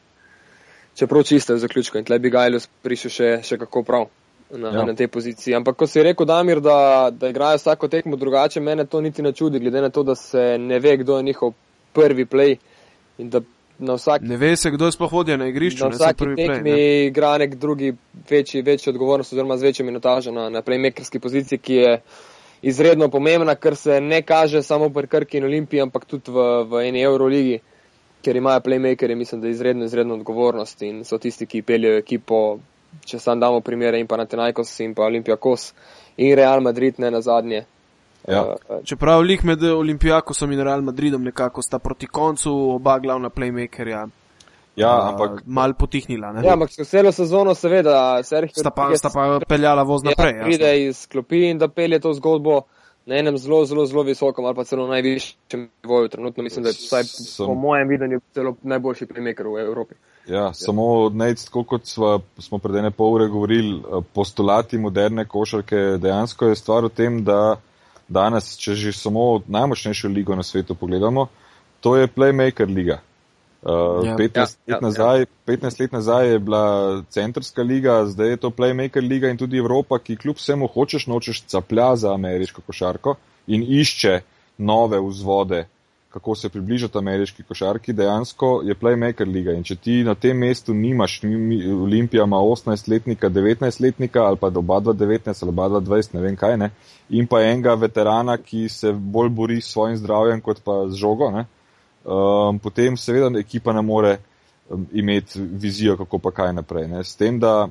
Čeprav 0.94 1.22
čiste 1.22 1.54
v 1.54 1.58
zaključku 1.58 1.98
in 1.98 2.04
tle 2.04 2.18
bi 2.18 2.30
Gajlus 2.30 2.68
prišel 2.82 3.10
še, 3.10 3.28
še 3.42 3.58
kako 3.58 3.82
prav. 3.82 4.10
Na, 4.50 4.68
ja. 4.74 4.82
na 4.82 4.94
tej 4.98 5.06
poziciji. 5.06 5.54
Ampak, 5.54 5.76
ko 5.78 5.86
si 5.86 6.02
rekel, 6.02 6.26
Damir, 6.26 6.58
da, 6.60 7.10
da 7.14 7.28
igrajo 7.30 7.60
vsako 7.60 7.88
tekmo 7.88 8.16
drugače, 8.18 8.60
mene 8.60 8.82
to 8.84 9.00
niti 9.00 9.22
ne 9.22 9.30
čudi, 9.32 9.60
glede 9.62 9.80
na 9.80 9.90
to, 9.94 10.02
da 10.02 10.16
se 10.18 10.58
ne 10.58 10.80
ve, 10.82 10.96
kdo 10.98 11.16
je 11.16 11.22
njihov 11.22 11.52
prvi 11.92 12.26
play. 12.26 12.56
Vsak, 13.80 14.22
ne 14.22 14.36
ve 14.36 14.56
se, 14.56 14.70
kdo 14.70 14.86
je 14.86 14.92
sploh 14.92 15.12
vodil 15.12 15.38
na 15.38 15.46
igrišču. 15.48 15.84
Na 15.84 15.90
vsaki 15.90 16.34
tekmi 16.36 16.70
ne? 16.70 17.06
igra 17.06 17.38
nek 17.38 17.54
drugi 17.54 17.94
večji, 18.30 18.62
večji 18.62 18.90
odgovornost 18.90 19.32
oziroma 19.32 19.56
z 19.56 19.62
večjo 19.62 19.86
minutažo 19.86 20.32
na, 20.32 20.48
na 20.50 20.62
playmakerski 20.62 21.18
poziciji, 21.18 21.58
ki 21.58 21.74
je 21.74 21.94
izredno 22.62 23.08
pomembna, 23.08 23.54
ker 23.54 23.76
se 23.76 24.00
ne 24.00 24.22
kaže 24.22 24.62
samo 24.62 24.90
pri 24.90 25.06
Krki 25.06 25.38
in 25.38 25.44
Olimpiji, 25.44 25.80
ampak 25.80 26.04
tudi 26.04 26.30
v, 26.30 26.64
v 26.68 26.84
eni 26.88 27.02
Euroligi, 27.02 27.60
ker 28.22 28.36
imajo 28.36 28.60
playmakeri, 28.60 29.16
mislim, 29.16 29.40
da 29.40 29.48
izredno, 29.48 29.84
izredno 29.84 30.14
odgovornost 30.14 30.82
in 30.82 31.04
so 31.04 31.18
tisti, 31.18 31.46
ki 31.46 31.62
peljejo 31.62 31.98
ekipo, 31.98 32.58
če 33.04 33.18
sam 33.18 33.40
damo 33.40 33.60
primere 33.64 34.00
in 34.00 34.06
pa 34.06 34.20
na 34.20 34.26
Tenajkos 34.28 34.76
in 34.84 34.94
pa 34.94 35.08
Olimpija 35.08 35.36
Kos 35.36 35.72
in 36.16 36.36
Real 36.36 36.60
Madrid 36.60 37.00
ne 37.00 37.10
na 37.10 37.20
zadnje 37.24 37.64
Ja. 38.28 38.42
Uh, 38.68 38.84
Čeprav 38.84 39.22
lih 39.22 39.44
med 39.44 39.62
Olimpijakosom 39.62 40.52
in 40.52 40.60
Real 40.60 40.82
Madridom 40.82 41.22
nekako 41.24 41.62
sta 41.62 41.78
proti 41.78 42.06
koncu 42.06 42.52
oba 42.74 42.98
glavna 42.98 43.30
playmakerja 43.30 44.06
Ja, 44.76 44.98
uh, 44.98 45.08
ampak 45.08 45.42
mal 45.46 45.74
potihnila. 45.74 46.32
Ne? 46.32 46.46
ja, 46.46 46.52
ampak 46.54 46.70
celo 46.70 47.12
sezono, 47.12 47.54
seveda, 47.54 48.22
Sergio 48.22 48.54
sta, 48.62 48.70
pa, 48.70 48.90
sta 48.96 49.10
pa 49.14 49.40
peljala 49.48 49.82
voz 49.82 50.04
naprej. 50.06 50.36
ja, 50.38 50.44
pride 50.44 50.74
iz 50.86 51.06
klopi 51.10 51.48
in 51.50 51.58
da 51.58 51.68
pelje 51.68 51.98
to 52.00 52.12
zgodbo 52.14 52.62
na 53.06 53.16
enem 53.18 53.38
zelo, 53.38 53.64
zelo, 53.64 53.86
zelo 53.86 54.02
visokem 54.02 54.44
ali 54.44 54.54
pa 54.54 54.64
celo 54.64 54.86
najvišjem 54.86 55.68
nivoju. 55.82 56.08
Trenutno 56.08 56.42
mislim, 56.42 56.62
da 56.62 56.68
je 56.70 56.78
vsaj 56.78 57.02
Sem- 57.04 57.46
po 57.46 57.54
mojem 57.54 57.88
videnju 57.88 58.20
celo 58.34 58.54
najboljši 58.62 59.06
playmaker 59.06 59.50
v 59.54 59.64
Evropi. 59.66 59.94
Ja, 60.28 60.52
samo 60.54 61.08
nec, 61.08 61.44
tako 61.44 61.64
kot 61.64 61.86
sva, 61.86 62.20
smo 62.38 62.58
pred 62.58 62.76
ene 62.76 62.90
pol 62.90 63.14
ure 63.14 63.26
govorili, 63.28 63.80
eh, 63.80 64.02
postulati 64.14 64.78
moderne 64.78 65.24
košarke, 65.24 65.76
dejansko 65.98 66.46
je 66.46 66.56
stvar 66.56 66.84
v 66.84 66.88
tem, 66.88 67.24
da 67.24 67.56
danes, 68.10 68.56
če 68.58 68.74
že 68.74 68.92
samo 68.92 69.42
najmočnejšo 69.46 70.10
ligo 70.10 70.34
na 70.36 70.42
svetu 70.42 70.74
pogledamo, 70.74 71.28
to 71.80 71.96
je 71.96 72.10
Playmaker 72.10 72.68
liga. 72.68 73.00
Uh, 73.62 74.06
Ja. 74.06 74.16
15, 74.16 74.36
Ja, 74.36 74.42
let 74.42 74.56
ja, 74.66 74.78
nazaj, 74.80 75.26
15 75.46 75.80
let 75.80 75.92
nazaj 75.92 76.32
je 76.32 76.38
bila 76.38 77.02
centrska 77.12 77.62
liga, 77.62 78.06
zdaj 78.08 78.28
je 78.28 78.36
to 78.36 78.50
Playmaker 78.50 79.04
liga 79.04 79.28
in 79.28 79.36
tudi 79.36 79.60
Evropa, 79.60 79.98
ki 79.98 80.16
kljub 80.16 80.36
vsemu 80.36 80.66
hočeš 80.66 81.06
nočeš 81.06 81.42
caplja 81.44 81.96
za 81.96 82.14
ameriško 82.14 82.62
košarko 82.66 83.14
in 83.46 83.62
išče 83.62 84.20
nove 84.58 85.00
vzvode, 85.00 85.66
kako 86.10 86.34
se 86.34 86.48
približati 86.48 86.98
ameriški 86.98 87.42
košarki, 87.42 87.92
dejansko 87.92 88.60
je 88.64 88.74
Playmaker 88.74 89.32
liga. 89.32 89.52
In 89.52 89.62
če 89.62 89.76
ti 89.76 90.00
na 90.04 90.14
tem 90.14 90.38
mestu 90.38 90.74
nimaš, 90.74 91.20
Olimpija 91.82 92.24
ima 92.24 92.36
18-letnika, 92.36 93.30
19-letnika 93.30 94.24
ali 94.26 94.36
pa 94.36 94.46
oba 94.46 94.80
19 94.80 95.42
ali 95.42 95.48
oba 95.48 95.68
20, 95.68 96.14
ne 96.14 96.20
vem 96.20 96.36
kaj 96.36 96.56
ne, 96.56 96.70
in 97.08 97.26
pa 97.30 97.42
enega 97.46 97.74
veterana, 97.74 98.36
ki 98.42 98.68
se 98.68 98.92
bolj 98.92 99.28
bori 99.28 99.60
s 99.60 99.70
svojim 99.72 99.96
zdravjem 99.96 100.40
kot 100.40 100.64
pa 100.64 100.82
z 100.88 100.98
žogo, 100.98 101.30
ne, 101.30 101.46
um, 102.04 102.58
potem 102.58 102.96
seveda 102.96 103.30
ekipa 103.38 103.72
ne 103.72 103.82
more 103.82 104.16
um, 104.68 104.86
imeti 104.92 105.38
vizijo, 105.38 105.96
kako 105.96 106.18
pa 106.18 106.34
kaj 106.34 106.52
naprej. 106.58 106.88
Ne. 106.88 107.04
S 107.04 107.14
tem, 107.16 107.38
da 107.38 107.68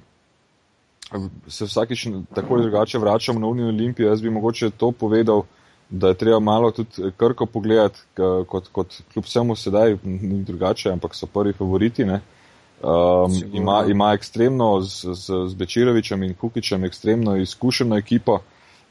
se 1.48 1.66
vsakič 1.66 2.08
tako 2.36 2.56
ali 2.56 2.70
drugače 2.70 3.00
vračam 3.00 3.42
na 3.42 3.48
Unijo 3.48 3.68
Olimpijo, 3.68 4.10
jaz 4.10 4.22
bi 4.22 4.30
mogoče 4.30 4.70
to 4.70 4.92
povedal, 4.92 5.44
da 5.90 6.08
je 6.08 6.14
treba 6.14 6.40
malo 6.40 6.72
tudi 6.72 7.12
Krko 7.18 7.46
pogledati, 7.46 8.00
kot, 8.48 8.68
kot 8.72 9.02
kljub 9.14 9.26
vsemu 9.26 9.56
sedaj 9.56 9.98
ni 10.04 10.44
drugače, 10.44 10.92
ampak 10.92 11.16
so 11.16 11.26
prvi 11.26 11.54
favoriti. 11.54 12.06
Ne. 12.06 12.22
Um, 12.84 13.32
Sigurno. 13.32 13.58
ima, 13.58 13.86
ima 13.90 14.12
ekstremno 14.14 14.82
z, 14.82 15.14
z, 15.14 15.34
z 15.48 15.56
Bečirovičem 15.56 16.24
in 16.24 16.34
Kukičem 16.34 16.86
ekstremno 16.86 17.36
izkušeno 17.36 17.98
ekipo 17.98 18.40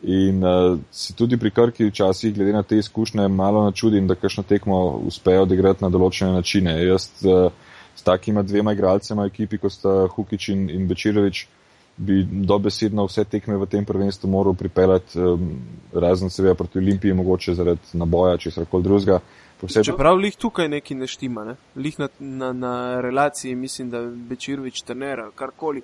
in 0.03 0.45
uh, 0.45 0.79
si 0.91 1.17
tudi 1.17 1.37
pri 1.37 1.51
Krki 1.51 1.85
včasih 1.85 2.35
glede 2.35 2.53
na 2.53 2.63
te 2.63 2.79
izkušnje 2.79 3.29
malo 3.29 3.65
načudim, 3.65 4.07
da 4.07 4.15
kakšno 4.15 4.43
tekmo 4.43 5.01
uspejo 5.07 5.43
odigrati 5.43 5.85
na 5.85 5.89
določene 5.91 6.33
načine. 6.33 6.77
Jaz 6.85 7.09
uh, 7.25 7.53
s 7.97 8.03
takima 8.03 8.43
dvema 8.43 8.73
igralcema 8.73 9.27
ekipi, 9.27 9.59
kot 9.59 9.73
sta 9.73 10.07
Hukič 10.15 10.49
in, 10.49 10.69
in 10.71 10.87
Bečirovič, 10.89 11.47
bi 11.99 12.23
dobesedno 12.31 13.05
vse 13.07 13.25
tekme 13.25 13.57
v 13.59 13.67
tem 13.67 13.85
prvenstvu 13.85 14.31
moral 14.31 14.55
pripeljati, 14.55 15.19
um, 15.19 15.51
razen 15.93 16.31
seveda 16.31 16.55
proti 16.55 16.79
Olimpiji, 16.79 17.15
mogoče 17.15 17.55
zaradi 17.55 17.99
naboja, 17.99 18.39
če 18.39 18.51
se 18.51 18.65
koli 18.71 18.87
drugega. 18.87 19.21
Posebej, 19.59 19.89
Čeprav 19.91 20.17
lih 20.17 20.37
tukaj 20.39 20.69
nekaj 20.71 20.97
ne 20.97 21.07
štima, 21.11 21.45
ne? 21.45 21.57
lih 21.77 21.99
na, 21.99 22.09
na, 22.19 22.53
na 22.53 22.75
relaciji 23.01 23.55
mislim, 23.59 23.91
da 23.91 24.05
Bečirovič 24.31 24.85
trenera, 24.87 25.31
karkoli. 25.35 25.83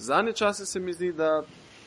Zadnje 0.00 0.32
čase 0.32 0.66
se 0.66 0.80
mi 0.80 0.92
zdi, 0.96 1.12
da 1.12 1.42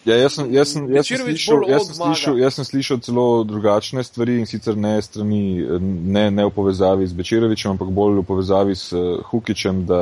Ja, 0.05 0.17
jaz 0.19 0.33
sem, 0.35 0.49
jaz 0.51 0.73
sem, 0.73 0.87
jaz 0.91 1.07
sem, 1.07 1.21
slišal, 1.21 1.61
jaz, 1.71 1.85
sem 1.87 1.95
slišal, 1.95 2.39
jaz 2.41 2.55
sem 2.57 2.65
slišal 2.67 2.97
celo 3.05 3.27
drugačne 3.47 4.03
stvari 4.03 4.35
in 4.41 4.49
sicer 4.49 4.75
ne, 4.75 4.97
strani, 5.01 5.63
ne, 5.79 6.25
ne 6.31 6.45
v 6.49 6.51
povezavi 6.51 7.07
z 7.07 7.15
Bečirovičem, 7.15 7.71
ampak 7.71 7.87
bolj 7.87 8.19
v 8.19 8.25
povezavi 8.27 8.75
s 8.75 8.91
uh, 8.91 9.21
Hukičem, 9.29 9.85
da 9.87 10.01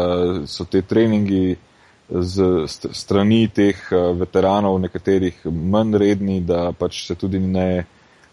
so 0.49 0.65
te 0.65 0.81
treningi 0.81 1.53
z 2.11 2.67
st 2.67 2.91
strani 2.91 3.47
teh 3.47 3.77
uh, 3.91 4.11
veteranov 4.17 4.79
nekaterih 4.81 5.45
manj 5.45 5.97
redni, 5.97 6.41
da 6.41 6.71
pač 6.71 7.05
se 7.07 7.15
tudi 7.15 7.39
ne, 7.39 7.85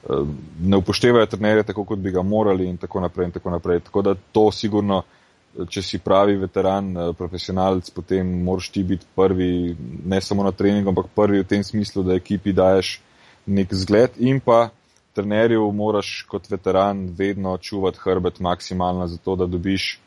uh, 0.08 0.26
ne 0.60 0.76
upoštevajo 0.76 1.26
trenerje 1.26 1.68
tako, 1.70 1.84
kot 1.84 1.98
bi 1.98 2.10
ga 2.10 2.22
morali 2.22 2.66
in 2.66 2.76
tako 2.76 3.00
naprej 3.00 3.30
in 3.30 3.36
tako 3.38 3.50
naprej. 3.50 3.80
Tako 3.86 4.02
da 4.02 4.14
to 4.32 4.50
sigurno 4.52 5.02
če 5.66 5.82
si 5.82 5.98
pravi 5.98 6.36
veteran, 6.38 6.90
eh, 6.96 7.12
profesionalc, 7.18 7.90
potem 7.90 8.26
moraš 8.44 8.70
ti 8.70 8.82
biti 8.84 9.06
prvi, 9.16 9.76
ne 10.06 10.20
samo 10.20 10.42
na 10.42 10.52
treningu, 10.52 10.90
ampak 10.90 11.10
prvi 11.14 11.42
v 11.42 11.48
tem 11.48 11.64
smislu, 11.64 12.02
da 12.02 12.14
ekipi 12.14 12.52
daješ 12.52 13.00
nek 13.46 13.72
zgled 13.72 14.18
in 14.18 14.40
pa 14.40 14.68
trenerju 15.16 15.72
moraš 15.72 16.26
kot 16.28 16.50
veteran 16.50 17.08
vedno 17.16 17.56
čuvati 17.58 17.98
hrbet 17.98 18.40
maksimalno, 18.40 19.06
zato 19.08 19.36
da 19.36 19.46
dobiš, 19.46 19.98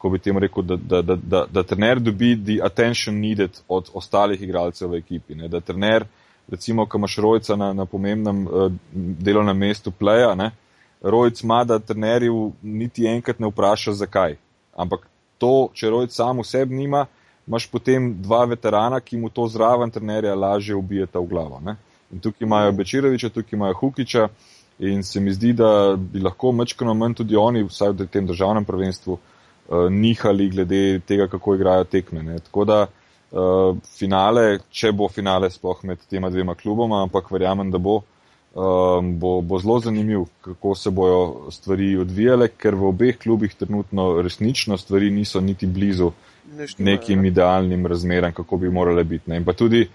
ko 0.00 0.08
bi 0.08 0.18
temu 0.18 0.40
rekel, 0.40 0.62
da, 0.62 0.76
da, 0.76 1.02
da, 1.02 1.16
da, 1.22 1.44
da 1.52 1.62
trener 1.62 2.00
dobi 2.00 2.36
the 2.44 2.64
attention 2.64 3.20
needed 3.20 3.60
od 3.68 3.90
ostalih 3.94 4.42
igralcev 4.42 4.90
v 4.90 4.98
ekipi. 5.02 5.34
Ne? 5.34 5.48
Da 5.48 5.60
trener, 5.60 6.06
recimo, 6.48 6.86
ko 6.86 6.98
imaš 6.98 7.16
rojca 7.16 7.56
na, 7.56 7.72
na 7.72 7.84
pomembnem 7.84 8.46
uh, 8.46 8.72
delovnem 8.92 9.58
mestu 9.58 9.90
pleja, 9.92 10.34
ne? 10.34 10.50
rojc 11.02 11.42
ima, 11.42 11.64
da 11.64 11.78
trenerju 11.78 12.52
niti 12.62 13.04
enkrat 13.06 13.38
ne 13.38 13.48
vpraša, 13.52 13.92
zakaj. 13.92 14.36
Ampak 14.76 15.04
to, 15.38 15.68
če 15.76 15.90
rojc 15.92 16.16
sam 16.16 16.40
v 16.40 16.44
sebi 16.48 16.76
nima, 16.76 17.04
imaš 17.48 17.66
potem 17.68 18.14
dva 18.22 18.46
veterana, 18.48 19.00
ki 19.04 19.18
mu 19.20 19.28
to 19.28 19.46
zraven 19.52 19.92
trenerja 19.92 20.34
lažje 20.34 20.76
ubijeta 20.76 21.20
v 21.20 21.28
glavo. 21.28 21.60
Ne? 21.64 21.76
In 22.12 22.20
tukaj 22.24 22.46
imajo 22.46 22.72
Bečiroviča, 22.72 23.28
tukaj 23.28 23.56
imajo 23.56 23.76
Hukiča 23.80 24.28
in 24.78 25.02
se 25.04 25.20
mi 25.20 25.32
zdi, 25.32 25.52
da 25.52 25.96
bi 25.96 26.24
lahko 26.24 26.52
mečkano 26.56 26.94
manj 26.96 27.18
tudi 27.20 27.36
oni, 27.36 27.66
vsaj 27.68 27.92
v 27.92 28.08
tem 28.08 28.26
državnem 28.26 28.64
prvenstvu, 28.64 29.12
uh, 29.12 29.39
nihali 29.90 30.48
glede 30.50 31.00
tega, 31.06 31.28
kako 31.28 31.54
igrajo 31.54 31.84
tekme. 31.84 32.22
Ne? 32.22 32.38
Tako 32.38 32.64
da 32.64 32.78
uh, 32.86 33.76
finale, 33.98 34.58
če 34.70 34.92
bo 34.92 35.08
finale 35.08 35.50
sploh 35.50 35.84
med 35.84 36.02
tema 36.10 36.30
dvema 36.30 36.54
kluboma, 36.54 37.02
ampak 37.04 37.30
verjamem, 37.30 37.70
da 37.70 37.78
bo, 37.78 38.00
um, 38.54 39.12
bo, 39.20 39.36
bo 39.40 39.60
zelo 39.62 39.78
zanimiv, 39.80 40.26
kako 40.44 40.74
se 40.74 40.90
bojo 40.90 41.22
stvari 41.54 41.94
odvijale, 42.02 42.50
ker 42.56 42.74
v 42.74 42.90
obeh 42.90 43.18
klubih 43.18 43.54
trenutno 43.54 44.12
resnično 44.22 44.78
stvari 44.78 45.10
niso 45.10 45.40
niti 45.40 45.66
blizu 45.66 46.12
ne 46.56 46.66
štima. 46.66 46.90
nekim 46.90 47.24
idealnim 47.24 47.86
razmeram, 47.86 48.32
kako 48.32 48.56
bi 48.56 48.70
morale 48.70 49.04
biti. 49.04 49.30
Ne. 49.30 49.36
In 49.36 49.44
pa 49.44 49.52
tudi 49.52 49.86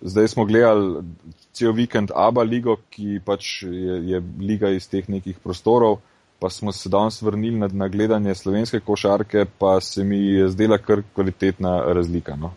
zdaj 0.00 0.28
smo 0.28 0.44
gledali 0.44 1.04
cel 1.52 1.72
vikend 1.72 2.10
ABA 2.14 2.42
ligo, 2.42 2.76
ki 2.90 3.20
pač 3.24 3.62
je, 3.62 3.98
je 4.10 4.22
liga 4.40 4.70
iz 4.70 4.88
teh 4.88 5.08
nekih 5.08 5.38
prostorov, 5.38 6.00
pa 6.42 6.50
smo 6.50 6.72
se 6.72 6.88
danes 6.88 7.22
vrnili 7.22 7.58
na, 7.58 7.68
na 7.72 7.88
gledanje 7.88 8.34
slovenske 8.34 8.80
košarke, 8.80 9.44
pa 9.58 9.80
se 9.80 10.04
mi 10.04 10.18
je 10.18 10.48
zdela 10.48 10.78
kar 10.78 11.02
kvalitetna 11.14 11.92
razlika. 11.94 12.36
No. 12.36 12.50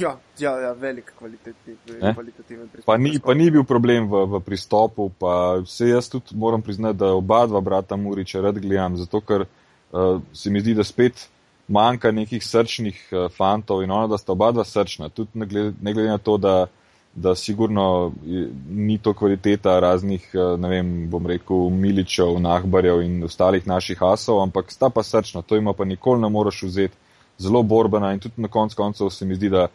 Ja, 0.00 0.16
ja, 0.38 0.60
ja 0.60 0.72
velik 0.72 1.12
kvalitetni, 1.18 1.76
Ne? 2.00 2.14
kvalitativen 2.14 2.68
prispevek. 2.68 2.86
Pa 2.86 2.96
ni, 2.96 3.18
pa 3.24 3.34
ni 3.34 3.50
bil 3.50 3.64
problem 3.64 4.08
v, 4.08 4.22
v 4.32 4.40
pristopu, 4.40 5.10
pa 5.18 5.60
vse 5.60 5.90
jaz 5.90 6.08
tudi 6.08 6.32
moram 6.34 6.62
priznati, 6.62 6.98
da 6.98 7.12
oba 7.12 7.44
dva 7.46 7.60
brata 7.60 7.96
Muriča 7.96 8.40
rad 8.40 8.58
gledam, 8.58 8.96
zato 8.96 9.20
ker 9.20 9.44
uh, 9.44 10.22
se 10.32 10.50
mi 10.50 10.64
zdi, 10.64 10.74
da 10.74 10.84
spet 10.84 11.28
manjka 11.68 12.10
nekih 12.16 12.44
srčnih 12.44 13.04
uh, 13.12 13.28
fantov 13.36 13.84
in 13.84 13.92
ono, 13.92 14.08
da 14.08 14.18
sta 14.18 14.32
oba 14.32 14.50
dva 14.56 14.64
srčna. 14.64 15.08
Tudi 15.08 15.36
ne 15.38 15.46
glede, 15.46 15.76
ne 15.82 15.92
glede 15.92 16.16
na 16.16 16.18
to, 16.18 16.38
da, 16.40 16.56
da 17.16 17.34
sigurno 17.34 18.12
ni 18.68 18.98
to 18.98 19.14
kvaliteta 19.14 19.78
raznih, 19.80 20.28
uh, 20.34 20.60
ne 20.60 20.68
vem, 20.68 20.92
bom 21.10 21.26
rekel, 21.26 21.70
Miličev, 21.70 22.36
Nahbarjev 22.40 23.00
in 23.02 23.24
ostalih 23.24 23.66
naših 23.66 24.02
asov, 24.02 24.42
ampak 24.42 24.72
sta 24.72 24.90
pa 24.90 25.02
srčna, 25.02 25.42
to 25.42 25.56
ima 25.56 25.72
pa 25.72 25.84
nikoli 25.84 26.20
ne 26.20 26.28
moreš 26.28 26.62
vzeti. 26.62 26.96
Zelo 27.38 27.62
borbena 27.62 28.12
in 28.12 28.20
tudi 28.20 28.40
na 28.40 28.48
koncu 28.48 28.76
koncev 28.76 29.10
se 29.10 29.24
mi 29.24 29.34
zdi, 29.34 29.48
da 29.48 29.66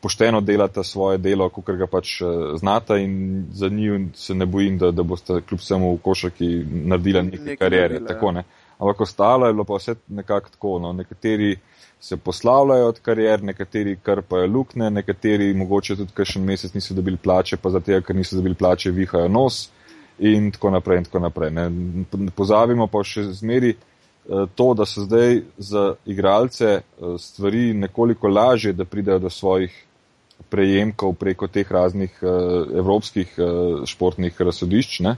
pošteno 0.00 0.40
delata 0.40 0.82
svoje 0.82 1.18
delo, 1.18 1.48
kot 1.48 1.70
ga 1.78 1.86
pač 1.86 2.20
eh, 2.20 2.26
znata 2.58 2.98
in 3.02 3.46
za 3.52 3.68
njih 3.68 4.10
se 4.14 4.34
ne 4.34 4.46
bojim, 4.46 4.78
da, 4.78 4.90
da 4.90 5.02
boste 5.02 5.40
kljub 5.48 5.60
vsemu 5.60 5.94
v 5.94 5.98
košarki 6.02 6.48
naredila 6.92 7.22
neke 7.22 7.42
Nekaj 7.42 7.56
karijere. 7.56 7.88
naredila, 7.94 8.14
Tako, 8.14 8.32
ja. 8.36 8.42
Ampak 8.78 9.00
ostalo 9.00 9.46
je 9.46 9.52
bilo 9.52 9.64
pa 9.64 9.74
vse 9.74 9.94
nekako 10.08 10.50
tako. 10.50 10.78
No. 10.78 10.92
Nekateri 10.92 11.56
se 12.00 12.16
poslavljajo 12.16 12.88
od 12.88 13.00
karier, 13.00 13.42
nekateri 13.42 13.96
krpajo 14.02 14.46
lukne, 14.46 14.90
nekateri 14.90 15.54
mogoče 15.54 15.96
tudi 15.96 16.12
kakšen 16.14 16.44
mesec 16.44 16.74
niso 16.74 16.94
dobili 16.94 17.16
plače, 17.16 17.56
pa 17.56 17.70
zato, 17.70 18.00
ker 18.00 18.16
niso 18.16 18.36
dobili 18.36 18.54
plače, 18.54 18.90
vihajo 18.90 19.28
nos 19.28 19.70
in 20.18 20.50
tako 20.52 20.70
naprej. 20.70 20.98
In 20.98 21.04
tako 21.04 21.18
naprej 21.18 21.50
ne. 21.50 21.70
Pozabimo 22.36 22.86
pa 22.86 23.04
še 23.04 23.24
zmeri 23.40 23.72
eh, 23.72 24.44
to, 24.54 24.74
da 24.74 24.84
so 24.86 25.06
zdaj 25.08 25.40
za 25.58 25.94
igralce 26.04 26.70
eh, 26.76 27.16
stvari 27.18 27.72
nekoliko 27.74 28.28
lažje, 28.28 28.72
da 28.72 28.84
pridejo 28.84 29.18
do 29.18 29.30
svojih 29.30 29.82
prejemkov 30.50 31.14
preko 31.16 31.46
teh 31.48 31.70
raznih 31.72 32.18
uh, 32.22 32.28
evropskih 32.78 33.30
športnih 33.88 34.40
razsodišč. 34.40 34.98
Ne? 35.00 35.14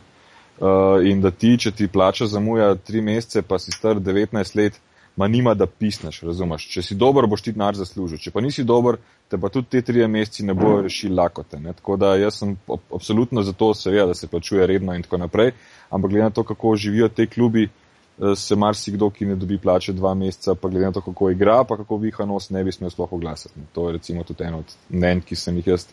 Uh, 0.59 0.99
in 1.07 1.21
da 1.23 1.31
ti, 1.31 1.53
če 1.55 1.71
ti 1.71 1.87
plača 1.87 2.27
zamuja 2.27 2.73
tri 2.83 2.99
mesece, 3.01 3.45
pa 3.47 3.61
si 3.63 3.71
star 3.71 4.01
19 4.03 4.57
let, 4.59 4.81
ma 5.19 5.29
nima, 5.29 5.53
da 5.55 5.67
pisneš, 5.67 6.21
razumeš. 6.27 6.65
Če 6.73 6.83
si 6.83 6.97
dober, 6.99 7.27
boš 7.31 7.45
ti 7.47 7.53
denar 7.55 7.79
zaslužil, 7.79 8.19
če 8.23 8.33
pa 8.35 8.43
nisi 8.43 8.65
dober, 8.67 8.99
te 9.31 9.39
pa 9.39 9.51
tudi 9.55 9.71
te 9.71 9.83
tri 9.87 10.07
meseci 10.07 10.47
ne 10.47 10.55
bojo 10.59 10.81
rešili 10.87 11.15
lakote. 11.15 11.59
Ne? 11.63 11.75
Tako 11.79 11.97
da 11.99 12.13
jaz 12.19 12.41
sem 12.43 12.57
absolutno 12.95 13.43
za 13.43 13.53
to, 13.53 13.73
seveda, 13.75 14.09
da 14.11 14.15
se 14.19 14.31
plačuje 14.31 14.67
redno 14.67 14.95
in 14.95 15.03
tako 15.07 15.23
naprej, 15.25 15.53
ampak 15.91 16.11
glede 16.11 16.27
na 16.27 16.35
to, 16.35 16.43
kako 16.47 16.75
živijo 16.77 17.09
te 17.09 17.27
klubi, 17.27 17.69
eh, 17.69 18.35
se 18.35 18.57
marsikdo, 18.57 19.11
ki 19.11 19.27
ne 19.31 19.39
dobi 19.39 19.59
plače 19.59 19.93
dva 19.93 20.15
meseca, 20.15 20.55
pa 20.55 20.71
glede 20.71 20.87
na 20.87 20.99
to, 20.99 21.03
kako 21.07 21.31
igra, 21.35 21.61
pa 21.65 21.79
kako 21.83 22.03
viha 22.03 22.27
nos, 22.27 22.51
ne 22.51 22.65
bi 22.65 22.75
smel 22.75 22.91
sploh 22.91 23.13
oglasiti. 23.13 23.67
To 23.75 23.89
je 23.89 23.99
recimo 23.99 24.27
tudi 24.27 24.47
eno 24.47 24.63
od 24.63 24.77
mnen, 24.91 25.23
ki 25.23 25.39
sem 25.39 25.63
jih 25.63 25.75
jaz 25.75 25.87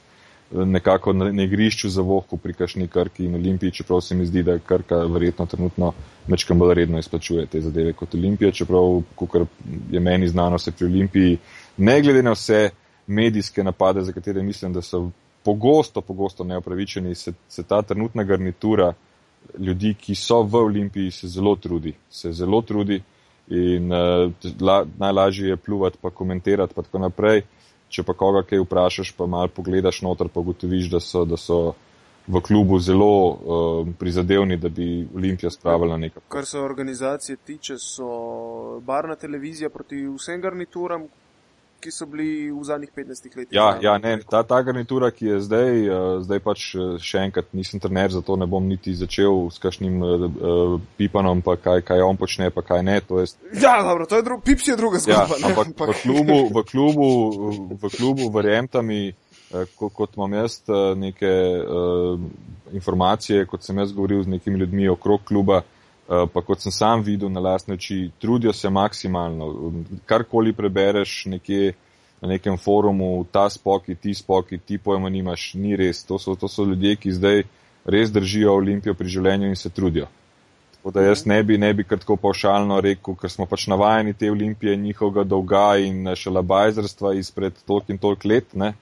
nekako 0.51 1.13
na 1.13 1.43
igrišču 1.43 1.89
za 1.89 2.01
vohku 2.01 2.37
pri 2.37 2.53
kašni 2.53 2.87
Krki 2.87 3.25
in 3.25 3.35
Olimpiji, 3.35 3.71
čeprav 3.71 4.01
se 4.01 4.15
mi 4.15 4.25
zdi, 4.25 4.43
da 4.43 4.59
Krka 4.59 4.95
verjetno 4.95 5.45
trenutno 5.45 5.93
mečkam 6.27 6.59
bolj 6.59 6.73
redno 6.73 6.99
izplačuje 6.99 7.45
te 7.45 7.61
zadeve 7.61 7.93
kot 7.93 8.15
Olimpija, 8.15 8.51
čeprav, 8.51 9.01
kukor 9.15 9.45
je 9.91 9.99
meni 9.99 10.27
znano, 10.27 10.57
se 10.57 10.71
pri 10.71 10.85
Olimpiji, 10.85 11.37
ne 11.77 12.01
glede 12.01 12.23
na 12.23 12.31
vse 12.31 12.69
medijske 13.07 13.63
napade, 13.63 14.01
za 14.01 14.13
katere 14.13 14.43
mislim, 14.43 14.73
da 14.73 14.81
so 14.81 15.09
pogosto, 15.43 16.01
pogosto 16.01 16.43
neopravičeni, 16.43 17.15
se, 17.15 17.33
se 17.49 17.63
ta 17.63 17.81
trenutna 17.81 18.23
garnitura 18.23 18.93
ljudi, 19.59 19.93
ki 19.93 20.15
so 20.15 20.41
v 20.43 20.55
Olimpiji, 20.55 21.11
se 21.11 21.27
zelo 21.27 21.55
trudi, 21.55 21.93
se 22.09 22.31
zelo 22.33 22.61
trudi 22.61 23.01
in 23.47 23.91
uh, 23.91 24.31
la, 24.61 24.85
najlažje 24.97 25.49
je 25.49 25.57
pluvati 25.57 25.97
pa 26.01 26.09
komentirati 26.09 26.73
pa 26.73 26.81
tako 26.81 26.99
naprej 26.99 27.41
če 27.95 28.03
pa 28.03 28.13
koga 28.17 28.43
kaj 28.47 28.63
vprašaš, 28.65 29.13
pa 29.17 29.27
malo 29.29 29.51
pogledaš 29.55 30.01
noter, 30.05 30.29
pa 30.33 30.43
ugotoviš, 30.43 30.89
da 30.91 30.99
so, 31.03 31.23
da 31.25 31.39
so 31.39 31.59
v 32.27 32.41
klubu 32.41 32.79
zelo 32.79 33.11
uh, 33.29 33.87
prizadevni, 33.99 34.57
da 34.57 34.69
bi 34.69 35.07
Olimpija 35.15 35.51
spravila 35.53 35.97
nekaj. 35.97 36.23
Kar 36.27 36.45
se 36.45 36.59
organizacije 36.59 37.37
tiče, 37.37 37.77
so 37.79 38.79
barna 38.85 39.15
televizija 39.15 39.69
proti 39.69 40.07
vsem 40.17 40.41
garnituram, 40.41 41.07
ki 41.79 41.91
so 41.91 42.05
bili 42.09 42.51
v 42.51 42.63
zadnjih 42.63 42.89
15 42.95 43.25
letih. 43.37 43.53
Ja, 43.55 43.77
ja 43.81 43.97
ne, 43.97 44.17
ta, 44.29 44.43
ta 44.43 44.61
garnitura, 44.65 45.11
ki 45.11 45.25
je 45.25 45.39
zdaj, 45.45 45.81
uh, 45.85 46.05
zdaj 46.25 46.41
pač 46.45 46.63
uh, 46.75 46.95
še 47.01 47.25
enkrat 47.27 47.51
nisem 47.57 47.81
trener, 47.83 48.13
zato 48.13 48.37
ne 48.39 48.47
bom 48.49 48.65
niti 48.65 48.95
začel 48.97 49.49
s 49.53 49.61
kakšnim 49.63 50.01
uh, 50.01 50.79
pipanom, 50.99 51.43
pa 51.45 51.57
kaj, 51.61 51.83
kaj 51.87 52.05
on 52.05 52.19
počne, 52.21 52.49
pa 52.53 52.65
kaj 52.65 52.83
ne. 52.85 52.97
Je... 53.01 53.27
Ja, 53.61 53.77
dobro, 53.85 54.07
to 54.09 54.19
je 54.19 54.25
drugo, 54.25 54.41
pips 54.45 54.71
je 54.71 54.79
druga 54.79 55.01
ja, 55.03 55.25
zgodba. 55.25 55.37
Ja, 55.41 55.53
ampak 55.65 55.93
v 55.93 56.01
klubu, 56.01 56.39
v 56.49 56.65
klubu, 56.71 57.09
v 57.75 57.93
klubu, 57.97 58.31
verjemta 58.33 58.81
mi, 58.81 59.13
kot, 59.77 59.93
kot 59.93 60.17
imam 60.17 60.33
jaz 60.41 60.61
neke 60.97 61.31
uh, 61.61 62.19
informacije, 62.73 63.45
kot 63.51 63.63
sem 63.67 63.77
jaz 63.83 63.93
govoril 63.93 64.25
z 64.25 64.37
nekimi 64.37 64.63
ljudmi 64.63 64.89
okrog 64.95 65.27
kluba, 65.27 65.61
Uh, 65.65 65.74
pa 66.07 66.41
kot 66.45 66.61
sem 66.61 66.71
sam 66.71 67.01
videl 67.01 67.31
na 67.33 67.41
lastne 67.41 67.73
oči, 67.73 68.11
trudijo 68.21 68.53
se 68.53 68.69
maksimalno. 68.69 69.73
Karkoli 70.05 70.53
prebereš 70.53 71.25
nekje 71.25 71.73
na 72.21 72.27
nekem 72.27 72.57
forumu, 72.57 73.25
ta 73.31 73.49
spoki, 73.49 73.95
ti 73.95 74.13
spoki, 74.13 74.57
ti 74.57 74.77
pojma 74.77 75.09
nimaš, 75.09 75.53
ni 75.53 75.75
res. 75.75 76.03
To 76.05 76.19
so, 76.19 76.35
to 76.35 76.47
so 76.47 76.63
ljudje, 76.65 76.95
ki 76.95 77.11
zdaj 77.11 77.43
res 77.85 78.13
držijo 78.13 78.53
Olimpijo 78.55 78.93
pri 78.93 79.09
življenju 79.17 79.49
in 79.49 79.59
se 79.59 79.69
trudijo. 79.69 80.07
Tako 80.77 80.93
da 80.93 81.01
jaz 81.01 81.25
ne 81.25 81.43
bi, 81.43 81.57
ne 81.57 81.73
bi 81.73 81.83
kar 81.83 81.99
tako 82.01 82.15
pavšalno 82.21 82.79
rekel, 82.85 83.15
ker 83.17 83.31
smo 83.33 83.45
pač 83.49 83.67
navajeni 83.67 84.13
te 84.13 84.29
Olimpije, 84.31 84.75
njihovega 84.77 85.23
dolga 85.25 85.67
in 85.81 86.11
šalabajzrstva 86.15 87.15
izpred 87.17 87.57
toliko 87.65 87.93
in 87.93 87.97
toliko 87.97 88.29
let. 88.29 88.53
Ne? 88.53 88.73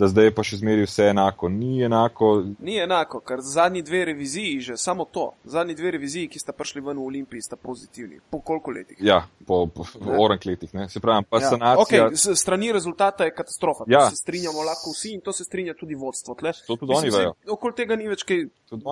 Da 0.00 0.08
zdaj 0.08 0.24
je 0.24 0.32
pa 0.34 0.44
še 0.46 0.56
zmeri 0.56 0.84
vse 0.86 1.10
enako. 1.12 1.48
Ni 1.52 1.82
enako. 1.84 2.30
Ni 2.64 2.78
enako, 2.80 3.20
ker 3.20 3.42
zadnji 3.44 3.82
dve 3.84 4.04
reviziji, 4.08 4.60
že 4.70 4.76
samo 4.80 5.04
to, 5.04 5.26
zadnji 5.44 5.76
dve 5.76 5.92
reviziji, 5.96 6.30
ki 6.32 6.40
sta 6.40 6.54
prišli 6.56 6.80
ven 6.86 6.96
v 6.96 7.04
Olimpiji, 7.04 7.44
sta 7.44 7.58
pozitivni. 7.60 8.20
Po 8.32 8.40
koliko 8.40 8.72
letih? 8.72 8.96
Ja, 9.04 9.20
po, 9.46 9.66
po 9.66 9.84
orank 10.24 10.46
letih, 10.48 10.72
ne? 10.74 10.88
se 10.88 11.02
pravi, 11.04 11.26
pa 11.28 11.42
ja. 11.42 11.50
sanacija. 11.52 12.08
Okay, 12.08 12.34
strani 12.36 12.72
rezultata 12.72 13.28
je 13.28 13.34
katastrofa. 13.36 13.84
Ja. 13.92 14.06
Se 14.10 14.16
strinjamo 14.16 14.64
lahko 14.64 14.94
vsi 14.94 15.14
in 15.18 15.20
to 15.20 15.36
se 15.36 15.44
strinja 15.44 15.76
tudi 15.76 15.94
vodstvo. 15.94 16.34
Tle. 16.40 16.54
To 16.66 16.76
tudi 16.80 16.96
oni 16.96 17.12
vejo. 17.12 17.36
Okoli 17.52 17.76
tega 17.76 18.00
ni 18.00 18.08
več 18.08 18.24
kaj 18.24 18.46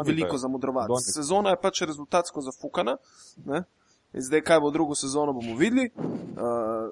veliko 0.04 0.36
zamudrovati. 0.36 1.00
Sezona 1.08 1.56
je 1.56 1.62
pač 1.62 1.86
rezultatsko 1.88 2.44
zafukana. 2.44 2.98
Ne? 3.48 3.64
Zdaj, 4.12 4.40
kaj 4.40 4.60
bo 4.60 4.70
drugo 4.70 4.94
sezono, 4.94 5.32
bomo 5.32 5.56
videli. 5.56 5.90
Uh, 5.96 6.04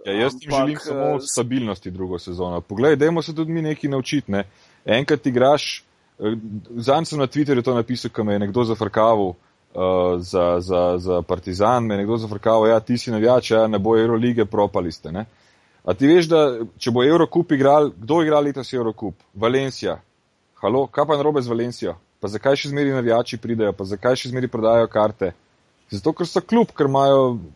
ja, 0.05 0.12
jaz 0.12 0.32
ti 0.40 0.48
želim 0.51 0.76
samo 0.80 1.14
uh, 1.14 1.20
stabilnosti 1.32 1.90
drugo 1.90 2.18
sezono. 2.18 2.60
Poglej, 2.60 2.97
dajmo 2.97 3.22
se 3.22 3.34
tudi 3.34 3.52
mi 3.52 3.62
nekaj 3.62 3.90
naučiti. 3.90 4.32
Ne? 4.32 4.44
Enkrat 4.84 5.26
igraš, 5.26 5.84
uh, 6.18 6.32
zanj 6.76 7.05
sem 7.05 7.18
na 7.18 7.26
Twitterju 7.26 7.64
to 7.64 7.74
napisal, 7.74 8.10
ko 8.10 8.24
me 8.24 8.32
je 8.32 8.38
nekdo 8.38 8.64
zafrkaval 8.64 9.26
uh, 9.26 9.34
za, 10.18 10.60
za, 10.60 10.98
za 10.98 11.22
Partizan, 11.22 11.86
me 11.86 11.94
je 11.94 11.98
nekdo 11.98 12.16
zafrkaval, 12.16 12.68
ja, 12.68 12.80
ti 12.80 12.98
si 12.98 13.10
navijač, 13.10 13.51
ja, 13.51 13.66
ne 13.66 13.78
bo 13.78 13.97
Eurolige, 13.98 14.44
propali 14.44 14.93
ste. 14.93 15.12
Ne? 15.12 15.24
A 15.84 15.94
ti 15.94 16.06
veš, 16.06 16.28
da 16.28 16.59
če 16.78 16.90
bo 16.90 17.05
Eurocup 17.05 17.52
igral, 17.52 17.90
kdo 17.97 18.20
igra 18.22 18.40
letos 18.40 18.72
Eurocup? 18.72 19.14
Valencija. 19.34 20.01
Halo, 20.60 20.86
kaj 20.86 21.06
pa 21.06 21.16
narobe 21.16 21.40
z 21.43 21.48
Valencijo? 21.48 21.97
Pa 22.20 22.28
zakaj 22.28 22.56
še 22.56 22.68
zmeri 22.68 22.93
navijači 22.93 23.38
pridejo, 23.40 23.72
pa 23.72 23.84
zakaj 23.84 24.16
še 24.16 24.28
zmeri 24.28 24.52
prodajo 24.52 24.86
karte? 24.93 25.32
Zato, 25.90 26.12
ker 26.12 26.26
so 26.26 26.40
kljub, 26.42 26.72
ker, 26.76 26.88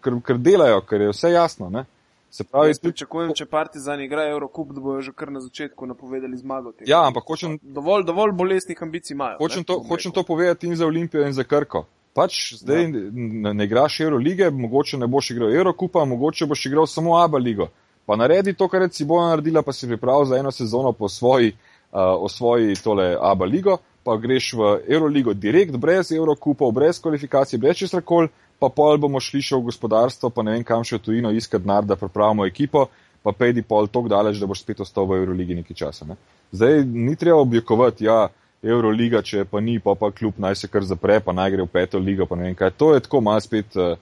ker, 0.05 0.19
ker 0.27 0.39
delajo, 0.39 0.85
ker 0.87 1.09
je 1.09 1.15
vse 1.15 1.33
jasno. 1.33 1.71
Ne? 1.71 1.85
Se 2.31 2.45
pravi, 2.47 2.71
jaz 2.71 2.79
pričakujem, 2.79 3.33
če 3.35 3.47
Partizan 3.51 4.01
igra 4.05 4.29
Eurocup, 4.31 4.71
da 4.71 4.81
bojo 4.81 5.01
že 5.03 5.13
kar 5.19 5.33
na 5.35 5.41
začetku 5.43 5.87
napovedali 5.91 6.37
zmago. 6.39 6.71
Ja, 6.87 7.03
ampak 7.09 7.27
hočem. 7.27 7.57
Dovolj, 7.63 8.05
dovolj 8.07 8.37
bolestnih 8.39 8.83
ambicij 8.87 9.17
imajo. 9.17 9.41
Hočem, 9.41 9.65
to, 9.67 9.81
hočem 9.89 10.15
to 10.15 10.23
povedati 10.23 10.71
in 10.71 10.77
za 10.79 10.87
Olimpijo 10.87 11.27
in 11.27 11.35
za 11.35 11.45
Krko. 11.45 11.89
Pač 12.15 12.39
zdaj 12.61 12.83
ja. 12.85 12.89
ne, 12.93 13.55
ne 13.55 13.67
igraš 13.67 14.01
Eurolige, 14.07 14.51
mogoče 14.51 14.99
ne 14.99 15.11
boš 15.11 15.33
igral 15.35 15.51
Eurocupa, 15.55 16.05
mogoče 16.07 16.47
boš 16.47 16.67
igral 16.71 16.87
samo 16.87 17.19
Aba 17.19 17.39
ligo. 17.39 17.67
Pa 18.07 18.17
naredi 18.17 18.55
to, 18.55 18.69
kar 18.69 18.83
je 18.83 18.95
Cibona 18.95 19.35
naredila, 19.35 19.63
pa 19.63 19.73
si 19.73 19.91
pripravil 19.91 20.31
za 20.31 20.39
eno 20.39 20.51
sezono 20.51 20.93
po 20.93 21.09
svoji, 21.09 21.53
uh, 21.93 22.31
svoji 22.31 22.75
tole 22.79 23.17
Aba 23.19 23.47
ligo 23.47 23.79
pa 24.05 24.17
greš 24.17 24.53
v 24.57 24.71
Euroligo 24.89 25.35
direkt, 25.35 25.77
brez 25.77 26.13
Eurokupov, 26.13 26.73
brez 26.73 27.01
kvalifikacij, 27.01 27.59
brez 27.61 27.77
česar 27.77 28.03
koli, 28.03 28.31
pa 28.61 28.69
pol 28.69 28.99
bomo 28.99 29.21
šli 29.21 29.43
še 29.45 29.57
v 29.57 29.69
gospodarstvo, 29.69 30.31
pa 30.33 30.45
ne 30.45 30.57
vem 30.57 30.65
kam 30.65 30.85
še 30.85 30.99
v 30.99 31.05
tujino 31.05 31.33
iskati 31.33 31.65
denar, 31.65 31.85
da 31.85 31.97
pripravimo 32.01 32.47
ekipo, 32.49 32.89
pa 33.23 33.33
pejdi 33.37 33.63
pol 33.63 33.89
tok 33.89 34.09
daleč, 34.09 34.41
da 34.41 34.49
boš 34.49 34.65
spet 34.65 34.81
ostal 34.81 35.09
v 35.09 35.21
Euroligi 35.21 35.59
nekaj 35.61 35.77
časa. 35.77 36.09
Ne? 36.09 36.17
Zdaj 36.53 36.85
ni 36.85 37.17
treba 37.21 37.41
oblikovati, 37.45 38.09
ja, 38.09 38.29
Euroliga, 38.61 39.23
če 39.25 39.47
pa 39.49 39.61
ni, 39.65 39.79
pa 39.81 39.95
pa 39.97 40.11
kljub 40.13 40.37
naj 40.41 40.59
se 40.61 40.69
kar 40.69 40.85
zapre, 40.85 41.17
pa 41.25 41.33
naj 41.33 41.55
gre 41.55 41.65
v 41.65 41.73
peto 41.73 42.01
ligo, 42.01 42.27
pa 42.29 42.37
ne 42.37 42.51
vem 42.51 42.57
kaj. 42.57 42.75
To 42.77 42.93
je 42.93 43.01
tako 43.07 43.23
malo 43.25 43.41
spet 43.41 43.77
uh, 43.81 43.95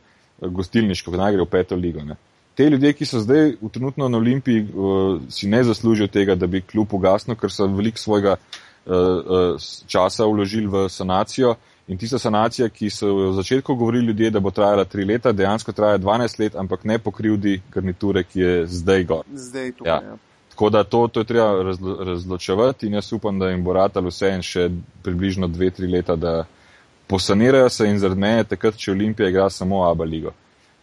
gostilniško, 0.43 1.15
naj 1.15 1.37
gre 1.37 1.47
v 1.47 1.51
peto 1.53 1.79
ligo. 1.79 2.03
Ne? 2.03 2.17
Te 2.59 2.67
ljudje, 2.67 2.91
ki 2.99 3.07
so 3.07 3.23
zdaj 3.23 3.53
trenutno 3.71 4.09
na 4.11 4.19
Olimpiji, 4.19 4.65
uh, 4.67 5.21
si 5.31 5.47
ne 5.47 5.63
zaslužijo 5.63 6.11
tega, 6.11 6.35
da 6.35 6.51
bi 6.51 6.65
kljub 6.67 6.97
ugasnil, 6.99 7.39
ker 7.39 7.55
so 7.55 7.69
veliko 7.71 8.03
svojega 8.03 8.35
eh, 8.35 8.68
časa 9.87 10.25
vložili 10.25 10.67
v 10.67 10.89
sanacijo. 10.89 11.57
In 11.89 11.97
tista 11.99 12.19
sanacija, 12.19 12.69
ki 12.69 12.91
so 12.93 13.09
v 13.15 13.33
začetku 13.33 13.75
govorili 13.75 14.07
ljudje, 14.07 14.31
da 14.31 14.41
bo 14.41 14.51
trajala 14.51 14.85
tri 14.85 15.05
leta, 15.09 15.33
dejansko 15.33 15.73
traja 15.73 15.99
12 15.99 16.41
let, 16.41 16.57
ampak 16.57 16.85
ne 16.85 16.99
pokrivdi 16.99 17.63
garniture, 17.73 18.25
ki 18.25 18.41
je 18.41 18.67
zdaj 18.67 19.05
gor. 19.05 19.25
Zdaj 19.33 19.73
tukaj, 19.73 19.93
ja. 19.93 20.03
Ja. 20.11 20.17
Tako 20.51 20.71
da 20.71 20.85
to, 20.85 21.07
to 21.09 21.21
je 21.21 21.25
treba 21.25 21.63
razlo, 21.63 21.97
razločevati 22.05 22.87
in 22.87 22.95
jaz 22.95 23.13
upam, 23.13 23.39
da 23.39 23.49
jim 23.49 23.65
bo 23.65 23.73
ratal 23.73 24.05
vse 24.05 24.35
in 24.35 24.43
še 24.43 24.69
približno 25.03 25.49
dve, 25.49 25.71
tri 25.71 25.87
leta, 25.87 26.17
da 26.17 26.45
posanirajo 27.07 27.69
se 27.69 27.89
in 27.89 27.99
zaradi 27.99 28.21
mene 28.21 28.45
takrat, 28.45 28.77
če 28.77 28.93
Olimpija 28.93 29.29
igra 29.29 29.49
samo 29.51 29.85
Aba 29.89 30.05
ligo. 30.05 30.35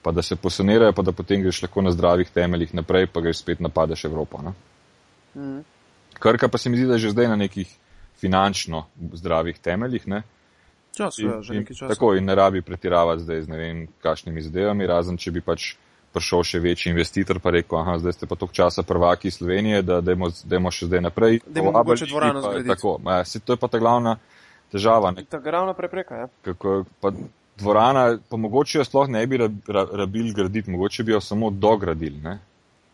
Pa 0.02 0.11
da 0.11 0.22
se 0.22 0.36
posanirajo, 0.36 0.94
pa 0.94 1.06
da 1.06 1.11
potem 1.11 1.44
greš 1.44 1.61
lahko 1.61 1.82
na 1.86 1.91
zdravih 1.91 2.30
temeljih 2.34 2.73
naprej, 2.73 3.11
pa 3.14 3.22
greš 3.22 3.44
spet 3.44 3.60
napadeš 3.60 4.06
Evropo. 4.06 4.41
Mm. 5.36 5.60
Krka 6.19 6.48
pa 6.48 6.57
se 6.57 6.69
mi 6.69 6.77
zdi, 6.77 6.88
da 6.88 6.94
je 6.94 7.06
že 7.06 7.11
zdaj 7.11 7.27
na 7.27 7.36
nekih 7.36 7.69
finančno 8.21 8.85
zdravih 9.13 9.59
temeljih. 9.59 10.07
Ne? 10.07 10.23
Čas, 10.95 11.19
in, 11.19 11.29
ja, 11.29 11.41
že 11.41 11.53
nekaj 11.59 11.75
časa. 11.75 11.93
Tako 11.93 12.13
in 12.15 12.25
ne 12.25 12.35
rabi 12.35 12.61
pretiravati 12.61 13.23
zdaj 13.23 13.41
z 13.41 13.51
ne 13.51 13.57
vem 13.57 13.81
kakšnimi 14.03 14.41
zadevami, 14.41 14.87
razen 14.87 15.17
če 15.19 15.33
bi 15.35 15.43
pač 15.43 15.73
prišel 16.15 16.45
še 16.47 16.59
večji 16.63 16.93
investitor 16.93 17.41
pa 17.43 17.51
rekel, 17.51 17.81
aha, 17.81 17.97
zdaj 17.99 18.15
ste 18.15 18.29
pa 18.29 18.37
toliko 18.39 18.55
časa 18.55 18.85
prvaki 18.87 19.31
Slovenije, 19.31 19.81
da 19.83 19.99
dajmo 19.99 20.71
še 20.71 20.87
zdaj 20.87 21.03
naprej. 21.03 21.41
Dajmo 21.43 21.75
mogoče 21.75 22.07
dvorano 22.07 22.43
zgraditi. 22.45 22.71
Tako, 22.71 22.95
ja, 23.03 23.23
se, 23.27 23.43
to 23.43 23.57
je 23.57 23.59
pa 23.59 23.67
ta 23.67 23.81
glavna 23.83 24.15
težava. 24.71 25.11
Ne? 25.11 25.25
Ta 25.27 25.41
glavna 25.43 25.75
prepreka, 25.75 26.23
ja. 26.23 26.29
Kako, 26.47 26.85
pa 27.03 27.11
dvorana, 27.59 28.17
pa 28.29 28.39
mogoče 28.39 28.79
jo 28.79 28.87
sploh 28.87 29.11
ne 29.11 29.25
bi 29.27 29.39
rabili 29.67 30.33
graditi, 30.35 30.71
mogoče 30.71 31.03
bi 31.03 31.11
jo 31.11 31.21
samo 31.21 31.51
dogradili, 31.51 32.19
ne? 32.23 32.39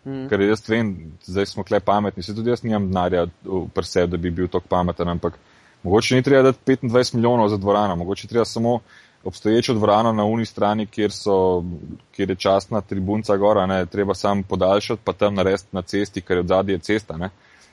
Mm. 0.06 0.28
Ker 0.30 0.42
jaz 0.42 0.64
vem, 0.70 0.96
zdaj 1.26 1.46
smo 1.46 1.64
kle 1.64 1.80
pametni, 1.80 2.24
se 2.24 2.36
tudi 2.36 2.50
jaz 2.50 2.64
nimam 2.64 2.88
denarja 2.90 3.28
v 3.46 3.84
sebi, 3.86 4.12
da 4.12 4.18
bi 4.18 4.32
bil 4.32 4.48
tako 4.50 4.68
pameten, 4.70 5.10
ampak 5.10 5.38
mogoče 5.84 6.16
ni 6.16 6.24
treba 6.26 6.44
dati 6.50 6.60
25 6.66 7.16
milijonov 7.16 7.50
za 7.50 7.58
dvorano, 7.58 7.96
mogoče 7.96 8.28
treba 8.28 8.46
samo 8.46 8.80
obstoječo 9.24 9.74
dvorano 9.74 10.14
na 10.14 10.26
uni 10.26 10.46
strani, 10.46 10.86
kjer, 10.86 11.12
so, 11.12 11.64
kjer 12.12 12.30
je 12.30 12.36
častna 12.36 12.82
tribunca 12.82 13.38
gora, 13.38 13.66
ne, 13.66 13.86
treba 13.86 14.14
sam 14.14 14.44
podaljšati, 14.44 15.02
pa 15.06 15.14
tam 15.14 15.36
narediti 15.36 15.68
na 15.72 15.82
cesti, 15.82 16.22
ker 16.22 16.38
je 16.38 16.42
odzadje 16.42 16.78
cesta, 16.78 17.18
ne, 17.18 17.30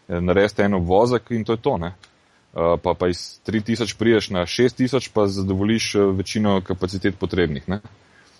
narediti 0.09 0.62
en 0.62 0.74
obvozek 0.74 1.30
in 1.30 1.44
to 1.44 1.52
je 1.52 1.62
to. 1.62 1.78
Ne. 1.78 1.94
Uh, 2.52 2.80
pa, 2.82 2.94
pa 2.94 3.09
iz 3.09 3.40
3000 3.46 3.98
priješ 3.98 4.30
na 4.30 4.40
6000, 4.40 5.10
pa 5.14 5.26
zadovoljiš 5.26 5.94
uh, 5.94 6.16
večino 6.16 6.60
kapacitet 6.60 7.18
potrebnih. 7.18 7.68
Ne. 7.68 7.80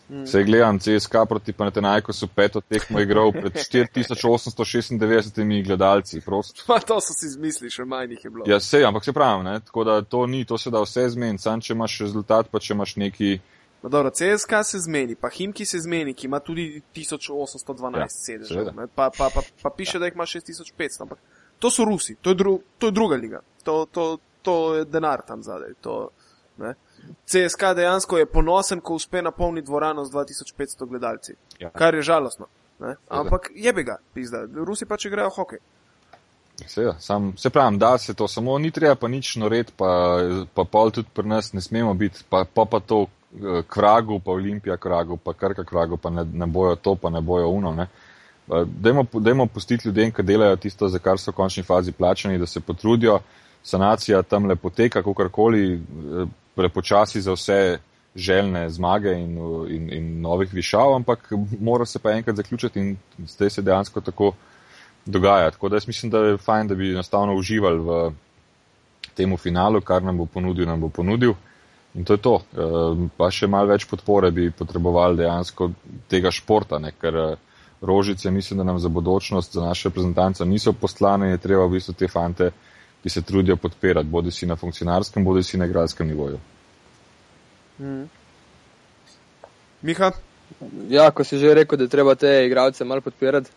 Vse 0.09 0.45
gledam, 0.45 0.79
CSK 0.79 1.13
proti 1.29 1.53
Panatenajko 1.53 2.13
so 2.13 2.27
peto 2.35 2.61
tekmo 2.61 3.01
igral 3.01 3.33
pred 3.33 3.53
4896 3.73 5.65
gledalci. 5.65 6.21
Prost. 6.21 6.65
Pa 6.67 6.81
to 6.81 7.01
so 7.01 7.13
si 7.13 7.27
izmislili, 7.27 7.71
še 7.71 7.85
manj 7.85 8.13
jih 8.17 8.25
je 8.25 8.31
bilo. 8.31 8.45
Ja, 8.49 8.61
se, 8.61 8.81
ampak 8.85 9.05
se 9.05 9.13
pravi, 9.13 9.45
ne? 9.45 9.61
tako 9.61 9.85
da 9.85 10.01
to 10.03 10.27
ni, 10.27 10.45
to 10.45 10.59
se 10.59 10.71
da 10.71 10.81
vse 10.83 11.09
zmeniti, 11.13 11.43
sam 11.43 11.61
če 11.61 11.73
imaš 11.77 11.99
rezultat, 12.07 12.49
pa 12.51 12.59
če 12.59 12.73
imaš 12.75 12.97
neki. 12.97 13.39
No, 13.83 13.91
dobro, 13.93 14.11
CSK 14.11 14.53
se 14.65 14.81
zmeni, 14.89 15.15
pa 15.15 15.29
Himki 15.31 15.67
se 15.69 15.79
zmeni, 15.85 16.15
ki 16.15 16.27
ima 16.27 16.41
tudi 16.41 16.83
1812 16.97 17.99
Ja, 18.01 18.09
sedežev, 18.09 18.73
pa, 18.95 19.11
pa, 19.11 19.29
pa, 19.35 19.43
pa 19.63 19.71
piše, 19.77 20.01
da 20.01 20.09
jih 20.09 20.17
ima 20.17 20.27
6500, 20.27 21.03
ampak 21.05 21.21
to 21.59 21.71
so 21.71 21.85
Rusi, 21.85 22.17
to 22.23 22.31
je, 22.33 22.35
dru, 22.35 22.59
to 22.79 22.89
je 22.89 22.97
druga 22.97 23.17
liga, 23.17 23.41
to, 23.63 23.87
to, 23.93 24.17
to 24.43 24.75
je 24.75 24.85
denar 24.85 25.23
tam 25.27 25.43
zadaj. 25.43 25.77
To, 25.85 26.09
ne. 26.59 26.75
CSK 27.27 27.75
dejansko 27.77 28.19
je 28.19 28.27
ponosen, 28.27 28.81
ko 28.81 28.95
uspe 28.95 29.23
napolniti 29.23 29.67
dvorano 29.67 30.05
z 30.05 30.11
2500 30.13 30.87
gledalci, 30.89 31.35
Ja. 31.59 31.71
kar 31.71 31.95
je 31.95 32.03
žalostno. 32.03 32.47
Ne. 32.81 32.95
Ampak 33.09 33.51
jebe 33.55 33.83
ga, 33.83 33.97
pizda, 34.15 34.45
Rusi 34.55 34.87
pač 34.87 35.05
igrajo 35.05 35.31
hokej. 35.31 35.59
Seveda, 36.67 36.97
sam, 37.01 37.33
se 37.37 37.51
pravim, 37.51 37.79
da 37.79 37.99
se 37.99 38.15
to 38.15 38.29
samo 38.29 38.59
ni 38.59 38.71
treba, 38.71 38.95
pa 38.95 39.09
nič 39.09 39.37
noret, 39.37 39.73
pa, 39.77 40.19
pa 40.55 40.65
pol 40.65 40.91
tudi 40.91 41.09
pri 41.15 41.29
nas 41.29 41.53
ne 41.53 41.61
smemo 41.61 41.95
biti, 41.95 42.25
pa, 42.29 42.45
pa, 42.55 42.65
pa 42.65 42.81
to 42.81 43.07
eh, 43.07 43.63
kragu, 43.69 44.21
pa 44.21 44.31
olimpija 44.31 44.77
kragu, 44.77 45.17
pa 45.17 45.33
krka 45.33 45.65
kragu, 45.65 45.97
pa 45.97 46.11
ne, 46.11 46.25
ne 46.25 46.47
bojo 46.47 46.77
to, 46.77 46.95
pa 46.95 47.11
ne 47.11 47.21
bojo 47.21 47.49
uno. 47.49 47.73
Ne. 47.75 47.87
Dajmo, 48.67 49.05
dajmo 49.13 49.47
pustiti 49.47 49.89
ljudem, 49.89 50.13
ki 50.13 50.23
delajo 50.23 50.57
tisto, 50.57 50.89
za 50.89 50.99
kar 50.99 51.19
so 51.19 51.31
v 51.31 51.35
končni 51.35 51.63
fazi 51.63 51.93
plačani, 51.93 52.39
da 52.39 52.47
se 52.47 52.61
potrudijo. 52.61 53.19
Sanacija 53.63 54.23
tam 54.23 54.47
le 54.47 54.57
poteka, 54.57 55.03
kakorkoli, 55.03 55.75
eh, 55.75 56.27
prepočasi 56.59 57.23
za 57.23 57.37
vse 57.37 57.79
željne 58.19 58.67
zmage 58.75 59.13
in, 59.15 59.39
in, 59.71 59.89
in 59.95 60.07
novih 60.21 60.55
višav, 60.55 60.95
ampak 60.99 61.33
mora 61.61 61.87
se 61.87 61.99
pa 62.03 62.11
enkrat 62.17 62.37
zaključiti 62.37 62.81
in 62.81 62.97
zdaj 63.19 63.51
se 63.51 63.63
dejansko 63.63 64.01
tako 64.01 64.33
dogaja. 65.07 65.51
Tako 65.51 65.69
da 65.69 65.77
jaz 65.77 65.87
mislim, 65.87 66.11
da 66.11 66.19
je 66.19 66.37
fajn, 66.37 66.69
da 66.69 66.75
bi 66.75 66.93
enostavno 66.93 67.35
uživali 67.35 67.79
v 67.79 68.11
temu 69.15 69.37
finalu, 69.37 69.81
kar 69.81 70.03
nam 70.03 70.19
bo 70.19 70.27
ponudil, 70.27 70.67
nam 70.67 70.81
bo 70.81 70.89
ponudil. 70.89 71.35
In 71.95 72.05
to 72.05 72.13
je 72.13 72.23
to. 72.23 72.35
E, 72.53 72.67
Pa 73.17 73.31
še 73.31 73.49
malo 73.51 73.73
več 73.73 73.87
podpore 73.89 74.31
bi 74.31 74.51
potrebovali 74.51 75.23
dejansko 75.23 75.71
tega 76.11 76.31
športa, 76.31 76.79
ne? 76.79 76.93
ker 77.01 77.17
e, 77.17 77.29
rožice 77.81 78.31
mislim, 78.31 78.59
da 78.59 78.67
nam 78.69 78.79
za 78.79 78.89
bodočnost, 78.89 79.55
za 79.55 79.65
naše 79.65 79.89
reprezentance 79.89 80.45
niso 80.45 80.73
poslane 80.73 81.27
in 81.31 81.37
je 81.37 81.45
treba 81.47 81.67
v 81.67 81.79
bistvu 81.79 81.95
te 81.95 82.09
fante, 82.09 82.51
ki 83.03 83.11
se 83.11 83.23
trudijo 83.23 83.57
podpirati, 83.57 84.09
bodi 84.09 84.31
si 84.31 84.47
na 84.47 84.57
funkcionarskem, 84.57 85.25
bodi 85.25 85.43
si 85.43 85.59
na 85.59 85.67
igralskem 85.67 86.09
nivoju. 86.09 86.39
Miha, 89.83 90.13
Ja, 90.89 91.11
ko 91.11 91.25
si 91.25 91.39
že 91.39 91.55
rekel, 91.55 91.79
da 91.79 91.85
je 91.85 91.93
treba 91.93 92.15
te 92.15 92.31
igralce 92.47 92.85
malo 92.85 93.05
podpirati, 93.05 93.51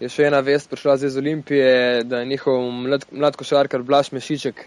je 0.00 0.08
še 0.10 0.26
ena 0.26 0.40
vest 0.40 0.70
prišla 0.70 0.96
iz 1.06 1.16
Olimpije, 1.16 2.02
da 2.08 2.22
je 2.22 2.26
njihov 2.26 2.62
mlad, 2.72 3.04
mlad 3.12 3.36
košarkar 3.36 3.82
Blaž 3.86 4.10
Mešiček 4.12 4.64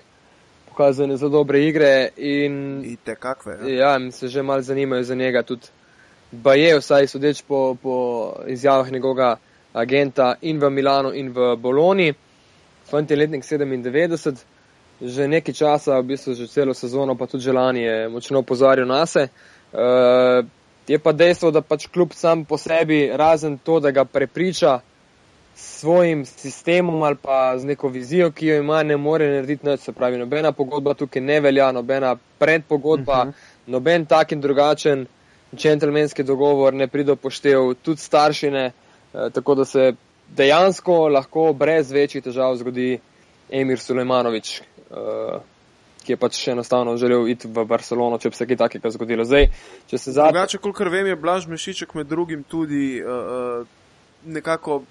pokazal 0.70 1.12
zelo 1.18 1.32
dobre 1.32 1.66
igre 1.66 2.12
in 2.18 2.84
ite 2.86 3.16
kakve. 3.16 3.58
Ja. 3.64 3.76
ja, 3.76 3.92
in 4.00 4.12
se 4.12 4.28
že 4.28 4.44
malo 4.44 4.62
zanimajo 4.62 5.04
za 5.04 5.16
njega 5.16 5.44
tudi. 5.44 5.68
Baje, 6.32 6.78
vsaj 6.80 7.08
sodeč 7.08 7.44
po, 7.48 7.76
po 7.82 7.96
izjavah 8.48 8.92
njegovega 8.92 9.36
agenta 9.74 10.36
in 10.42 10.60
v 10.60 10.70
Milanu 10.70 11.14
in 11.14 11.32
v 11.32 11.56
Boloni. 11.56 12.14
Fant 12.90 13.12
je 13.12 13.18
letnik 13.18 13.44
97, 13.44 14.36
že 15.02 15.28
nekaj 15.28 15.53
časa, 15.53 15.99
v 15.99 16.16
bistvu 16.16 16.34
že 16.34 16.48
celo 16.48 16.74
sezono, 16.74 17.16
pa 17.16 17.28
tudi 17.28 17.44
že 17.44 17.52
lani 17.52 17.82
je 17.82 18.10
močno 18.10 18.40
opozarjal 18.40 18.88
na 18.88 19.06
se. 19.06 19.28
Uh, 19.74 20.45
je 20.88 20.99
pa 20.99 21.12
dejstvo, 21.12 21.52
da 21.52 21.62
pač 21.62 21.88
kljub 21.88 22.14
sam 22.14 22.45
po 22.45 22.57
sebi, 22.57 23.10
razen 23.14 23.57
to, 23.57 23.80
da 23.80 23.91
ga 23.91 24.06
prepriča 24.06 24.80
s 25.56 25.80
svojim 25.80 26.26
sistemom 26.26 27.03
ali 27.03 27.16
pa 27.16 27.57
z 27.57 27.66
neko 27.66 27.88
vizijo, 27.88 28.32
ki 28.32 28.48
jo 28.48 28.60
ima, 28.60 28.84
ne 28.84 28.98
more 28.98 29.28
narediti 29.28 29.68
nič. 29.68 29.80
Se 29.80 29.91
pravi, 29.91 30.18
nobena 30.18 30.52
pogodba 30.52 30.94
tukaj 30.94 31.22
ne 31.22 31.40
velja, 31.40 31.72
nobena 31.72 32.16
predpogodba, 32.40 33.22
uh 33.22 33.28
-huh. 33.28 33.34
noben 33.68 34.06
tak 34.06 34.32
in 34.32 34.41
drugačen 34.41 35.07
džentlmenski 35.56 36.24
dogovor 36.24 36.74
ne 36.74 36.88
pride 36.88 37.16
poštev, 37.16 37.74
tudi 37.82 38.02
staršine, 38.02 38.66
eh, 38.66 39.30
tako 39.34 39.56
da 39.56 39.66
se 39.66 39.94
dejansko 40.30 41.07
lahko 41.07 41.53
brez 41.53 41.91
večjih 41.91 42.23
težav 42.23 42.56
zgodi 42.56 42.99
Emir 43.49 43.80
Sulejmanovič. 43.80 44.61
Eh, 44.91 45.39
ki 46.06 46.14
je 46.14 46.18
pač 46.18 46.47
enostavno 46.47 46.97
želel 46.97 47.27
iti 47.30 47.49
v 47.49 47.65
Barcelono, 47.65 48.19
če 48.22 48.30
bi 48.30 48.38
se 48.38 48.45
kaj 48.45 48.57
takega 48.61 48.91
zgodilo. 48.93 49.23
Zdaj, 49.26 49.47
če 49.89 49.97
se 49.97 50.11
zadnji. 50.14 50.35
Drugače, 50.35 50.60
kolikor 50.61 50.91
vem, 50.93 51.07
je 51.10 51.15
Blaž 51.18 51.47
Mešiček 51.49 51.95
med 51.97 52.06
drugim 52.07 52.43
tudi 52.43 53.02
uh, 53.02 53.65
nekako 54.26 54.84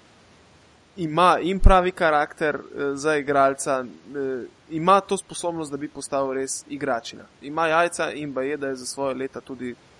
ima 0.99 1.37
in 1.39 1.59
pravi 1.63 1.95
karakter 1.95 2.59
uh, 2.59 2.91
za 2.99 3.15
igralca, 3.15 3.79
uh, 3.85 4.43
ima 4.69 4.99
to 4.99 5.15
sposobnost, 5.17 5.71
da 5.71 5.79
bi 5.79 5.87
postal 5.87 6.33
res 6.35 6.65
igračina. 6.67 7.23
Ima 7.41 7.69
jajca 7.71 8.11
in 8.11 8.33
ba 8.35 8.43
je, 8.43 8.57
da 8.57 8.73
je 8.73 8.81
za 8.83 8.85
svoje 8.85 9.15
leta 9.15 9.39
tudi 9.39 9.71
uh, 9.71 9.94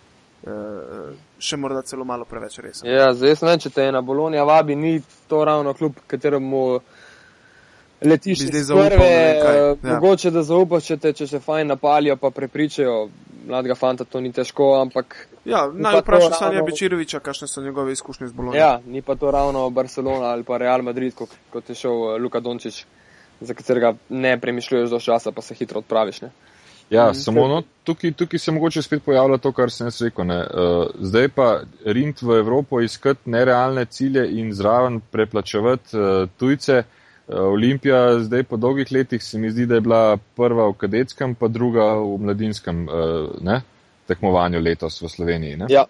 še 1.40 1.58
morda 1.58 1.82
celo 1.82 2.06
malo 2.06 2.26
preveč 2.26 2.60
resen. 2.60 2.90
Ja, 2.90 3.14
zdaj 3.14 3.36
ne 3.42 3.50
vem, 3.50 3.60
če 3.60 3.70
te 3.70 3.84
ena 3.84 4.02
Bolonija 4.02 4.44
vabi, 4.44 4.76
ni 4.76 5.02
to 5.28 5.44
ravno 5.46 5.74
kljub 5.74 5.94
kateremu 6.08 6.80
letiš 8.06 8.42
iz 8.42 8.68
zaupal, 8.68 8.90
prve, 8.90 9.10
kaj, 9.42 9.58
eh, 9.58 9.76
ja. 9.84 9.94
mogoče 9.94 10.32
da 10.32 10.44
zaupaš, 10.44 10.86
če 10.86 10.98
te, 10.98 11.14
če 11.14 11.28
se 11.28 11.40
fajn 11.40 11.68
napalijo, 11.68 12.18
pa 12.18 12.30
prepričajo 12.30 13.10
mladega 13.48 13.76
fanta, 13.76 14.04
to 14.04 14.22
ni 14.22 14.32
težko, 14.32 14.76
ampak 14.82 15.16
Ja, 15.46 15.68
naj 15.70 16.00
vprašam 16.02 16.32
ravno- 16.32 16.38
Sanja 16.38 16.62
Bečiroviča, 16.66 17.20
kakšne 17.20 17.48
so 17.48 17.62
njegove 17.62 17.92
izkušnje 17.94 18.28
z 18.28 18.34
Bolonijo. 18.34 18.60
ja, 18.60 18.80
ni 18.86 19.02
pa 19.02 19.16
to 19.16 19.32
ravno 19.32 19.70
Barcelona 19.70 20.26
ali 20.28 20.44
pa 20.44 20.58
Real 20.58 20.82
Madrid, 20.82 21.14
kot, 21.16 21.30
kot 21.50 21.70
je 21.70 21.76
šel 21.76 21.92
eh, 21.92 22.20
Luka 22.20 22.40
Dončić, 22.40 22.86
za 23.42 23.54
katerega 23.54 23.94
ne 24.10 24.40
premišljuješ 24.42 24.90
do 24.90 25.00
časa, 25.00 25.32
pa 25.32 25.42
se 25.42 25.54
hitro 25.54 25.80
odpraviš. 25.80 26.22
Ne? 26.22 26.32
Ja, 26.90 27.14
samo 27.14 27.48
no, 27.48 27.62
tukaj, 27.84 28.12
tukaj 28.12 28.40
se 28.40 28.52
mogoče 28.52 28.82
spet 28.82 29.04
pojavlja 29.04 29.38
to, 29.38 29.52
kar 29.52 29.72
sem 29.72 29.88
jaz 29.88 30.02
rekel. 30.02 30.26
Ne. 30.26 30.38
Uh, 30.38 30.86
zdaj 31.02 31.30
pa 31.34 31.48
rind 31.86 32.22
v 32.22 32.38
Evropo 32.40 32.82
iskati 32.82 33.30
nerealne 33.30 33.86
cilje 33.86 34.28
in 34.40 34.54
zraven 34.54 35.00
preplačevati 35.12 35.98
uh, 35.98 36.30
tujce. 36.38 36.84
Uh, 37.28 37.40
Olimpija 37.40 38.20
zdaj 38.20 38.44
po 38.44 38.58
dolgih 38.58 38.92
letih 38.92 39.24
se 39.24 39.40
mi 39.40 39.50
zdi, 39.52 39.66
da 39.66 39.76
je 39.76 39.82
bila 39.82 40.18
prva 40.36 40.70
v 40.70 40.78
kadetskem, 40.78 41.36
pa 41.36 41.48
druga 41.48 41.94
v 41.98 42.18
mladinskem 42.22 42.86
uh, 42.86 43.30
ne, 43.42 43.62
tekmovanju 44.08 44.62
letos 44.62 45.02
v 45.02 45.10
Sloveniji. 45.10 45.56
Ne. 45.56 45.66
Ja. 45.70 45.86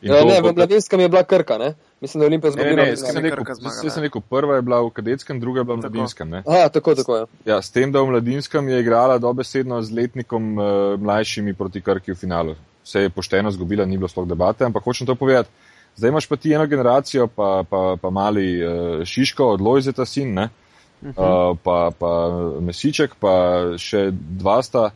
In 0.00 0.12
Ja, 0.12 0.20
to 0.20 0.28
ne, 0.28 0.40
v 0.40 0.56
mladinskem 0.56 1.00
je 1.00 1.08
bila 1.08 1.22
krka, 1.28 1.58
ne? 1.58 1.74
Mislim, 2.00 2.18
da 2.20 2.24
je 2.24 2.28
Olimpija 2.28 2.50
Ne, 2.50 2.52
zgubila. 2.52 2.70
ne, 2.70 2.76
ne, 2.76 2.82
mladinskem. 2.82 3.12
sem 3.12 3.22
rekel, 3.22 3.44
zmagala, 3.54 3.84
jaz 3.84 3.92
sem 3.94 4.02
ja. 4.02 4.06
rekel, 4.06 4.20
prva 4.30 4.56
je 4.56 4.62
bila 4.62 4.80
v 4.82 4.90
kadetskem, 4.90 5.40
druga 5.40 5.60
je 5.60 5.64
bila 5.64 5.76
v 5.76 5.80
mladinskem. 5.80 6.30
Ne. 6.30 6.42
Aha, 6.46 6.68
tako, 6.68 6.94
tako 6.94 7.16
je. 7.16 7.26
Ja, 7.44 7.62
s 7.62 7.70
tem, 7.70 7.92
da 7.92 8.00
v 8.02 8.10
mladinskem 8.10 8.68
je 8.68 8.80
igrala 8.80 9.18
dobesedno 9.18 9.82
z 9.82 9.92
letnikom 9.92 10.58
uh, 10.58 10.64
mlajšimi 11.00 11.54
proti 11.54 11.80
Krki 11.80 12.12
v 12.12 12.16
finalu. 12.16 12.54
Vse 12.84 13.00
je 13.06 13.10
pošteno 13.10 13.50
zgubila, 13.50 13.84
ni 13.84 13.98
bilo 13.98 14.08
sploh 14.08 14.28
debate, 14.28 14.64
ampak 14.64 14.82
hočem 14.84 15.06
to 15.06 15.14
povedati. 15.14 15.50
Zdaj 15.96 16.08
imaš 16.08 16.26
pa 16.26 16.36
ti 16.36 16.52
eno 16.54 16.66
generacijo, 16.66 17.26
pa, 17.26 17.64
pa, 17.70 17.96
pa 18.00 18.10
mali 18.10 18.56
uh, 18.62 19.04
Šiško 19.04 19.52
od 19.54 19.60
Lojzeta 19.60 20.06
sin, 20.06 20.34
ne? 20.34 20.48
Uh, 21.00 21.56
pa, 21.64 21.90
pa 21.98 22.10
Mesiček, 22.60 23.14
pa 23.20 23.32
še 23.80 24.10
dva 24.12 24.62
sta 24.62 24.90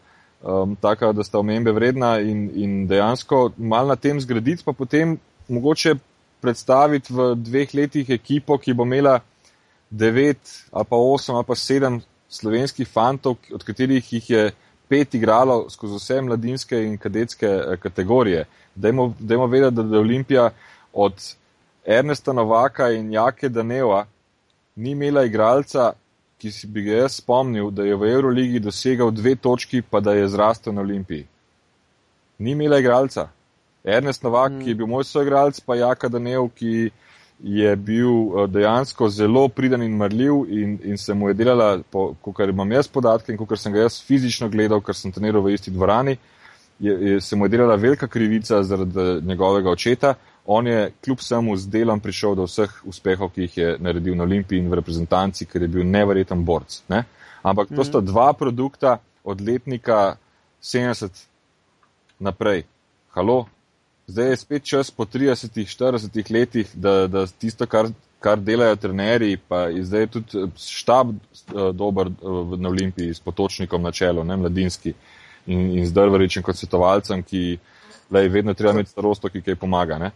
um, 0.44 0.76
taka, 0.76 1.12
da 1.12 1.24
sta 1.24 1.38
omembe 1.40 1.72
vredna 1.72 2.18
in, 2.20 2.50
in 2.54 2.86
dejansko 2.86 3.52
mal 3.56 3.88
na 3.88 3.96
tem 3.96 4.20
zgraditi, 4.20 4.64
pa 4.64 4.72
potem 4.72 5.16
mogoče 5.48 5.94
predstaviti 6.44 7.14
v 7.16 7.30
dveh 7.40 7.72
letih 7.74 8.10
ekipo, 8.12 8.58
ki 8.60 8.76
bo 8.76 8.84
imela 8.84 9.18
devet 9.90 10.52
ali 10.72 10.88
pa 10.90 10.96
osem 10.96 11.38
ali 11.38 11.48
pa 11.48 11.56
sedem 11.56 12.00
slovenskih 12.28 12.88
fantov, 12.88 13.38
od 13.54 13.64
katerih 13.64 14.12
jih 14.12 14.30
je 14.30 14.44
pet 14.88 15.14
igralo 15.14 15.70
skozi 15.70 15.98
vse 16.00 16.20
mladinske 16.22 16.80
in 16.84 16.98
kadetske 16.98 17.46
eh, 17.46 17.76
kategorije. 17.80 18.44
Dajmo, 18.74 19.14
dajmo 19.18 19.46
vedeti, 19.46 19.74
da 19.76 19.96
je 19.96 20.00
Olimpija 20.00 20.50
od 20.92 21.14
Ernesta 21.84 22.32
Novaka 22.32 22.90
in 22.90 23.12
Jake 23.12 23.48
Daneva 23.48 24.06
ni 24.76 24.90
imela 24.90 25.24
igralca, 25.24 25.92
ki 26.38 26.50
si 26.52 26.66
bi 26.66 26.82
ga 26.82 27.04
jaz 27.04 27.20
spomnil, 27.20 27.70
da 27.70 27.84
je 27.84 27.96
v 27.96 28.10
Euroligi 28.10 28.60
dosegal 28.60 29.10
dve 29.10 29.36
točki, 29.36 29.82
pa 29.82 30.00
da 30.00 30.12
je 30.12 30.28
zrastel 30.28 30.74
na 30.74 30.80
Olimpiji. 30.80 31.26
Ni 32.38 32.50
imela 32.50 32.78
igralca. 32.78 33.28
Ernest 33.84 34.22
Novak, 34.22 34.52
mm. 34.52 34.60
ki 34.64 34.68
je 34.68 34.74
bil 34.74 34.86
moj 34.88 35.04
soigralec, 35.04 35.60
pa 35.60 35.76
Jaka 35.76 36.08
Danev, 36.08 36.48
ki 36.56 36.90
je 37.44 37.76
bil 37.76 38.08
eh, 38.08 38.46
dejansko 38.48 39.08
zelo 39.08 39.48
pridan 39.48 39.82
in 39.82 39.96
marljiv 39.96 40.44
in, 40.48 40.78
in 40.84 40.98
se 40.98 41.14
mu 41.14 41.28
je 41.28 41.34
delala, 41.34 41.78
kot 41.92 42.40
imam 42.48 42.72
jaz 42.72 42.88
podatke 42.88 43.32
in 43.32 43.38
kot 43.38 43.58
sem 43.60 43.72
ga 43.72 43.84
jaz 43.84 44.00
fizično 44.02 44.48
gledal, 44.48 44.80
ker 44.80 44.96
sem 44.96 45.12
treniral 45.12 45.42
v 45.44 45.54
isti 45.54 45.70
dvorani, 45.74 46.16
je, 46.78 46.92
je, 46.92 47.20
se 47.20 47.36
mu 47.36 47.44
je 47.44 47.54
delala 47.56 47.76
velika 47.76 48.08
krivica 48.08 48.62
zaradi 48.62 49.20
njegovega 49.26 49.70
očeta. 49.70 50.14
On 50.46 50.66
je 50.66 50.92
kljub 51.04 51.18
vsemu 51.18 51.56
z 51.56 51.68
delom 51.72 52.00
prišel 52.00 52.34
do 52.34 52.44
vseh 52.44 52.72
uspehov, 52.84 53.30
ki 53.32 53.46
jih 53.46 53.56
je 53.58 53.76
naredil 53.80 54.16
na 54.16 54.24
Olimpiji 54.24 54.60
in 54.60 54.68
v 54.68 54.76
reprezentanci, 54.80 55.46
ker 55.46 55.62
je 55.62 55.68
bil 55.68 55.86
neverjeten 55.88 56.44
borc. 56.44 56.82
Ne? 56.88 57.04
Ampak 57.42 57.72
to 57.76 57.84
sta 57.84 58.00
dva 58.00 58.32
produkta 58.32 58.98
od 59.24 59.40
letnika 59.40 60.16
70 60.60 61.24
naprej. 62.20 62.64
Halo, 63.16 63.46
zdaj 64.06 64.30
je 64.30 64.36
spet 64.36 64.64
čas 64.64 64.90
po 64.90 65.04
30-40 65.04 66.32
letih, 66.32 66.70
da, 66.74 67.06
da 67.06 67.26
tisto, 67.26 67.66
kar, 67.66 67.88
kar 68.20 68.40
delajo 68.40 68.76
trenerji, 68.76 69.38
pa 69.48 69.66
je 69.68 69.84
zdaj 69.84 70.06
tudi 70.06 70.38
eh, 70.38 70.48
štab 70.58 71.08
uh, 71.08 71.70
dober 71.72 72.08
uh, 72.08 72.58
na 72.58 72.68
Olimpiji 72.68 73.14
s 73.14 73.20
potočnikom 73.20 73.82
na 73.82 73.92
čelu, 73.92 74.24
ne 74.24 74.36
mladinski 74.36 74.94
in, 75.46 75.70
in 75.78 75.86
z 75.86 75.92
drvaričem 75.92 76.42
kot 76.42 76.56
svetovalcem, 76.56 77.22
ki 77.22 77.58
le, 78.10 78.28
vedno 78.28 78.54
treba 78.54 78.72
imeti 78.74 78.90
starosto, 78.90 79.28
ki 79.28 79.42
kaj 79.42 79.56
pomaga. 79.60 79.98
Ne? 79.98 80.10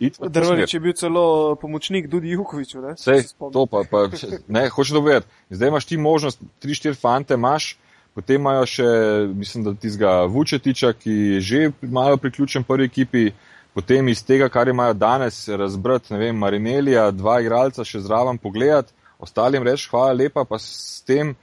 Drvarič 0.00 0.74
je 0.74 0.80
bil 0.80 0.92
celo 0.98 1.54
pomočnik 1.60 2.08
Dudi 2.10 2.32
Jukoviču. 2.34 2.80
Sej, 2.98 3.22
to 3.38 3.66
pa, 3.70 3.84
pa 3.90 4.08
ne, 4.48 4.66
hočeš 4.68 4.96
dovedeti. 4.96 5.28
Zdaj 5.50 5.68
imaš 5.68 5.84
ti 5.86 5.96
možnost, 5.96 6.40
tri, 6.58 6.74
štiri 6.74 6.98
fante 6.98 7.34
imaš, 7.34 7.76
potem 8.14 8.40
imajo 8.40 8.66
še, 8.66 8.88
mislim, 9.34 9.64
da 9.64 9.74
tizga 9.74 10.12
Vučetiča, 10.28 10.92
ki 10.92 11.12
je 11.12 11.40
že 11.40 11.70
malo 11.82 12.16
priključen 12.16 12.64
prvi 12.64 12.90
ekipi, 12.90 13.30
potem 13.74 14.08
iz 14.08 14.24
tega, 14.24 14.48
kar 14.48 14.68
imajo 14.68 14.94
danes, 14.94 15.48
razbrati, 15.48 16.12
ne 16.12 16.18
vem, 16.18 16.36
Marinelija, 16.36 17.10
dva 17.10 17.40
igralca 17.40 17.84
še 17.84 18.02
zraven 18.04 18.38
pogledati, 18.38 18.92
ostalim 19.22 19.62
reči 19.62 19.88
hvala 19.90 20.12
lepa, 20.12 20.44
pa 20.44 20.58
s 20.58 21.00
tem 21.06 21.34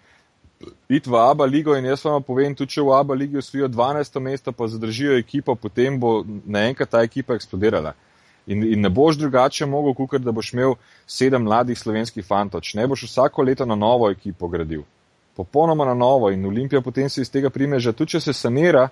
iti 0.90 1.10
v 1.10 1.16
Aba 1.16 1.46
ligo 1.46 1.76
in 1.76 1.86
jaz 1.86 2.04
vam 2.06 2.24
povem, 2.24 2.54
tudi 2.56 2.76
če 2.76 2.84
v 2.84 2.94
Aba 2.98 3.16
ligi 3.16 3.40
osvojijo 3.40 3.70
12. 3.72 4.20
mesto, 4.20 4.52
pa 4.52 4.68
zadržijo 4.68 5.18
ekipo, 5.18 5.56
potem 5.56 6.00
bo 6.00 6.20
naenkrat 6.46 6.92
ta 6.92 7.04
ekipa 7.04 7.38
eksplodirala. 7.40 7.96
In, 8.50 8.64
in 8.66 8.82
ne 8.82 8.90
boš 8.90 9.20
drugače 9.22 9.66
mogel, 9.70 9.94
kot 10.10 10.22
da 10.26 10.34
boš 10.34 10.54
imel 10.54 10.76
sedem 11.08 11.44
mladih 11.46 11.78
slovenskih 11.78 12.26
fantoč. 12.26 12.74
Ne 12.74 12.88
boš 12.90 13.06
vsako 13.06 13.46
leto 13.46 13.66
na 13.66 13.78
novo 13.78 14.10
ekipo 14.10 14.50
gradil. 14.50 14.84
Popolnoma 15.40 15.86
na 15.86 15.94
novo 15.94 16.32
in 16.32 16.46
Olimpija 16.46 16.82
potem 16.82 17.10
se 17.10 17.22
iz 17.22 17.30
tega 17.32 17.50
prime, 17.50 17.80
že 17.80 17.94
tudi 17.96 18.12
če 18.12 18.20
se 18.20 18.34
sanira, 18.34 18.90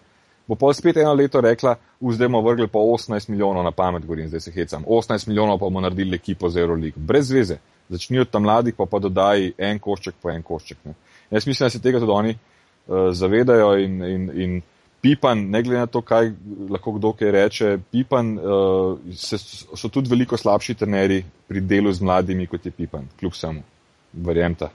bo 0.48 0.56
pa 0.56 0.70
spet 0.74 0.98
eno 0.98 1.12
leto 1.14 1.42
rekla, 1.44 1.74
zdaj 2.00 2.30
bomo 2.30 2.40
vrgli 2.46 2.70
pa 2.72 2.80
18 2.80 3.30
milijonov 3.30 3.66
na 3.68 3.74
pamet, 3.76 4.06
govorim, 4.06 4.30
zdaj 4.32 4.46
se 4.46 4.54
hecam. 4.56 4.86
18 4.88 5.28
milijonov 5.28 5.60
pa 5.60 5.66
bomo 5.66 5.84
naredili 5.84 6.16
ekipo 6.16 6.50
za 6.50 6.62
Euroligo. 6.62 7.04
Brez 7.04 7.32
veze. 7.32 7.58
Začnijo 7.90 8.26
tam 8.32 8.48
mladih, 8.48 8.76
pa 8.78 8.86
pa 8.86 9.00
dodaj 9.00 9.52
en 9.58 9.80
košček 9.80 10.16
po 10.24 10.32
en 10.32 10.44
košček. 10.44 10.78
Ne. 10.86 10.96
Jaz 11.32 11.48
mislim, 11.48 11.66
da 11.66 11.70
se 11.70 11.84
tega 11.84 12.00
tudi 12.00 12.12
oni 12.12 12.34
uh, 12.38 13.12
zavedajo 13.12 13.76
in, 13.84 14.02
in, 14.04 14.32
in 14.42 14.58
Pipan, 15.02 15.50
ne 15.52 15.64
glede 15.64 15.84
na 15.84 15.92
to, 15.92 16.02
kaj 16.02 16.32
lahko 16.70 16.96
kdo 16.96 17.12
kaj 17.14 17.32
reče, 17.32 17.78
Pipan 17.92 18.38
uh, 18.40 18.98
se, 19.16 19.38
so 19.76 19.92
tudi 19.92 20.10
veliko 20.10 20.40
slabši 20.40 20.80
trenerji 20.80 21.26
pri 21.48 21.62
delu 21.62 21.92
z 21.92 22.08
mladimi, 22.08 22.48
kot 22.48 22.66
je 22.66 22.72
Pipan, 22.72 23.08
kljub 23.20 23.36
samo, 23.36 23.68
verjemta. 24.14 24.72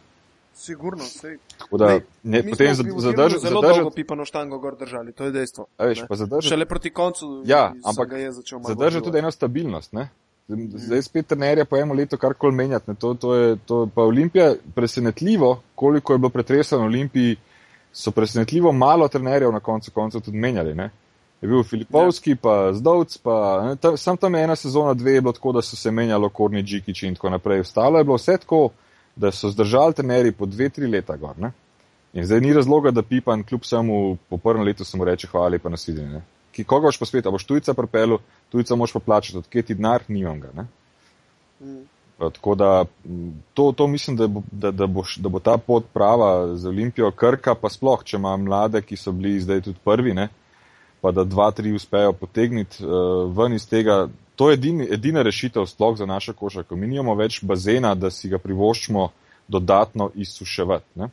Sigurno, 0.54 1.04
sej. 1.04 1.38
Da, 1.78 2.00
ne, 2.22 2.42
potem 2.50 2.74
zadrži 2.74 3.38
zelo 3.38 3.62
dolgo 3.62 3.90
pipano 3.90 4.24
štango 4.24 4.58
gor 4.58 4.76
držali, 4.78 5.12
to 5.12 5.24
je 5.24 5.30
dejstvo. 5.30 5.66
Veš, 5.78 6.04
zadrži, 6.10 6.48
Šele 6.48 6.66
proti 6.66 6.90
koncu 6.90 7.42
ja, 7.46 7.72
ampak 7.84 8.12
zadrži 8.68 9.00
tudi 9.00 9.18
eno 9.18 9.30
stabilnost. 9.30 9.92
Ne? 9.92 10.08
Zdaj 10.48 11.02
spet 11.02 11.26
trenerja 11.26 11.64
po 11.64 11.76
enem 11.76 11.96
letu 11.96 12.18
kar 12.18 12.34
kol 12.34 12.52
menjati. 12.52 12.94
To, 13.00 13.14
to 13.14 13.34
je, 13.34 13.56
to, 13.66 13.86
pa 13.94 14.02
Olimpija 14.02 14.54
presenetljivo, 14.74 15.60
koliko 15.74 16.12
je 16.12 16.18
bilo 16.18 16.30
pretreseno 16.30 16.82
v 16.82 16.86
Olimpiji, 16.86 17.36
so 17.92 18.10
presenetljivo 18.10 18.72
malo 18.72 19.08
trenerjev 19.08 19.52
na 19.52 19.60
koncu 19.60 19.90
koncev 19.90 20.20
tudi 20.20 20.38
menjali. 20.38 20.74
Ne? 20.74 20.90
Je 21.42 21.48
bil 21.48 21.62
Filipovski, 21.62 22.30
ja. 22.30 22.36
pa 22.42 22.72
Zdovc, 22.72 23.16
pa 23.18 23.62
ne, 23.66 23.76
tam, 23.76 23.96
sam 23.96 24.16
tam 24.16 24.34
je 24.34 24.44
ena 24.44 24.56
sezona, 24.56 24.94
dve 24.94 25.12
je 25.12 25.20
bilo 25.20 25.32
tako, 25.32 25.52
da 25.52 25.62
so 25.62 25.76
se 25.76 25.90
menjalo 25.90 26.28
Korni 26.28 26.62
Džikiči 26.62 27.06
in 27.06 27.14
tako 27.14 27.30
naprej. 27.30 27.60
Ostalo 27.60 27.98
je 27.98 28.04
bilo 28.04 28.16
vse 28.16 28.36
tako, 28.38 28.68
da 29.16 29.30
so 29.30 29.50
zdržali 29.50 29.94
trenerji 29.94 30.32
po 30.32 30.46
dve, 30.46 30.68
tri 30.68 30.86
leta 30.86 31.16
gor. 31.16 31.38
Ne? 31.38 31.52
In 32.12 32.26
zdaj 32.26 32.40
ni 32.40 32.52
razloga, 32.52 32.90
da 32.90 33.02
Pipan 33.02 33.44
kljub 33.44 33.64
samo 33.64 34.16
po 34.28 34.36
prvem 34.38 34.62
letu 34.62 34.84
samo 34.84 35.04
reče 35.04 35.26
hvala 35.26 35.48
lepa 35.48 35.68
na 35.68 35.76
svidenje. 35.76 36.20
Ki 36.52 36.64
koga 36.64 36.90
boš 36.90 36.98
posvetil, 36.98 37.32
boš 37.32 37.44
tujca 37.48 37.74
prepelu, 37.74 38.18
tujca 38.52 38.76
moš 38.76 38.92
pa 38.92 39.00
plačati, 39.00 39.38
odkje 39.38 39.62
ti 39.62 39.74
denar, 39.74 40.04
nimam 40.08 40.40
ga. 40.40 40.50
Ne? 40.54 40.66
Mm. 41.60 41.82
Tako 42.18 42.54
da 42.54 42.84
to, 43.54 43.72
to 43.76 43.86
mislim, 43.86 44.16
da 44.16 44.26
bo, 44.26 44.42
da, 44.52 44.70
da, 44.70 44.86
bo, 44.86 45.02
da 45.16 45.28
bo 45.28 45.40
ta 45.40 45.56
pot 45.58 45.84
prava 45.92 46.56
za 46.56 46.68
Olimpijo 46.68 47.10
Krka, 47.10 47.54
pa 47.54 47.68
sploh, 47.68 48.04
če 48.04 48.16
ima 48.16 48.36
mlade, 48.36 48.82
ki 48.82 48.96
so 48.96 49.12
bili 49.12 49.40
zdaj 49.40 49.60
tudi 49.60 49.78
prvi, 49.84 50.14
ne, 50.14 50.28
pa 51.02 51.10
da 51.10 51.24
dva, 51.24 51.50
tri 51.50 51.72
uspejo 51.74 52.12
potegniti 52.12 52.84
uh, 52.84 53.26
ven 53.36 53.56
iz 53.58 53.66
tega. 53.68 54.06
To 54.38 54.50
je 54.50 54.54
edini, 54.54 54.86
edina 54.90 55.22
rešitev 55.22 55.66
sploh 55.66 55.96
za 55.98 56.06
našo 56.06 56.32
košarko. 56.32 56.76
Mi 56.76 56.86
nimamo 56.86 57.14
več 57.18 57.40
bazena, 57.42 57.94
da 57.94 58.10
si 58.10 58.30
ga 58.30 58.38
privoščimo 58.38 59.08
dodatno 59.48 60.10
izsuševati. 60.14 61.08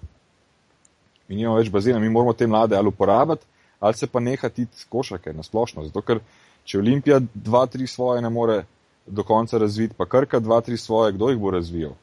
Mi 1.27 1.35
nimamo 1.35 1.57
več 1.57 1.71
bazena, 1.73 1.99
mi 1.99 2.09
moramo 2.09 2.33
te 2.33 2.47
mlade 2.47 2.77
ali 2.77 2.87
uporabiti, 2.93 3.45
ali 3.79 3.97
se 3.97 4.07
pa 4.07 4.19
nehati 4.19 4.67
košarke 4.89 5.33
na 5.33 5.43
splošno. 5.43 5.87
Zato, 5.89 6.05
ker 6.05 6.21
če 6.63 6.79
Olimpija 6.79 7.19
dva, 7.33 7.65
tri 7.65 7.87
svoje 7.87 8.21
ne 8.21 8.29
more 8.29 8.63
do 9.07 9.25
konca 9.25 9.57
razviti, 9.57 9.97
pa 9.97 10.05
krka 10.05 10.39
dva, 10.39 10.61
tri 10.61 10.77
svoje, 10.77 11.15
kdo 11.17 11.31
jih 11.33 11.41
bo 11.41 11.51
razvijal? 11.51 11.97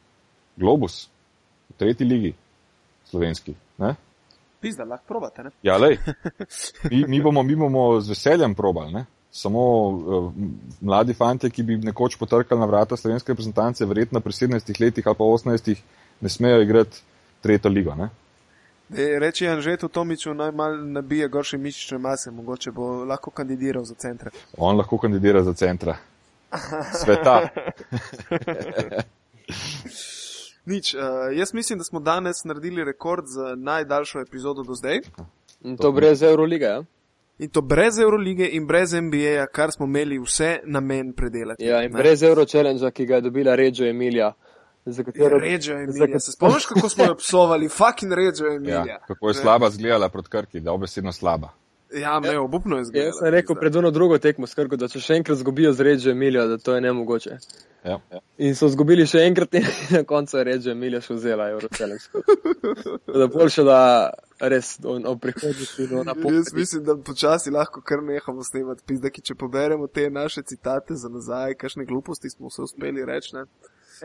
Globus, 0.56 1.06
v 1.70 1.78
tretji 1.78 2.06
ligi, 2.06 2.34
slovenski. 3.06 3.54
Ne? 3.78 3.94
Pizda, 4.66 4.84
lahko 4.84 5.04
probate. 5.08 5.46
Ne? 5.46 5.50
Ja, 5.62 5.76
lej. 5.78 5.98
Mi, 6.90 7.04
mi, 7.08 7.22
bomo, 7.22 7.42
mi 7.42 7.56
bomo 7.56 8.00
z 8.00 8.14
veseljem 8.14 8.54
probali. 8.54 8.92
Ne? 8.92 9.04
Samo 9.30 9.62
uh, 9.88 10.32
mladi 10.80 11.14
fanti, 11.14 11.50
ki 11.50 11.62
bi 11.62 11.76
nekoč 11.76 12.16
potrkali 12.18 12.60
na 12.60 12.66
vrata 12.66 12.96
slovenske 12.96 13.34
reprezentance, 13.34 13.86
verjetno 13.86 14.20
pri 14.20 14.32
17 14.32 14.80
letih 14.80 15.06
ali 15.06 15.18
pa 15.18 15.24
18, 15.24 15.74
ne 16.20 16.28
smejo 16.28 16.62
igrati 16.62 17.02
tretjo 17.42 17.70
ligo. 17.70 17.94
Ne? 17.94 18.08
Reči 19.18 19.44
je 19.44 19.50
Anžetu 19.50 19.88
Tomiču, 19.88 20.34
naj 20.34 20.52
mal 20.52 20.76
nabije 20.92 21.28
gorše 21.28 21.58
mišične 21.58 21.98
mase, 21.98 22.30
mogoče 22.30 22.70
bo 22.70 23.04
lahko 23.04 23.30
kandidiral 23.30 23.84
za 23.84 23.94
centra. 23.94 24.30
On 24.56 24.76
lahko 24.76 24.98
kandidira 24.98 25.42
za 25.42 25.52
centra 25.52 25.96
sveta. 27.04 27.40
Nič, 30.66 30.94
uh, 30.94 31.00
jaz 31.32 31.54
mislim, 31.54 31.78
da 31.78 31.84
smo 31.84 32.00
danes 32.00 32.44
naredili 32.44 32.84
rekord 32.84 33.24
za 33.26 33.54
najdaljšo 33.54 34.20
epizodo 34.20 34.62
do 34.62 34.74
zdaj. 34.74 35.00
In 35.60 35.76
to 35.76 35.92
brez 35.92 36.22
Eurolige. 36.22 36.64
Ja? 36.64 36.84
In 37.38 37.50
to 37.50 37.60
brez 37.60 37.98
Eurolige 37.98 38.48
in 38.52 38.66
brez 38.66 38.92
NBA, 38.92 39.46
kar 39.52 39.70
smo 39.70 39.86
imeli 39.86 40.18
vse 40.18 40.60
namen 40.64 41.12
predelati. 41.12 41.64
Ja, 41.64 41.82
in 41.82 41.92
ne? 41.92 41.98
brez 41.98 42.22
Euro 42.22 42.44
Challenge, 42.44 42.90
ki 42.90 43.06
ga 43.06 43.14
je 43.14 43.20
dobila 43.20 43.54
Reggio 43.54 43.88
Emilija. 43.88 44.32
Za 44.84 45.04
katero 45.04 45.38
reče 45.38 45.72
Emilija? 45.72 46.20
Se 46.20 46.32
spomniš, 46.32 46.66
kako 46.66 46.88
smo 46.88 47.04
jo 47.04 47.14
psovali? 47.14 47.68
Fucking 47.68 48.12
Reggio 48.12 48.46
Emilija. 48.46 48.84
Ja, 48.88 48.98
kako 49.06 49.28
je 49.28 49.34
slaba 49.34 49.70
zgledala 49.70 50.08
proti 50.08 50.28
Krki, 50.30 50.60
da 50.60 50.72
obesedno 50.72 51.12
slaba. 51.12 51.48
Ja, 52.00 52.20
me 52.20 52.28
je 52.28 52.38
obupno 52.38 52.80
izgledalo. 52.80 53.08
Jaz 53.08 53.18
sem 53.18 53.32
rekel 53.32 53.56
pred 53.60 53.76
eno 53.76 53.90
drugo 53.90 54.18
tekmo 54.18 54.46
skrko, 54.46 54.76
da 54.76 54.88
če 54.88 55.00
še 55.00 55.16
enkrat 55.20 55.38
zgubijo 55.38 55.72
z 55.72 55.86
Reggio 55.86 56.12
Emilijo, 56.12 56.46
da 56.48 56.58
to 56.58 56.74
je 56.74 56.80
nemogoče. 56.80 57.38
Ja, 57.84 58.00
ja. 58.12 58.20
In 58.42 58.56
so 58.58 58.68
zgubili 58.68 59.06
še 59.06 59.22
enkrat 59.28 59.54
in 59.54 59.66
na 59.96 60.02
koncu 60.04 60.36
je 60.38 60.44
Reggio 60.44 60.74
Emilija 60.74 61.00
še 61.04 61.16
vzela 61.16 61.48
Eurocelensko. 61.54 62.22
da 63.20 63.28
boljše, 63.32 63.64
da 63.64 63.78
res 64.40 64.74
o, 64.84 64.98
o 65.12 65.14
prihodnosti 65.22 65.86
do 65.92 66.02
na 66.04 66.16
pol. 66.18 66.34
Jaz 66.34 66.52
mislim, 66.54 66.84
da 66.84 66.98
počasi 66.98 67.54
lahko 67.54 67.80
kar 67.80 68.02
nehamo 68.04 68.44
snemati 68.44 68.84
pizdaki, 68.86 69.24
če 69.24 69.38
poberemo 69.38 69.88
te 69.88 70.10
naše 70.10 70.42
citate 70.42 70.98
za 70.98 71.08
nazaj, 71.12 71.56
kakšne 71.60 71.86
gluposti 71.88 72.30
smo 72.34 72.50
se 72.50 72.66
uspeli 72.66 73.06
reči. 73.06 73.36
Ne? 73.38 73.46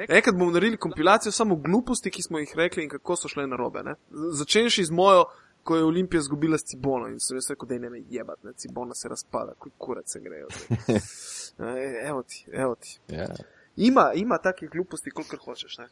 Enkrat 0.07 0.35
bomo 0.37 0.51
naredili 0.51 0.77
kompilacijo 0.77 1.31
samo 1.31 1.55
gluposti, 1.55 2.11
ki 2.11 2.23
smo 2.23 2.39
jih 2.39 2.53
rekli 2.55 2.85
in 2.85 2.89
kako 2.89 3.15
so 3.15 3.27
šle 3.27 3.47
narobe. 3.47 3.83
Začenši 4.11 4.85
z 4.87 4.95
mojo 4.95 5.25
ko 5.63 5.75
je 5.75 5.83
Olimpija 5.83 6.19
izgubila 6.19 6.57
s 6.57 6.65
Cibono 6.65 7.07
in 7.07 7.19
so 7.19 7.35
rekli, 7.49 7.67
da 7.67 7.73
je 7.73 7.79
ne 7.79 7.89
me 7.89 8.03
jebati, 8.09 8.47
ne 8.47 8.53
Cibona 8.53 8.93
se 8.93 9.09
razpada, 9.09 9.53
kot 9.59 9.73
kurac 9.77 10.05
se 10.07 10.19
grejo. 10.19 10.47
E, 11.59 12.07
evo 12.07 12.23
ti, 12.23 12.45
evo 12.53 12.75
ti. 12.75 12.99
Yeah. 13.07 13.17
Ja. 13.19 13.35
Ima, 13.75 14.11
ima 14.15 14.37
take 14.37 14.67
gluposti, 14.67 15.11
kolikor 15.11 15.39
hočeš. 15.39 15.77
Ne? 15.77 15.87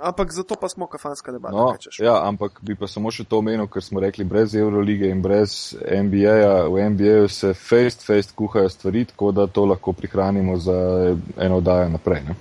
Ampak 0.00 0.32
zato 0.32 0.54
pa 0.60 0.68
smo 0.68 0.86
kafanska 0.86 1.32
debata. 1.32 1.56
No, 1.56 1.76
ja, 1.98 2.28
ampak 2.28 2.60
bi 2.62 2.74
pa 2.74 2.86
samo 2.86 3.10
še 3.10 3.24
to 3.24 3.38
omenil, 3.42 3.66
ker 3.66 3.82
smo 3.82 4.00
rekli, 4.00 4.24
brez 4.24 4.54
Eurolige 4.54 5.08
in 5.10 5.22
brez 5.22 5.74
NBA-ja, 5.82 6.68
v 6.70 6.84
NBA-ju 6.94 7.28
se 7.28 7.54
face-face 7.54 8.34
kuhajo 8.36 8.68
stvari, 8.68 9.04
tako 9.10 9.32
da 9.32 9.46
to 9.46 9.64
lahko 9.64 9.92
prihranimo 9.92 10.56
za 10.56 10.76
eno 11.36 11.58
oddajo 11.58 11.88
naprej. 11.88 12.22
Ne? 12.28 12.36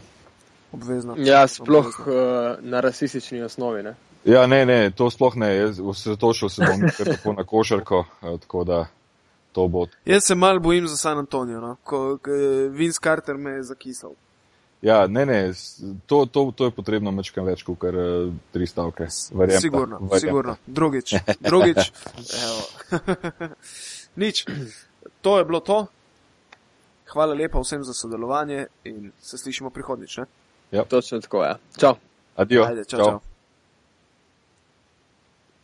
Obvezno. 0.71 1.15
Ja, 1.17 1.47
sploh 1.47 1.87
Obvezno. 1.87 2.13
Uh, 2.13 2.69
na 2.69 2.83
rasistični 2.83 3.41
osnovi. 3.41 3.83
Ne? 3.83 3.95
Ja, 4.27 4.47
ne, 4.47 4.65
ne, 4.65 4.91
to 4.91 5.07
sploh 5.09 5.35
ne, 5.39 5.47
jaz 5.55 5.79
osredotočil 5.79 6.49
se 6.49 6.65
bom 6.67 6.83
tako 6.97 7.33
na 7.33 7.43
košarko, 7.43 8.05
eh, 8.21 8.37
tako 8.43 8.63
da 8.63 8.85
to 9.51 9.67
bo. 9.67 9.85
Jaz 10.05 10.23
se 10.23 10.35
mal 10.35 10.59
bojim 10.59 10.87
za 10.87 10.97
San 10.97 11.17
Antonijo, 11.17 11.61
no? 11.61 11.75
ko 11.83 12.19
Vince 12.71 12.99
Carter 13.03 13.37
me 13.37 13.51
je 13.51 13.63
zakisal. 13.63 14.11
Ja, 14.81 15.07
ne, 15.07 15.25
ne, 15.25 15.53
to, 16.05 16.25
to, 16.25 16.51
to 16.55 16.65
je 16.65 16.71
potrebno 16.71 17.11
mečkam 17.11 17.47
več, 17.47 17.63
kot 17.65 17.79
kar 17.81 17.95
uh, 17.97 18.33
tri 18.53 18.67
stavke. 18.67 19.07
Verjemta, 19.33 19.61
sigurno, 19.61 19.97
verjemta. 20.03 20.19
sigurno. 20.19 20.55
Drugič, 20.67 21.15
drugič. 21.39 21.91
Nič, 24.21 24.43
to 25.21 25.37
je 25.39 25.45
bilo 25.45 25.63
to. 25.65 25.85
Hvala 27.07 27.33
lepa 27.33 27.63
vsem 27.63 27.87
za 27.87 27.95
sodelovanje 27.95 28.67
in 28.83 29.09
se 29.21 29.37
slišimo 29.37 29.69
prihodnič. 29.73 30.19
Ja. 30.71 30.83
Točno 30.83 31.21
tako 31.25 31.43
je. 31.43 31.49
Ja. 31.49 31.57
Čau. 31.77 31.95
Adijo. 32.35 32.67
Ajde, 32.67 32.85
čau, 32.85 32.99
čau. 32.99 33.09
čau. 33.09 33.26